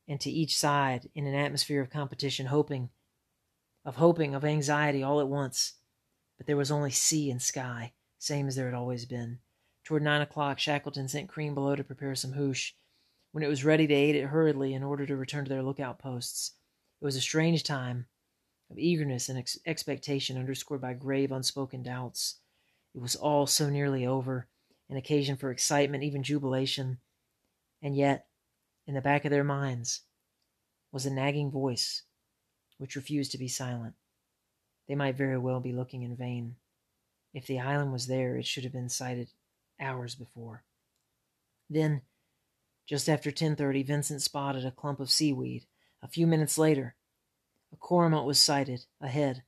and 0.07 0.21
to 0.21 0.31
each 0.31 0.57
side 0.57 1.09
in 1.13 1.27
an 1.27 1.35
atmosphere 1.35 1.81
of 1.81 1.89
competition, 1.89 2.45
hoping, 2.45 2.89
of 3.83 3.97
hoping, 3.97 4.33
of 4.33 4.45
anxiety 4.45 5.03
all 5.03 5.19
at 5.19 5.27
once. 5.27 5.73
But 6.37 6.47
there 6.47 6.57
was 6.57 6.71
only 6.71 6.91
sea 6.91 7.29
and 7.29 7.41
sky, 7.41 7.91
same 8.17 8.47
as 8.47 8.55
there 8.55 8.65
had 8.65 8.73
always 8.73 9.05
been. 9.05 9.39
Toward 9.89 10.03
nine 10.03 10.21
o'clock, 10.21 10.59
Shackleton 10.59 11.07
sent 11.07 11.29
Crean 11.29 11.55
below 11.55 11.75
to 11.75 11.83
prepare 11.83 12.13
some 12.13 12.33
hoosh. 12.33 12.73
When 13.31 13.43
it 13.43 13.47
was 13.47 13.65
ready, 13.65 13.87
they 13.87 13.95
ate 13.95 14.15
it 14.15 14.27
hurriedly 14.27 14.75
in 14.75 14.83
order 14.83 15.03
to 15.07 15.15
return 15.15 15.45
to 15.45 15.49
their 15.49 15.63
lookout 15.63 15.97
posts. 15.97 16.51
It 17.01 17.05
was 17.05 17.15
a 17.15 17.21
strange 17.21 17.63
time 17.63 18.05
of 18.69 18.77
eagerness 18.77 19.29
and 19.29 19.39
ex- 19.39 19.57
expectation, 19.65 20.37
underscored 20.37 20.79
by 20.79 20.93
grave, 20.93 21.31
unspoken 21.31 21.81
doubts. 21.81 22.35
It 22.93 23.01
was 23.01 23.15
all 23.15 23.47
so 23.47 23.67
nearly 23.67 24.05
over, 24.05 24.47
an 24.91 24.97
occasion 24.97 25.37
for 25.37 25.49
excitement, 25.49 26.03
even 26.03 26.21
jubilation. 26.21 26.99
And 27.81 27.95
yet, 27.95 28.27
in 28.85 28.93
the 28.93 29.01
back 29.01 29.25
of 29.25 29.31
their 29.31 29.43
minds, 29.43 30.01
was 30.91 31.07
a 31.07 31.11
nagging 31.11 31.49
voice 31.49 32.03
which 32.77 32.95
refused 32.95 33.31
to 33.31 33.39
be 33.39 33.47
silent. 33.47 33.95
They 34.87 34.93
might 34.93 35.17
very 35.17 35.39
well 35.39 35.59
be 35.59 35.73
looking 35.73 36.03
in 36.03 36.15
vain. 36.15 36.57
If 37.33 37.47
the 37.47 37.59
island 37.59 37.91
was 37.91 38.05
there, 38.05 38.37
it 38.37 38.45
should 38.45 38.65
have 38.65 38.73
been 38.73 38.89
sighted 38.89 39.29
hours 39.79 40.15
before. 40.15 40.63
Then, 41.69 42.01
just 42.85 43.07
after 43.07 43.31
10:30, 43.31 43.83
Vincent 43.83 44.21
spotted 44.21 44.65
a 44.65 44.71
clump 44.71 44.99
of 44.99 45.11
seaweed. 45.11 45.67
A 46.01 46.07
few 46.07 46.25
minutes 46.25 46.57
later, 46.57 46.95
a 47.71 47.75
cormorant 47.75 48.25
was 48.25 48.41
sighted 48.41 48.85
ahead. 48.99 49.43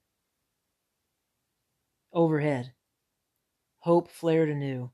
Overhead, 2.13 2.73
hope 3.79 4.09
flared 4.09 4.49
anew. 4.49 4.91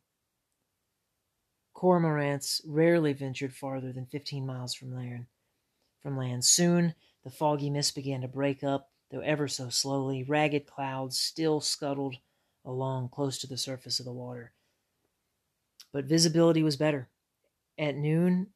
Cormorants 1.74 2.62
rarely 2.66 3.14
ventured 3.14 3.54
farther 3.54 3.92
than 3.92 4.06
15 4.06 4.46
miles 4.46 4.74
from 4.74 4.96
land. 4.96 5.28
From 6.00 6.18
land, 6.18 6.46
soon 6.46 6.96
the 7.24 7.30
foggy 7.30 7.70
mist 7.70 7.96
began 7.96 8.22
to 8.22 8.28
break 8.28 8.64
up, 8.64 8.92
though 9.12 9.20
ever 9.20 9.48
so 9.48 9.70
slowly. 9.70 10.24
Ragged 10.24 10.66
clouds 10.68 11.20
still 11.20 11.60
scuttled 11.60 12.18
along 12.64 13.10
close 13.10 13.38
to 13.40 13.48
the 13.48 13.58
surface 13.58 14.00
of 14.00 14.06
the 14.06 14.14
water 14.14 14.54
but 15.92 16.06
visibility 16.06 16.64
was 16.64 16.76
better. 16.76 17.10
At 17.78 17.96
noon, 17.96 18.48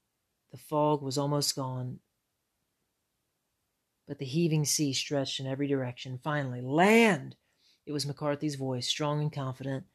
the 0.52 0.58
fog 0.58 1.02
was 1.02 1.18
almost 1.18 1.56
gone, 1.56 2.00
but 4.08 4.20
the 4.20 4.26
heaving 4.26 4.66
sea 4.66 4.94
stretched 4.94 5.40
in 5.40 5.48
every 5.48 5.68
direction. 5.68 6.20
Finally, 6.24 6.62
land! 6.62 7.36
It 7.86 7.92
was 7.92 8.06
McCarthy's 8.06 8.56
voice, 8.56 8.88
strong 8.88 9.22
and 9.22 9.32
confident. 9.32 9.86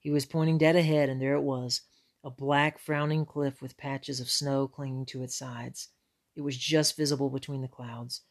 He 0.00 0.10
was 0.10 0.26
pointing 0.26 0.58
dead 0.58 0.76
ahead, 0.76 1.08
and 1.08 1.20
there 1.20 1.34
it 1.34 1.42
was 1.42 1.82
a 2.24 2.30
black, 2.30 2.78
frowning 2.78 3.24
cliff 3.24 3.62
with 3.62 3.76
patches 3.76 4.18
of 4.18 4.28
snow 4.28 4.66
clinging 4.66 5.06
to 5.06 5.22
its 5.22 5.38
sides. 5.38 5.90
It 6.34 6.42
was 6.42 6.56
just 6.56 6.96
visible 6.96 7.30
between 7.30 7.62
the 7.62 7.68
clouds, 7.68 8.22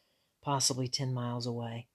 possibly 0.44 0.88
ten 0.88 1.14
miles 1.14 1.48
away. 1.48 1.88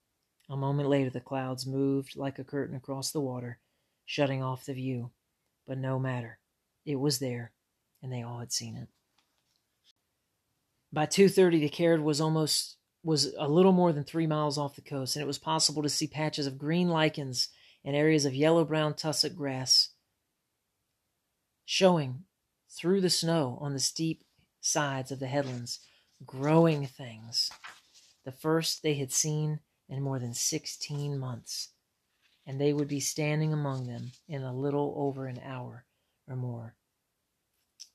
A 0.49 0.57
moment 0.57 0.89
later, 0.89 1.11
the 1.11 1.21
clouds 1.21 1.67
moved 1.67 2.17
like 2.17 2.39
a 2.39 2.45
curtain 2.45 2.75
across 2.75 3.13
the 3.13 3.21
water, 3.21 3.61
shutting 4.05 4.43
off 4.43 4.65
the 4.65 4.75
view. 4.75 5.13
But 5.67 5.79
no 5.79 5.99
matter. 6.01 6.40
It 6.91 7.01
was 7.01 7.19
there, 7.19 7.53
and 8.03 8.13
they 8.13 8.23
all 8.23 8.41
had 8.41 8.53
seen 8.53 8.77
it. 8.77 8.89
By 10.93 11.07
2:30 11.07 11.61
the 11.61 11.69
Caird 11.69 12.03
was 12.03 12.21
almost 12.21 12.77
was 13.03 13.33
a 13.39 13.49
little 13.49 13.73
more 13.73 13.93
than 13.93 14.05
3 14.05 14.27
miles 14.27 14.59
off 14.59 14.77
the 14.77 14.83
coast, 14.83 15.17
and 15.17 15.23
it 15.23 15.27
was 15.27 15.39
possible 15.39 15.83
to 15.83 15.89
see 15.89 16.07
patches 16.07 16.47
of 16.47 16.59
green 16.59 16.89
lichens 16.91 17.49
and 17.83 17.97
areas 17.97 18.27
of 18.27 18.35
yellow-brown 18.35 18.95
tussock 18.95 19.35
grass 19.35 19.91
showing 21.65 22.27
through 22.69 23.01
the 23.01 23.09
snow 23.09 23.57
on 23.61 23.73
the 23.73 23.79
steep 23.79 24.25
sides 24.61 25.11
of 25.11 25.19
the 25.19 25.29
headlands, 25.29 25.81
growing 26.27 26.87
things, 26.87 27.51
the 28.25 28.33
first 28.33 28.83
they 28.83 28.95
had 28.95 29.13
seen 29.13 29.61
in 29.89 30.03
more 30.03 30.19
than 30.19 30.35
16 30.35 31.19
months, 31.19 31.71
and 32.45 32.61
they 32.61 32.73
would 32.73 32.89
be 32.89 33.01
standing 33.01 33.53
among 33.53 33.87
them 33.87 34.13
in 34.29 34.43
a 34.43 34.53
little 34.53 34.93
over 34.97 35.27
an 35.27 35.39
hour 35.39 35.87
or 36.29 36.37
more. 36.37 36.77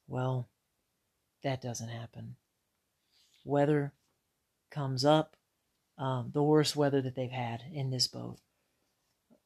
Well, 0.07 0.49
that 1.44 1.61
doesn't 1.61 1.90
happen. 1.90 2.36
Weather 3.44 3.94
comes 4.72 5.06
up, 5.06 5.36
um, 5.98 6.32
the 6.34 6.44
worst 6.44 6.76
weather 6.76 7.02
that 7.02 7.15
they've 7.15 7.30
had 7.32 7.64
in 7.72 7.90
this 7.90 8.07
boat. 8.07 8.38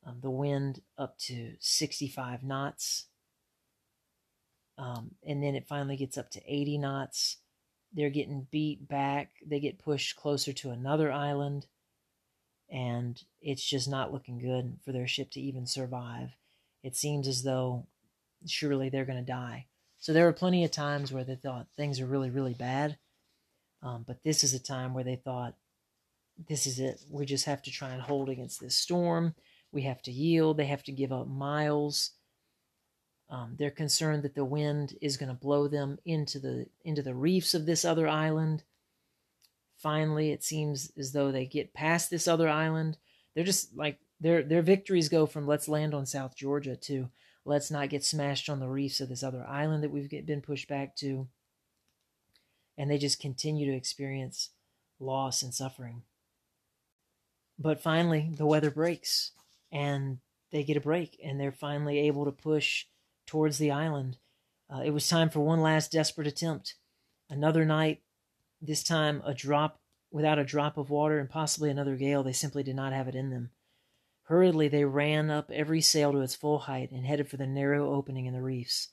Um, 0.05 0.19
the 0.21 0.29
wind 0.29 0.81
up 0.97 1.17
to 1.19 1.53
65 1.59 2.43
knots. 2.43 3.05
Um, 4.77 5.11
and 5.27 5.43
then 5.43 5.55
it 5.55 5.67
finally 5.67 5.97
gets 5.97 6.17
up 6.17 6.31
to 6.31 6.41
80 6.47 6.77
knots. 6.77 7.37
They're 7.93 8.09
getting 8.09 8.47
beat 8.49 8.87
back. 8.87 9.31
They 9.45 9.59
get 9.59 9.79
pushed 9.79 10.15
closer 10.15 10.53
to 10.53 10.69
another 10.69 11.11
island. 11.11 11.67
And 12.71 13.21
it's 13.41 13.67
just 13.67 13.89
not 13.89 14.13
looking 14.13 14.39
good 14.39 14.77
for 14.85 14.91
their 14.91 15.07
ship 15.07 15.31
to 15.31 15.41
even 15.41 15.65
survive. 15.65 16.29
It 16.81 16.95
seems 16.95 17.27
as 17.27 17.43
though 17.43 17.87
surely 18.45 18.89
they're 18.89 19.05
going 19.05 19.23
to 19.23 19.31
die. 19.31 19.65
So 19.99 20.13
there 20.13 20.25
were 20.25 20.33
plenty 20.33 20.63
of 20.63 20.71
times 20.71 21.11
where 21.11 21.23
they 21.23 21.35
thought 21.35 21.67
things 21.75 21.99
are 21.99 22.05
really, 22.05 22.29
really 22.29 22.53
bad. 22.53 22.97
Um, 23.83 24.03
but 24.07 24.23
this 24.23 24.43
is 24.43 24.53
a 24.53 24.59
time 24.59 24.93
where 24.93 25.03
they 25.03 25.17
thought, 25.17 25.55
this 26.47 26.65
is 26.65 26.79
it. 26.79 27.01
We 27.09 27.25
just 27.25 27.45
have 27.45 27.61
to 27.63 27.71
try 27.71 27.89
and 27.89 28.01
hold 28.01 28.29
against 28.29 28.61
this 28.61 28.75
storm. 28.75 29.35
We 29.71 29.83
have 29.83 30.01
to 30.03 30.11
yield. 30.11 30.57
They 30.57 30.65
have 30.67 30.83
to 30.83 30.91
give 30.91 31.11
up 31.11 31.27
miles. 31.27 32.11
Um, 33.29 33.55
they're 33.59 33.69
concerned 33.71 34.23
that 34.23 34.35
the 34.35 34.45
wind 34.45 34.95
is 35.01 35.17
going 35.17 35.29
to 35.29 35.35
blow 35.35 35.67
them 35.67 35.99
into 36.05 36.39
the 36.39 36.65
into 36.83 37.03
the 37.03 37.13
reefs 37.13 37.53
of 37.53 37.65
this 37.65 37.85
other 37.85 38.07
island. 38.07 38.63
Finally, 39.77 40.31
it 40.31 40.43
seems 40.43 40.91
as 40.97 41.11
though 41.11 41.31
they 41.31 41.45
get 41.45 41.73
past 41.73 42.09
this 42.09 42.27
other 42.27 42.49
island. 42.49 42.97
They're 43.35 43.43
just 43.43 43.75
like 43.77 43.99
their 44.19 44.41
their 44.41 44.63
victories 44.63 45.09
go 45.09 45.25
from 45.25 45.45
let's 45.45 45.67
land 45.67 45.93
on 45.93 46.05
South 46.07 46.35
Georgia 46.35 46.75
to 46.75 47.09
Let's 47.49 47.71
not 47.71 47.89
get 47.89 48.03
smashed 48.03 48.47
on 48.47 48.59
the 48.59 48.67
reefs 48.67 49.01
of 49.01 49.09
this 49.09 49.23
other 49.23 49.43
island 49.43 49.83
that 49.83 49.89
we've 49.89 50.07
been 50.07 50.39
pushed 50.39 50.67
back 50.67 50.95
to. 50.97 51.27
And 52.77 52.91
they 52.91 52.99
just 52.99 53.19
continue 53.19 53.65
to 53.65 53.75
experience 53.75 54.51
loss 54.99 55.41
and 55.41 55.51
suffering. 55.51 56.03
But 57.57 57.81
finally, 57.81 58.29
the 58.31 58.45
weather 58.45 58.69
breaks 58.69 59.31
and 59.71 60.19
they 60.51 60.63
get 60.63 60.77
a 60.77 60.79
break 60.79 61.19
and 61.23 61.39
they're 61.39 61.51
finally 61.51 61.97
able 61.97 62.23
to 62.25 62.31
push 62.31 62.85
towards 63.25 63.57
the 63.57 63.71
island. 63.71 64.17
Uh, 64.71 64.81
it 64.81 64.91
was 64.91 65.07
time 65.07 65.31
for 65.31 65.39
one 65.39 65.63
last 65.63 65.91
desperate 65.91 66.27
attempt. 66.27 66.75
Another 67.31 67.65
night, 67.65 68.03
this 68.61 68.83
time 68.83 69.23
a 69.25 69.33
drop 69.33 69.79
without 70.11 70.37
a 70.37 70.45
drop 70.45 70.77
of 70.77 70.91
water 70.91 71.17
and 71.17 71.31
possibly 71.31 71.71
another 71.71 71.95
gale. 71.95 72.21
They 72.21 72.31
simply 72.31 72.61
did 72.61 72.75
not 72.75 72.93
have 72.93 73.07
it 73.07 73.15
in 73.15 73.31
them. 73.31 73.49
Hurriedly 74.29 74.67
they 74.67 74.85
ran 74.85 75.31
up 75.31 75.49
every 75.49 75.81
sail 75.81 76.11
to 76.11 76.21
its 76.21 76.35
full 76.35 76.59
height 76.59 76.91
and 76.91 77.03
headed 77.03 77.27
for 77.27 77.37
the 77.37 77.47
narrow 77.47 77.91
opening 77.95 78.27
in 78.27 78.33
the 78.35 78.43
reefs. 78.43 78.89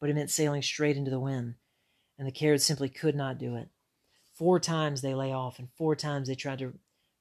But 0.00 0.10
it 0.10 0.14
meant 0.14 0.32
sailing 0.32 0.62
straight 0.62 0.96
into 0.96 1.12
the 1.12 1.20
wind, 1.20 1.54
and 2.18 2.26
the 2.26 2.32
Caird 2.32 2.60
simply 2.60 2.88
could 2.88 3.14
not 3.14 3.38
do 3.38 3.54
it. 3.54 3.68
Four 4.32 4.58
times 4.58 5.00
they 5.00 5.14
lay 5.14 5.32
off, 5.32 5.60
and 5.60 5.68
four 5.76 5.94
times 5.94 6.26
they 6.26 6.34
tried 6.34 6.58
to 6.58 6.76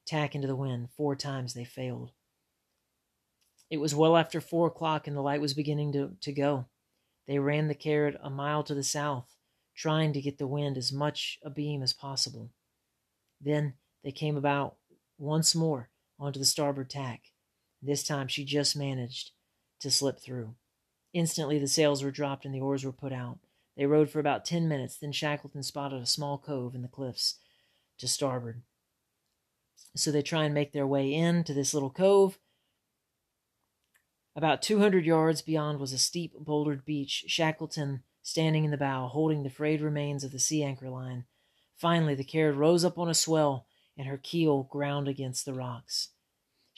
tack 0.07 0.33
into 0.33 0.47
the 0.47 0.55
wind. 0.55 0.89
Four 0.97 1.15
times 1.15 1.53
they 1.53 1.63
failed. 1.63 2.09
It 3.69 3.77
was 3.77 3.93
well 3.93 4.17
after 4.17 4.41
four 4.41 4.65
o'clock, 4.65 5.05
and 5.05 5.15
the 5.15 5.21
light 5.21 5.41
was 5.41 5.53
beginning 5.53 5.91
to, 5.93 6.15
to 6.21 6.31
go. 6.31 6.65
They 7.27 7.37
ran 7.37 7.67
the 7.67 7.75
Caird 7.75 8.17
a 8.23 8.31
mile 8.31 8.63
to 8.63 8.73
the 8.73 8.81
south, 8.81 9.35
trying 9.75 10.11
to 10.13 10.21
get 10.21 10.39
the 10.39 10.47
wind 10.47 10.75
as 10.75 10.91
much 10.91 11.37
abeam 11.45 11.83
as 11.83 11.93
possible. 11.93 12.49
Then 13.39 13.75
they 14.03 14.11
came 14.11 14.37
about 14.37 14.77
once 15.19 15.53
more 15.53 15.89
onto 16.19 16.39
the 16.39 16.45
starboard 16.45 16.89
tack. 16.89 17.25
This 17.81 18.03
time 18.03 18.27
she 18.27 18.43
just 18.43 18.75
managed 18.75 19.31
to 19.79 19.89
slip 19.89 20.19
through. 20.19 20.55
Instantly 21.13 21.57
the 21.57 21.67
sails 21.67 22.03
were 22.03 22.11
dropped 22.11 22.45
and 22.45 22.53
the 22.53 22.59
oars 22.59 22.83
were 22.83 22.91
put 22.91 23.13
out. 23.13 23.39
They 23.77 23.85
rowed 23.85 24.09
for 24.09 24.19
about 24.19 24.43
ten 24.43 24.67
minutes, 24.67 24.97
then 24.97 25.11
Shackleton 25.11 25.63
spotted 25.63 26.01
a 26.01 26.05
small 26.05 26.37
cove 26.37 26.75
in 26.75 26.81
the 26.81 26.87
cliffs 26.87 27.35
to 27.99 28.07
starboard. 28.07 28.61
So 29.95 30.11
they 30.11 30.21
try 30.21 30.43
and 30.43 30.53
make 30.53 30.73
their 30.73 30.85
way 30.85 31.13
in 31.13 31.43
to 31.45 31.53
this 31.53 31.73
little 31.73 31.89
cove. 31.89 32.37
About 34.35 34.61
two 34.61 34.79
hundred 34.79 35.05
yards 35.05 35.41
beyond 35.41 35.79
was 35.79 35.93
a 35.93 35.97
steep 35.97 36.33
bouldered 36.37 36.85
beach, 36.85 37.25
Shackleton 37.27 38.03
standing 38.21 38.65
in 38.65 38.71
the 38.71 38.77
bow, 38.77 39.07
holding 39.07 39.43
the 39.43 39.49
frayed 39.49 39.81
remains 39.81 40.23
of 40.23 40.31
the 40.31 40.39
sea 40.39 40.61
anchor 40.63 40.89
line. 40.89 41.25
Finally 41.75 42.15
the 42.15 42.23
Caird 42.23 42.55
rose 42.55 42.83
up 42.83 42.97
on 42.97 43.09
a 43.09 43.13
swell 43.13 43.65
and 43.97 44.07
her 44.07 44.19
keel 44.21 44.63
ground 44.63 45.07
against 45.07 45.45
the 45.45 45.53
rocks. 45.53 46.09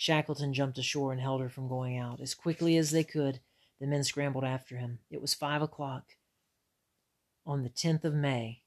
Shackleton 0.02 0.52
jumped 0.52 0.80
ashore 0.80 1.12
and 1.12 1.22
held 1.22 1.42
her 1.42 1.50
from 1.50 1.68
going 1.68 1.96
out. 1.96 2.22
As 2.22 2.34
quickly 2.34 2.76
as 2.76 2.90
they 2.90 3.04
could, 3.04 3.40
the 3.80 3.86
men 3.86 4.04
scrambled 4.04 4.44
after 4.44 4.78
him. 4.78 4.98
It 5.12 5.22
was 5.22 5.36
five 5.36 5.62
o'clock 5.62 6.16
on 7.46 7.62
the 7.62 7.70
10th 7.70 8.04
of 8.04 8.16
May, 8.16 8.64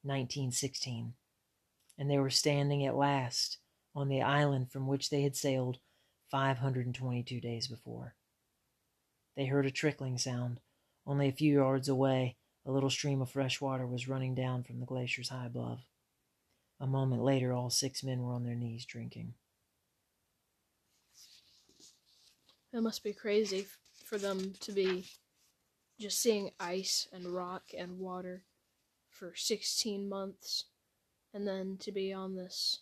1916, 0.00 1.12
and 1.98 2.10
they 2.10 2.16
were 2.16 2.30
standing 2.30 2.86
at 2.86 2.96
last 2.96 3.58
on 3.94 4.08
the 4.08 4.22
island 4.22 4.72
from 4.72 4.86
which 4.86 5.10
they 5.10 5.24
had 5.24 5.36
sailed 5.36 5.78
522 6.30 7.38
days 7.38 7.68
before. 7.68 8.14
They 9.36 9.44
heard 9.44 9.66
a 9.66 9.70
trickling 9.70 10.16
sound. 10.16 10.60
Only 11.06 11.28
a 11.28 11.32
few 11.32 11.52
yards 11.52 11.86
away, 11.86 12.38
a 12.64 12.72
little 12.72 12.88
stream 12.88 13.20
of 13.20 13.28
fresh 13.28 13.60
water 13.60 13.86
was 13.86 14.08
running 14.08 14.34
down 14.34 14.62
from 14.62 14.80
the 14.80 14.86
glaciers 14.86 15.28
high 15.28 15.44
above. 15.44 15.80
A 16.80 16.86
moment 16.86 17.22
later, 17.22 17.52
all 17.52 17.68
six 17.68 18.02
men 18.02 18.22
were 18.22 18.32
on 18.32 18.44
their 18.44 18.54
knees 18.54 18.86
drinking. 18.86 19.34
It 22.72 22.82
must 22.82 23.02
be 23.02 23.12
crazy 23.12 23.60
f- 23.60 23.78
for 24.04 24.18
them 24.18 24.54
to 24.60 24.72
be 24.72 25.06
just 25.98 26.20
seeing 26.20 26.50
ice 26.58 27.08
and 27.12 27.26
rock 27.26 27.62
and 27.76 27.98
water 27.98 28.44
for 29.08 29.34
16 29.34 30.08
months 30.08 30.64
and 31.34 31.46
then 31.46 31.76
to 31.80 31.92
be 31.92 32.12
on 32.12 32.36
this 32.36 32.80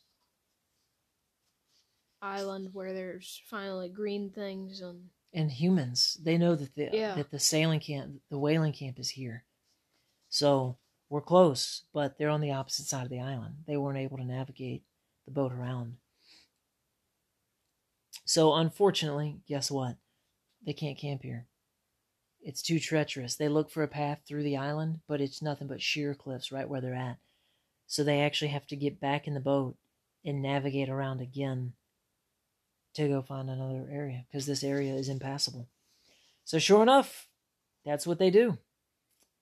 island 2.20 2.70
where 2.72 2.92
there's 2.92 3.40
finally 3.46 3.88
green 3.88 4.30
things 4.30 4.80
and 4.80 5.10
And 5.32 5.50
humans, 5.52 6.16
they 6.22 6.38
know 6.38 6.54
that 6.54 6.74
the 6.74 6.88
Yeah. 6.92 7.14
that 7.14 7.30
the 7.30 7.38
sailing 7.38 7.80
camp, 7.80 8.22
the 8.30 8.38
whaling 8.38 8.72
camp 8.72 8.98
is 8.98 9.10
here. 9.10 9.44
So 10.30 10.78
we're 11.10 11.20
close, 11.22 11.84
but 11.92 12.18
they're 12.18 12.30
on 12.30 12.40
the 12.40 12.52
opposite 12.52 12.86
side 12.86 13.04
of 13.04 13.10
the 13.10 13.20
island. 13.20 13.64
They 13.66 13.76
weren't 13.76 13.98
able 13.98 14.16
to 14.18 14.24
navigate 14.24 14.84
the 15.26 15.30
boat 15.30 15.52
around. 15.52 15.98
So 18.28 18.52
unfortunately, 18.52 19.40
guess 19.48 19.70
what? 19.70 19.96
They 20.66 20.74
can't 20.74 20.98
camp 20.98 21.22
here. 21.22 21.46
It's 22.42 22.60
too 22.60 22.78
treacherous. 22.78 23.36
They 23.36 23.48
look 23.48 23.70
for 23.70 23.82
a 23.82 23.88
path 23.88 24.20
through 24.28 24.42
the 24.42 24.58
island, 24.58 25.00
but 25.08 25.22
it's 25.22 25.40
nothing 25.40 25.66
but 25.66 25.80
sheer 25.80 26.14
cliffs 26.14 26.52
right 26.52 26.68
where 26.68 26.82
they're 26.82 26.94
at. 26.94 27.16
So 27.86 28.04
they 28.04 28.20
actually 28.20 28.48
have 28.48 28.66
to 28.66 28.76
get 28.76 29.00
back 29.00 29.26
in 29.26 29.32
the 29.32 29.40
boat 29.40 29.76
and 30.26 30.42
navigate 30.42 30.90
around 30.90 31.22
again 31.22 31.72
to 32.96 33.08
go 33.08 33.22
find 33.22 33.48
another 33.48 33.88
area 33.90 34.26
because 34.30 34.44
this 34.44 34.62
area 34.62 34.92
is 34.92 35.08
impassable. 35.08 35.66
So 36.44 36.58
sure 36.58 36.82
enough, 36.82 37.28
that's 37.86 38.06
what 38.06 38.18
they 38.18 38.28
do. 38.28 38.58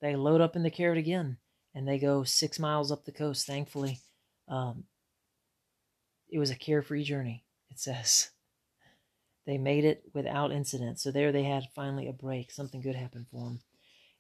They 0.01 0.15
load 0.15 0.41
up 0.41 0.55
in 0.55 0.63
the 0.63 0.71
Caird 0.71 0.97
again 0.97 1.39
and 1.75 1.89
they 1.89 1.99
go 1.99 2.23
six 2.23 2.61
miles 2.61 2.93
up 2.93 3.05
the 3.05 3.11
coast. 3.11 3.49
Thankfully, 3.49 3.99
um, 4.47 4.85
it 6.29 6.39
was 6.39 6.53
a 6.53 6.55
carefree 6.57 7.03
journey, 7.03 7.43
it 7.69 7.81
says. 7.81 8.31
They 9.47 9.59
made 9.59 9.85
it 9.85 10.03
without 10.13 10.53
incident. 10.53 10.99
So 10.99 11.11
there 11.11 11.33
they 11.33 11.45
had 11.45 11.69
finally 11.75 12.09
a 12.09 12.13
break. 12.13 12.51
Something 12.51 12.81
good 12.81 12.97
happened 12.97 13.27
for 13.31 13.45
them. 13.45 13.61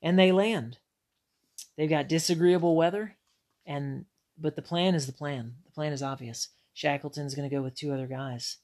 And 0.01 0.19
they 0.19 0.33
land. 0.33 0.79
They've 1.77 1.91
got 1.91 2.09
disagreeable 2.09 2.77
weather, 2.77 3.17
and 3.67 4.07
but 4.39 4.57
the 4.57 4.63
plan 4.63 4.95
is 4.95 5.07
the 5.07 5.13
plan. 5.13 5.55
The 5.65 5.73
plan 5.73 5.93
is 5.93 6.03
obvious. 6.03 6.49
Shackleton's 6.75 7.35
going 7.35 7.49
to 7.49 7.55
go 7.55 7.63
with 7.63 7.75
two 7.75 7.93
other 7.93 8.07
guys, 8.07 8.59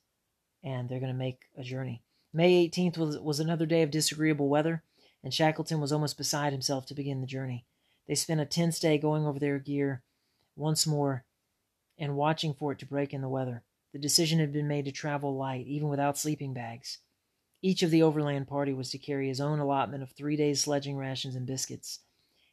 and 0.62 0.88
they're 0.88 1.00
going 1.00 1.12
to 1.12 1.18
make 1.18 1.40
a 1.56 1.62
journey. 1.62 2.02
May 2.32 2.68
18th 2.68 2.98
was, 2.98 3.18
was 3.18 3.40
another 3.40 3.66
day 3.66 3.82
of 3.82 3.90
disagreeable 3.90 4.48
weather, 4.48 4.82
and 5.22 5.32
Shackleton 5.32 5.80
was 5.80 5.92
almost 5.92 6.16
beside 6.16 6.52
himself 6.52 6.86
to 6.86 6.94
begin 6.94 7.20
the 7.20 7.26
journey. 7.26 7.64
They 8.06 8.14
spent 8.14 8.40
a 8.40 8.46
tense 8.46 8.78
day 8.78 8.98
going 8.98 9.26
over 9.26 9.38
their 9.38 9.58
gear 9.58 10.02
once 10.56 10.86
more 10.86 11.24
and 11.98 12.16
watching 12.16 12.54
for 12.54 12.72
it 12.72 12.78
to 12.80 12.86
break 12.86 13.12
in 13.12 13.20
the 13.20 13.28
weather. 13.28 13.62
The 13.92 13.98
decision 13.98 14.38
had 14.38 14.52
been 14.52 14.68
made 14.68 14.86
to 14.86 14.92
travel 14.92 15.36
light, 15.36 15.66
even 15.66 15.88
without 15.88 16.16
sleeping 16.16 16.54
bags. 16.54 16.98
Each 17.60 17.82
of 17.82 17.90
the 17.90 18.02
overland 18.02 18.48
party 18.48 18.72
was 18.72 18.90
to 18.90 18.98
carry 18.98 19.28
his 19.28 19.40
own 19.40 19.58
allotment 19.58 20.02
of 20.02 20.10
three 20.10 20.36
days' 20.36 20.62
sledging 20.62 20.96
rations 20.96 21.36
and 21.36 21.46
biscuits. 21.46 22.00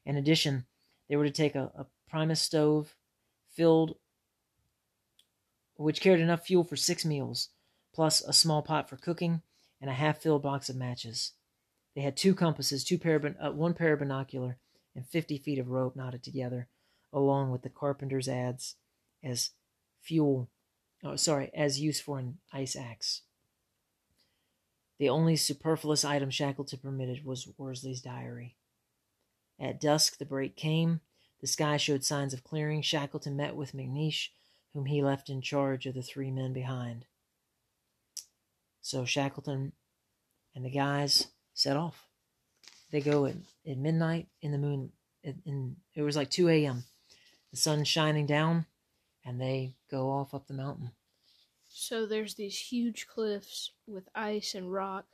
In 0.05 0.17
addition, 0.17 0.65
they 1.07 1.15
were 1.15 1.25
to 1.25 1.31
take 1.31 1.55
a, 1.55 1.71
a 1.75 1.85
Primus 2.09 2.41
stove 2.41 2.95
filled, 3.55 3.95
which 5.75 6.01
carried 6.01 6.21
enough 6.21 6.45
fuel 6.45 6.63
for 6.63 6.75
six 6.75 7.05
meals, 7.05 7.49
plus 7.93 8.21
a 8.21 8.33
small 8.33 8.61
pot 8.61 8.89
for 8.89 8.97
cooking 8.97 9.41
and 9.79 9.89
a 9.89 9.93
half-filled 9.93 10.43
box 10.43 10.69
of 10.69 10.75
matches. 10.75 11.31
They 11.95 12.01
had 12.01 12.17
two 12.17 12.35
compasses, 12.35 12.83
two 12.83 12.97
pair, 12.97 13.15
of- 13.15 13.25
uh, 13.25 13.51
one 13.51 13.73
pair 13.73 13.93
of 13.93 13.99
binocular, 13.99 14.57
and 14.95 15.07
fifty 15.07 15.37
feet 15.37 15.57
of 15.57 15.69
rope 15.69 15.95
knotted 15.95 16.23
together, 16.23 16.67
along 17.13 17.51
with 17.51 17.61
the 17.61 17.69
carpenter's 17.69 18.27
adze 18.27 18.75
as 19.23 19.51
fuel. 20.01 20.49
Oh, 21.03 21.15
sorry, 21.15 21.49
as 21.53 21.79
used 21.79 22.03
for 22.03 22.19
an 22.19 22.39
ice 22.51 22.75
axe. 22.75 23.21
The 24.97 25.09
only 25.09 25.37
superfluous 25.37 26.03
item 26.03 26.29
Shackleton 26.29 26.79
permitted 26.79 27.25
was 27.25 27.47
Worsley's 27.57 28.01
diary. 28.01 28.57
At 29.59 29.79
dusk, 29.79 30.17
the 30.17 30.25
break 30.25 30.55
came. 30.55 30.99
The 31.39 31.47
sky 31.47 31.77
showed 31.77 32.03
signs 32.03 32.33
of 32.33 32.43
clearing. 32.43 32.81
Shackleton 32.81 33.37
met 33.37 33.55
with 33.55 33.73
McNeish, 33.73 34.27
whom 34.73 34.85
he 34.85 35.01
left 35.01 35.29
in 35.29 35.41
charge 35.41 35.85
of 35.85 35.95
the 35.95 36.01
three 36.01 36.31
men 36.31 36.51
behind. 36.51 37.05
So 38.81 39.05
Shackleton 39.05 39.71
and 40.53 40.65
the 40.65 40.69
guys 40.69 41.27
set 41.53 41.77
off. 41.77 42.07
They 42.91 42.99
go 42.99 43.25
at, 43.25 43.35
at 43.65 43.77
midnight 43.77 44.27
in 44.41 44.51
the 44.51 44.57
moon. 44.57 44.91
In, 45.23 45.41
in 45.45 45.75
it 45.95 46.01
was 46.01 46.15
like 46.15 46.29
two 46.29 46.49
a.m. 46.49 46.83
The 47.51 47.57
sun's 47.57 47.87
shining 47.87 48.25
down, 48.25 48.65
and 49.29 49.39
they 49.39 49.75
go 49.91 50.09
off 50.09 50.33
up 50.33 50.47
the 50.47 50.53
mountain. 50.53 50.91
so 51.67 52.05
there's 52.05 52.33
these 52.33 52.57
huge 52.57 53.05
cliffs 53.07 53.71
with 53.87 54.09
ice 54.15 54.55
and 54.55 54.71
rock 54.73 55.05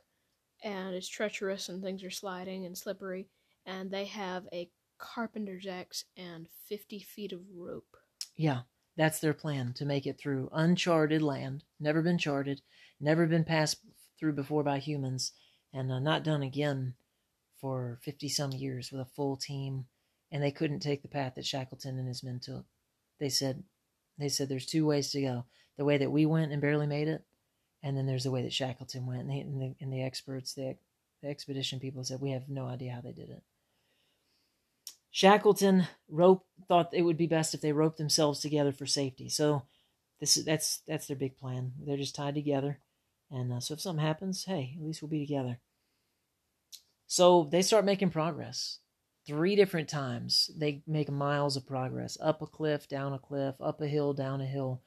and 0.64 0.94
it's 0.94 1.08
treacherous 1.08 1.68
and 1.68 1.82
things 1.82 2.02
are 2.02 2.10
sliding 2.10 2.64
and 2.64 2.76
slippery 2.78 3.28
and 3.66 3.90
they 3.90 4.06
have 4.06 4.44
a 4.52 4.70
carpenter's 4.98 5.66
axe 5.66 6.04
and 6.16 6.48
50 6.68 7.00
feet 7.00 7.32
of 7.32 7.40
rope 7.54 7.96
Yeah, 8.36 8.60
that's 8.96 9.20
their 9.20 9.34
plan 9.34 9.74
to 9.74 9.84
make 9.84 10.06
it 10.06 10.18
through 10.18 10.48
uncharted 10.52 11.20
land, 11.20 11.64
never 11.78 12.00
been 12.00 12.16
charted, 12.18 12.62
never 12.98 13.26
been 13.26 13.44
passed 13.44 13.76
through 14.18 14.32
before 14.32 14.62
by 14.62 14.78
humans, 14.78 15.32
and 15.74 15.92
uh, 15.92 15.98
not 15.98 16.24
done 16.24 16.42
again 16.42 16.94
for 17.60 17.98
50 18.02 18.30
some 18.30 18.52
years 18.52 18.90
with 18.90 19.02
a 19.02 19.10
full 19.14 19.36
team. 19.36 19.84
And 20.32 20.42
they 20.42 20.50
couldn't 20.50 20.80
take 20.80 21.02
the 21.02 21.08
path 21.08 21.34
that 21.34 21.44
Shackleton 21.44 21.98
and 21.98 22.08
his 22.08 22.24
men 22.24 22.40
took. 22.42 22.64
They 23.20 23.28
said, 23.28 23.62
they 24.18 24.28
said 24.28 24.48
there's 24.48 24.66
two 24.66 24.86
ways 24.86 25.10
to 25.10 25.20
go: 25.20 25.44
the 25.76 25.84
way 25.84 25.98
that 25.98 26.10
we 26.10 26.26
went 26.26 26.52
and 26.52 26.60
barely 26.60 26.86
made 26.86 27.08
it, 27.08 27.24
and 27.82 27.96
then 27.96 28.06
there's 28.06 28.24
the 28.24 28.30
way 28.30 28.42
that 28.42 28.52
Shackleton 28.52 29.06
went. 29.06 29.22
And, 29.22 29.30
they, 29.30 29.40
and, 29.40 29.60
the, 29.60 29.74
and 29.80 29.92
the 29.92 30.02
experts, 30.02 30.54
the, 30.54 30.76
the 31.22 31.28
expedition 31.28 31.80
people 31.80 32.02
said 32.04 32.20
we 32.20 32.32
have 32.32 32.48
no 32.48 32.66
idea 32.66 32.92
how 32.92 33.00
they 33.00 33.12
did 33.12 33.30
it. 33.30 33.42
Shackleton 35.10 35.86
rope 36.10 36.44
thought 36.68 36.90
it 36.92 37.02
would 37.02 37.16
be 37.16 37.26
best 37.26 37.54
if 37.54 37.62
they 37.62 37.72
roped 37.72 37.96
themselves 37.96 38.40
together 38.40 38.72
for 38.72 38.86
safety. 38.86 39.28
So 39.28 39.62
this 40.20 40.36
is 40.36 40.44
that's 40.44 40.82
that's 40.86 41.06
their 41.06 41.16
big 41.16 41.38
plan. 41.38 41.72
They're 41.84 41.96
just 41.96 42.14
tied 42.14 42.34
together, 42.34 42.80
and 43.30 43.52
uh, 43.52 43.60
so 43.60 43.74
if 43.74 43.80
something 43.80 44.04
happens, 44.04 44.44
hey, 44.44 44.74
at 44.76 44.84
least 44.84 45.00
we'll 45.02 45.08
be 45.08 45.24
together. 45.24 45.58
So 47.06 47.48
they 47.50 47.62
start 47.62 47.84
making 47.84 48.10
progress. 48.10 48.78
Three 49.26 49.56
different 49.56 49.88
times 49.88 50.50
they 50.56 50.82
make 50.86 51.10
miles 51.10 51.56
of 51.56 51.66
progress 51.66 52.16
up 52.20 52.42
a 52.42 52.46
cliff, 52.46 52.88
down 52.88 53.12
a 53.12 53.18
cliff, 53.18 53.56
up 53.60 53.80
a 53.80 53.88
hill, 53.88 54.12
down 54.12 54.40
a 54.40 54.46
hill, 54.46 54.82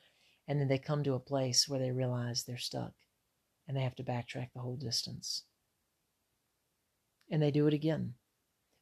and 0.48 0.60
then 0.60 0.68
they 0.68 0.78
come 0.78 1.04
to 1.04 1.14
a 1.14 1.20
place 1.20 1.68
where 1.68 1.80
they 1.80 1.92
realize 1.92 2.44
they're 2.44 2.58
stuck, 2.58 2.94
and 3.68 3.76
they 3.76 3.82
have 3.82 3.96
to 3.96 4.04
backtrack 4.04 4.50
the 4.54 4.62
whole 4.62 4.78
distance. 4.78 5.44
And 7.30 7.42
they 7.42 7.52
do 7.52 7.68
it 7.68 7.74
again 7.74 8.16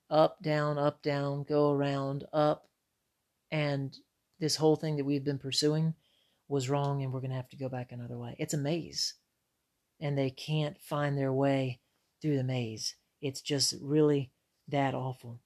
up, 0.09 0.41
down, 0.41 0.77
up, 0.77 1.01
down, 1.01 1.43
go 1.43 1.71
around, 1.71 2.25
up. 2.31 2.69
And 3.51 3.95
this 4.39 4.55
whole 4.55 4.75
thing 4.75 4.97
that 4.97 5.05
we've 5.05 5.25
been 5.25 5.39
pursuing 5.39 5.95
was 6.47 6.69
wrong, 6.69 7.03
and 7.03 7.11
we're 7.11 7.19
going 7.19 7.31
to 7.31 7.35
have 7.35 7.49
to 7.49 7.57
go 7.57 7.67
back 7.67 7.91
another 7.91 8.17
way. 8.17 8.35
It's 8.39 8.53
a 8.53 8.57
maze, 8.57 9.15
and 9.99 10.17
they 10.17 10.29
can't 10.29 10.79
find 10.79 11.17
their 11.17 11.33
way 11.33 11.79
through 12.21 12.37
the 12.37 12.43
maze. 12.43 12.95
It's 13.21 13.41
just 13.41 13.75
really 13.81 14.31
that 14.67 14.93
awful. 14.93 15.41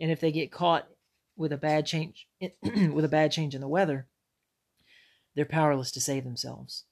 And 0.00 0.10
if 0.10 0.20
they 0.20 0.32
get 0.32 0.50
caught 0.50 0.88
with 1.36 1.52
a 1.52 1.58
bad 1.58 1.86
change, 1.86 2.26
with 2.62 3.04
a 3.04 3.08
bad 3.08 3.32
change 3.32 3.54
in 3.54 3.60
the 3.60 3.68
weather, 3.68 4.06
they're 5.34 5.44
powerless 5.44 5.90
to 5.92 6.00
save 6.00 6.24
themselves. 6.24 6.84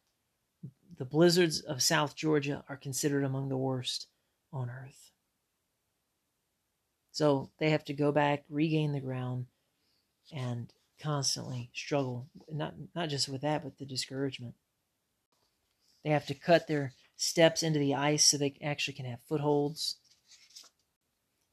The 0.96 1.04
blizzards 1.04 1.60
of 1.60 1.82
South 1.82 2.14
Georgia 2.14 2.64
are 2.68 2.76
considered 2.76 3.24
among 3.24 3.48
the 3.48 3.56
worst 3.56 4.08
on 4.52 4.68
Earth. 4.68 5.12
So 7.12 7.50
they 7.58 7.70
have 7.70 7.84
to 7.86 7.94
go 7.94 8.12
back, 8.12 8.44
regain 8.48 8.92
the 8.92 9.00
ground, 9.00 9.46
and 10.32 10.72
constantly 11.00 11.70
struggle. 11.74 12.28
Not 12.50 12.74
not 12.94 13.08
just 13.08 13.28
with 13.28 13.40
that, 13.40 13.64
but 13.64 13.78
the 13.78 13.86
discouragement. 13.86 14.54
They 16.04 16.10
have 16.10 16.26
to 16.26 16.34
cut 16.34 16.68
their 16.68 16.92
steps 17.16 17.62
into 17.62 17.78
the 17.78 17.94
ice 17.94 18.24
so 18.24 18.38
they 18.38 18.54
actually 18.62 18.94
can 18.94 19.06
have 19.06 19.18
footholds. 19.28 19.96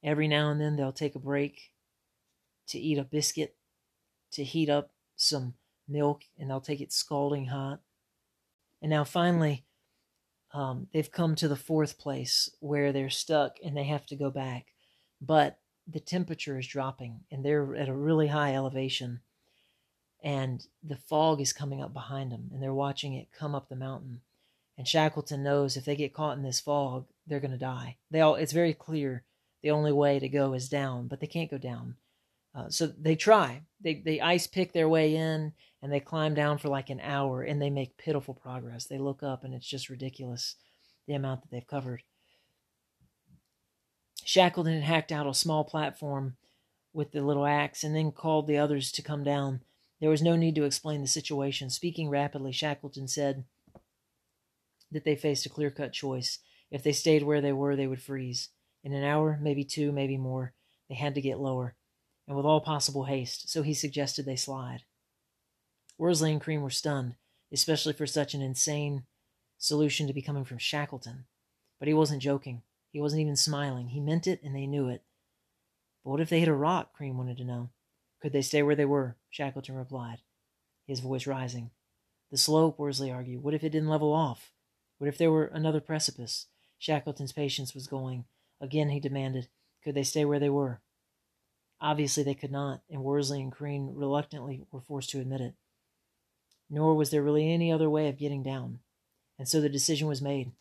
Every 0.06 0.28
now 0.28 0.50
and 0.50 0.60
then 0.60 0.76
they'll 0.76 0.92
take 0.92 1.16
a 1.16 1.18
break 1.18 1.72
to 2.68 2.78
eat 2.78 2.96
a 2.96 3.02
biscuit, 3.02 3.56
to 4.30 4.44
heat 4.44 4.70
up 4.70 4.92
some 5.16 5.54
milk 5.88 6.22
and 6.38 6.48
they'll 6.48 6.60
take 6.60 6.80
it 6.80 6.92
scalding 6.92 7.46
hot. 7.46 7.80
And 8.80 8.90
now 8.90 9.02
finally, 9.02 9.64
um, 10.54 10.86
they've 10.92 11.10
come 11.10 11.34
to 11.34 11.48
the 11.48 11.56
fourth 11.56 11.98
place 11.98 12.48
where 12.60 12.92
they're 12.92 13.10
stuck 13.10 13.56
and 13.64 13.76
they 13.76 13.84
have 13.84 14.06
to 14.06 14.16
go 14.16 14.30
back. 14.30 14.66
But 15.20 15.58
the 15.88 16.00
temperature 16.00 16.56
is 16.56 16.68
dropping 16.68 17.20
and 17.32 17.44
they're 17.44 17.74
at 17.74 17.88
a 17.88 17.94
really 17.94 18.28
high 18.28 18.54
elevation. 18.54 19.20
And 20.22 20.64
the 20.84 20.96
fog 20.96 21.40
is 21.40 21.52
coming 21.52 21.82
up 21.82 21.92
behind 21.92 22.30
them 22.30 22.50
and 22.52 22.62
they're 22.62 22.72
watching 22.72 23.14
it 23.14 23.32
come 23.36 23.56
up 23.56 23.68
the 23.68 23.74
mountain. 23.74 24.20
And 24.78 24.86
Shackleton 24.86 25.42
knows 25.42 25.76
if 25.76 25.84
they 25.84 25.96
get 25.96 26.14
caught 26.14 26.36
in 26.36 26.44
this 26.44 26.60
fog, 26.60 27.06
they're 27.26 27.40
going 27.40 27.50
to 27.50 27.58
die. 27.58 27.96
They 28.10 28.20
all, 28.20 28.36
it's 28.36 28.52
very 28.52 28.72
clear 28.72 29.24
the 29.66 29.72
only 29.72 29.90
way 29.90 30.20
to 30.20 30.28
go 30.28 30.52
is 30.52 30.68
down, 30.68 31.08
but 31.08 31.18
they 31.18 31.26
can't 31.26 31.50
go 31.50 31.58
down. 31.58 31.96
Uh, 32.54 32.68
so 32.68 32.86
they 32.86 33.16
try. 33.16 33.62
They 33.80 33.94
they 33.94 34.20
ice 34.20 34.46
pick 34.46 34.72
their 34.72 34.88
way 34.88 35.16
in 35.16 35.54
and 35.82 35.92
they 35.92 35.98
climb 35.98 36.34
down 36.34 36.58
for 36.58 36.68
like 36.68 36.88
an 36.88 37.00
hour 37.00 37.42
and 37.42 37.60
they 37.60 37.68
make 37.68 37.98
pitiful 37.98 38.32
progress. 38.32 38.84
They 38.84 38.98
look 38.98 39.24
up 39.24 39.42
and 39.42 39.52
it's 39.52 39.66
just 39.66 39.90
ridiculous 39.90 40.54
the 41.08 41.14
amount 41.14 41.42
that 41.42 41.50
they've 41.50 41.66
covered. 41.66 42.04
Shackleton 44.24 44.74
had 44.74 44.84
hacked 44.84 45.10
out 45.10 45.26
a 45.26 45.34
small 45.34 45.64
platform 45.64 46.36
with 46.92 47.10
the 47.10 47.22
little 47.22 47.44
axe 47.44 47.82
and 47.82 47.96
then 47.96 48.12
called 48.12 48.46
the 48.46 48.58
others 48.58 48.92
to 48.92 49.02
come 49.02 49.24
down. 49.24 49.62
There 50.00 50.10
was 50.10 50.22
no 50.22 50.36
need 50.36 50.54
to 50.54 50.64
explain 50.64 51.02
the 51.02 51.08
situation. 51.08 51.70
Speaking 51.70 52.08
rapidly, 52.08 52.52
Shackleton 52.52 53.08
said 53.08 53.42
that 54.92 55.02
they 55.02 55.16
faced 55.16 55.44
a 55.44 55.48
clear 55.48 55.72
cut 55.72 55.92
choice. 55.92 56.38
If 56.70 56.84
they 56.84 56.92
stayed 56.92 57.24
where 57.24 57.40
they 57.40 57.52
were, 57.52 57.74
they 57.74 57.88
would 57.88 58.00
freeze. 58.00 58.50
In 58.86 58.92
an 58.92 59.02
hour, 59.02 59.36
maybe 59.42 59.64
two, 59.64 59.90
maybe 59.90 60.16
more, 60.16 60.52
they 60.88 60.94
had 60.94 61.16
to 61.16 61.20
get 61.20 61.40
lower 61.40 61.74
and 62.28 62.36
with 62.36 62.46
all 62.46 62.60
possible 62.60 63.06
haste, 63.06 63.50
so 63.50 63.62
he 63.62 63.74
suggested 63.74 64.24
they 64.24 64.36
slide. 64.36 64.84
Worsley 65.98 66.30
and 66.30 66.40
Crean 66.40 66.62
were 66.62 66.70
stunned, 66.70 67.16
especially 67.52 67.94
for 67.94 68.06
such 68.06 68.32
an 68.32 68.42
insane 68.42 69.02
solution 69.58 70.06
to 70.06 70.12
be 70.12 70.22
coming 70.22 70.44
from 70.44 70.58
Shackleton. 70.58 71.24
But 71.80 71.88
he 71.88 71.94
wasn't 71.94 72.22
joking. 72.22 72.62
He 72.92 73.00
wasn't 73.00 73.22
even 73.22 73.34
smiling. 73.34 73.88
He 73.88 73.98
meant 73.98 74.28
it, 74.28 74.40
and 74.44 74.54
they 74.54 74.68
knew 74.68 74.88
it. 74.88 75.02
But 76.04 76.12
what 76.12 76.20
if 76.20 76.28
they 76.28 76.38
hit 76.38 76.48
a 76.48 76.54
rock? 76.54 76.92
Crean 76.92 77.16
wanted 77.16 77.38
to 77.38 77.44
know. 77.44 77.70
Could 78.22 78.32
they 78.32 78.40
stay 78.40 78.62
where 78.62 78.76
they 78.76 78.84
were? 78.84 79.16
Shackleton 79.30 79.74
replied, 79.74 80.18
his 80.86 81.00
voice 81.00 81.26
rising. 81.26 81.72
The 82.30 82.38
slope, 82.38 82.78
Worsley 82.78 83.10
argued. 83.10 83.42
What 83.42 83.54
if 83.54 83.64
it 83.64 83.70
didn't 83.70 83.88
level 83.88 84.12
off? 84.12 84.52
What 84.98 85.08
if 85.08 85.18
there 85.18 85.32
were 85.32 85.46
another 85.46 85.80
precipice? 85.80 86.46
Shackleton's 86.78 87.32
patience 87.32 87.74
was 87.74 87.88
going. 87.88 88.26
Again 88.60 88.90
he 88.90 89.00
demanded, 89.00 89.48
could 89.82 89.94
they 89.94 90.02
stay 90.02 90.24
where 90.24 90.40
they 90.40 90.50
were? 90.50 90.80
Obviously, 91.80 92.22
they 92.22 92.34
could 92.34 92.50
not, 92.50 92.80
and 92.88 93.04
Worsley 93.04 93.40
and 93.42 93.52
Crean 93.52 93.92
reluctantly 93.94 94.64
were 94.72 94.80
forced 94.80 95.10
to 95.10 95.20
admit 95.20 95.42
it. 95.42 95.54
Nor 96.70 96.94
was 96.94 97.10
there 97.10 97.22
really 97.22 97.52
any 97.52 97.70
other 97.70 97.90
way 97.90 98.08
of 98.08 98.18
getting 98.18 98.42
down, 98.42 98.80
and 99.38 99.46
so 99.46 99.60
the 99.60 99.68
decision 99.68 100.08
was 100.08 100.22
made. 100.22 100.52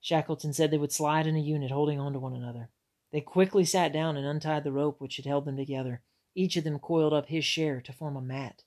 Shackleton 0.00 0.52
said 0.52 0.70
they 0.70 0.78
would 0.78 0.92
slide 0.92 1.26
in 1.26 1.36
a 1.36 1.40
unit, 1.40 1.70
holding 1.70 1.98
on 1.98 2.12
to 2.12 2.18
one 2.18 2.34
another. 2.34 2.70
They 3.12 3.20
quickly 3.20 3.64
sat 3.64 3.92
down 3.92 4.16
and 4.16 4.24
untied 4.24 4.64
the 4.64 4.72
rope 4.72 5.00
which 5.00 5.16
had 5.16 5.26
held 5.26 5.44
them 5.44 5.56
together. 5.56 6.00
Each 6.34 6.56
of 6.56 6.64
them 6.64 6.78
coiled 6.78 7.12
up 7.12 7.26
his 7.26 7.44
share 7.44 7.80
to 7.80 7.92
form 7.92 8.16
a 8.16 8.22
mat. 8.22 8.62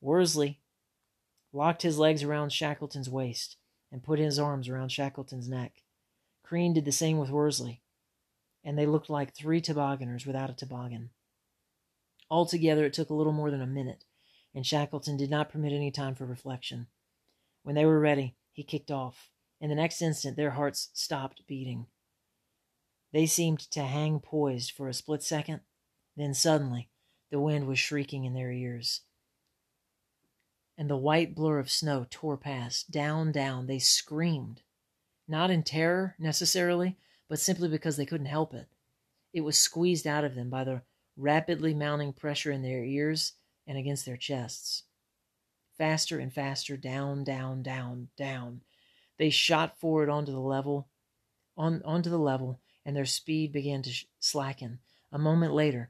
Worsley 0.00 0.60
locked 1.52 1.82
his 1.82 1.98
legs 1.98 2.22
around 2.22 2.50
Shackleton's 2.50 3.10
waist 3.10 3.56
and 3.92 4.02
put 4.02 4.18
his 4.18 4.38
arms 4.38 4.68
around 4.68 4.90
Shackleton's 4.90 5.48
neck. 5.48 5.84
Crean 6.52 6.74
did 6.74 6.84
the 6.84 6.92
same 6.92 7.16
with 7.16 7.30
Worsley 7.30 7.80
and 8.62 8.78
they 8.78 8.84
looked 8.84 9.08
like 9.08 9.34
three 9.34 9.58
tobogganers 9.58 10.26
without 10.26 10.50
a 10.50 10.52
toboggan. 10.52 11.08
Altogether, 12.30 12.84
it 12.84 12.92
took 12.92 13.08
a 13.08 13.14
little 13.14 13.32
more 13.32 13.50
than 13.50 13.62
a 13.62 13.66
minute, 13.66 14.04
and 14.54 14.66
Shackleton 14.66 15.16
did 15.16 15.30
not 15.30 15.48
permit 15.48 15.72
any 15.72 15.90
time 15.90 16.14
for 16.14 16.26
reflection. 16.26 16.88
When 17.62 17.74
they 17.74 17.86
were 17.86 17.98
ready, 17.98 18.36
he 18.52 18.64
kicked 18.64 18.90
off. 18.90 19.30
In 19.62 19.70
the 19.70 19.74
next 19.74 20.02
instant, 20.02 20.36
their 20.36 20.50
hearts 20.50 20.90
stopped 20.92 21.46
beating. 21.46 21.86
They 23.14 23.24
seemed 23.24 23.60
to 23.70 23.84
hang 23.84 24.20
poised 24.20 24.72
for 24.72 24.88
a 24.88 24.92
split 24.92 25.22
second. 25.22 25.60
Then 26.18 26.34
suddenly, 26.34 26.90
the 27.30 27.40
wind 27.40 27.66
was 27.66 27.78
shrieking 27.78 28.26
in 28.26 28.34
their 28.34 28.52
ears. 28.52 29.00
And 30.76 30.90
the 30.90 30.98
white 30.98 31.34
blur 31.34 31.58
of 31.58 31.70
snow 31.70 32.04
tore 32.10 32.36
past. 32.36 32.90
Down, 32.90 33.32
down, 33.32 33.68
they 33.68 33.78
screamed. 33.78 34.60
Not 35.32 35.50
in 35.50 35.62
terror, 35.62 36.14
necessarily, 36.18 36.98
but 37.26 37.40
simply 37.40 37.66
because 37.66 37.96
they 37.96 38.04
couldn't 38.04 38.26
help 38.26 38.52
it. 38.52 38.68
It 39.32 39.40
was 39.40 39.56
squeezed 39.56 40.06
out 40.06 40.24
of 40.24 40.34
them 40.34 40.50
by 40.50 40.62
the 40.62 40.82
rapidly 41.16 41.72
mounting 41.72 42.12
pressure 42.12 42.52
in 42.52 42.60
their 42.60 42.84
ears 42.84 43.32
and 43.66 43.78
against 43.78 44.04
their 44.04 44.18
chests. 44.18 44.82
Faster 45.78 46.18
and 46.18 46.30
faster, 46.30 46.76
down, 46.76 47.24
down, 47.24 47.62
down, 47.62 48.08
down. 48.14 48.60
They 49.16 49.30
shot 49.30 49.80
forward 49.80 50.10
onto 50.10 50.32
the 50.32 50.38
level, 50.38 50.88
on 51.56 51.80
onto 51.82 52.10
the 52.10 52.18
level, 52.18 52.60
and 52.84 52.94
their 52.94 53.06
speed 53.06 53.52
began 53.52 53.80
to 53.84 53.90
sh- 53.90 54.04
slacken. 54.20 54.80
A 55.12 55.18
moment 55.18 55.54
later, 55.54 55.88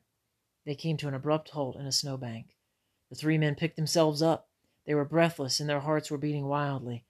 they 0.64 0.76
came 0.76 0.96
to 0.98 1.08
an 1.08 1.14
abrupt 1.14 1.50
halt 1.50 1.74
in 1.74 1.86
a 1.86 1.90
snowbank. 1.90 2.54
The 3.10 3.16
three 3.16 3.38
men 3.38 3.56
picked 3.56 3.74
themselves 3.74 4.22
up. 4.22 4.50
They 4.86 4.94
were 4.94 5.04
breathless 5.04 5.58
and 5.58 5.68
their 5.68 5.80
hearts 5.80 6.12
were 6.12 6.16
beating 6.16 6.46
wildly, 6.46 7.02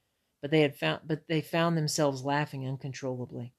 but 0.43 0.51
they 0.51 0.61
had 0.61 0.77
found 0.77 1.01
but 1.07 1.29
they 1.29 1.41
found 1.41 1.79
themselves 1.79 2.25
laughing 2.25 2.67
uncontrollably. 2.67 3.55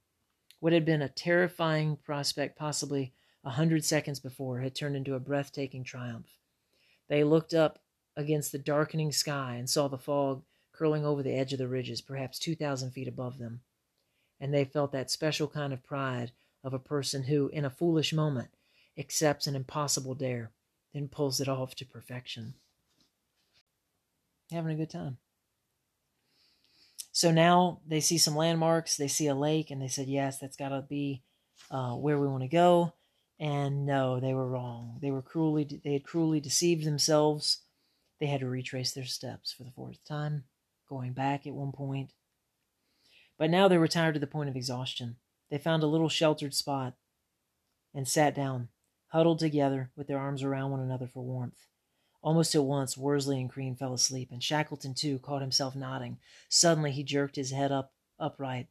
What 0.60 0.73
had 0.73 0.85
been 0.85 1.01
a 1.01 1.10
terrifying 1.10 1.97
prospect 1.97 2.57
possibly 2.57 3.14
a 3.43 3.49
hundred 3.49 3.84
seconds 3.84 4.19
before 4.19 4.60
had 4.60 4.76
turned 4.76 4.95
into 4.95 5.15
a 5.15 5.19
breathtaking 5.19 5.84
triumph. 5.84 6.27
They 7.10 7.23
looked 7.23 7.53
up 7.53 7.80
against 8.15 8.51
the 8.51 8.60
darkening 8.60 9.11
sky 9.11 9.55
and 9.55 9.69
saw 9.69 9.88
the 9.88 9.97
fog 9.97 10.43
curling 10.72 11.05
over 11.05 11.23
the 11.23 11.34
edge 11.34 11.53
of 11.53 11.60
the 11.60 11.68
ridges, 11.68 12.01
perhaps 12.01 12.39
2,000 12.39 12.91
feet 12.91 13.07
above 13.07 13.38
them. 13.38 13.61
And 14.39 14.53
they 14.53 14.65
felt 14.65 14.91
that 14.91 15.11
special 15.11 15.47
kind 15.47 15.73
of 15.73 15.84
pride 15.84 16.31
of 16.64 16.73
a 16.73 16.80
person 16.80 17.23
who, 17.23 17.49
in 17.49 17.65
a 17.65 17.69
foolish 17.69 18.14
moment, 18.14 18.49
accepts 18.97 19.47
an 19.47 19.55
impossible 19.55 20.15
dare, 20.15 20.51
then 20.93 21.07
pulls 21.07 21.39
it 21.39 21.47
off 21.47 21.76
to 21.76 21.85
perfection. 21.85 22.55
Having 24.51 24.73
a 24.73 24.77
good 24.77 24.89
time. 24.89 25.18
So 27.14 27.30
now 27.30 27.80
they 27.88 27.99
see 27.99 28.18
some 28.18 28.35
landmarks, 28.35 28.98
they 28.98 29.07
see 29.07 29.27
a 29.27 29.35
lake, 29.35 29.69
and 29.69 29.80
they 29.80 29.88
said, 29.88 30.07
yes, 30.07 30.40
that's 30.40 30.57
got 30.57 30.69
to 30.69 30.81
be 30.81 31.22
uh, 31.69 31.91
where 31.91 32.18
we 32.18 32.27
want 32.27 32.41
to 32.41 32.49
go. 32.49 32.94
And 33.40 33.85
no, 33.85 34.19
they 34.19 34.34
were 34.34 34.48
wrong. 34.48 34.98
They 34.99 35.11
were 35.11 35.22
cruelly, 35.22 35.80
they 35.84 35.94
had 35.94 36.03
cruelly 36.03 36.40
deceived 36.40 36.85
themselves. 36.85 37.60
They 38.19 38.26
had 38.26 38.40
to 38.40 38.49
retrace 38.49 38.94
their 38.94 39.06
steps 39.06 39.53
for 39.53 39.64
the 39.64 39.72
fourth 39.72 40.03
time, 40.03 40.45
going 40.90 41.14
back 41.14 41.45
at 41.45 41.53
one 41.53 41.72
point. 41.72 42.14
But 43.38 43.52
now 43.52 43.68
they 43.68 43.77
were 43.77 43.88
tired 43.88 44.15
to 44.15 44.19
the 44.19 44.26
point 44.26 44.49
of 44.49 44.56
exhaustion. 44.56 45.18
They 45.52 45.60
found 45.60 45.84
a 45.84 45.88
little 45.88 46.10
sheltered 46.10 46.56
spot 46.56 46.95
and 47.94 48.07
sat 48.07 48.34
down, 48.34 48.69
huddled 49.10 49.38
together 49.38 49.91
with 49.95 50.07
their 50.07 50.18
arms 50.18 50.41
around 50.41 50.72
one 50.72 50.80
another 50.80 51.06
for 51.06 51.23
warmth. 51.23 51.68
Almost 52.23 52.55
at 52.55 52.63
once, 52.63 52.97
Worsley 52.97 53.39
and 53.41 53.49
Crean 53.49 53.75
fell 53.75 53.93
asleep, 53.93 54.29
and 54.31 54.41
Shackleton, 54.41 54.93
too, 54.93 55.19
caught 55.19 55.41
himself 55.41 55.75
nodding. 55.75 56.17
Suddenly, 56.47 56.93
he 56.93 57.03
jerked 57.03 57.35
his 57.35 57.51
head 57.51 57.71
up 57.71 57.91
upright. 58.17 58.67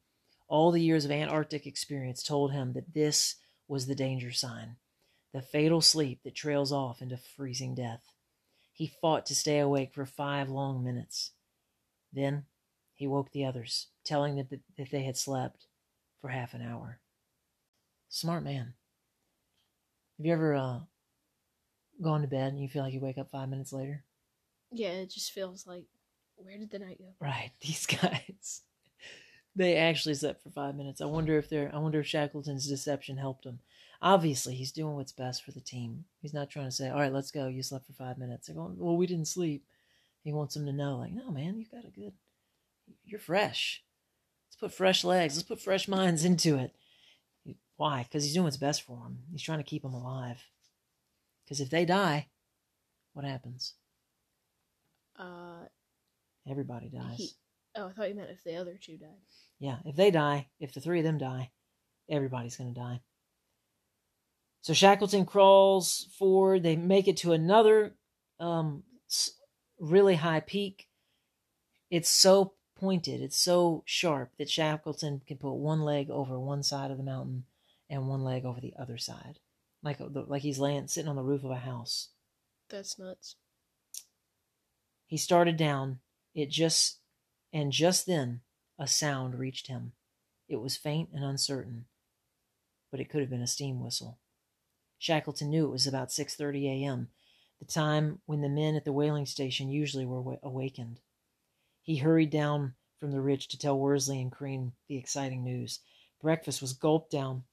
All 0.49 0.71
the 0.71 0.81
years 0.81 1.05
of 1.05 1.11
Antarctic 1.11 1.67
experience 1.67 2.23
told 2.23 2.53
him 2.53 2.73
that 2.73 2.95
this 2.95 3.37
was 3.69 3.87
the 3.87 3.95
danger 3.95 4.33
sign, 4.33 4.77
the 5.35 5.43
fatal 5.43 5.83
sleep 5.83 6.23
that 6.25 6.35
trails 6.35 6.73
off 6.73 7.03
into 7.03 7.19
freezing 7.19 7.75
death. 7.75 8.03
He 8.73 8.87
fought 8.87 9.27
to 9.27 9.35
stay 9.35 9.59
awake 9.59 9.93
for 9.93 10.07
five 10.07 10.49
long 10.49 10.83
minutes. 10.83 11.33
Then 12.11 12.45
he 12.95 13.07
woke 13.07 13.33
the 13.33 13.45
others, 13.45 13.89
telling 14.03 14.37
them 14.37 14.49
that 14.79 14.91
they 14.91 15.03
had 15.03 15.17
slept 15.19 15.67
for 16.21 16.29
half 16.29 16.55
an 16.55 16.63
hour. 16.63 17.01
Smart 18.09 18.45
man. 18.45 18.75
Have 20.17 20.27
you 20.27 20.33
ever 20.33 20.55
uh, 20.55 20.79
gone 22.03 22.23
to 22.23 22.29
bed 22.29 22.53
and 22.53 22.61
you 22.61 22.69
feel 22.69 22.83
like 22.83 22.93
you 22.93 23.01
wake 23.01 23.19
up 23.19 23.31
five 23.31 23.49
minutes 23.49 23.73
later. 23.73 24.05
Yeah, 24.71 24.89
it 24.91 25.11
just 25.11 25.33
feels 25.33 25.67
like 25.67 25.85
where 26.37 26.59
did 26.59 26.71
the 26.71 26.79
night 26.79 26.99
go? 26.99 27.15
Right, 27.21 27.51
these 27.61 27.87
guys. 27.87 28.63
they 29.55 29.77
actually 29.77 30.15
slept 30.15 30.43
for 30.43 30.51
five 30.51 30.75
minutes. 30.75 31.01
I 31.01 31.07
wonder 31.07 31.39
if 31.39 31.49
they're 31.49 31.71
I 31.75 31.79
wonder 31.79 32.01
if 32.01 32.07
Shackleton's 32.07 32.69
deception 32.69 33.17
helped 33.17 33.47
him. 33.47 33.61
Obviously, 34.01 34.55
he's 34.55 34.73
doing 34.73 34.97
what's 34.97 35.13
best 35.13 35.45
for 35.45 35.53
the 35.53 35.61
team. 35.61 36.05
He's 36.21 36.35
not 36.35 36.51
trying 36.51 36.67
to 36.67 36.73
say, 36.73 36.89
"All 36.89 36.99
right, 36.99 37.13
let's 37.13 37.31
go. 37.31 37.47
You 37.47 37.63
slept 37.63 37.87
for 37.87 37.93
five 37.93 38.19
minutes." 38.19 38.47
They're 38.47 38.57
going, 38.57 38.77
"Well, 38.77 38.97
we 38.97 39.07
didn't 39.07 39.29
sleep." 39.29 39.65
He 40.25 40.33
wants 40.33 40.55
them 40.55 40.67
to 40.67 40.73
know, 40.73 40.97
like, 40.99 41.13
"No, 41.13 41.31
man, 41.31 41.57
you've 41.57 41.71
got 41.71 41.85
a 41.85 41.91
good. 41.91 42.13
You're 43.05 43.21
fresh. 43.21 43.85
Let's 44.49 44.57
put 44.57 44.73
fresh 44.75 45.05
legs. 45.05 45.37
Let's 45.37 45.47
put 45.47 45.61
fresh 45.61 45.87
minds 45.87 46.25
into 46.25 46.59
it." 46.59 46.75
Why? 47.77 48.03
Because 48.03 48.25
he's 48.25 48.35
doing 48.35 48.45
what's 48.45 48.57
best 48.57 48.83
for 48.83 48.97
them. 48.97 49.25
He's 49.31 49.43
trying 49.43 49.59
to 49.59 49.65
keep 49.65 49.83
them 49.83 49.95
alive. 49.95 50.39
Because 51.53 51.61
if 51.61 51.69
they 51.69 51.85
die, 51.85 52.29
what 53.13 53.27
happens? 53.27 53.75
Uh, 55.19 55.67
Everybody 56.49 56.89
dies. 56.89 57.19
He, 57.19 57.29
oh, 57.77 57.89
I 57.89 57.93
thought 57.93 58.09
you 58.09 58.15
meant 58.15 58.31
if 58.31 58.43
the 58.43 58.57
other 58.57 58.79
two 58.81 58.97
died. 58.97 59.21
Yeah, 59.59 59.77
if 59.85 59.95
they 59.95 60.11
die, 60.11 60.47
if 60.61 60.73
the 60.73 60.81
three 60.81 61.01
of 61.01 61.05
them 61.05 61.19
die, 61.19 61.51
everybody's 62.09 62.57
going 62.57 62.73
to 62.73 62.81
die. 62.81 63.03
So 64.63 64.73
Shackleton 64.73 65.27
crawls 65.27 66.09
forward. 66.19 66.63
They 66.63 66.75
make 66.75 67.07
it 67.07 67.19
to 67.19 67.33
another 67.33 67.97
um, 68.41 68.85
really 69.79 70.15
high 70.15 70.41
peak. 70.41 70.89
It's 71.91 72.09
so 72.09 72.55
pointed, 72.77 73.21
it's 73.21 73.37
so 73.37 73.83
sharp 73.85 74.31
that 74.39 74.49
Shackleton 74.49 75.21
can 75.27 75.37
put 75.37 75.53
one 75.53 75.83
leg 75.83 76.09
over 76.09 76.41
one 76.41 76.63
side 76.63 76.91
of 76.91 76.97
the 76.97 77.05
mountain 77.05 77.45
and 77.91 78.09
one 78.09 78.25
leg 78.25 78.47
over 78.47 78.59
the 78.59 78.73
other 78.81 78.97
side, 78.97 79.39
like 79.83 80.01
uh, 80.01 80.07
like 80.27 80.43
he's 80.43 80.59
laying 80.59 80.89
sitting 80.89 81.09
on 81.09 81.17
the 81.17 81.23
roof 81.23 81.45
of 81.45 81.51
a 81.51 81.57
house. 81.57 82.09
That's 82.69 82.99
nuts. 82.99 83.37
He 85.07 85.17
started 85.17 85.57
down. 85.57 86.01
It 86.35 86.51
just 86.51 86.99
and 87.53 87.73
just 87.73 88.07
then 88.07 88.41
a 88.79 88.87
sound 88.87 89.39
reached 89.39 89.67
him. 89.67 89.93
It 90.49 90.57
was 90.57 90.77
faint 90.77 91.11
and 91.13 91.25
uncertain, 91.25 91.87
but 92.91 93.01
it 93.01 93.09
could 93.11 93.21
have 93.21 93.31
been 93.31 93.43
a 93.43 93.47
steam 93.47 93.81
whistle. 93.81 94.19
Shackleton 94.99 95.51
knew 95.51 95.67
it 95.67 95.73
was 95.73 95.87
about 95.87 96.11
6:30 96.11 96.65
a.m., 96.67 97.09
the 97.59 97.65
time 97.65 98.21
when 98.27 98.41
the 98.41 98.49
men 98.49 98.77
at 98.77 98.85
the 98.85 98.93
whaling 98.93 99.27
station 99.27 99.69
usually 99.69 100.07
were 100.07 100.39
awakened. 100.43 101.01
He 101.83 101.97
hurried 101.97 102.31
down 102.31 102.75
from 102.99 103.11
the 103.11 103.21
ridge 103.21 103.49
to 103.49 103.59
tell 103.59 103.79
Worsley 103.79 104.21
and 104.21 104.31
Crean 104.31 104.73
the 104.89 104.97
exciting 104.97 105.43
news. 105.43 105.81
Breakfast 106.21 106.61
was 106.61 106.73
gulped 106.73 107.11
down. 107.11 107.45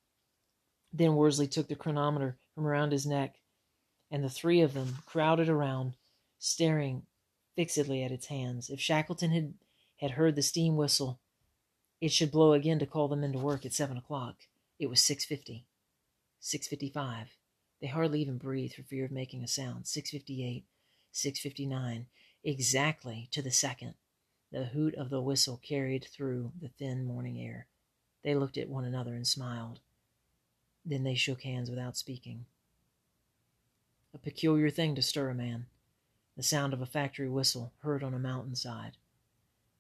Then 0.91 1.15
Worsley 1.15 1.47
took 1.47 1.67
the 1.67 1.75
chronometer 1.75 2.37
from 2.55 2.65
around 2.65 2.91
his 2.91 3.05
neck, 3.05 3.35
and 4.11 4.23
the 4.23 4.29
three 4.29 4.61
of 4.61 4.73
them 4.73 4.97
crowded 5.05 5.47
around, 5.47 5.93
staring 6.39 7.03
fixedly 7.55 8.03
at 8.03 8.11
its 8.11 8.27
hands. 8.27 8.69
If 8.69 8.79
Shackleton 8.79 9.31
had, 9.31 9.53
had 9.97 10.11
heard 10.11 10.35
the 10.35 10.41
steam 10.41 10.75
whistle, 10.77 11.19
it 12.01 12.11
should 12.11 12.31
blow 12.31 12.53
again 12.53 12.79
to 12.79 12.85
call 12.85 13.07
them 13.07 13.23
into 13.23 13.37
work 13.37 13.65
at 13.65 13.73
seven 13.73 13.97
o'clock. 13.97 14.47
It 14.79 14.89
was 14.89 15.01
six 15.03 15.25
fifty. 15.25 15.65
Six 16.39 16.67
fifty 16.67 16.89
five. 16.89 17.27
They 17.81 17.87
hardly 17.87 18.21
even 18.21 18.37
breathed 18.37 18.75
for 18.75 18.83
fear 18.83 19.05
of 19.05 19.11
making 19.11 19.43
a 19.43 19.47
sound. 19.47 19.87
Six 19.87 20.09
fifty 20.09 20.43
eight. 20.43 20.63
Six 21.11 21.39
fifty 21.39 21.65
nine. 21.65 22.07
Exactly 22.43 23.27
to 23.31 23.41
the 23.41 23.51
second. 23.51 23.95
The 24.51 24.65
hoot 24.65 24.95
of 24.95 25.09
the 25.09 25.21
whistle 25.21 25.59
carried 25.61 26.05
through 26.05 26.53
the 26.61 26.69
thin 26.69 27.05
morning 27.05 27.39
air. 27.39 27.67
They 28.23 28.35
looked 28.35 28.57
at 28.57 28.69
one 28.69 28.85
another 28.85 29.13
and 29.13 29.27
smiled. 29.27 29.81
Then 30.85 31.03
they 31.03 31.15
shook 31.15 31.43
hands 31.43 31.69
without 31.69 31.97
speaking. 31.97 32.45
A 34.13 34.17
peculiar 34.17 34.69
thing 34.69 34.95
to 34.95 35.01
stir 35.01 35.29
a 35.29 35.35
man, 35.35 35.67
the 36.35 36.43
sound 36.43 36.73
of 36.73 36.81
a 36.81 36.85
factory 36.85 37.29
whistle 37.29 37.73
heard 37.79 38.03
on 38.03 38.13
a 38.13 38.19
mountainside. 38.19 38.97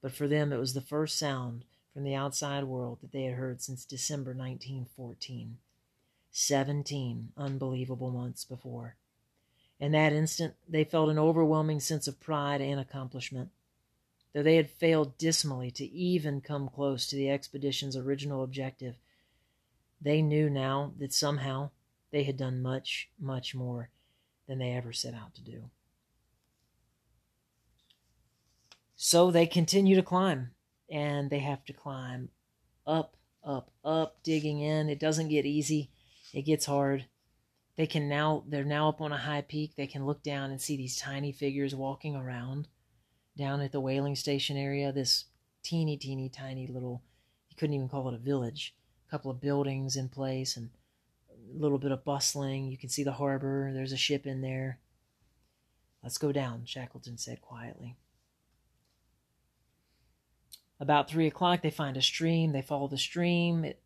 But 0.01 0.11
for 0.11 0.27
them 0.27 0.53
it 0.53 0.59
was 0.59 0.73
the 0.73 0.81
first 0.81 1.17
sound 1.17 1.65
from 1.93 2.03
the 2.03 2.15
outside 2.15 2.65
world 2.65 2.99
that 3.01 3.11
they 3.11 3.23
had 3.23 3.35
heard 3.35 3.61
since 3.61 3.85
December 3.85 4.31
1914. 4.31 5.57
Seventeen 6.31 7.31
unbelievable 7.35 8.11
months 8.11 8.45
before. 8.45 8.95
In 9.79 9.93
that 9.93 10.13
instant, 10.13 10.55
they 10.67 10.83
felt 10.83 11.09
an 11.09 11.17
overwhelming 11.17 11.79
sense 11.79 12.07
of 12.07 12.19
pride 12.19 12.61
and 12.61 12.79
accomplishment. 12.79 13.49
Though 14.33 14.43
they 14.43 14.57
had 14.57 14.69
failed 14.69 15.17
dismally 15.17 15.71
to 15.71 15.85
even 15.85 16.41
come 16.41 16.69
close 16.69 17.07
to 17.07 17.15
the 17.15 17.29
expedition's 17.29 17.95
original 17.95 18.43
objective, 18.43 18.97
they 20.01 20.21
knew 20.21 20.49
now 20.49 20.93
that 20.97 21.13
somehow 21.13 21.71
they 22.11 22.23
had 22.23 22.37
done 22.37 22.61
much, 22.61 23.09
much 23.19 23.53
more 23.53 23.89
than 24.47 24.59
they 24.59 24.71
ever 24.71 24.93
set 24.93 25.13
out 25.13 25.35
to 25.35 25.43
do. 25.43 25.69
So 28.95 29.31
they 29.31 29.45
continue 29.45 29.95
to 29.95 30.03
climb, 30.03 30.51
and 30.89 31.29
they 31.29 31.39
have 31.39 31.63
to 31.65 31.73
climb 31.73 32.29
up, 32.85 33.15
up, 33.43 33.71
up, 33.85 34.17
digging 34.23 34.59
in. 34.59 34.89
It 34.89 34.99
doesn't 34.99 35.29
get 35.29 35.45
easy, 35.45 35.91
it 36.33 36.41
gets 36.41 36.65
hard. 36.65 37.05
They 37.77 37.87
can 37.87 38.09
now, 38.09 38.43
they're 38.45 38.65
now 38.65 38.89
up 38.89 38.99
on 38.99 39.13
a 39.13 39.17
high 39.17 39.41
peak. 39.41 39.75
They 39.77 39.87
can 39.87 40.05
look 40.05 40.21
down 40.21 40.51
and 40.51 40.59
see 40.59 40.75
these 40.75 40.97
tiny 40.97 41.31
figures 41.31 41.73
walking 41.73 42.13
around 42.13 42.67
down 43.37 43.61
at 43.61 43.71
the 43.71 43.79
whaling 43.79 44.17
station 44.17 44.57
area, 44.57 44.91
this 44.91 45.25
teeny, 45.63 45.95
teeny, 45.95 46.27
tiny 46.27 46.67
little, 46.67 47.01
you 47.49 47.55
couldn't 47.55 47.73
even 47.73 47.87
call 47.87 48.09
it 48.09 48.13
a 48.13 48.17
village, 48.17 48.75
couple 49.09 49.31
of 49.31 49.41
buildings 49.41 49.95
in 49.95 50.09
place 50.09 50.55
and 50.57 50.69
a 51.31 51.61
little 51.61 51.77
bit 51.77 51.91
of 51.91 52.03
bustling. 52.03 52.67
You 52.67 52.77
can 52.77 52.89
see 52.89 53.03
the 53.03 53.13
harbor, 53.13 53.71
there's 53.73 53.91
a 53.91 53.97
ship 53.97 54.25
in 54.25 54.41
there. 54.41 54.79
Let's 56.03 56.17
go 56.17 56.31
down, 56.31 56.63
Shackleton 56.65 57.17
said 57.17 57.41
quietly. 57.41 57.97
About 60.79 61.09
three 61.09 61.27
o'clock, 61.27 61.61
they 61.61 61.71
find 61.71 61.97
a 61.97 62.01
stream. 62.01 62.53
They 62.53 62.61
follow 62.61 62.87
the 62.87 62.97
stream. 62.97 63.65
It, 63.65 63.81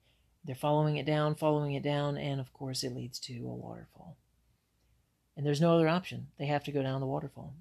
they're 0.45 0.55
following 0.55 0.97
it 0.97 1.05
down, 1.05 1.35
following 1.35 1.73
it 1.73 1.81
down, 1.83 2.17
and 2.17 2.39
of 2.39 2.53
course, 2.53 2.83
it 2.83 2.93
leads 2.93 3.17
to 3.21 3.33
a 3.47 3.53
waterfall. 3.53 4.17
And 5.35 5.45
there's 5.45 5.61
no 5.61 5.73
other 5.73 5.87
option. 5.87 6.27
They 6.37 6.45
have 6.45 6.63
to 6.65 6.71
go 6.71 6.83
down 6.83 6.99
the 6.99 7.07
waterfall. 7.07 7.55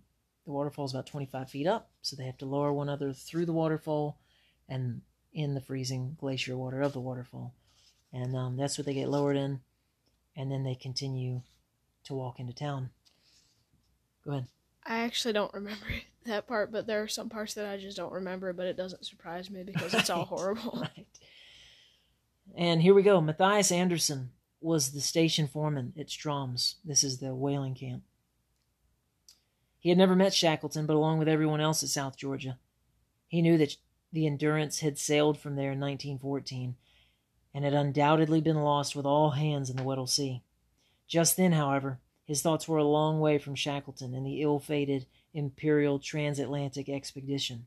The 0.45 0.53
waterfall 0.53 0.85
is 0.87 0.93
about 0.93 1.07
25 1.07 1.49
feet 1.49 1.67
up, 1.67 1.91
so 2.03 2.17
they 2.17 2.27
have 2.27 2.37
to 2.39 2.47
lower 2.47 2.73
one 2.73 2.89
another 2.89 3.13
through 3.13 3.47
the 3.47 3.53
waterfall 3.53 4.19
and 4.69 5.01
in 5.33 5.55
the 5.55 5.61
freezing 5.61 6.17
glacier 6.21 6.57
water 6.57 6.83
of 6.83 6.93
the 6.93 7.01
waterfall. 7.01 7.55
And 8.13 8.37
um, 8.37 8.57
that's 8.57 8.77
what 8.77 8.87
they 8.87 8.95
get 8.95 9.09
lowered 9.09 9.37
in, 9.37 9.61
and 10.37 10.51
then 10.51 10.65
they 10.65 10.75
continue 10.75 11.41
to 12.05 12.15
walk 12.15 12.39
into 12.39 12.53
town. 12.53 12.91
Go 14.25 14.33
ahead. 14.33 14.47
I 14.85 14.99
actually 14.99 15.33
don't 15.33 15.55
remember 15.55 15.87
that 16.27 16.47
part, 16.47 16.71
but 16.71 16.87
there 16.87 17.03
are 17.03 17.09
some 17.09 17.29
parts 17.29 17.55
that 17.55 17.67
I 17.67 17.79
just 17.79 17.97
don't 17.97 18.13
remember, 18.13 18.53
but 18.53 18.67
it 18.67 18.77
doesn't 18.77 19.07
surprise 19.07 19.51
me 19.51 19.63
because 19.63 19.95
it's 19.95 20.11
all 20.11 20.25
horrible. 20.27 20.79
right. 20.81 21.07
And 22.55 22.83
here 22.83 22.93
we 22.93 23.03
go. 23.03 23.21
Matthias 23.21 23.73
Andersen 23.73 24.31
was 24.61 24.91
the 24.91 25.01
station 25.01 25.49
foreman 25.49 25.95
at 25.99 26.09
Stromness. 26.09 26.75
This 26.85 27.03
is 27.03 27.19
the 27.19 27.35
whaling 27.35 27.75
camp. 27.75 28.03
He 29.79 29.89
had 29.89 29.97
never 29.97 30.15
met 30.15 30.35
Shackleton, 30.35 30.85
but 30.85 30.97
along 30.97 31.19
with 31.19 31.29
everyone 31.29 31.61
else 31.63 31.83
at 31.83 31.89
South 31.89 32.17
Georgia, 32.17 32.59
he 33.27 33.41
knew 33.41 33.57
that 33.57 33.77
the 34.13 34.27
Endurance 34.27 34.81
had 34.81 34.99
sailed 34.99 35.39
from 35.39 35.57
there 35.57 35.73
in 35.73 35.81
1914 35.81 36.77
and 37.55 37.65
had 37.65 37.75
undoubtedly 37.75 38.41
been 38.41 38.63
lost 38.63 38.95
with 38.95 39.07
all 39.07 39.31
hands 39.31 39.71
in 39.71 39.77
the 39.77 39.83
Weddell 39.83 40.07
Sea. 40.07 40.43
Just 41.07 41.37
then, 41.37 41.53
however, 41.53 42.01
his 42.25 42.43
thoughts 42.43 42.69
were 42.69 42.79
a 42.79 42.85
long 42.85 43.21
way 43.21 43.39
from 43.39 43.55
Shackleton 43.55 44.15
and 44.15 44.25
the 44.25 44.43
ill-fated 44.43 45.07
Imperial 45.35 45.99
Trans-Antarctic 45.99 46.89
expedition. 46.89 47.67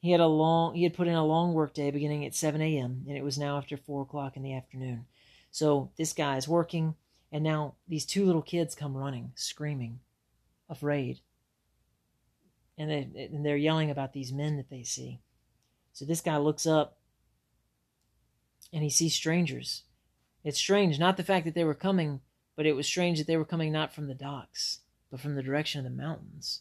He 0.00 0.12
had 0.12 0.20
a 0.20 0.26
long 0.26 0.74
he 0.74 0.84
had 0.84 0.94
put 0.94 1.08
in 1.08 1.14
a 1.14 1.26
long 1.26 1.52
work 1.52 1.74
day 1.74 1.90
beginning 1.90 2.24
at 2.24 2.34
7 2.34 2.60
a.m. 2.60 3.04
and 3.08 3.16
it 3.16 3.24
was 3.24 3.38
now 3.38 3.56
after 3.56 3.76
four 3.76 4.02
o'clock 4.02 4.36
in 4.36 4.42
the 4.42 4.54
afternoon. 4.54 5.06
So 5.50 5.90
this 5.96 6.12
guy 6.12 6.36
is 6.36 6.46
working, 6.46 6.94
and 7.32 7.42
now 7.42 7.74
these 7.88 8.06
two 8.06 8.24
little 8.24 8.42
kids 8.42 8.74
come 8.74 8.96
running, 8.96 9.32
screaming 9.34 10.00
afraid. 10.68 11.20
And, 12.78 12.90
they, 12.90 13.30
and 13.32 13.44
they're 13.44 13.56
yelling 13.56 13.90
about 13.90 14.12
these 14.12 14.32
men 14.32 14.56
that 14.56 14.68
they 14.68 14.82
see. 14.82 15.20
So 15.92 16.04
this 16.04 16.20
guy 16.20 16.36
looks 16.36 16.66
up 16.66 16.98
and 18.72 18.82
he 18.82 18.90
sees 18.90 19.14
strangers. 19.14 19.84
It's 20.44 20.58
strange, 20.58 20.98
not 20.98 21.16
the 21.16 21.24
fact 21.24 21.44
that 21.46 21.54
they 21.54 21.64
were 21.64 21.74
coming, 21.74 22.20
but 22.54 22.66
it 22.66 22.74
was 22.74 22.86
strange 22.86 23.18
that 23.18 23.26
they 23.26 23.36
were 23.36 23.44
coming 23.44 23.72
not 23.72 23.94
from 23.94 24.06
the 24.06 24.14
docks, 24.14 24.80
but 25.10 25.20
from 25.20 25.34
the 25.34 25.42
direction 25.42 25.78
of 25.78 25.84
the 25.84 26.02
mountains, 26.02 26.60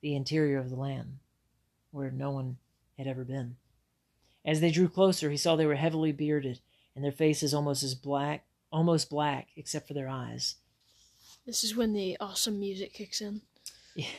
the 0.00 0.14
interior 0.14 0.58
of 0.58 0.70
the 0.70 0.76
land, 0.76 1.18
where 1.90 2.10
no 2.10 2.30
one 2.30 2.58
had 2.96 3.06
ever 3.06 3.24
been. 3.24 3.56
As 4.44 4.60
they 4.60 4.70
drew 4.70 4.88
closer, 4.88 5.30
he 5.30 5.36
saw 5.36 5.56
they 5.56 5.66
were 5.66 5.74
heavily 5.74 6.12
bearded, 6.12 6.60
and 6.94 7.04
their 7.04 7.12
faces 7.12 7.52
almost 7.52 7.82
as 7.82 7.94
black, 7.94 8.44
almost 8.72 9.10
black, 9.10 9.48
except 9.56 9.88
for 9.88 9.94
their 9.94 10.08
eyes. 10.08 10.56
This 11.44 11.64
is 11.64 11.76
when 11.76 11.92
the 11.92 12.16
awesome 12.20 12.58
music 12.58 12.92
kicks 12.92 13.20
in. 13.20 13.42
Yeah. 13.94 14.06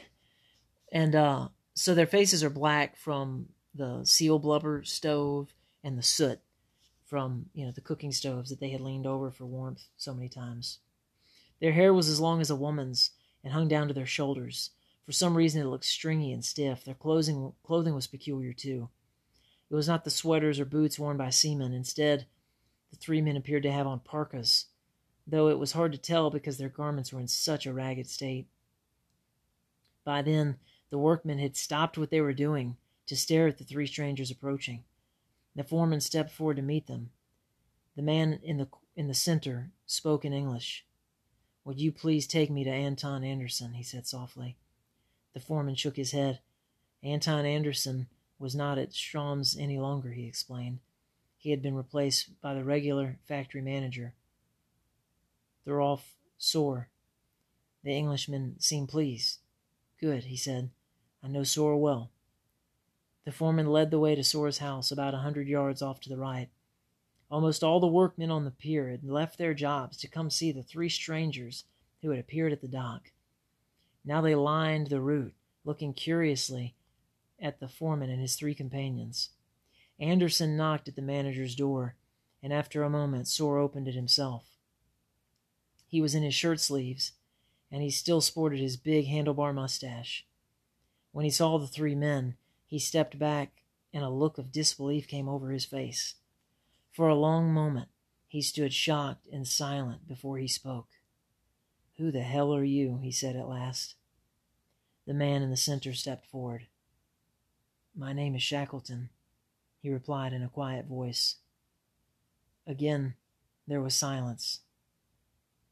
And 0.92 1.16
uh, 1.16 1.50
so 1.74 1.94
their 1.94 2.08
faces 2.08 2.44
are 2.44 2.50
black 2.50 2.96
from 2.98 3.50
the 3.76 4.02
seal 4.04 4.40
blubber 4.40 4.84
stove 4.84 5.54
and 5.84 5.98
the 5.98 6.04
soot 6.04 6.40
from 7.06 7.46
you 7.54 7.66
know 7.66 7.72
the 7.72 7.82
cooking 7.82 8.12
stoves 8.12 8.50
that 8.50 8.60
they 8.60 8.70
had 8.70 8.82
leaned 8.82 9.08
over 9.08 9.32
for 9.32 9.46
warmth 9.46 9.84
so 9.98 10.14
many 10.14 10.30
times. 10.30 10.80
Their 11.60 11.72
hair 11.74 11.94
was 11.94 12.10
as 12.10 12.20
long 12.20 12.42
as 12.42 12.50
a 12.50 12.56
woman's 12.56 13.12
and 13.44 13.54
hung 13.54 13.68
down 13.68 13.88
to 13.88 13.94
their 13.94 14.06
shoulders. 14.06 14.72
For 15.06 15.12
some 15.12 15.36
reason, 15.36 15.62
it 15.62 15.66
looked 15.66 15.86
stringy 15.86 16.32
and 16.32 16.44
stiff. 16.44 16.84
Their 16.84 16.96
clothing 16.96 17.54
clothing 17.64 17.96
was 17.96 18.08
peculiar 18.08 18.54
too. 18.54 18.90
It 19.70 19.76
was 19.76 19.88
not 19.88 20.04
the 20.04 20.10
sweaters 20.10 20.60
or 20.60 20.66
boots 20.66 20.98
worn 20.98 21.18
by 21.18 21.30
seamen. 21.30 21.74
Instead, 21.74 22.26
the 22.92 22.98
three 22.98 23.22
men 23.22 23.38
appeared 23.38 23.64
to 23.64 23.72
have 23.72 23.88
on 23.88 24.00
parkas 24.00 24.66
though 25.32 25.50
it 25.50 25.60
was 25.60 25.74
hard 25.74 25.92
to 25.92 25.98
tell 25.98 26.30
because 26.30 26.58
their 26.58 26.70
garments 26.70 27.14
were 27.14 27.20
in 27.20 27.28
such 27.28 27.66
a 27.66 27.74
ragged 27.74 28.08
state. 28.08 28.48
By 30.04 30.22
then, 30.22 30.58
the 30.90 30.98
workmen 30.98 31.40
had 31.40 31.56
stopped 31.56 31.98
what 31.98 32.10
they 32.10 32.22
were 32.22 32.34
doing 32.34 32.78
to 33.08 33.16
stare 33.16 33.48
at 33.48 33.58
the 33.58 33.64
three 33.64 33.88
strangers 33.88 34.32
approaching. 34.32 34.84
The 35.56 35.64
foreman 35.64 36.02
stepped 36.02 36.32
forward 36.32 36.58
to 36.58 36.62
meet 36.62 36.88
them. 36.88 37.12
The 37.96 38.02
man 38.02 38.40
in 38.44 38.58
the 38.58 38.68
in 38.96 39.08
the 39.08 39.14
center 39.14 39.72
spoke 39.86 40.26
in 40.26 40.34
English. 40.34 40.86
Would 41.66 41.80
you 41.80 41.92
please 41.92 42.28
take 42.28 42.50
me 42.50 42.64
to 42.64 42.70
Anton 42.70 43.24
Andersen? 43.24 43.74
he 43.74 43.84
said 43.84 44.08
softly. 44.08 44.58
The 45.34 45.40
foreman 45.40 45.76
shook 45.76 45.96
his 45.96 46.12
head. 46.12 46.40
Anton 47.04 47.46
Andersen 47.46 48.08
was 48.38 48.56
not 48.56 48.78
at 48.78 48.94
Stromness 48.94 49.58
any 49.60 49.78
longer, 49.78 50.12
he 50.12 50.26
explained. 50.26 50.80
He 51.38 51.52
had 51.52 51.62
been 51.62 51.76
replaced 51.76 52.42
by 52.42 52.54
the 52.54 52.64
regular 52.64 53.18
factory 53.26 53.62
manager, 53.62 54.14
they're 55.70 55.82
all 55.82 56.02
sore. 56.40 56.90
The 57.84 57.92
Englishman 57.92 58.60
seemed 58.60 58.90
pleased. 58.90 59.38
Good, 60.00 60.24
he 60.24 60.36
said. 60.36 60.72
I 61.24 61.28
know 61.28 61.44
Sorlle 61.44 61.80
well. 61.80 62.12
The 63.26 63.32
foreman 63.32 63.68
led 63.68 63.92
the 63.92 64.00
way 64.00 64.16
to 64.16 64.24
Sorlle's 64.24 64.60
house 64.60 64.92
about 64.92 65.14
a 65.14 65.18
hundred 65.18 65.48
yards 65.48 65.82
off 65.82 66.00
to 66.02 66.10
the 66.10 66.18
right. 66.18 66.50
Almost 67.30 67.64
all 67.64 67.80
the 67.80 67.88
workmen 67.88 68.32
on 68.32 68.46
the 68.46 68.52
pier 68.52 68.90
had 68.90 69.04
left 69.04 69.38
their 69.38 69.54
jobs 69.54 69.98
to 69.98 70.08
come 70.08 70.30
see 70.30 70.52
the 70.52 70.64
three 70.64 70.90
strangers 70.90 71.66
who 72.02 72.10
had 72.10 72.20
appeared 72.20 72.52
at 72.52 72.62
the 72.62 72.68
dock. 72.68 73.12
Now 74.04 74.22
they 74.22 74.34
lined 74.34 74.88
the 74.88 75.02
route, 75.02 75.36
looking 75.64 75.94
curiously 75.94 76.76
at 77.40 77.60
the 77.60 77.68
foreman 77.68 78.10
and 78.10 78.22
his 78.22 78.36
three 78.36 78.56
companions. 78.56 79.30
Andersen 80.00 80.56
knocked 80.56 80.88
at 80.88 80.96
the 80.96 81.02
manager's 81.02 81.56
door, 81.56 81.96
and 82.42 82.54
after 82.54 82.84
a 82.84 82.90
moment 82.90 83.28
Sora 83.28 83.64
opened 83.64 83.88
it 83.88 83.96
himself. 83.96 84.46
He 85.88 86.02
was 86.02 86.16
in 86.16 86.24
his 86.24 86.34
shirt 86.34 86.60
sleeves, 86.60 87.12
and 87.72 87.82
he 87.82 87.90
still 87.90 88.22
sported 88.22 88.60
his 88.60 88.78
big 88.78 89.08
handlebar 89.08 89.54
mustache. 89.54 90.26
When 91.12 91.26
he 91.26 91.32
saw 91.32 91.58
the 91.58 91.68
three 91.68 91.96
men, 91.96 92.36
he 92.66 92.80
stepped 92.80 93.18
back, 93.18 93.64
and 93.94 94.04
a 94.04 94.10
look 94.10 94.38
of 94.38 94.52
disbelief 94.52 95.08
came 95.08 95.28
over 95.28 95.52
his 95.52 95.66
face. 95.66 96.16
For 96.92 97.08
a 97.08 97.16
long 97.16 97.54
moment 97.54 97.90
he 98.28 98.42
stood 98.42 98.74
shocked 98.74 99.28
and 99.32 99.48
silent 99.48 100.08
before 100.08 100.38
he 100.38 100.48
spoke. 100.48 100.90
Who 101.98 102.12
the 102.12 102.22
hell 102.22 102.54
are 102.54 102.64
you? 102.64 103.00
he 103.02 103.12
said 103.12 103.36
at 103.36 103.50
last. 103.50 103.96
The 105.08 105.14
man 105.14 105.42
in 105.42 105.50
the 105.50 105.58
center 105.58 105.94
stepped 105.94 106.28
forward. 106.28 106.68
My 107.96 108.14
name 108.14 108.36
is 108.36 108.44
Shackleton, 108.44 109.10
he 109.82 109.90
replied 109.90 110.34
in 110.34 110.44
a 110.44 110.50
quiet 110.50 110.86
voice. 110.86 111.38
Again 112.68 113.16
there 113.68 113.82
was 113.82 113.96
silence. 113.96 114.60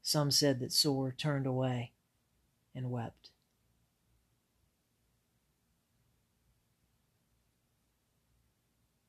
Some 0.02 0.30
said 0.30 0.58
that 0.60 0.72
Sorlle 0.72 1.12
turned 1.16 1.46
away 1.46 1.92
and 2.74 2.90
wept. 2.90 3.30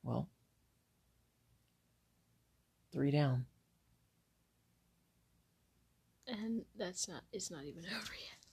Well, 0.09 0.27
three 2.91 3.11
down. 3.11 3.45
And 6.27 6.63
that's 6.75 7.07
not, 7.07 7.21
it's 7.31 7.51
not 7.51 7.65
even 7.65 7.83
over 7.85 8.13
yet. 8.13 8.47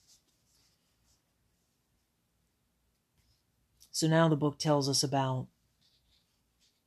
So 3.91 4.07
now 4.07 4.29
the 4.29 4.35
book 4.35 4.59
tells 4.59 4.87
us 4.87 5.01
about 5.01 5.47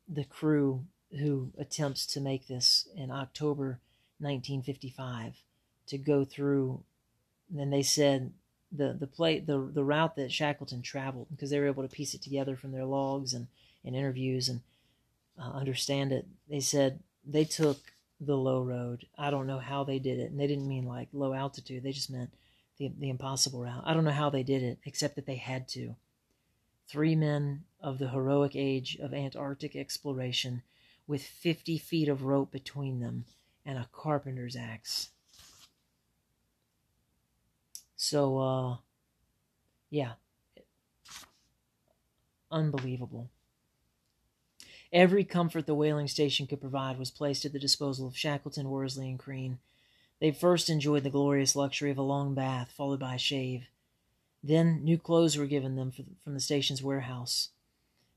the 0.08 0.22
crew 0.22 0.84
who 1.18 1.50
attempts 1.58 2.06
to 2.06 2.20
make 2.20 2.46
this 2.46 2.86
in 2.94 3.10
October 3.10 3.80
1955 4.20 5.34
to 5.88 5.98
go 5.98 6.24
through. 6.24 6.84
And 7.56 7.72
they 7.72 7.82
said 7.82 8.32
the 8.70 8.92
the 8.92 9.08
play 9.08 9.40
the 9.40 9.58
the 9.58 9.82
route 9.82 10.14
that 10.14 10.30
Shackleton 10.30 10.82
traveled 10.82 11.26
because 11.32 11.50
they 11.50 11.58
were 11.58 11.66
able 11.66 11.82
to 11.82 11.88
piece 11.88 12.14
it 12.14 12.22
together 12.22 12.54
from 12.54 12.70
their 12.70 12.84
logs 12.84 13.34
and, 13.34 13.48
and 13.84 13.96
interviews 13.96 14.48
and 14.48 14.60
uh, 15.40 15.50
understand 15.50 16.12
it. 16.12 16.26
They 16.48 16.60
said 16.60 17.00
they 17.26 17.44
took 17.44 17.78
the 18.20 18.36
low 18.36 18.62
road. 18.62 19.06
I 19.16 19.30
don't 19.30 19.46
know 19.46 19.58
how 19.58 19.84
they 19.84 19.98
did 19.98 20.18
it, 20.18 20.30
and 20.30 20.38
they 20.38 20.46
didn't 20.46 20.68
mean 20.68 20.84
like 20.84 21.08
low 21.12 21.32
altitude. 21.32 21.82
They 21.82 21.92
just 21.92 22.10
meant 22.10 22.30
the 22.78 22.90
the 22.98 23.10
impossible 23.10 23.62
route. 23.62 23.82
I 23.84 23.94
don't 23.94 24.04
know 24.04 24.10
how 24.10 24.30
they 24.30 24.42
did 24.42 24.62
it, 24.62 24.78
except 24.84 25.16
that 25.16 25.26
they 25.26 25.36
had 25.36 25.68
to. 25.68 25.96
Three 26.88 27.14
men 27.14 27.64
of 27.80 27.98
the 27.98 28.10
heroic 28.10 28.52
age 28.54 28.98
of 29.00 29.14
Antarctic 29.14 29.76
exploration, 29.76 30.62
with 31.06 31.22
fifty 31.22 31.78
feet 31.78 32.08
of 32.08 32.24
rope 32.24 32.50
between 32.50 33.00
them 33.00 33.24
and 33.64 33.78
a 33.78 33.88
carpenter's 33.92 34.56
axe. 34.56 35.10
So, 37.96 38.38
uh, 38.38 38.76
yeah, 39.90 40.12
unbelievable. 42.50 43.28
Every 44.92 45.24
comfort 45.24 45.66
the 45.66 45.74
whaling 45.74 46.08
station 46.08 46.46
could 46.46 46.60
provide 46.60 46.98
was 46.98 47.10
placed 47.10 47.44
at 47.44 47.52
the 47.52 47.60
disposal 47.60 48.08
of 48.08 48.16
Shackleton, 48.16 48.70
Worsley, 48.70 49.08
and 49.08 49.18
Crean. 49.18 49.58
They 50.20 50.32
first 50.32 50.68
enjoyed 50.68 51.04
the 51.04 51.10
glorious 51.10 51.54
luxury 51.54 51.90
of 51.90 51.98
a 51.98 52.02
long 52.02 52.34
bath, 52.34 52.72
followed 52.76 53.00
by 53.00 53.14
a 53.14 53.18
shave. 53.18 53.68
Then 54.42 54.82
new 54.84 54.98
clothes 54.98 55.36
were 55.36 55.46
given 55.46 55.76
them 55.76 55.92
from 56.22 56.34
the 56.34 56.40
station's 56.40 56.82
warehouse. 56.82 57.50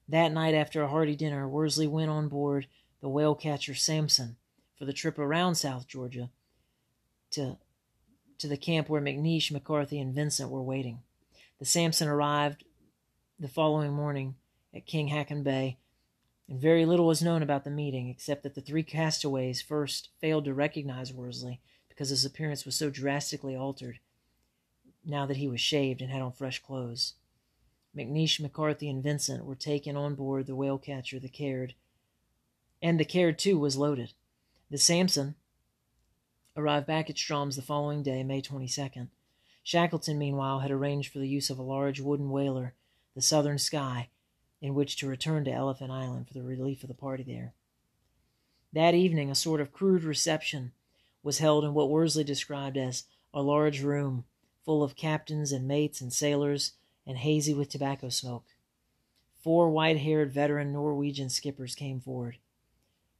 That 0.10 0.32
night, 0.32 0.54
after 0.54 0.82
a 0.82 0.88
hearty 0.88 1.16
dinner, 1.16 1.48
Worsley 1.48 1.88
went 1.88 2.10
on 2.10 2.28
board 2.28 2.68
the 3.02 3.10
whale 3.10 3.36
catcher 3.36 3.76
Samson 3.76 4.38
for 4.78 4.86
the 4.86 4.94
trip 4.94 5.20
around 5.20 5.56
South 5.56 5.88
Georgia 5.88 6.30
to 7.32 7.58
to 8.40 8.48
the 8.48 8.58
camp 8.58 8.90
where 8.90 9.02
McNeish, 9.02 9.52
McCarthy, 9.52 10.00
and 10.00 10.14
Vincent 10.14 10.50
were 10.50 10.62
waiting. 10.62 11.00
The 11.60 11.66
Samson 11.66 12.10
arrived 12.10 12.66
the 13.40 13.48
following 13.48 13.94
morning 13.94 14.36
at 14.74 14.86
King 14.86 15.10
Haakon 15.10 15.44
Bay, 15.44 15.78
and 16.50 16.60
very 16.60 16.86
little 16.86 17.08
was 17.08 17.22
known 17.22 17.42
about 17.42 17.64
the 17.64 17.70
meeting 17.70 18.10
except 18.10 18.44
that 18.44 18.56
the 18.56 18.62
three 18.62 18.84
castaways 18.84 19.62
first 19.62 20.10
failed 20.20 20.46
to 20.46 20.54
recognize 20.54 21.14
Worsley 21.14 21.62
because 21.90 22.10
his 22.10 22.26
appearance 22.26 22.66
was 22.66 22.76
so 22.76 22.90
drastically 22.90 23.56
altered 23.56 24.00
now 25.06 25.26
that 25.26 25.38
he 25.38 25.48
was 25.48 25.62
shaved 25.62 26.02
and 26.02 26.12
had 26.12 26.22
on 26.22 26.32
fresh 26.32 26.60
clothes. 26.60 27.14
McNeish, 27.96 28.40
McCarthy, 28.40 28.90
and 28.90 29.04
Vincent 29.04 29.46
were 29.46 29.56
taken 29.56 29.96
on 29.96 30.16
board 30.16 30.48
the 30.48 30.56
whale 30.56 30.80
catcher, 30.80 31.20
the 31.20 31.30
Caird, 31.30 31.76
and 32.82 33.00
the 33.00 33.06
Caird, 33.06 33.38
too, 33.38 33.60
was 33.60 33.78
loaded. 33.78 34.14
The 34.70 34.78
Samson, 34.78 35.36
arrived 36.56 36.88
back 36.88 37.10
at 37.10 37.16
Stromness 37.16 37.56
the 37.56 37.62
following 37.62 38.04
day, 38.04 38.24
May 38.24 38.42
22nd. 38.42 39.10
Shackleton, 39.64 40.18
meanwhile, 40.18 40.60
had 40.60 40.72
arranged 40.72 41.12
for 41.12 41.20
the 41.20 41.28
use 41.28 41.50
of 41.50 41.60
a 41.60 41.64
large 41.64 42.00
wooden 42.00 42.30
whaler, 42.30 42.74
the 43.16 43.22
Southern 43.22 43.58
Sky, 43.58 44.10
in 44.64 44.74
which 44.74 44.96
to 44.96 45.08
return 45.10 45.44
to 45.44 45.52
Elephant 45.52 45.92
Island 45.92 46.26
for 46.26 46.34
the 46.34 46.42
relief 46.42 46.84
of 46.84 46.88
the 46.88 46.96
party 46.96 47.22
there. 47.22 47.54
That 48.72 48.96
evening, 48.96 49.30
a 49.30 49.36
sort 49.36 49.60
of 49.60 49.74
crude 49.74 50.06
reception 50.06 50.72
was 51.22 51.40
held 51.40 51.66
in 51.66 51.74
what 51.74 51.90
Worsley 51.90 52.24
described 52.24 52.78
as 52.78 53.04
a 53.34 53.42
large 53.42 53.82
room 53.82 54.24
full 54.64 54.82
of 54.82 54.96
captains 54.96 55.52
and 55.52 55.68
mates 55.68 56.00
and 56.00 56.14
sailors 56.14 56.72
and 57.06 57.18
hazy 57.18 57.54
with 57.54 57.68
tobacco 57.68 58.08
smoke. 58.08 58.46
Four 59.36 59.70
white 59.70 60.00
haired 60.00 60.32
veteran 60.32 60.72
Norwegian 60.72 61.30
skippers 61.30 61.76
came 61.76 62.00
forward. 62.00 62.38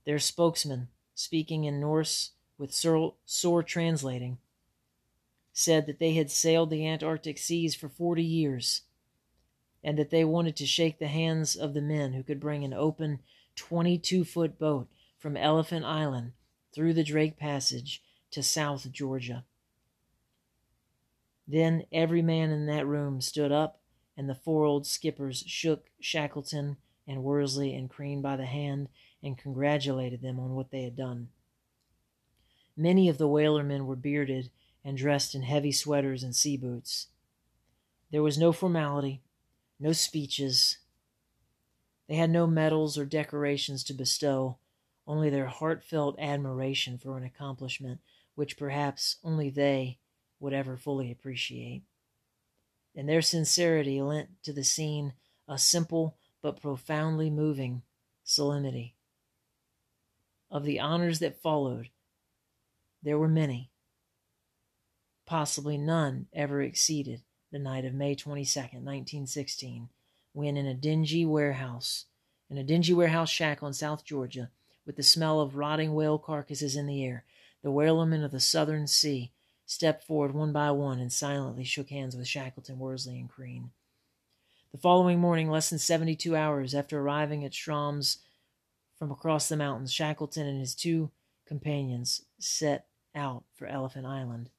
Their 0.06 0.20
spokesman, 0.20 0.88
speaking 1.14 1.66
in 1.66 1.82
Norse 1.82 2.32
with 2.58 2.72
Sorlle 2.72 3.66
translating, 3.66 4.38
said 5.52 5.88
that 5.88 6.00
they 6.00 6.14
had 6.14 6.32
sailed 6.32 6.70
the 6.70 6.88
Antarctic 6.88 7.38
seas 7.38 7.76
for 7.76 7.90
40 7.90 8.24
years 8.24 8.84
and 9.84 9.98
that 9.98 10.10
they 10.10 10.24
wanted 10.24 10.56
to 10.56 10.66
shake 10.66 11.00
the 11.00 11.08
hands 11.08 11.56
of 11.56 11.74
the 11.74 11.82
men 11.82 12.14
who 12.14 12.24
could 12.24 12.40
bring 12.40 12.64
an 12.64 12.74
open 12.74 13.20
22 13.56 14.24
foot 14.24 14.58
boat 14.58 14.88
from 15.18 15.38
Elephant 15.38 15.86
Island 15.86 16.34
through 16.74 16.94
the 16.94 17.04
Drake 17.04 17.38
Passage 17.38 18.02
to 18.32 18.42
South 18.42 18.92
Georgia. 18.92 19.46
Then 21.48 21.84
every 21.92 22.22
man 22.22 22.52
in 22.52 22.66
that 22.68 22.88
room 22.88 23.22
stood 23.22 23.52
up, 23.52 23.80
and 24.16 24.30
the 24.30 24.36
four 24.36 24.64
old 24.64 24.88
skippers 24.88 25.44
shook 25.48 25.90
Shackleton 26.00 26.78
and 27.08 27.24
Worsley 27.24 27.74
and 27.76 27.90
Crean 27.90 28.22
by 28.22 28.38
the 28.38 28.46
hand 28.46 28.88
and 29.22 29.38
congratulated 29.38 30.22
them 30.22 30.40
on 30.40 30.56
what 30.56 30.72
they 30.72 30.84
had 30.84 30.96
done. 30.96 31.30
Many 32.76 33.10
of 33.10 33.18
the 33.18 33.28
whalermen 33.28 33.86
were 33.86 33.96
bearded 33.96 34.50
and 34.84 34.98
dressed 34.98 35.36
in 35.36 35.44
heavy 35.44 35.72
sweaters 35.72 36.24
and 36.24 36.36
sea 36.36 36.58
boots. 36.58 37.08
There 38.12 38.24
was 38.24 38.38
no 38.38 38.52
formality, 38.52 39.22
no 39.80 39.92
speeches. 39.92 40.78
They 42.08 42.16
had 42.16 42.30
no 42.30 42.48
medals 42.48 42.98
or 42.98 43.06
decorations 43.06 43.84
to 43.86 43.94
bestow, 43.94 44.58
only 45.06 45.30
their 45.30 45.48
heartfelt 45.48 46.18
admiration 46.20 46.98
for 46.98 47.18
an 47.18 47.24
accomplishment 47.24 48.00
which 48.36 48.58
perhaps 48.58 49.18
only 49.24 49.50
they 49.50 50.00
would 50.40 50.54
ever 50.54 50.78
fully 50.78 51.12
appreciate. 51.12 51.84
And 52.96 53.08
their 53.08 53.22
sincerity 53.22 54.02
lent 54.02 54.30
to 54.44 54.54
the 54.54 54.64
scene 54.64 55.14
a 55.48 55.58
simple 55.58 56.18
but 56.42 56.62
profoundly 56.62 57.30
moving 57.30 57.84
solemnity. 58.24 58.96
Of 60.52 60.64
the 60.66 60.80
honors 60.80 61.20
that 61.20 61.42
followed, 61.42 61.90
there 63.02 63.18
were 63.18 63.28
many. 63.28 63.72
Possibly 65.26 65.78
none 65.78 66.28
ever 66.34 66.62
exceeded 66.62 67.24
the 67.54 67.60
night 67.60 67.86
of 67.86 67.94
May 67.94 68.16
22, 68.16 68.60
1916, 68.60 69.88
when 70.34 70.58
in 70.58 70.66
a 70.66 70.74
dingy 70.74 71.24
warehouse, 71.24 72.06
in 72.50 72.58
a 72.58 72.64
dingy 72.64 72.94
warehouse 72.94 73.30
shack 73.30 73.62
on 73.62 73.74
South 73.74 74.04
Georgia, 74.04 74.50
with 74.88 74.96
the 74.96 75.04
smell 75.04 75.40
of 75.40 75.56
rotting 75.56 75.94
whale 75.94 76.18
carcasses 76.18 76.76
in 76.76 76.88
the 76.88 77.06
air, 77.06 77.26
the 77.62 77.70
whalemen 77.70 78.24
of 78.24 78.32
the 78.32 78.40
Southern 78.40 78.88
Sea 78.88 79.32
stepped 79.68 80.04
forward 80.04 80.34
one 80.34 80.52
by 80.52 80.72
one 80.72 81.00
and 81.00 81.14
silently 81.14 81.64
shook 81.64 81.90
hands 81.90 82.18
with 82.18 82.28
Shackleton, 82.28 82.80
Worsley, 82.80 83.20
and 83.20 83.30
Crean. 83.30 83.70
The 84.72 84.80
following 84.80 85.20
morning, 85.20 85.52
less 85.52 85.70
than 85.70 85.78
72 85.78 86.36
hours 86.36 86.74
after 86.74 87.00
arriving 87.00 87.46
at 87.46 87.52
Stromness 87.52 88.18
from 88.98 89.12
across 89.12 89.48
the 89.48 89.56
mountains, 89.56 89.94
Shackleton 89.94 90.48
and 90.48 90.60
his 90.60 90.74
two 90.74 91.12
companions 91.46 92.24
set 92.40 92.88
out 93.14 93.44
for 93.54 93.68
Elephant 93.68 94.08
Island. 94.08 94.50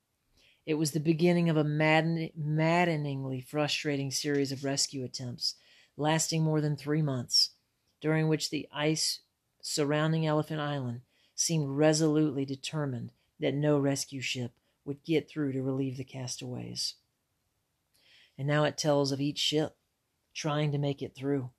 It 0.67 0.75
was 0.75 0.93
the 0.93 1.01
beginning 1.01 1.51
of 1.51 1.59
a 1.59 1.65
madden- 1.65 2.31
maddeningly 2.35 3.43
frustrating 3.43 4.11
series 4.11 4.51
of 4.51 4.65
rescue 4.65 5.05
attempts, 5.05 5.57
lasting 5.97 6.43
more 6.43 6.63
than 6.63 6.77
three 6.77 7.03
months, 7.03 7.51
during 8.01 8.29
which 8.29 8.49
the 8.49 8.67
ice 8.73 9.21
surrounding 9.61 10.27
Elephant 10.27 10.61
Island 10.61 11.03
seemed 11.35 11.77
resolutely 11.77 12.47
determined 12.47 13.13
that 13.41 13.55
no 13.55 13.79
rescue 13.79 14.23
ship 14.23 14.53
would 14.87 15.05
get 15.05 15.29
through 15.29 15.53
to 15.53 15.63
relieve 15.63 15.99
the 15.99 16.05
castaways. 16.05 16.95
And 18.39 18.49
now 18.49 18.65
it 18.65 18.79
tells 18.79 19.13
of 19.13 19.21
each 19.21 19.39
ship 19.39 19.77
trying 20.33 20.73
to 20.73 20.79
make 20.79 21.03
it 21.03 21.15
through. 21.15 21.51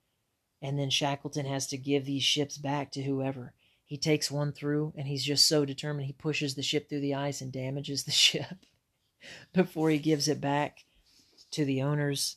And 0.60 0.78
then 0.78 0.90
Shackleton 0.90 1.46
has 1.46 1.68
to 1.68 1.78
give 1.78 2.04
these 2.04 2.24
ships 2.24 2.58
back 2.58 2.90
to 2.92 3.02
whoever. 3.02 3.52
He 3.84 3.96
takes 3.96 4.30
one 4.32 4.52
through, 4.52 4.94
and 4.96 5.06
he's 5.06 5.24
just 5.24 5.46
so 5.46 5.64
determined 5.64 6.06
he 6.06 6.12
pushes 6.12 6.54
the 6.54 6.62
ship 6.62 6.88
through 6.88 7.00
the 7.00 7.14
ice 7.14 7.40
and 7.40 7.52
damages 7.52 8.02
the 8.02 8.10
ship 8.10 8.56
before 9.52 9.90
he 9.90 9.98
gives 9.98 10.28
it 10.28 10.40
back 10.40 10.84
to 11.52 11.64
the 11.64 11.82
owners. 11.82 12.36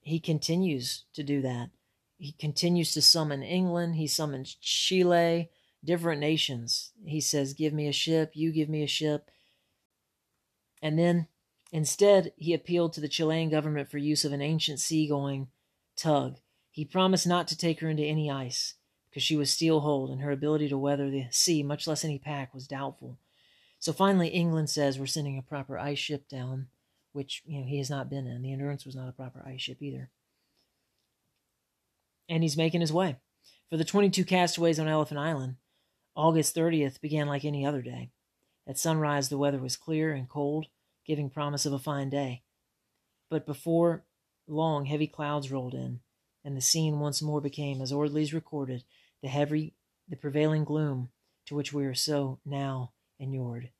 He 0.00 0.18
continues 0.18 1.04
to 1.14 1.22
do 1.22 1.42
that. 1.42 1.70
He 2.18 2.32
continues 2.32 2.92
to 2.94 3.02
summon 3.02 3.42
England. 3.42 3.96
He 3.96 4.06
summons 4.06 4.56
Chile, 4.60 5.50
different 5.84 6.20
nations. 6.20 6.92
He 7.04 7.20
says, 7.20 7.52
Give 7.52 7.72
me 7.72 7.88
a 7.88 7.92
ship, 7.92 8.32
you 8.34 8.52
give 8.52 8.68
me 8.68 8.82
a 8.82 8.88
ship. 8.88 9.30
And 10.80 10.98
then 10.98 11.28
instead, 11.70 12.32
he 12.36 12.54
appealed 12.54 12.92
to 12.94 13.00
the 13.00 13.08
Chilean 13.08 13.50
government 13.50 13.90
for 13.90 13.98
use 13.98 14.24
of 14.24 14.32
an 14.32 14.42
ancient 14.42 14.80
seagoing 14.80 15.48
tug. 15.96 16.38
He 16.70 16.84
promised 16.84 17.26
not 17.26 17.48
to 17.48 17.56
take 17.56 17.80
her 17.80 17.88
into 17.88 18.02
any 18.02 18.30
ice 18.30 18.74
because 19.10 19.22
she 19.22 19.36
was 19.36 19.50
steel 19.50 19.80
hulled 19.80 20.10
and 20.10 20.22
her 20.22 20.30
ability 20.30 20.68
to 20.70 20.78
weather 20.78 21.10
the 21.10 21.26
sea, 21.30 21.62
much 21.62 21.86
less 21.86 22.04
any 22.04 22.18
pack, 22.18 22.54
was 22.54 22.66
doubtful. 22.66 23.18
So 23.82 23.92
finally, 23.92 24.28
England 24.28 24.70
says 24.70 24.96
we're 24.96 25.06
sending 25.06 25.36
a 25.36 25.42
proper 25.42 25.76
ice 25.76 25.98
ship 25.98 26.28
down, 26.28 26.68
which 27.10 27.42
you 27.44 27.58
know 27.58 27.66
he 27.66 27.78
has 27.78 27.90
not 27.90 28.08
been 28.08 28.28
in. 28.28 28.40
The 28.40 28.52
Endurance 28.52 28.86
was 28.86 28.94
not 28.94 29.08
a 29.08 29.12
proper 29.12 29.42
ice 29.44 29.60
ship 29.60 29.78
either. 29.80 30.08
And 32.28 32.44
he's 32.44 32.56
making 32.56 32.80
his 32.80 32.92
way. 32.92 33.16
For 33.68 33.76
the 33.76 33.84
22 33.84 34.24
castaways 34.24 34.78
on 34.78 34.86
Elephant 34.86 35.18
Island, 35.18 35.56
August 36.14 36.54
30th 36.54 37.00
began 37.00 37.26
like 37.26 37.44
any 37.44 37.66
other 37.66 37.82
day. 37.82 38.10
At 38.68 38.78
sunrise, 38.78 39.30
the 39.30 39.36
weather 39.36 39.58
was 39.58 39.76
clear 39.76 40.12
and 40.12 40.28
cold, 40.28 40.66
giving 41.04 41.28
promise 41.28 41.66
of 41.66 41.72
a 41.72 41.78
fine 41.80 42.08
day. 42.08 42.42
But 43.30 43.46
before 43.46 44.04
long, 44.46 44.84
heavy 44.84 45.08
clouds 45.08 45.50
rolled 45.50 45.74
in, 45.74 45.98
and 46.44 46.56
the 46.56 46.60
scene 46.60 47.00
once 47.00 47.20
more 47.20 47.40
became, 47.40 47.82
as 47.82 47.92
Orde-Lees 47.92 48.32
recorded, 48.32 48.84
the 49.22 49.28
heavy, 49.28 49.74
the 50.08 50.14
prevailing 50.14 50.62
gloom 50.62 51.08
to 51.46 51.56
which 51.56 51.72
we 51.72 51.84
are 51.84 51.94
so 51.94 52.38
now 52.46 52.92
inured. 53.22 53.70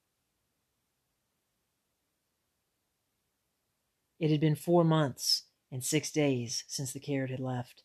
It 4.20 4.30
had 4.30 4.40
been 4.40 4.54
four 4.54 4.84
months 4.84 5.42
and 5.72 5.82
six 5.82 6.12
days 6.12 6.62
since 6.68 6.92
the 6.92 7.00
Caird 7.00 7.30
had 7.30 7.40
left, 7.40 7.82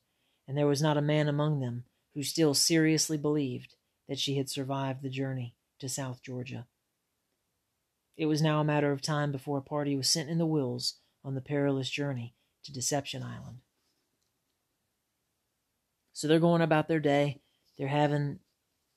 and 0.48 0.56
there 0.56 0.68
was 0.68 0.84
not 0.84 0.98
a 0.98 1.02
man 1.02 1.28
among 1.28 1.60
them 1.60 1.86
who 2.14 2.22
still 2.22 2.54
seriously 2.54 3.18
believed 3.18 3.76
that 4.08 4.20
she 4.20 4.38
had 4.38 4.50
survived 4.50 5.02
the 5.02 5.10
journey 5.10 5.56
to 5.80 5.90
South 5.90 6.22
Georgia. 6.22 6.68
It 8.16 8.28
was 8.28 8.42
now 8.42 8.60
a 8.60 8.64
matter 8.64 8.92
of 8.92 9.02
time 9.02 9.32
before 9.32 9.58
a 9.58 9.64
party 9.64 9.96
was 9.96 10.10
sent 10.10 10.30
in 10.30 10.38
the 10.38 10.46
Wills 10.46 10.96
on 11.24 11.34
the 11.34 11.42
perilous 11.42 11.90
journey 11.90 12.36
to 12.64 12.72
Deception 12.72 13.24
Island. 13.24 13.60
So 16.14 16.28
they're 16.28 16.40
going 16.40 16.62
about 16.62 16.88
their 16.88 17.00
day. 17.00 17.42
They're 17.78 17.88
having 17.88 18.40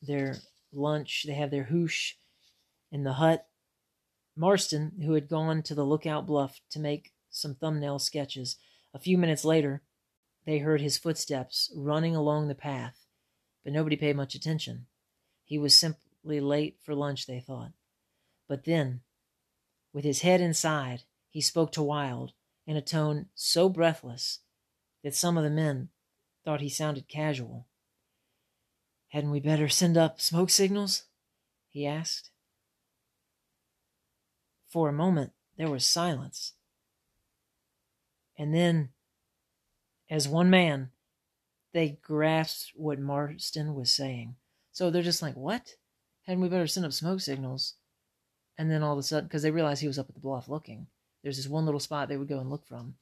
their 0.02 0.36
lunch. 0.72 1.24
They 1.26 1.34
have 1.34 1.50
their 1.50 1.64
hoosh 1.64 2.14
in 2.90 3.04
the 3.04 3.14
hut. 3.14 3.46
Marston, 4.36 5.02
who 5.04 5.14
had 5.14 5.28
gone 5.28 5.62
to 5.62 5.74
the 5.74 5.84
lookout 5.84 6.26
bluff 6.26 6.60
to 6.70 6.80
make 6.80 7.12
some 7.30 7.54
thumbnail 7.54 7.98
sketches, 7.98 8.56
a 8.94 8.98
few 8.98 9.18
minutes 9.18 9.44
later, 9.44 9.82
they 10.46 10.58
heard 10.58 10.80
his 10.80 10.98
footsteps 10.98 11.70
running 11.76 12.16
along 12.16 12.48
the 12.48 12.54
path, 12.54 13.06
but 13.62 13.72
nobody 13.72 13.96
paid 13.96 14.16
much 14.16 14.34
attention. 14.34 14.86
He 15.44 15.58
was 15.58 15.76
simply 15.76 16.40
late 16.40 16.78
for 16.82 16.94
lunch, 16.94 17.26
they 17.26 17.40
thought. 17.40 17.72
But 18.48 18.64
then, 18.64 19.00
with 19.92 20.04
his 20.04 20.22
head 20.22 20.40
inside, 20.40 21.02
he 21.28 21.40
spoke 21.40 21.72
to 21.72 21.82
Wild 21.82 22.32
in 22.66 22.76
a 22.76 22.82
tone 22.82 23.26
so 23.34 23.68
breathless 23.68 24.40
that 25.02 25.14
some 25.14 25.36
of 25.36 25.44
the 25.44 25.50
men 25.50 25.88
thought 26.44 26.60
he 26.60 26.68
sounded 26.68 27.08
casual. 27.08 27.66
Hadn't 29.08 29.30
we 29.30 29.40
better 29.40 29.68
send 29.68 29.96
up 29.96 30.20
smoke 30.20 30.50
signals? 30.50 31.04
he 31.68 31.86
asked. 31.86 32.30
For 34.70 34.88
a 34.88 34.92
moment, 34.92 35.32
there 35.56 35.68
was 35.68 35.84
silence. 35.84 36.54
And 38.38 38.54
then, 38.54 38.90
as 40.08 40.28
one 40.28 40.48
man, 40.48 40.90
they 41.74 41.98
grasped 42.02 42.72
what 42.74 42.98
Marston 42.98 43.74
was 43.74 43.92
saying. 43.92 44.36
So 44.72 44.90
they're 44.90 45.02
just 45.02 45.22
like, 45.22 45.36
what? 45.36 45.74
Hadn't 46.26 46.40
we 46.40 46.48
better 46.48 46.66
send 46.66 46.86
up 46.86 46.92
smoke 46.92 47.20
signals? 47.20 47.74
And 48.56 48.70
then 48.70 48.82
all 48.82 48.92
of 48.92 48.98
a 48.98 49.02
sudden, 49.02 49.26
because 49.26 49.42
they 49.42 49.50
realized 49.50 49.80
he 49.80 49.88
was 49.88 49.98
up 49.98 50.08
at 50.08 50.14
the 50.14 50.20
bluff 50.20 50.48
looking, 50.48 50.86
there's 51.22 51.36
this 51.36 51.48
one 51.48 51.64
little 51.64 51.80
spot 51.80 52.08
they 52.08 52.16
would 52.16 52.28
go 52.28 52.38
and 52.38 52.48
look 52.48 52.66
from. 52.66 52.94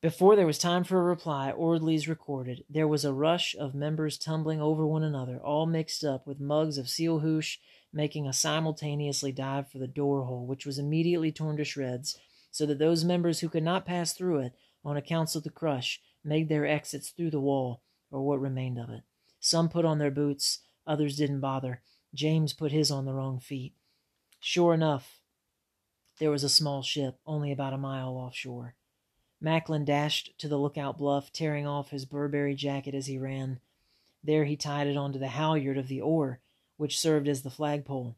Before 0.00 0.36
there 0.36 0.46
was 0.46 0.58
time 0.58 0.84
for 0.84 1.00
a 1.00 1.02
reply, 1.02 1.50
Orde-Lees 1.50 2.06
recorded, 2.06 2.62
there 2.70 2.86
was 2.86 3.04
a 3.04 3.12
rush 3.12 3.56
of 3.56 3.74
members 3.74 4.16
tumbling 4.16 4.60
over 4.60 4.86
one 4.86 5.02
another, 5.02 5.40
all 5.40 5.66
mixed 5.66 6.04
up 6.04 6.24
with 6.24 6.38
mugs 6.38 6.78
of 6.78 6.88
seal 6.88 7.18
hoosh, 7.18 7.58
making 7.92 8.24
a 8.24 8.32
simultaneously 8.32 9.32
dive 9.32 9.68
for 9.68 9.78
the 9.78 9.88
door 9.88 10.22
hole, 10.22 10.46
which 10.46 10.64
was 10.64 10.78
immediately 10.78 11.32
torn 11.32 11.56
to 11.56 11.64
shreds, 11.64 12.16
so 12.52 12.64
that 12.64 12.78
those 12.78 13.04
members 13.04 13.40
who 13.40 13.48
could 13.48 13.64
not 13.64 13.84
pass 13.84 14.12
through 14.12 14.38
it 14.38 14.52
on 14.84 14.96
account 14.96 15.34
of 15.34 15.42
the 15.42 15.50
crush 15.50 16.00
made 16.22 16.48
their 16.48 16.64
exits 16.64 17.08
through 17.08 17.30
the 17.32 17.40
wall, 17.40 17.82
or 18.12 18.24
what 18.24 18.40
remained 18.40 18.78
of 18.78 18.90
it. 18.90 19.02
Some 19.40 19.68
put 19.68 19.84
on 19.84 19.98
their 19.98 20.12
boots, 20.12 20.60
others 20.86 21.16
didn't 21.16 21.40
bother. 21.40 21.82
James 22.14 22.52
put 22.52 22.70
his 22.70 22.92
on 22.92 23.04
the 23.04 23.12
wrong 23.12 23.40
feet. 23.40 23.74
Sure 24.38 24.74
enough, 24.74 25.18
there 26.20 26.30
was 26.30 26.44
a 26.44 26.48
small 26.48 26.82
ship, 26.84 27.18
only 27.26 27.50
about 27.50 27.72
a 27.72 27.78
mile 27.78 28.10
offshore. 28.10 28.76
Macklin 29.40 29.84
dashed 29.84 30.36
to 30.38 30.48
the 30.48 30.58
lookout 30.58 30.98
bluff, 30.98 31.32
tearing 31.32 31.66
off 31.66 31.90
his 31.90 32.04
Burberry 32.04 32.54
jacket 32.54 32.94
as 32.94 33.06
he 33.06 33.18
ran. 33.18 33.60
There 34.24 34.44
he 34.44 34.56
tied 34.56 34.88
it 34.88 34.96
onto 34.96 35.18
the 35.18 35.28
halyard 35.28 35.78
of 35.78 35.88
the 35.88 36.00
oar, 36.00 36.40
which 36.76 36.98
served 36.98 37.28
as 37.28 37.42
the 37.42 37.50
flagpole. 37.50 38.16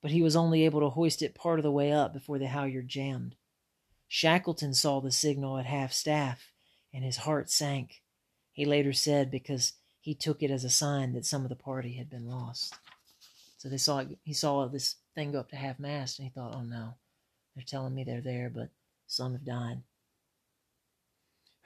But 0.00 0.12
he 0.12 0.22
was 0.22 0.36
only 0.36 0.64
able 0.64 0.80
to 0.80 0.90
hoist 0.90 1.22
it 1.22 1.34
part 1.34 1.58
of 1.58 1.64
the 1.64 1.72
way 1.72 1.90
up 1.90 2.12
before 2.12 2.38
the 2.38 2.46
halyard 2.46 2.88
jammed. 2.88 3.34
Shackleton 4.06 4.74
saw 4.74 5.00
the 5.00 5.10
signal 5.10 5.58
at 5.58 5.66
half 5.66 5.92
staff, 5.92 6.52
and 6.94 7.02
his 7.02 7.18
heart 7.18 7.50
sank. 7.50 8.02
He 8.52 8.64
later 8.64 8.92
said 8.92 9.30
because 9.30 9.72
he 10.00 10.14
took 10.14 10.42
it 10.42 10.52
as 10.52 10.62
a 10.62 10.70
sign 10.70 11.14
that 11.14 11.26
some 11.26 11.42
of 11.42 11.48
the 11.48 11.56
party 11.56 11.94
had 11.94 12.08
been 12.08 12.28
lost. 12.28 12.78
So 13.58 13.68
they 13.68 13.76
saw 13.76 14.04
he 14.22 14.32
saw 14.32 14.68
this 14.68 14.94
thing 15.16 15.32
go 15.32 15.40
up 15.40 15.50
to 15.50 15.56
half 15.56 15.80
mast, 15.80 16.20
and 16.20 16.28
he 16.28 16.32
thought, 16.32 16.54
"Oh 16.54 16.62
no, 16.62 16.94
they're 17.54 17.64
telling 17.64 17.94
me 17.94 18.04
they're 18.04 18.20
there, 18.20 18.48
but 18.48 18.70
some 19.08 19.32
have 19.32 19.44
died." 19.44 19.82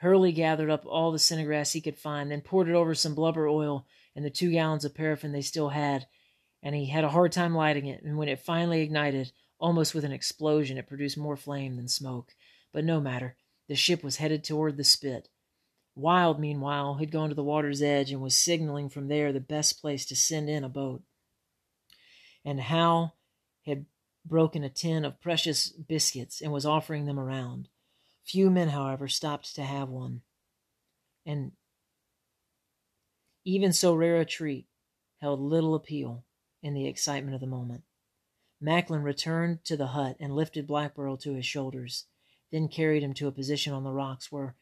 Hurley 0.01 0.31
gathered 0.31 0.71
up 0.71 0.83
all 0.87 1.11
the 1.11 1.19
sennegrass 1.19 1.73
he 1.73 1.81
could 1.81 1.95
find, 1.95 2.31
then 2.31 2.41
poured 2.41 2.67
it 2.67 2.73
over 2.73 2.95
some 2.95 3.13
blubber 3.13 3.47
oil 3.47 3.85
and 4.15 4.25
the 4.25 4.31
two 4.31 4.51
gallons 4.51 4.83
of 4.83 4.95
paraffin 4.95 5.31
they 5.31 5.43
still 5.43 5.69
had, 5.69 6.07
and 6.63 6.73
he 6.73 6.87
had 6.87 7.03
a 7.03 7.09
hard 7.09 7.31
time 7.31 7.53
lighting 7.53 7.85
it. 7.85 8.01
And 8.03 8.17
when 8.17 8.27
it 8.27 8.39
finally 8.39 8.81
ignited, 8.81 9.31
almost 9.59 9.93
with 9.93 10.03
an 10.03 10.11
explosion, 10.11 10.79
it 10.79 10.87
produced 10.87 11.19
more 11.19 11.37
flame 11.37 11.75
than 11.75 11.87
smoke. 11.87 12.33
But 12.73 12.83
no 12.83 12.99
matter, 12.99 13.35
the 13.67 13.75
ship 13.75 14.03
was 14.03 14.17
headed 14.17 14.43
toward 14.43 14.75
the 14.75 14.83
spit. 14.83 15.29
Wild, 15.93 16.39
meanwhile, 16.39 16.95
had 16.95 17.11
gone 17.11 17.29
to 17.29 17.35
the 17.35 17.43
water's 17.43 17.83
edge 17.83 18.11
and 18.11 18.21
was 18.21 18.35
signaling 18.35 18.89
from 18.89 19.07
there 19.07 19.31
the 19.31 19.39
best 19.39 19.81
place 19.81 20.07
to 20.07 20.15
send 20.15 20.49
in 20.49 20.63
a 20.63 20.69
boat. 20.69 21.03
And 22.43 22.59
How 22.59 23.13
had 23.67 23.85
broken 24.25 24.63
a 24.63 24.69
tin 24.69 25.05
of 25.05 25.21
precious 25.21 25.69
biscuits 25.69 26.41
and 26.41 26.51
was 26.51 26.65
offering 26.65 27.05
them 27.05 27.19
around. 27.19 27.69
Few 28.23 28.49
men, 28.49 28.69
however, 28.69 29.07
stopped 29.07 29.55
to 29.55 29.63
have 29.63 29.89
one. 29.89 30.21
And 31.25 31.51
even 33.43 33.73
so 33.73 33.93
rare 33.93 34.17
a 34.17 34.25
treat 34.25 34.67
held 35.19 35.39
little 35.39 35.75
appeal 35.75 36.23
in 36.61 36.73
the 36.73 36.87
excitement 36.87 37.35
of 37.35 37.41
the 37.41 37.47
moment. 37.47 37.83
Macklin 38.59 39.01
returned 39.01 39.63
to 39.65 39.75
the 39.75 39.87
hut 39.87 40.15
and 40.19 40.35
lifted 40.35 40.67
Blackborow 40.67 41.15
to 41.17 41.33
his 41.33 41.45
shoulders, 41.45 42.05
then 42.51 42.67
carried 42.67 43.01
him 43.01 43.13
to 43.15 43.27
a 43.27 43.31
position 43.31 43.73
on 43.73 43.83
the 43.83 43.91
rocks 43.91 44.31
where 44.31 44.55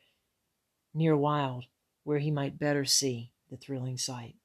near 0.94 1.16
Wild, 1.16 1.66
where 2.04 2.20
he 2.20 2.32
might 2.32 2.60
better 2.60 2.86
see 2.86 3.32
the 3.50 3.58
thrilling 3.58 3.98
sight. 3.98 4.36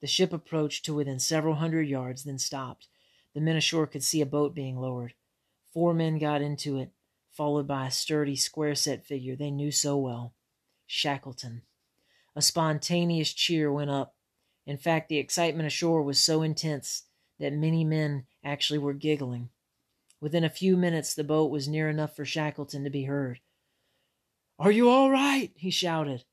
The 0.00 0.06
ship 0.06 0.32
approached 0.32 0.84
to 0.84 0.94
within 0.94 1.18
several 1.18 1.56
hundred 1.56 1.88
yards, 1.88 2.24
then 2.24 2.38
stopped. 2.38 2.88
The 3.34 3.40
men 3.40 3.56
ashore 3.56 3.86
could 3.86 4.04
see 4.04 4.20
a 4.20 4.26
boat 4.26 4.54
being 4.54 4.76
lowered. 4.76 5.14
Four 5.74 5.92
men 5.92 6.18
got 6.18 6.40
into 6.40 6.78
it, 6.78 6.92
followed 7.32 7.66
by 7.66 7.88
a 7.88 7.90
sturdy, 7.90 8.36
square 8.36 8.76
set 8.76 9.04
figure 9.04 9.34
they 9.34 9.50
knew 9.50 9.72
so 9.72 9.96
well 9.98 10.32
Shackleton. 10.86 11.62
A 12.36 12.42
spontaneous 12.42 13.32
cheer 13.32 13.72
went 13.72 13.90
up. 13.90 14.14
In 14.66 14.78
fact, 14.78 15.08
the 15.08 15.18
excitement 15.18 15.66
ashore 15.66 16.02
was 16.02 16.20
so 16.20 16.42
intense 16.42 17.06
that 17.40 17.52
many 17.52 17.82
men 17.82 18.26
actually 18.44 18.78
were 18.78 18.94
giggling. 18.94 19.50
Within 20.20 20.44
a 20.44 20.48
few 20.48 20.76
minutes, 20.76 21.12
the 21.12 21.24
boat 21.24 21.50
was 21.50 21.66
near 21.66 21.88
enough 21.88 22.14
for 22.14 22.24
Shackleton 22.24 22.84
to 22.84 22.90
be 22.90 23.04
heard. 23.04 23.40
Are 24.58 24.70
you 24.70 24.88
all 24.88 25.10
right? 25.10 25.50
he 25.56 25.70
shouted. 25.70 26.24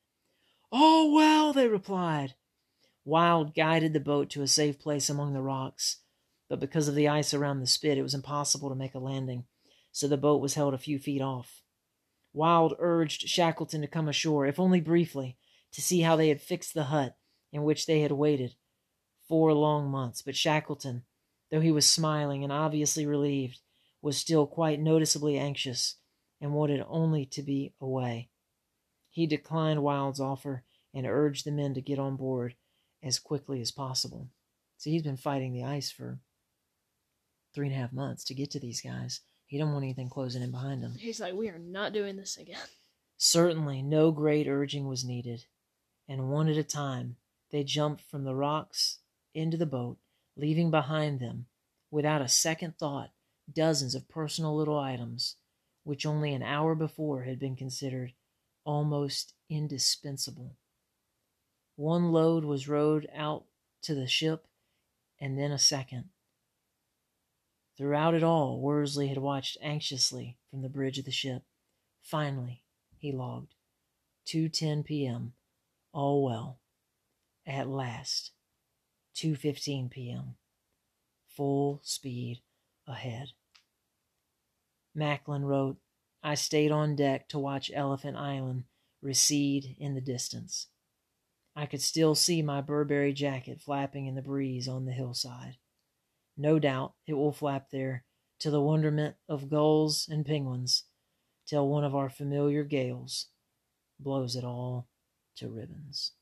All 0.71 1.13
well, 1.13 1.51
they 1.51 1.67
replied. 1.67 2.35
Wild 3.03 3.55
guided 3.55 3.93
the 3.93 3.99
boat 3.99 4.29
to 4.29 4.43
a 4.43 4.47
safe 4.47 4.79
place 4.79 5.09
among 5.09 5.33
the 5.33 5.41
rocks, 5.41 5.97
but 6.51 6.59
because 6.59 6.89
of 6.89 6.95
the 6.95 7.07
ice 7.07 7.33
around 7.33 7.61
the 7.61 7.65
spit, 7.65 7.97
it 7.97 8.01
was 8.01 8.13
impossible 8.13 8.67
to 8.67 8.75
make 8.75 8.93
a 8.93 8.99
landing, 8.99 9.45
so 9.93 10.05
the 10.05 10.17
boat 10.17 10.41
was 10.41 10.55
held 10.55 10.73
a 10.73 10.77
few 10.77 10.99
feet 10.99 11.21
off. 11.21 11.63
Wild 12.33 12.75
urged 12.77 13.29
Shackleton 13.29 13.79
to 13.79 13.87
come 13.87 14.09
ashore, 14.09 14.45
if 14.45 14.59
only 14.59 14.81
briefly, 14.81 15.37
to 15.71 15.81
see 15.81 16.01
how 16.01 16.17
they 16.17 16.27
had 16.27 16.41
fixed 16.41 16.73
the 16.73 16.83
hut 16.83 17.15
in 17.53 17.63
which 17.63 17.85
they 17.85 18.01
had 18.01 18.11
waited 18.11 18.55
four 19.29 19.53
long 19.53 19.89
months, 19.89 20.21
but 20.21 20.35
Shackleton, 20.35 21.03
though 21.49 21.61
he 21.61 21.71
was 21.71 21.87
smiling 21.87 22.43
and 22.43 22.51
obviously 22.51 23.05
relieved, 23.05 23.61
was 24.01 24.17
still 24.17 24.45
quite 24.45 24.81
noticeably 24.81 25.37
anxious 25.37 25.95
and 26.41 26.53
wanted 26.53 26.83
only 26.89 27.25
to 27.27 27.41
be 27.41 27.73
away. 27.79 28.29
He 29.09 29.25
declined 29.25 29.83
Wild's 29.83 30.19
offer 30.19 30.65
and 30.93 31.07
urged 31.07 31.45
the 31.45 31.51
men 31.53 31.73
to 31.75 31.81
get 31.81 31.97
on 31.97 32.17
board 32.17 32.55
as 33.01 33.19
quickly 33.19 33.61
as 33.61 33.71
possible. 33.71 34.27
So 34.75 34.89
he's 34.89 35.03
been 35.03 35.15
fighting 35.15 35.53
the 35.53 35.63
ice 35.63 35.89
for 35.89 36.19
three 37.53 37.67
and 37.67 37.75
a 37.75 37.79
half 37.79 37.93
months 37.93 38.23
to 38.25 38.33
get 38.33 38.51
to 38.51 38.59
these 38.59 38.81
guys. 38.81 39.21
He 39.45 39.57
didn't 39.57 39.73
want 39.73 39.83
anything 39.83 40.09
closing 40.09 40.41
in 40.41 40.51
behind 40.51 40.81
him. 40.81 40.95
He's 40.97 41.19
like, 41.19 41.33
we 41.33 41.49
are 41.49 41.59
not 41.59 41.93
doing 41.93 42.15
this 42.15 42.37
again. 42.37 42.57
Certainly, 43.17 43.81
no 43.83 44.11
great 44.11 44.47
urging 44.47 44.87
was 44.87 45.03
needed, 45.03 45.45
and 46.07 46.29
one 46.29 46.47
at 46.47 46.57
a 46.57 46.63
time 46.63 47.17
they 47.51 47.63
jumped 47.63 48.01
from 48.01 48.23
the 48.23 48.35
rocks 48.35 48.99
into 49.33 49.57
the 49.57 49.65
boat, 49.65 49.97
leaving 50.35 50.71
behind 50.71 51.19
them, 51.19 51.45
without 51.91 52.21
a 52.21 52.27
second 52.27 52.77
thought, 52.77 53.11
dozens 53.53 53.93
of 53.93 54.09
personal 54.09 54.55
little 54.55 54.79
items 54.79 55.35
which 55.83 56.05
only 56.05 56.33
an 56.33 56.43
hour 56.43 56.75
before 56.75 57.23
had 57.23 57.39
been 57.39 57.55
considered 57.55 58.13
almost 58.63 59.33
indispensable. 59.49 60.55
One 61.75 62.11
load 62.11 62.45
was 62.45 62.67
rowed 62.67 63.07
out 63.15 63.45
to 63.83 63.95
the 63.95 64.07
ship, 64.07 64.47
and 65.19 65.37
then 65.37 65.51
a 65.51 65.57
second. 65.57 66.09
Throughout 67.81 68.13
it 68.13 68.21
all, 68.21 68.59
Worsley 68.59 69.07
had 69.07 69.17
watched 69.17 69.57
anxiously 69.59 70.37
from 70.51 70.61
the 70.61 70.69
bridge 70.69 70.99
of 70.99 71.05
the 71.05 71.11
ship. 71.11 71.41
Finally, 72.03 72.61
he 72.99 73.11
logged. 73.11 73.55
2:10 74.27 74.85
p.m. 74.85 75.33
All 75.91 76.23
well. 76.23 76.59
At 77.43 77.67
last. 77.67 78.33
2:15 79.15 79.89
p.m. 79.89 80.35
Full 81.25 81.79
speed 81.81 82.41
ahead. 82.85 83.29
Macklin 84.93 85.43
wrote, 85.43 85.77
I 86.21 86.35
stayed 86.35 86.71
on 86.71 86.95
deck 86.95 87.29
to 87.29 87.39
watch 87.39 87.71
Elephant 87.73 88.15
Island 88.15 88.65
recede 89.01 89.75
in 89.79 89.95
the 89.95 90.01
distance. 90.01 90.67
I 91.55 91.65
could 91.65 91.81
still 91.81 92.13
see 92.13 92.43
my 92.43 92.61
Burberry 92.61 93.11
jacket 93.11 93.59
flapping 93.59 94.05
in 94.05 94.13
the 94.13 94.21
breeze 94.21 94.67
on 94.67 94.85
the 94.85 94.91
hillside. 94.91 95.57
No 96.37 96.59
doubt 96.59 96.93
it 97.07 97.13
will 97.13 97.31
flap 97.31 97.69
there 97.71 98.03
to 98.39 98.49
the 98.49 98.61
wonderment 98.61 99.15
of 99.29 99.49
gulls 99.49 100.07
and 100.09 100.25
penguins 100.25 100.85
till 101.45 101.67
one 101.67 101.83
of 101.83 101.95
our 101.95 102.09
familiar 102.09 102.63
gales 102.63 103.27
blows 103.99 104.35
it 104.35 104.43
all 104.43 104.87
to 105.35 105.49
ribbons. 105.49 106.13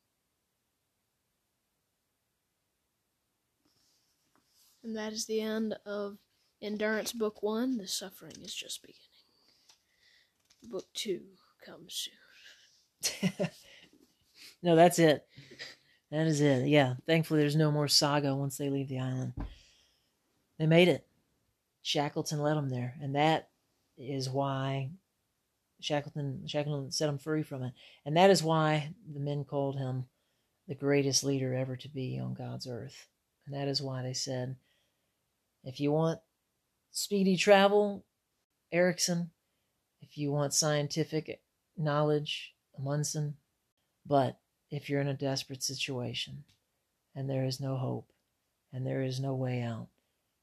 And 4.83 4.95
that 4.95 5.13
is 5.13 5.25
the 5.25 5.41
end 5.41 5.75
of 5.85 6.17
Endurance 6.61 7.13
Book 7.13 7.43
1. 7.43 7.77
The 7.77 7.87
suffering 7.87 8.35
is 8.41 8.53
just 8.53 8.81
beginning. 8.81 9.03
Book 10.63 10.85
2 10.93 11.21
comes 11.65 12.09
soon. 13.01 13.31
no, 14.63 14.75
that's 14.75 14.99
it. 14.99 15.25
That 16.11 16.27
is 16.27 16.41
it. 16.41 16.67
Yeah. 16.67 16.95
Thankfully, 17.05 17.41
there's 17.41 17.55
no 17.55 17.71
more 17.71 17.87
saga 17.87 18.35
once 18.35 18.57
they 18.57 18.69
leave 18.69 18.89
the 18.89 18.99
island. 18.99 19.33
They 20.59 20.67
made 20.67 20.87
it. 20.87 21.07
Shackleton 21.81 22.41
led 22.41 22.57
them 22.57 22.69
there. 22.69 22.95
And 23.01 23.15
that 23.15 23.49
is 23.97 24.29
why 24.29 24.91
Shackleton, 25.79 26.47
Shackleton 26.47 26.91
set 26.91 27.07
them 27.07 27.17
free 27.17 27.41
from 27.41 27.63
it. 27.63 27.73
And 28.05 28.15
that 28.17 28.29
is 28.29 28.43
why 28.43 28.93
the 29.11 29.19
men 29.19 29.45
called 29.45 29.77
him 29.77 30.05
the 30.67 30.75
greatest 30.75 31.23
leader 31.23 31.55
ever 31.55 31.75
to 31.77 31.89
be 31.89 32.19
on 32.19 32.35
God's 32.35 32.67
earth. 32.67 33.07
And 33.47 33.55
that 33.55 33.67
is 33.67 33.81
why 33.81 34.03
they 34.03 34.13
said, 34.13 34.57
if 35.63 35.79
you 35.79 35.91
want 35.91 36.19
speedy 36.91 37.35
travel, 37.35 38.03
Ericsson. 38.71 39.31
If 40.01 40.17
you 40.17 40.31
want 40.31 40.53
scientific 40.53 41.41
knowledge, 41.77 42.53
Amundsen. 42.77 43.35
But 44.05 44.37
if 44.71 44.89
you're 44.89 45.01
in 45.01 45.07
a 45.07 45.13
desperate 45.13 45.63
situation 45.63 46.43
and 47.15 47.29
there 47.29 47.45
is 47.45 47.59
no 47.59 47.77
hope 47.77 48.11
and 48.71 48.85
there 48.85 49.01
is 49.01 49.19
no 49.19 49.33
way 49.33 49.61
out, 49.61 49.87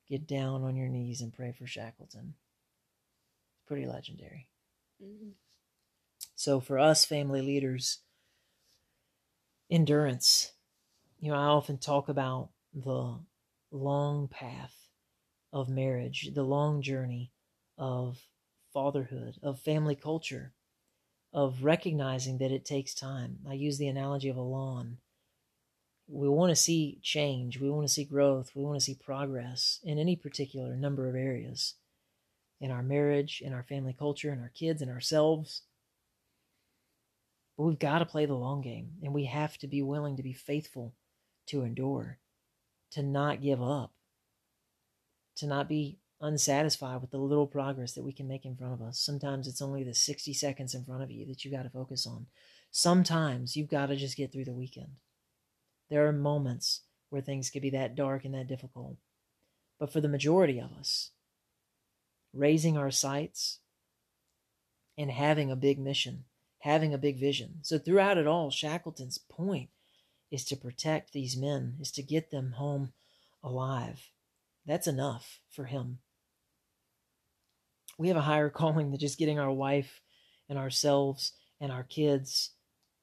get 0.08 0.26
down 0.26 0.62
on 0.62 0.76
your 0.76 0.88
knees 0.88 1.20
and 1.20 1.32
pray 1.32 1.52
for 1.52 1.66
Shackleton. 1.66 2.34
It's 3.54 3.66
pretty 3.66 3.86
legendary. 3.86 4.48
Mm-hmm. 5.02 5.30
So, 6.34 6.60
for 6.60 6.78
us 6.78 7.04
family 7.04 7.42
leaders, 7.42 7.98
endurance. 9.70 10.52
You 11.18 11.30
know, 11.30 11.38
I 11.38 11.46
often 11.46 11.78
talk 11.78 12.08
about 12.08 12.50
the 12.74 13.18
long 13.70 14.28
path 14.28 14.74
of 15.52 15.68
marriage, 15.68 16.30
the 16.34 16.42
long 16.42 16.82
journey 16.82 17.32
of 17.78 18.18
fatherhood, 18.72 19.38
of 19.42 19.60
family 19.60 19.94
culture, 19.94 20.52
of 21.32 21.64
recognizing 21.64 22.38
that 22.38 22.52
it 22.52 22.64
takes 22.64 22.94
time. 22.94 23.38
I 23.48 23.54
use 23.54 23.78
the 23.78 23.88
analogy 23.88 24.28
of 24.28 24.36
a 24.36 24.42
lawn. 24.42 24.98
We 26.08 26.28
want 26.28 26.50
to 26.50 26.56
see 26.56 27.00
change, 27.02 27.58
we 27.58 27.68
want 27.68 27.86
to 27.86 27.92
see 27.92 28.04
growth, 28.04 28.52
we 28.54 28.62
want 28.62 28.78
to 28.78 28.84
see 28.84 28.94
progress 28.94 29.80
in 29.82 29.98
any 29.98 30.14
particular 30.14 30.76
number 30.76 31.08
of 31.08 31.16
areas 31.16 31.74
in 32.60 32.70
our 32.70 32.82
marriage, 32.82 33.42
in 33.44 33.52
our 33.52 33.62
family 33.62 33.94
culture, 33.98 34.32
in 34.32 34.40
our 34.40 34.52
kids, 34.54 34.80
in 34.80 34.88
ourselves. 34.88 35.62
But 37.56 37.64
we've 37.64 37.78
got 37.78 37.98
to 37.98 38.06
play 38.06 38.26
the 38.26 38.34
long 38.34 38.60
game 38.60 38.92
and 39.02 39.12
we 39.12 39.24
have 39.24 39.58
to 39.58 39.66
be 39.66 39.82
willing 39.82 40.16
to 40.16 40.22
be 40.22 40.32
faithful 40.32 40.94
to 41.46 41.62
endure, 41.62 42.18
to 42.92 43.02
not 43.02 43.42
give 43.42 43.62
up, 43.62 43.92
to 45.36 45.46
not 45.46 45.68
be 45.68 45.98
unsatisfied 46.20 47.00
with 47.00 47.10
the 47.10 47.18
little 47.18 47.46
progress 47.46 47.92
that 47.92 48.04
we 48.04 48.12
can 48.12 48.28
make 48.28 48.44
in 48.44 48.56
front 48.56 48.74
of 48.74 48.82
us. 48.82 48.98
Sometimes 48.98 49.46
it's 49.46 49.62
only 49.62 49.84
the 49.84 49.94
60 49.94 50.32
seconds 50.32 50.74
in 50.74 50.84
front 50.84 51.02
of 51.02 51.10
you 51.10 51.26
that 51.26 51.44
you 51.44 51.50
got 51.50 51.62
to 51.62 51.70
focus 51.70 52.06
on. 52.06 52.26
Sometimes 52.70 53.56
you've 53.56 53.68
got 53.68 53.86
to 53.86 53.96
just 53.96 54.16
get 54.16 54.32
through 54.32 54.44
the 54.44 54.52
weekend. 54.52 54.92
There 55.90 56.06
are 56.06 56.12
moments 56.12 56.82
where 57.10 57.22
things 57.22 57.50
can 57.50 57.62
be 57.62 57.70
that 57.70 57.94
dark 57.94 58.24
and 58.24 58.34
that 58.34 58.48
difficult. 58.48 58.96
But 59.78 59.92
for 59.92 60.00
the 60.00 60.08
majority 60.08 60.58
of 60.58 60.72
us, 60.72 61.10
raising 62.32 62.76
our 62.76 62.90
sights 62.90 63.60
and 64.98 65.10
having 65.10 65.50
a 65.50 65.56
big 65.56 65.78
mission, 65.78 66.24
having 66.60 66.92
a 66.92 66.98
big 66.98 67.18
vision. 67.18 67.58
So 67.62 67.78
throughout 67.78 68.18
it 68.18 68.26
all, 68.26 68.50
Shackleton's 68.50 69.18
point 69.18 69.70
is 70.30 70.44
to 70.46 70.56
protect 70.56 71.12
these 71.12 71.36
men, 71.36 71.76
is 71.80 71.92
to 71.92 72.02
get 72.02 72.30
them 72.30 72.52
home 72.52 72.92
alive. 73.42 74.10
That's 74.66 74.86
enough 74.86 75.40
for 75.50 75.66
him. 75.66 75.98
We 77.98 78.08
have 78.08 78.16
a 78.16 78.22
higher 78.22 78.50
calling 78.50 78.90
than 78.90 78.98
just 78.98 79.18
getting 79.18 79.38
our 79.38 79.52
wife 79.52 80.00
and 80.48 80.58
ourselves 80.58 81.32
and 81.60 81.70
our 81.70 81.84
kids 81.84 82.50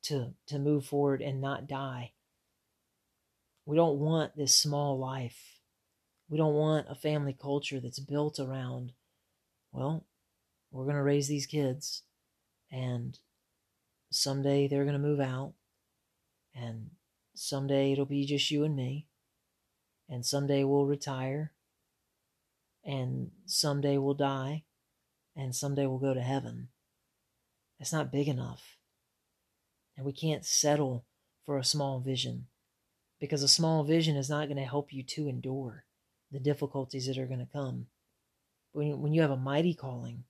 to, 0.04 0.34
to 0.48 0.60
move 0.60 0.86
forward 0.86 1.22
and 1.22 1.40
not 1.40 1.68
die. 1.68 2.12
We 3.66 3.76
don't 3.78 4.00
want 4.00 4.36
this 4.36 4.56
small 4.56 5.00
life. 5.00 5.60
We 6.30 6.38
don't 6.38 6.54
want 6.54 6.88
a 6.90 6.96
family 6.96 7.36
culture 7.40 7.80
that's 7.80 8.00
built 8.00 8.40
around, 8.40 8.94
well, 9.72 10.06
we're 10.72 10.86
going 10.86 10.96
to 10.96 11.04
raise 11.04 11.28
these 11.28 11.46
kids 11.46 12.04
and 12.72 13.20
someday 14.10 14.68
they're 14.68 14.86
going 14.86 14.94
to 14.94 15.00
move 15.00 15.20
out 15.20 15.54
and 16.56 16.90
someday 17.36 17.92
it'll 17.92 18.06
be 18.06 18.26
just 18.26 18.50
you 18.50 18.64
and 18.64 18.76
me 18.76 19.08
and 20.10 20.26
someday 20.26 20.64
we'll 20.64 20.86
retire, 20.86 21.54
and 22.86 23.32
someday 23.46 23.98
we'll 23.98 24.14
die, 24.14 24.64
and 25.36 25.56
someday 25.56 25.86
we'll 25.86 25.98
go 25.98 26.14
to 26.14 26.22
heaven. 26.22 26.68
That's 27.80 27.94
not 27.94 28.12
big 28.12 28.28
enough. 28.28 28.78
And 29.96 30.06
we 30.06 30.14
can't 30.14 30.46
settle 30.46 31.06
for 31.46 31.58
a 31.58 31.64
small 31.64 32.00
vision 32.00 32.48
because 33.24 33.42
a 33.42 33.48
small 33.48 33.86
vision 33.86 34.18
is 34.18 34.30
not 34.30 34.50
going 34.50 34.58
to 34.58 34.66
help 34.66 34.92
you 34.92 35.02
to 35.02 35.30
endure 35.30 35.86
the 36.30 36.42
difficulties 36.42 37.08
that 37.08 37.18
are 37.18 37.26
going 37.26 37.40
to 37.40 37.54
come. 37.54 37.86
When, 38.74 39.00
when 39.00 39.14
you 39.14 39.22
have 39.22 39.32
a 39.32 39.38
mighty 39.38 39.74
calling, 39.74 40.26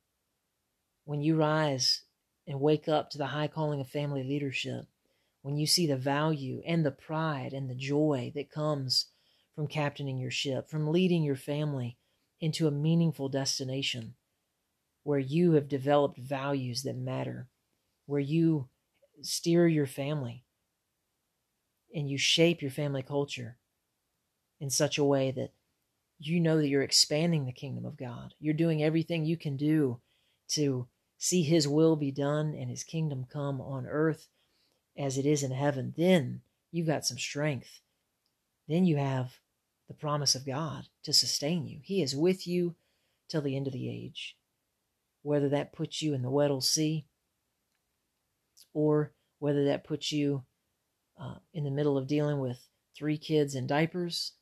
when 1.03 1.19
you 1.19 1.35
rise 1.35 2.03
and 2.45 2.61
wake 2.61 2.87
up 2.87 3.09
to 3.09 3.17
the 3.17 3.25
high 3.25 3.47
calling 3.47 3.81
of 3.81 3.87
family 3.87 4.23
leadership, 4.23 4.85
when 5.41 5.57
you 5.57 5.65
see 5.65 5.87
the 5.87 5.97
value 5.97 6.61
and 6.67 6.85
the 6.85 6.91
pride 6.91 7.51
and 7.51 7.67
the 7.67 7.73
joy 7.73 8.31
that 8.35 8.51
comes 8.51 9.07
from 9.55 9.65
captaining 9.65 10.19
your 10.19 10.29
ship, 10.29 10.69
from 10.69 10.91
leading 10.91 11.23
your 11.23 11.35
family 11.35 11.97
into 12.41 12.67
a 12.67 12.71
meaningful 12.71 13.27
destination 13.27 14.13
where 15.01 15.17
you 15.17 15.53
have 15.53 15.67
developed 15.67 16.19
values 16.19 16.83
that 16.83 16.95
matter, 16.95 17.47
where 18.05 18.21
you 18.21 18.67
steer 19.23 19.67
your 19.67 19.87
family 19.87 20.43
and 21.93 22.09
you 22.09 22.17
shape 22.17 22.61
your 22.61 22.71
family 22.71 23.03
culture 23.03 23.57
in 24.59 24.69
such 24.69 24.97
a 24.97 25.03
way 25.03 25.31
that 25.31 25.51
you 26.19 26.39
know 26.39 26.57
that 26.57 26.67
you're 26.67 26.83
expanding 26.83 27.45
the 27.45 27.51
kingdom 27.51 27.85
of 27.85 27.97
God. 27.97 28.33
You're 28.39 28.53
doing 28.53 28.81
everything 28.81 29.25
you 29.25 29.37
can 29.37 29.57
do 29.57 29.99
to 30.49 30.87
see 31.17 31.43
his 31.43 31.67
will 31.67 31.95
be 31.95 32.11
done 32.11 32.55
and 32.57 32.69
his 32.69 32.83
kingdom 32.83 33.25
come 33.31 33.59
on 33.61 33.85
earth 33.85 34.27
as 34.97 35.17
it 35.17 35.25
is 35.25 35.43
in 35.43 35.51
heaven. 35.51 35.93
Then 35.97 36.41
you've 36.71 36.87
got 36.87 37.05
some 37.05 37.17
strength. 37.17 37.81
Then 38.67 38.85
you 38.85 38.97
have 38.97 39.33
the 39.87 39.93
promise 39.93 40.35
of 40.35 40.45
God 40.45 40.87
to 41.03 41.13
sustain 41.13 41.67
you. 41.67 41.79
He 41.83 42.01
is 42.01 42.15
with 42.15 42.47
you 42.47 42.75
till 43.27 43.41
the 43.41 43.55
end 43.55 43.67
of 43.67 43.73
the 43.73 43.89
age. 43.89 44.37
Whether 45.21 45.49
that 45.49 45.73
puts 45.73 46.01
you 46.01 46.13
in 46.13 46.21
the 46.21 46.29
Weddell 46.29 46.61
Sea 46.61 47.05
or 48.73 49.11
whether 49.39 49.65
that 49.65 49.83
puts 49.83 50.11
you 50.11 50.43
uh, 51.19 51.35
in 51.53 51.64
the 51.64 51.72
middle 51.72 51.98
of 51.98 52.07
dealing 52.07 52.40
with 52.40 52.60
three 52.95 53.18
kids 53.18 53.56
in 53.56 53.68
diapers, 53.68 54.34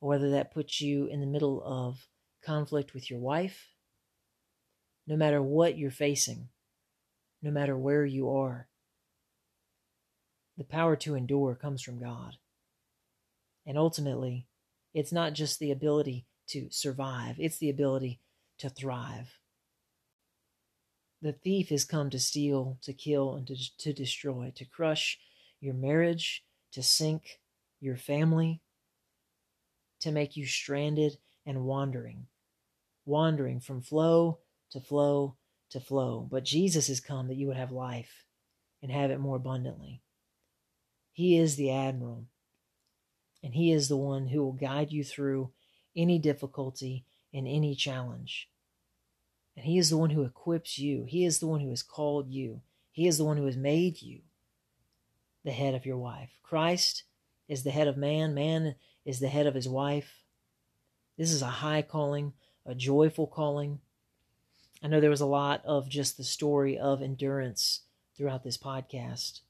or 0.00 0.08
whether 0.08 0.30
that 0.30 0.52
puts 0.52 0.80
you 0.80 1.06
in 1.06 1.20
the 1.20 1.26
middle 1.26 1.62
of 1.64 2.06
conflict 2.44 2.94
with 2.94 3.10
your 3.10 3.20
wife, 3.20 3.68
no 5.06 5.16
matter 5.16 5.42
what 5.42 5.76
you're 5.78 5.90
facing, 5.90 6.48
no 7.42 7.50
matter 7.50 7.76
where 7.76 8.04
you 8.04 8.30
are, 8.30 8.68
the 10.56 10.64
power 10.64 10.96
to 10.96 11.14
endure 11.14 11.54
comes 11.54 11.82
from 11.82 11.98
God. 11.98 12.36
And 13.66 13.78
ultimately, 13.78 14.46
it's 14.94 15.12
not 15.12 15.32
just 15.32 15.58
the 15.58 15.70
ability 15.70 16.26
to 16.48 16.68
survive, 16.70 17.36
it's 17.38 17.58
the 17.58 17.70
ability 17.70 18.20
to 18.58 18.68
thrive. 18.68 19.38
The 21.22 21.32
thief 21.32 21.68
has 21.68 21.84
come 21.84 22.10
to 22.10 22.18
steal, 22.18 22.78
to 22.82 22.92
kill, 22.92 23.34
and 23.34 23.46
to, 23.46 23.56
to 23.78 23.92
destroy, 23.92 24.52
to 24.56 24.64
crush 24.64 25.18
your 25.62 25.74
marriage, 25.74 26.44
to 26.72 26.82
sink 26.82 27.40
your 27.80 27.96
family, 27.96 28.60
to 30.00 30.10
make 30.10 30.36
you 30.36 30.44
stranded 30.44 31.16
and 31.46 31.64
wandering, 31.64 32.26
wandering 33.06 33.60
from 33.60 33.80
flow 33.80 34.38
to 34.70 34.80
flow 34.80 35.36
to 35.70 35.80
flow. 35.80 36.26
But 36.30 36.44
Jesus 36.44 36.88
has 36.88 37.00
come 37.00 37.28
that 37.28 37.36
you 37.36 37.46
would 37.46 37.56
have 37.56 37.70
life 37.70 38.24
and 38.82 38.90
have 38.90 39.10
it 39.10 39.20
more 39.20 39.36
abundantly. 39.36 40.02
He 41.12 41.38
is 41.38 41.56
the 41.56 41.70
admiral, 41.70 42.26
and 43.42 43.54
He 43.54 43.70
is 43.70 43.88
the 43.88 43.96
one 43.96 44.26
who 44.28 44.42
will 44.42 44.52
guide 44.52 44.90
you 44.90 45.04
through 45.04 45.52
any 45.94 46.18
difficulty 46.18 47.04
and 47.32 47.46
any 47.46 47.74
challenge. 47.74 48.48
And 49.56 49.64
He 49.64 49.78
is 49.78 49.90
the 49.90 49.98
one 49.98 50.10
who 50.10 50.24
equips 50.24 50.78
you, 50.78 51.04
He 51.06 51.24
is 51.24 51.38
the 51.38 51.46
one 51.46 51.60
who 51.60 51.70
has 51.70 51.82
called 51.82 52.30
you, 52.30 52.62
He 52.90 53.06
is 53.06 53.18
the 53.18 53.24
one 53.24 53.36
who 53.36 53.46
has 53.46 53.56
made 53.56 54.02
you 54.02 54.22
the 55.44 55.52
head 55.52 55.74
of 55.74 55.86
your 55.86 55.96
wife. 55.96 56.30
Christ 56.42 57.04
is 57.48 57.62
the 57.62 57.70
head 57.70 57.88
of 57.88 57.96
man, 57.96 58.34
man 58.34 58.76
is 59.04 59.20
the 59.20 59.28
head 59.28 59.46
of 59.46 59.54
his 59.54 59.68
wife. 59.68 60.22
This 61.18 61.30
is 61.32 61.42
a 61.42 61.46
high 61.46 61.82
calling, 61.82 62.32
a 62.64 62.74
joyful 62.74 63.26
calling. 63.26 63.80
I 64.82 64.88
know 64.88 65.00
there 65.00 65.10
was 65.10 65.20
a 65.20 65.26
lot 65.26 65.62
of 65.64 65.88
just 65.88 66.16
the 66.16 66.24
story 66.24 66.78
of 66.78 67.02
endurance 67.02 67.80
throughout 68.16 68.44
this 68.44 68.58
podcast. 68.58 69.40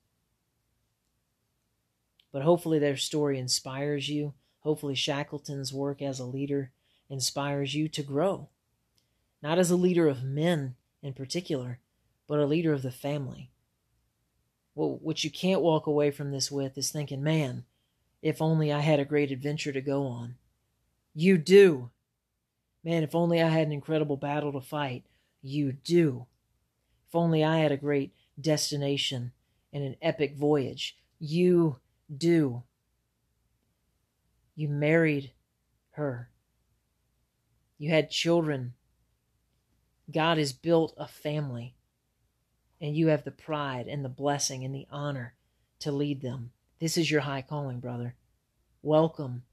But 2.32 2.42
hopefully, 2.42 2.78
their 2.78 2.96
story 2.96 3.38
inspires 3.38 4.08
you. 4.08 4.34
Hopefully, 4.60 4.94
Shackleton's 4.94 5.72
work 5.72 6.00
as 6.00 6.18
a 6.18 6.24
leader 6.24 6.72
inspires 7.10 7.74
you 7.74 7.88
to 7.88 8.02
grow. 8.02 8.48
Not 9.42 9.58
as 9.58 9.70
a 9.70 9.76
leader 9.76 10.08
of 10.08 10.24
men 10.24 10.76
in 11.02 11.12
particular, 11.12 11.80
but 12.26 12.38
a 12.38 12.46
leader 12.46 12.72
of 12.72 12.82
the 12.82 12.90
family. 12.90 13.51
Well, 14.74 14.98
what 15.02 15.22
you 15.22 15.30
can't 15.30 15.60
walk 15.60 15.86
away 15.86 16.10
from 16.10 16.30
this 16.30 16.50
with 16.50 16.78
is 16.78 16.90
thinking, 16.90 17.22
man, 17.22 17.64
if 18.22 18.40
only 18.40 18.72
I 18.72 18.80
had 18.80 19.00
a 19.00 19.04
great 19.04 19.30
adventure 19.30 19.72
to 19.72 19.80
go 19.80 20.06
on. 20.06 20.36
You 21.14 21.36
do. 21.36 21.90
Man, 22.82 23.02
if 23.02 23.14
only 23.14 23.42
I 23.42 23.48
had 23.48 23.66
an 23.66 23.72
incredible 23.72 24.16
battle 24.16 24.52
to 24.52 24.60
fight. 24.60 25.04
You 25.42 25.72
do. 25.72 26.26
If 27.08 27.14
only 27.14 27.44
I 27.44 27.58
had 27.58 27.72
a 27.72 27.76
great 27.76 28.14
destination 28.40 29.32
and 29.72 29.84
an 29.84 29.96
epic 30.00 30.36
voyage. 30.36 30.96
You 31.18 31.78
do. 32.14 32.62
You 34.54 34.68
married 34.68 35.32
her. 35.92 36.30
You 37.78 37.90
had 37.90 38.10
children. 38.10 38.74
God 40.10 40.38
has 40.38 40.52
built 40.52 40.94
a 40.96 41.06
family 41.06 41.74
and 42.82 42.96
you 42.96 43.06
have 43.06 43.22
the 43.22 43.30
pride 43.30 43.86
and 43.86 44.04
the 44.04 44.08
blessing 44.08 44.64
and 44.64 44.74
the 44.74 44.88
honor 44.90 45.34
to 45.78 45.92
lead 45.92 46.20
them. 46.20 46.50
This 46.80 46.98
is 46.98 47.10
your 47.10 47.20
high 47.20 47.42
calling, 47.42 47.78
brother. 47.78 48.16
Welcome 48.82 49.44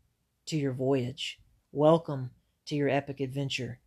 to 0.48 0.58
your 0.58 0.74
voyage. 0.74 1.40
Welcome 1.72 2.32
to 2.66 2.76
your 2.76 2.90
epic 2.90 3.20
adventure. 3.20 3.80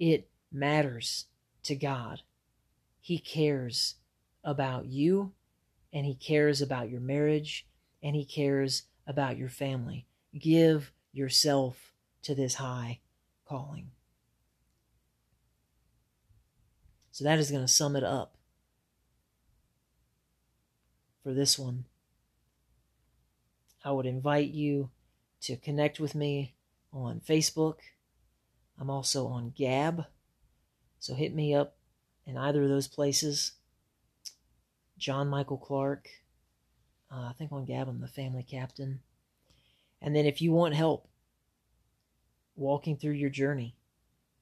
It 0.00 0.28
matters 0.52 1.26
to 1.62 1.76
God. 1.76 2.22
He 3.00 3.20
cares 3.20 3.94
about 4.42 4.86
you, 4.86 5.34
and 5.92 6.04
He 6.04 6.16
cares 6.16 6.60
about 6.60 6.90
your 6.90 7.00
marriage, 7.00 7.66
and 8.02 8.16
He 8.16 8.24
cares 8.24 8.82
about 9.06 9.36
your 9.36 9.48
family. 9.48 10.06
Give 10.36 10.90
yourself 11.12 11.92
to 12.22 12.34
this 12.34 12.54
high 12.54 12.98
calling. 13.46 13.92
So 17.12 17.22
that 17.22 17.38
is 17.38 17.52
going 17.52 17.64
to 17.64 17.68
sum 17.68 17.94
it 17.94 18.04
up 18.04 18.34
for 21.22 21.32
this 21.32 21.58
one. 21.58 21.84
I 23.84 23.92
would 23.92 24.06
invite 24.06 24.50
you 24.50 24.90
to 25.42 25.56
connect 25.56 26.00
with 26.00 26.14
me 26.14 26.54
on 26.92 27.20
Facebook. 27.20 27.76
I'm 28.78 28.90
also 28.90 29.26
on 29.26 29.52
Gab. 29.56 30.06
So 30.98 31.14
hit 31.14 31.34
me 31.34 31.54
up 31.54 31.76
in 32.26 32.36
either 32.36 32.62
of 32.62 32.68
those 32.68 32.88
places. 32.88 33.52
John 34.98 35.28
Michael 35.28 35.58
Clark. 35.58 36.08
Uh, 37.10 37.28
I 37.30 37.32
think 37.36 37.52
on 37.52 37.64
Gab 37.64 37.88
I'm 37.88 38.00
the 38.00 38.08
family 38.08 38.42
captain. 38.42 39.00
And 40.02 40.14
then 40.14 40.26
if 40.26 40.40
you 40.40 40.52
want 40.52 40.74
help 40.74 41.08
walking 42.56 42.96
through 42.96 43.12
your 43.12 43.30
journey 43.30 43.76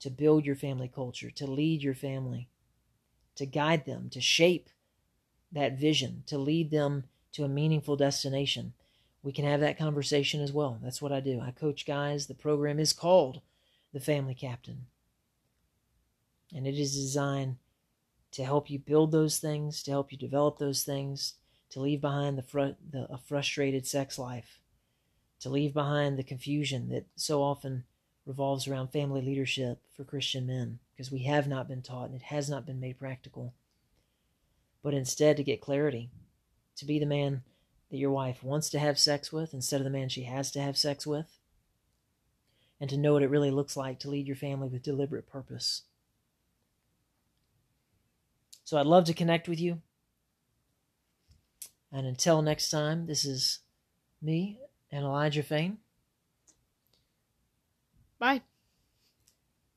to 0.01 0.11
build 0.11 0.45
your 0.45 0.57
family 0.57 0.91
culture, 0.93 1.31
to 1.31 1.47
lead 1.47 1.83
your 1.83 1.95
family, 1.95 2.49
to 3.37 3.47
guide 3.47 3.85
them, 3.87 4.09
to 4.11 4.21
shape 4.21 4.69
that 5.53 5.79
vision, 5.79 6.23
to 6.27 6.39
lead 6.39 6.71
them 6.71 7.05
to 7.33 7.45
a 7.45 7.49
meaningful 7.49 7.97
destination, 7.97 8.73
we 9.23 9.33
can 9.33 9.45
have 9.45 9.61
that 9.61 9.79
conversation 9.79 10.41
as 10.41 10.53
well. 10.53 10.79
That's 10.83 11.03
what 11.03 11.13
I 11.13 11.21
do. 11.21 11.41
I 11.41 11.51
coach 11.51 11.87
guys. 11.87 12.27
The 12.27 12.35
program 12.35 12.79
is 12.79 12.93
called 12.93 13.41
The 13.93 14.01
Family 14.01 14.35
Captain. 14.35 14.87
And 16.55 16.67
it 16.67 16.77
is 16.77 16.95
designed 16.95 17.57
to 18.33 18.45
help 18.45 18.71
you 18.71 18.79
build 18.79 19.13
those 19.13 19.39
things, 19.39 19.83
to 19.83 19.91
help 19.91 20.13
you 20.13 20.19
develop 20.19 20.59
those 20.59 20.83
things, 20.85 21.35
to 21.71 21.81
leave 21.81 22.01
behind 22.01 22.39
the, 22.39 22.43
fr- 22.43 22.77
the 22.91 23.07
a 23.11 23.19
frustrated 23.19 23.87
sex 23.87 24.19
life, 24.19 24.61
to 25.41 25.49
leave 25.49 25.75
behind 25.75 26.19
the 26.19 26.23
confusion 26.23 26.89
that 26.91 27.07
so 27.17 27.43
often 27.43 27.85
revolves 28.27 28.69
around 28.69 28.89
family 28.89 29.23
leadership 29.23 29.81
for 29.97 30.05
Christian 30.05 30.47
men, 30.47 30.79
because 30.93 31.11
we 31.11 31.21
have 31.21 31.49
not 31.49 31.69
been 31.69 31.83
taught 31.83 32.07
and 32.07 32.15
it 32.15 32.23
has 32.23 32.49
not 32.49 32.67
been 32.67 32.81
made 32.81 32.99
practical 32.99 33.55
but 34.83 34.95
instead 34.95 35.37
to 35.37 35.45
get 35.45 35.61
clarity, 35.61 36.11
to 36.77 36.85
be 36.85 36.99
the 36.99 37.07
man 37.07 37.43
that 37.91 37.97
your 37.97 38.11
wife 38.11 38.43
wants 38.43 38.71
to 38.71 38.79
have 38.79 38.99
sex 38.99 39.33
with 39.33 39.55
instead 39.55 39.81
of 39.81 39.85
the 39.85 39.91
man 39.91 40.09
she 40.09 40.25
has 40.25 40.51
to 40.53 40.61
have 40.61 40.77
sex 40.77 41.07
with, 41.07 41.39
and 42.81 42.89
to 42.91 42.97
know 42.97 43.15
what 43.15 43.23
it 43.23 43.31
really 43.31 43.51
looks 43.51 43.77
like 43.77 43.99
to 43.99 44.11
lead 44.11 44.27
your 44.27 44.37
family 44.37 44.69
with 44.69 44.83
deliberate 44.83 45.29
purpose. 45.29 45.83
So 48.65 48.77
I'd 48.77 48.87
love 48.87 49.05
to 49.07 49.15
connect 49.15 49.49
with 49.49 49.59
you. 49.59 49.81
And 51.91 52.07
until 52.07 52.43
next 52.43 52.71
time, 52.71 53.07
this 53.07 53.25
is 53.25 53.61
me 54.21 54.59
and 54.93 55.05
Elijah 55.05 55.43
Fain. 55.43 55.79
Bye. 58.19 58.43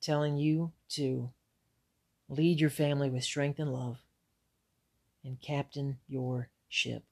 Telling 0.02 0.38
you 0.38 0.73
to 0.90 1.30
lead 2.28 2.60
your 2.60 2.69
family 2.69 3.10
with 3.10 3.23
strength 3.23 3.60
and 3.60 3.72
love 3.72 3.99
and 5.23 5.41
captain 5.41 5.99
your 6.07 6.49
ship. 6.69 7.03